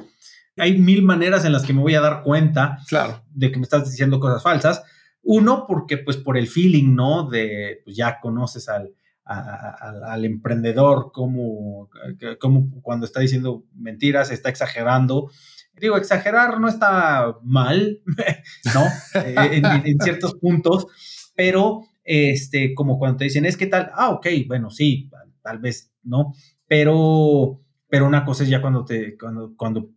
hay 0.56 0.78
mil 0.78 1.02
maneras 1.02 1.44
en 1.44 1.52
las 1.52 1.64
que 1.64 1.72
me 1.72 1.80
voy 1.80 1.94
a 1.94 2.00
dar 2.00 2.22
cuenta 2.22 2.78
claro. 2.88 3.22
de 3.30 3.50
que 3.50 3.58
me 3.58 3.62
estás 3.62 3.88
diciendo 3.90 4.20
cosas 4.20 4.42
falsas. 4.42 4.82
Uno, 5.22 5.66
porque 5.68 5.98
pues 5.98 6.16
por 6.16 6.36
el 6.36 6.48
feeling, 6.48 6.94
¿no? 6.94 7.28
De, 7.28 7.80
pues 7.84 7.96
ya 7.96 8.18
conoces 8.20 8.68
al, 8.68 8.94
al 9.24 10.24
emprendedor, 10.24 11.12
como, 11.12 11.90
como 12.40 12.70
cuando 12.82 13.04
está 13.06 13.20
diciendo 13.20 13.64
mentiras, 13.74 14.30
está 14.30 14.48
exagerando. 14.48 15.30
Digo, 15.80 15.96
exagerar 15.96 16.60
no 16.60 16.68
está 16.68 17.38
mal, 17.42 18.00
¿no? 18.74 18.84
Eh, 19.22 19.62
en, 19.84 19.98
ciertos 20.00 20.34
puntos, 20.34 20.86
pero 21.34 21.82
este, 22.04 22.74
como 22.74 22.98
cuando 22.98 23.18
te 23.18 23.24
dicen, 23.24 23.46
es 23.46 23.56
que 23.56 23.66
tal, 23.66 23.90
ah, 23.94 24.10
ok, 24.10 24.26
bueno, 24.46 24.70
sí, 24.70 25.10
tal 25.42 25.58
vez, 25.58 25.92
¿no? 26.02 26.34
Pero, 26.66 27.60
pero 27.88 28.06
una 28.06 28.24
cosa 28.24 28.44
es 28.44 28.48
ya 28.48 28.60
cuando 28.60 28.84
te, 28.84 29.16
cuando, 29.16 29.54
cuando 29.56 29.90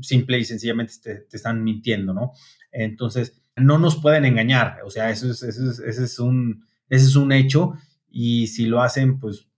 simple 0.00 0.38
y 0.38 0.44
sencillamente 0.44 0.94
te, 1.02 1.26
están 1.36 1.62
mintiendo, 1.62 2.14
¿no? 2.14 2.32
Entonces, 2.72 3.42
no 3.56 3.78
nos 3.78 3.96
pueden 3.96 4.24
engañar, 4.24 4.78
o 4.84 4.90
sea, 4.90 5.10
eso 5.10 5.30
es, 5.30 5.42
eso 5.42 5.70
es, 5.70 5.78
ese 5.78 6.04
es 6.04 6.18
un, 6.18 6.64
es 6.88 7.16
un 7.16 7.32
hecho 7.32 7.74
y 8.10 8.48
si 8.48 8.66
lo 8.66 8.82
hacen, 8.82 9.18
pues, 9.18 9.48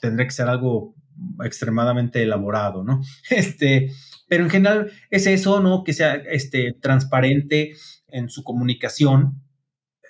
tendrá 0.00 0.24
que 0.24 0.32
ser 0.32 0.48
algo 0.48 0.94
extremadamente 1.44 2.22
elaborado, 2.22 2.84
¿no? 2.84 3.02
Este, 3.30 3.90
pero 4.28 4.44
en 4.44 4.50
general 4.50 4.90
es 5.10 5.26
eso, 5.26 5.60
¿no? 5.60 5.84
Que 5.84 5.92
sea 5.92 6.14
este, 6.14 6.72
transparente 6.80 7.74
en 8.08 8.28
su 8.28 8.42
comunicación. 8.44 9.42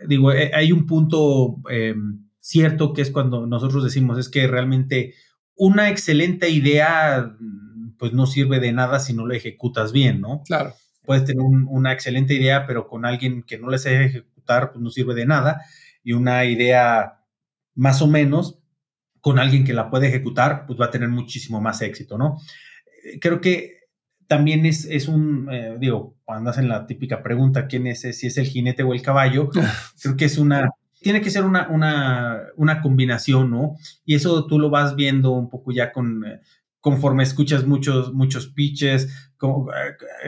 Digo, 0.06 0.32
eh, 0.32 0.50
hay 0.54 0.72
un 0.72 0.86
punto 0.86 1.56
em, 1.70 2.28
cierto 2.40 2.92
que 2.92 3.02
es 3.02 3.10
cuando 3.10 3.46
nosotros 3.46 3.82
decimos, 3.82 4.18
es 4.18 4.28
que 4.28 4.46
realmente 4.46 5.14
una 5.56 5.88
excelente 5.88 6.50
idea, 6.50 7.36
pues 7.98 8.12
no 8.12 8.26
sirve 8.26 8.60
de 8.60 8.72
nada 8.72 8.98
si 8.98 9.14
no 9.14 9.26
la 9.26 9.36
ejecutas 9.36 9.92
bien, 9.92 10.20
¿no? 10.20 10.42
Claro. 10.44 10.74
Puedes 11.04 11.24
tener 11.24 11.42
una 11.42 11.92
excelente 11.92 12.34
idea, 12.34 12.66
pero 12.66 12.88
con 12.88 13.04
alguien 13.04 13.42
que 13.42 13.58
no 13.58 13.68
la 13.68 13.78
sabe 13.78 14.06
ejecutar, 14.06 14.72
pues 14.72 14.82
no 14.82 14.90
sirve 14.90 15.14
de 15.14 15.26
nada. 15.26 15.62
Y 16.02 16.12
una 16.12 16.44
idea 16.44 17.20
más 17.74 18.02
o 18.02 18.06
menos, 18.06 18.58
con 19.24 19.38
alguien 19.38 19.64
que 19.64 19.72
la 19.72 19.88
puede 19.88 20.08
ejecutar, 20.08 20.66
pues 20.66 20.78
va 20.78 20.84
a 20.84 20.90
tener 20.90 21.08
muchísimo 21.08 21.58
más 21.58 21.80
éxito, 21.80 22.18
¿no? 22.18 22.36
Eh, 23.06 23.18
creo 23.18 23.40
que 23.40 23.78
también 24.26 24.66
es, 24.66 24.84
es 24.84 25.08
un, 25.08 25.48
eh, 25.50 25.78
digo, 25.80 26.18
cuando 26.24 26.50
hacen 26.50 26.68
la 26.68 26.86
típica 26.86 27.22
pregunta, 27.22 27.66
¿quién 27.66 27.86
es, 27.86 28.02
si 28.02 28.26
es 28.26 28.36
el 28.36 28.44
jinete 28.44 28.82
o 28.82 28.92
el 28.92 29.00
caballo? 29.00 29.48
creo 30.02 30.14
que 30.18 30.26
es 30.26 30.36
una, 30.36 30.68
tiene 31.00 31.22
que 31.22 31.30
ser 31.30 31.44
una, 31.44 31.68
una, 31.68 32.42
una 32.56 32.82
combinación, 32.82 33.50
¿no? 33.50 33.76
Y 34.04 34.14
eso 34.14 34.46
tú 34.46 34.58
lo 34.58 34.68
vas 34.68 34.94
viendo 34.94 35.30
un 35.30 35.48
poco 35.48 35.72
ya 35.72 35.90
con, 35.90 36.26
eh, 36.26 36.40
conforme 36.80 37.22
escuchas 37.22 37.66
muchos, 37.66 38.12
muchos 38.12 38.48
pitches, 38.48 39.32
con, 39.38 39.68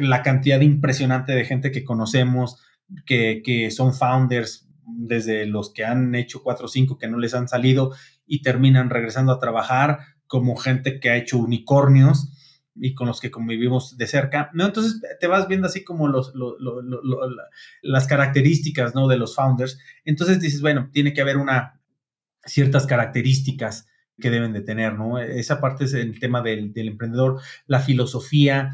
la 0.01 0.23
cantidad 0.23 0.63
impresionante 0.63 1.35
de 1.35 1.45
gente 1.45 1.71
que 1.71 1.85
conocemos, 1.85 2.63
que, 3.05 3.43
que 3.45 3.71
son 3.71 3.93
founders 3.93 4.67
desde 4.87 5.45
los 5.45 5.71
que 5.71 5.85
han 5.85 6.15
hecho 6.15 6.43
cuatro 6.43 6.65
o 6.65 6.69
cinco 6.69 6.97
que 6.97 7.09
no 7.09 7.19
les 7.19 7.35
han 7.35 7.49
salido 7.49 7.93
y 8.27 8.43
terminan 8.43 8.91
regresando 8.91 9.33
a 9.33 9.39
trabajar, 9.39 9.99
como 10.27 10.57
gente 10.57 10.99
que 11.01 11.11
ha 11.11 11.17
hecho 11.17 11.39
unicornios 11.39 12.33
y 12.75 12.95
con 12.95 13.07
los 13.07 13.21
que 13.21 13.31
convivimos 13.31 13.97
de 13.97 14.07
cerca, 14.07 14.51
¿no? 14.53 14.67
Entonces 14.67 15.01
te 15.21 15.27
vas 15.27 15.49
viendo 15.49 15.67
así 15.67 15.85
como 15.85 16.09
los, 16.09 16.33
las 17.83 18.07
características, 18.07 18.95
¿no? 18.95 19.09
De 19.09 19.17
los 19.17 19.35
founders. 19.35 19.79
Entonces 20.05 20.41
dices, 20.41 20.61
bueno, 20.61 20.91
tiene 20.93 21.15
que 21.15 21.23
haber 21.23 21.39
una, 21.39 21.81
ciertas 22.45 22.87
características 22.87 23.87
que 24.19 24.31
deben 24.31 24.53
de 24.53 24.63
tener, 24.63 24.95
¿no? 24.95 25.19
Esa 25.19 25.61
parte 25.61 25.85
es 25.85 25.95
el 25.95 26.19
tema 26.19 26.43
del, 26.43 26.73
del 26.73 26.89
emprendedor, 26.89 27.41
la 27.67 27.81
filosofía, 27.81 28.73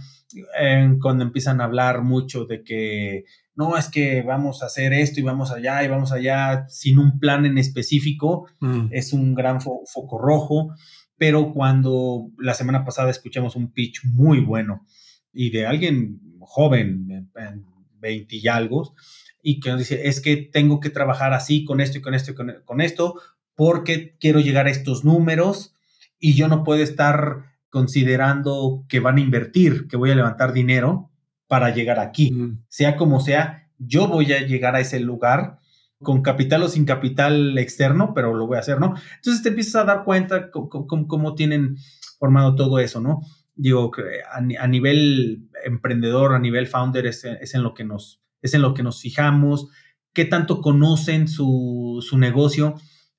eh, 0.58 0.96
cuando 1.00 1.24
empiezan 1.24 1.60
a 1.60 1.64
hablar 1.64 2.02
mucho 2.02 2.44
de 2.44 2.62
que 2.62 3.24
no 3.54 3.76
es 3.76 3.88
que 3.88 4.22
vamos 4.22 4.62
a 4.62 4.66
hacer 4.66 4.92
esto 4.92 5.20
y 5.20 5.22
vamos 5.22 5.50
allá 5.50 5.84
y 5.84 5.88
vamos 5.88 6.12
allá 6.12 6.66
sin 6.68 6.98
un 6.98 7.18
plan 7.18 7.44
en 7.44 7.58
específico, 7.58 8.46
mm. 8.60 8.88
es 8.90 9.12
un 9.12 9.34
gran 9.34 9.60
foco 9.60 10.18
rojo, 10.18 10.74
pero 11.16 11.52
cuando 11.52 12.30
la 12.38 12.54
semana 12.54 12.84
pasada 12.84 13.10
escuchamos 13.10 13.54
un 13.56 13.72
pitch 13.72 14.04
muy 14.06 14.40
bueno 14.40 14.86
y 15.32 15.50
de 15.50 15.66
alguien 15.66 16.20
joven, 16.40 17.30
en 17.34 17.66
20 18.00 18.36
y 18.36 18.48
algo, 18.48 18.94
y 19.42 19.60
que 19.60 19.70
nos 19.70 19.78
dice, 19.78 20.08
es 20.08 20.20
que 20.20 20.36
tengo 20.36 20.80
que 20.80 20.90
trabajar 20.90 21.32
así 21.32 21.64
con 21.64 21.80
esto 21.80 21.98
y 21.98 22.00
con 22.00 22.14
esto 22.14 22.32
y 22.32 22.34
con, 22.34 22.52
con 22.64 22.80
esto, 22.80 23.20
porque 23.54 24.16
quiero 24.18 24.40
llegar 24.40 24.66
a 24.66 24.70
estos 24.70 25.04
números 25.04 25.74
y 26.18 26.34
yo 26.34 26.48
no 26.48 26.64
puedo 26.64 26.82
estar 26.82 27.52
considerando 27.68 28.84
que 28.88 29.00
van 29.00 29.18
a 29.18 29.20
invertir, 29.20 29.88
que 29.88 29.96
voy 29.96 30.10
a 30.10 30.14
levantar 30.14 30.52
dinero 30.52 31.11
para 31.52 31.68
llegar 31.68 31.98
aquí. 31.98 32.34
Sea 32.68 32.96
como 32.96 33.20
sea, 33.20 33.68
yo 33.76 34.08
voy 34.08 34.32
a 34.32 34.40
llegar 34.40 34.74
a 34.74 34.80
ese 34.80 34.98
lugar 35.00 35.58
con 35.98 36.22
capital 36.22 36.62
o 36.62 36.68
sin 36.68 36.86
capital 36.86 37.58
externo, 37.58 38.14
pero 38.14 38.32
lo 38.32 38.46
voy 38.46 38.56
a 38.56 38.60
hacer, 38.60 38.80
¿no? 38.80 38.94
Entonces 39.16 39.42
te 39.42 39.50
empiezas 39.50 39.74
a 39.74 39.84
dar 39.84 40.04
cuenta 40.04 40.50
cómo, 40.50 41.34
tienen 41.34 41.76
formado 42.18 42.54
todo 42.54 42.78
eso, 42.78 43.02
¿no? 43.02 43.20
Digo, 43.54 43.90
a, 44.32 44.38
a 44.38 44.66
nivel 44.66 45.50
emprendedor, 45.62 46.32
a 46.32 46.38
nivel 46.38 46.68
founder, 46.68 47.04
es, 47.04 47.22
en 47.22 47.62
lo 47.62 47.74
que 47.74 47.84
nos, 47.84 48.22
es 48.40 48.54
en 48.54 48.62
lo 48.62 48.72
que 48.72 48.82
nos 48.82 49.02
fijamos, 49.02 49.68
qué 50.14 50.24
tanto 50.24 50.62
conocen 50.62 51.28
su, 51.28 51.98
su 52.00 52.16
negocio, 52.16 52.76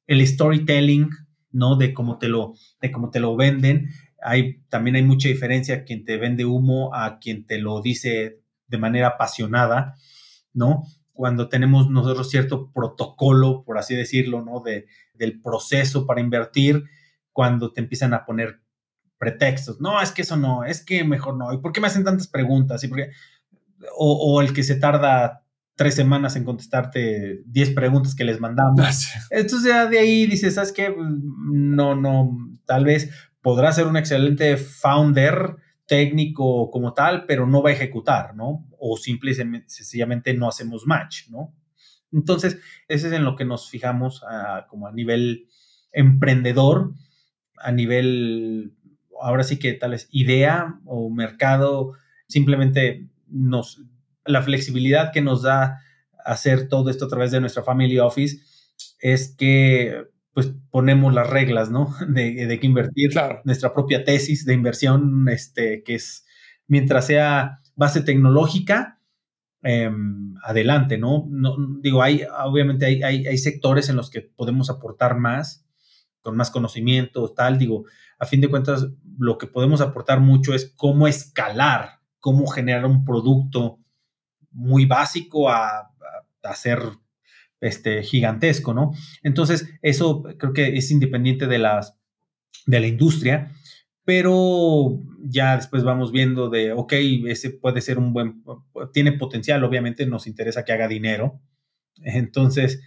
el 0.07 0.25
storytelling, 0.25 1.11
¿no? 1.51 1.75
De 1.75 1.93
cómo 1.93 2.17
te 2.17 2.29
lo, 2.29 2.55
de 2.81 2.91
cómo 2.91 3.11
te 3.11 3.19
lo 3.19 3.35
venden, 3.35 3.91
hay, 4.23 4.61
también 4.69 4.95
hay 4.95 5.03
mucha 5.03 5.27
diferencia 5.27 5.83
quien 5.83 6.05
te 6.05 6.17
vende 6.17 6.45
humo 6.45 6.93
a 6.93 7.19
quien 7.19 7.45
te 7.45 7.57
lo 7.57 7.81
dice 7.81 8.41
de 8.67 8.77
manera 8.77 9.09
apasionada, 9.09 9.95
¿no? 10.53 10.83
Cuando 11.11 11.49
tenemos 11.49 11.89
nosotros 11.89 12.29
cierto 12.29 12.71
protocolo, 12.71 13.63
por 13.65 13.77
así 13.77 13.95
decirlo, 13.95 14.41
¿no? 14.41 14.61
De, 14.61 14.87
del 15.13 15.41
proceso 15.41 16.05
para 16.05 16.21
invertir, 16.21 16.83
cuando 17.31 17.71
te 17.71 17.81
empiezan 17.81 18.13
a 18.13 18.25
poner 18.25 18.61
pretextos, 19.17 19.79
no, 19.79 20.01
es 20.01 20.11
que 20.11 20.23
eso 20.23 20.35
no, 20.35 20.65
es 20.65 20.83
que 20.83 21.03
mejor 21.03 21.37
no, 21.37 21.53
¿y 21.53 21.59
por 21.59 21.71
qué 21.71 21.79
me 21.79 21.87
hacen 21.87 22.03
tantas 22.03 22.27
preguntas? 22.27 22.83
¿Y 22.83 22.87
por 22.87 22.99
o, 23.97 24.35
o, 24.35 24.41
el 24.41 24.53
que 24.53 24.63
se 24.63 24.75
tarda 24.75 25.43
tres 25.75 25.95
semanas 25.95 26.35
en 26.35 26.43
contestarte 26.43 27.41
diez 27.45 27.71
preguntas 27.71 28.15
que 28.15 28.23
les 28.23 28.39
mandamos. 28.39 29.07
Entonces 29.29 29.69
ya 29.69 29.87
de 29.87 29.99
ahí 29.99 30.25
dices, 30.25 30.55
¿sabes 30.55 30.71
qué? 30.71 30.93
No, 31.51 31.95
no, 31.95 32.37
tal 32.65 32.85
vez 32.85 33.09
podrá 33.43 33.71
ser 33.73 33.85
un 33.85 33.97
excelente 33.97 34.57
founder 34.57 35.57
técnico 35.85 36.71
como 36.71 36.93
tal, 36.93 37.25
pero 37.25 37.45
no 37.45 37.61
va 37.61 37.69
a 37.69 37.73
ejecutar, 37.73 38.35
¿no? 38.35 38.65
O 38.79 38.97
simplemente, 38.97 39.69
sencillamente 39.69 40.33
no 40.33 40.47
hacemos 40.47 40.87
match, 40.87 41.29
¿no? 41.29 41.53
Entonces, 42.11 42.59
ese 42.87 43.07
es 43.07 43.13
en 43.13 43.25
lo 43.25 43.35
que 43.35 43.45
nos 43.45 43.69
fijamos 43.69 44.23
ah, 44.27 44.65
como 44.69 44.87
a 44.87 44.91
nivel 44.91 45.47
emprendedor, 45.91 46.93
a 47.57 47.71
nivel, 47.71 48.73
ahora 49.21 49.43
sí 49.43 49.59
que 49.59 49.73
tal 49.73 49.93
es 49.93 50.07
idea 50.11 50.79
o 50.85 51.09
mercado, 51.09 51.93
simplemente 52.27 53.09
nos, 53.27 53.83
la 54.25 54.41
flexibilidad 54.41 55.11
que 55.11 55.21
nos 55.21 55.41
da 55.41 55.81
hacer 56.23 56.69
todo 56.69 56.89
esto 56.89 57.05
a 57.05 57.09
través 57.09 57.31
de 57.31 57.41
nuestra 57.41 57.63
Family 57.63 57.99
Office 57.99 58.37
es 58.99 59.35
que 59.35 60.12
pues 60.33 60.51
ponemos 60.71 61.13
las 61.13 61.29
reglas, 61.29 61.69
¿no? 61.69 61.93
De, 62.07 62.47
de 62.47 62.59
que 62.59 62.67
invertir 62.67 63.11
nuestra 63.45 63.73
propia 63.73 64.03
tesis 64.03 64.45
de 64.45 64.53
inversión, 64.53 65.29
este, 65.29 65.83
que 65.83 65.95
es, 65.95 66.25
mientras 66.67 67.07
sea 67.07 67.59
base 67.75 68.01
tecnológica, 68.01 68.99
em, 69.61 70.35
adelante, 70.43 70.97
¿no? 70.97 71.25
¿no? 71.29 71.55
Digo, 71.81 72.01
hay, 72.01 72.23
obviamente 72.45 72.85
hay, 72.85 73.03
hay, 73.03 73.27
hay, 73.27 73.37
sectores 73.37 73.89
en 73.89 73.95
los 73.95 74.09
que 74.09 74.21
podemos 74.21 74.69
aportar 74.69 75.17
más, 75.17 75.65
con 76.21 76.35
más 76.35 76.51
conocimientos, 76.51 77.35
tal, 77.35 77.57
digo, 77.57 77.85
a 78.19 78.25
fin 78.25 78.41
de 78.41 78.49
cuentas, 78.49 78.87
lo 79.17 79.37
que 79.37 79.47
podemos 79.47 79.81
aportar 79.81 80.19
mucho 80.19 80.53
es 80.53 80.73
cómo 80.75 81.07
escalar, 81.07 81.99
cómo 82.19 82.47
generar 82.47 82.85
un 82.85 83.05
producto 83.05 83.79
muy 84.51 84.85
básico 84.85 85.49
a, 85.49 85.79
a 85.79 85.89
hacer 86.43 86.79
este, 87.63 88.03
gigantesco, 88.03 88.73
¿no? 88.73 88.91
Entonces, 89.23 89.69
eso 89.81 90.23
creo 90.37 90.53
que 90.53 90.77
es 90.77 90.91
independiente 90.91 91.47
de, 91.47 91.59
las, 91.59 91.97
de 92.65 92.79
la 92.79 92.87
industria, 92.87 93.51
pero 94.05 94.99
ya 95.23 95.55
después 95.55 95.83
vamos 95.83 96.11
viendo 96.11 96.49
de, 96.49 96.73
ok, 96.73 96.93
ese 97.27 97.51
puede 97.51 97.81
ser 97.81 97.97
un 97.97 98.13
buen, 98.13 98.43
tiene 98.91 99.13
potencial, 99.13 99.63
obviamente 99.63 100.05
nos 100.05 100.27
interesa 100.27 100.65
que 100.65 100.73
haga 100.73 100.87
dinero. 100.87 101.41
Entonces, 102.03 102.81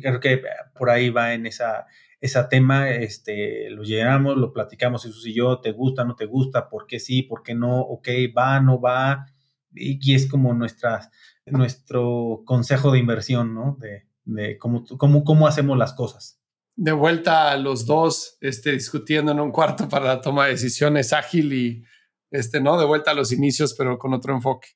creo 0.00 0.20
que 0.20 0.42
por 0.78 0.90
ahí 0.90 1.10
va 1.10 1.34
en 1.34 1.46
esa, 1.46 1.86
esa 2.20 2.48
tema, 2.48 2.90
este, 2.90 3.68
lo 3.70 3.82
llenamos, 3.82 4.36
lo 4.36 4.52
platicamos, 4.52 5.02
Jesús 5.02 5.26
y 5.26 5.34
yo, 5.34 5.60
¿te 5.60 5.72
gusta, 5.72 6.04
no 6.04 6.14
te 6.14 6.26
gusta? 6.26 6.68
¿Por 6.68 6.86
qué 6.86 7.00
sí, 7.00 7.22
por 7.22 7.42
qué 7.42 7.54
no? 7.54 7.80
Ok, 7.80 8.08
va, 8.36 8.60
no 8.60 8.80
va. 8.80 9.26
Y, 9.74 10.14
es 10.14 10.28
como 10.28 10.54
nuestra, 10.54 11.10
nuestro 11.46 12.42
consejo 12.44 12.90
de 12.92 12.98
inversión, 12.98 13.54
¿no? 13.54 13.76
De, 13.80 14.06
de 14.24 14.58
cómo, 14.58 14.84
cómo, 14.98 15.24
cómo 15.24 15.46
hacemos 15.46 15.76
las 15.78 15.92
cosas. 15.92 16.40
de 16.76 16.92
vuelta 16.92 17.52
a 17.52 17.56
los 17.56 17.86
dos 17.86 18.36
este, 18.40 18.72
discutiendo 18.72 19.32
en 19.32 19.40
un 19.40 19.52
cuarto 19.52 19.88
para 19.90 20.06
la 20.06 20.20
toma 20.20 20.46
de 20.46 20.52
decisiones 20.52 21.12
ágil 21.12 21.52
y 21.52 21.84
este, 22.30 22.60
¿no? 22.60 22.78
De 22.78 22.84
vuelta 22.84 23.12
a 23.12 23.14
los 23.14 23.30
inicios, 23.32 23.74
pero 23.78 23.98
con 23.98 24.12
otro 24.12 24.34
enfoque. 24.34 24.68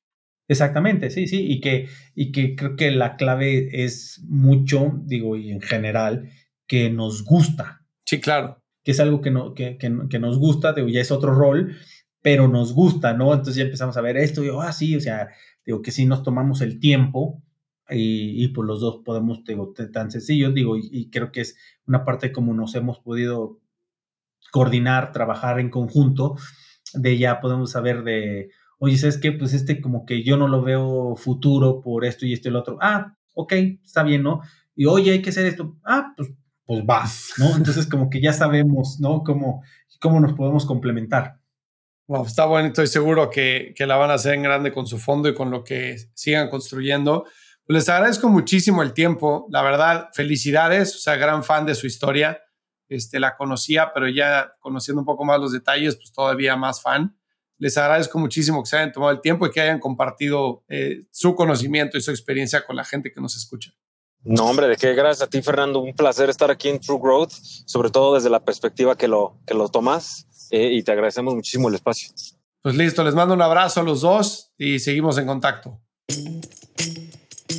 Exactamente, 0.47 1.11
sí, 1.11 1.27
sí, 1.27 1.45
y 1.47 1.61
que, 1.61 1.89
y 2.15 2.31
que 2.31 2.55
creo 2.55 2.75
que 2.75 2.89
la 2.89 3.17
clave 3.17 3.83
es 3.83 4.23
mucho, 4.27 4.93
digo, 5.03 5.35
y 5.35 5.51
en 5.51 5.61
general, 5.61 6.31
que 6.67 6.89
nos 6.89 7.23
gusta. 7.23 7.85
Sí, 8.05 8.19
claro. 8.19 8.63
Que 8.83 8.91
es 8.91 8.99
algo 8.99 9.21
que, 9.21 9.29
no, 9.29 9.53
que, 9.53 9.77
que, 9.77 9.95
que 10.09 10.19
nos 10.19 10.39
gusta, 10.39 10.73
digo, 10.73 10.87
ya 10.87 11.01
es 11.01 11.11
otro 11.11 11.35
rol, 11.35 11.75
pero 12.23 12.47
nos 12.47 12.73
gusta, 12.73 13.13
¿no? 13.13 13.31
Entonces 13.31 13.57
ya 13.57 13.63
empezamos 13.63 13.95
a 13.97 14.01
ver 14.01 14.17
esto, 14.17 14.41
y 14.43 14.47
yo, 14.47 14.61
ah, 14.61 14.71
sí, 14.71 14.95
o 14.95 14.99
sea, 14.99 15.29
digo 15.69 15.83
que 15.83 15.91
si 15.91 16.07
nos 16.07 16.23
tomamos 16.23 16.61
el 16.61 16.79
tiempo 16.79 17.43
y, 17.91 18.43
y 18.43 18.47
pues 18.47 18.65
los 18.65 18.81
dos 18.81 19.01
podemos, 19.05 19.43
digo, 19.43 19.71
tan 19.93 20.09
sencillo, 20.09 20.51
digo, 20.51 20.77
y, 20.77 20.89
y, 20.91 21.11
creo 21.11 21.31
que 21.31 21.41
es 21.41 21.57
una 21.85 22.03
parte 22.03 22.31
como 22.31 22.55
nos 22.55 22.73
hemos 22.73 22.97
podido 22.97 23.59
coordinar, 24.51 25.11
trabajar 25.11 25.59
en 25.59 25.69
conjunto, 25.69 26.37
de 26.95 27.19
ya 27.19 27.39
podemos 27.39 27.69
saber 27.69 28.03
de, 28.03 28.49
oye, 28.79 28.97
¿sabes 28.97 29.19
qué? 29.19 29.31
Pues 29.31 29.53
este 29.53 29.79
como 29.79 30.07
que 30.07 30.23
yo 30.23 30.37
no 30.37 30.47
lo 30.47 30.63
veo 30.63 31.15
futuro 31.15 31.81
por 31.81 32.03
esto 32.03 32.25
y 32.25 32.33
esto 32.33 32.49
y 32.49 32.51
lo 32.51 32.61
otro. 32.61 32.79
Ah, 32.81 33.15
ok, 33.35 33.53
está 33.83 34.01
bien, 34.01 34.23
¿no? 34.23 34.41
Y 34.75 34.85
oye, 34.85 35.11
hay 35.11 35.21
que 35.21 35.29
hacer 35.29 35.45
esto. 35.45 35.77
Ah, 35.85 36.15
pues, 36.17 36.29
pues 36.65 36.83
va, 36.83 37.05
¿no? 37.37 37.55
Entonces 37.55 37.85
como 37.85 38.09
que 38.09 38.21
ya 38.21 38.33
sabemos, 38.33 38.99
¿no? 38.99 39.21
Cómo, 39.23 39.61
cómo 40.01 40.19
nos 40.19 40.33
podemos 40.33 40.65
complementar. 40.65 41.38
Está 42.25 42.45
bueno, 42.45 42.69
estoy 42.69 42.87
seguro 42.87 43.29
que, 43.29 43.73
que 43.75 43.85
la 43.85 43.95
van 43.95 44.09
a 44.09 44.15
hacer 44.15 44.33
en 44.33 44.41
grande 44.41 44.73
con 44.73 44.87
su 44.87 44.97
fondo 44.97 45.29
y 45.29 45.35
con 45.35 45.51
lo 45.51 45.63
que 45.63 45.95
sigan 46.15 46.49
construyendo. 46.49 47.25
Les 47.67 47.87
agradezco 47.87 48.29
muchísimo 48.29 48.81
el 48.81 48.93
tiempo, 48.93 49.45
la 49.51 49.61
verdad, 49.61 50.09
felicidades, 50.13 50.95
o 50.95 50.97
sea, 50.97 51.17
gran 51.17 51.43
fan 51.43 51.67
de 51.67 51.75
su 51.75 51.85
historia. 51.85 52.41
Este, 52.87 53.19
la 53.19 53.37
conocía, 53.37 53.91
pero 53.93 54.09
ya 54.09 54.53
conociendo 54.59 55.01
un 55.01 55.05
poco 55.05 55.23
más 55.23 55.39
los 55.39 55.51
detalles, 55.51 55.95
pues 55.97 56.11
todavía 56.11 56.55
más 56.55 56.81
fan. 56.81 57.15
Les 57.59 57.77
agradezco 57.77 58.17
muchísimo 58.17 58.63
que 58.63 58.69
se 58.69 58.77
hayan 58.77 58.91
tomado 58.91 59.11
el 59.11 59.21
tiempo 59.21 59.45
y 59.45 59.51
que 59.51 59.61
hayan 59.61 59.79
compartido 59.79 60.63
eh, 60.67 61.03
su 61.11 61.35
conocimiento 61.35 61.95
y 61.95 62.01
su 62.01 62.09
experiencia 62.09 62.65
con 62.65 62.75
la 62.75 62.85
gente 62.85 63.11
que 63.11 63.21
nos 63.21 63.35
escucha. 63.35 63.71
No, 64.23 64.45
hombre, 64.45 64.67
de 64.67 64.75
qué 64.75 64.95
gracias 64.95 65.27
a 65.27 65.29
ti, 65.29 65.43
Fernando. 65.43 65.79
Un 65.79 65.93
placer 65.93 66.29
estar 66.31 66.49
aquí 66.49 66.69
en 66.69 66.79
True 66.79 66.99
Growth, 66.99 67.33
sobre 67.33 67.91
todo 67.91 68.15
desde 68.15 68.31
la 68.31 68.39
perspectiva 68.39 68.97
que 68.97 69.07
lo, 69.07 69.39
que 69.45 69.53
lo 69.53 69.69
tomas 69.69 70.25
eh, 70.51 70.71
y 70.73 70.83
te 70.83 70.91
agradecemos 70.91 71.35
muchísimo 71.35 71.69
el 71.69 71.75
espacio. 71.75 72.09
Pues 72.61 72.75
listo, 72.75 73.03
les 73.03 73.15
mando 73.15 73.33
un 73.33 73.41
abrazo 73.41 73.79
a 73.79 73.83
los 73.83 74.01
dos 74.01 74.51
y 74.57 74.79
seguimos 74.79 75.17
en 75.17 75.25
contacto. 75.25 75.79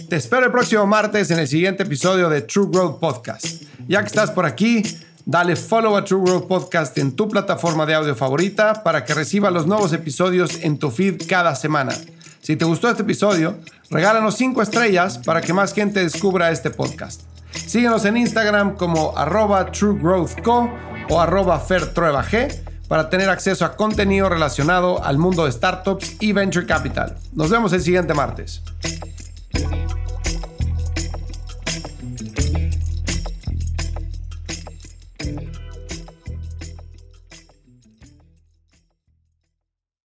Te 0.09 0.17
espero 0.17 0.47
el 0.47 0.53
próximo 0.53 0.87
martes 0.87 1.31
en 1.31 1.39
el 1.39 1.49
siguiente 1.49 1.85
episodio 1.85 2.29
de 2.29 2.43
True 2.43 2.69
Growth 2.71 3.01
Podcast. 3.01 3.63
Ya 3.89 4.01
que 4.01 4.07
estás 4.07 4.31
por 4.31 4.45
aquí, 4.45 4.83
dale 5.25 5.57
follow 5.57 5.97
a 5.97 6.05
True 6.05 6.23
Growth 6.25 6.49
Podcast 6.49 6.99
en 6.99 7.17
tu 7.17 7.29
plataforma 7.29 7.87
de 7.87 7.95
audio 7.95 8.15
favorita 8.15 8.83
para 8.83 9.05
que 9.05 9.15
reciba 9.15 9.51
los 9.51 9.67
nuevos 9.67 9.93
episodios 9.93 10.63
en 10.63 10.79
tu 10.79 10.91
feed 10.91 11.23
cada 11.29 11.55
semana. 11.55 11.95
Si 12.41 12.57
te 12.57 12.65
gustó 12.65 12.91
este 12.91 13.03
episodio, 13.03 13.59
regálanos 13.91 14.35
5 14.37 14.63
estrellas 14.63 15.19
para 15.19 15.41
que 15.41 15.53
más 15.53 15.73
gente 15.73 16.01
descubra 16.01 16.51
este 16.51 16.71
podcast. 16.71 17.23
Síguenos 17.53 18.05
en 18.05 18.17
Instagram 18.17 18.77
como 18.77 19.17
arroba 19.17 19.71
truegrowthco 19.71 20.71
o 21.09 21.21
arroba 21.21 21.59
fertruebag 21.61 22.70
para 22.91 23.09
tener 23.09 23.29
acceso 23.31 23.65
a 23.65 23.77
contenido 23.77 24.29
relacionado 24.29 25.05
al 25.05 25.17
mundo 25.17 25.45
de 25.45 25.53
startups 25.53 26.17
y 26.19 26.33
venture 26.33 26.67
capital. 26.67 27.17
Nos 27.33 27.49
vemos 27.49 27.73
el 27.73 27.83
siguiente 27.83 28.15
martes. 28.15 28.65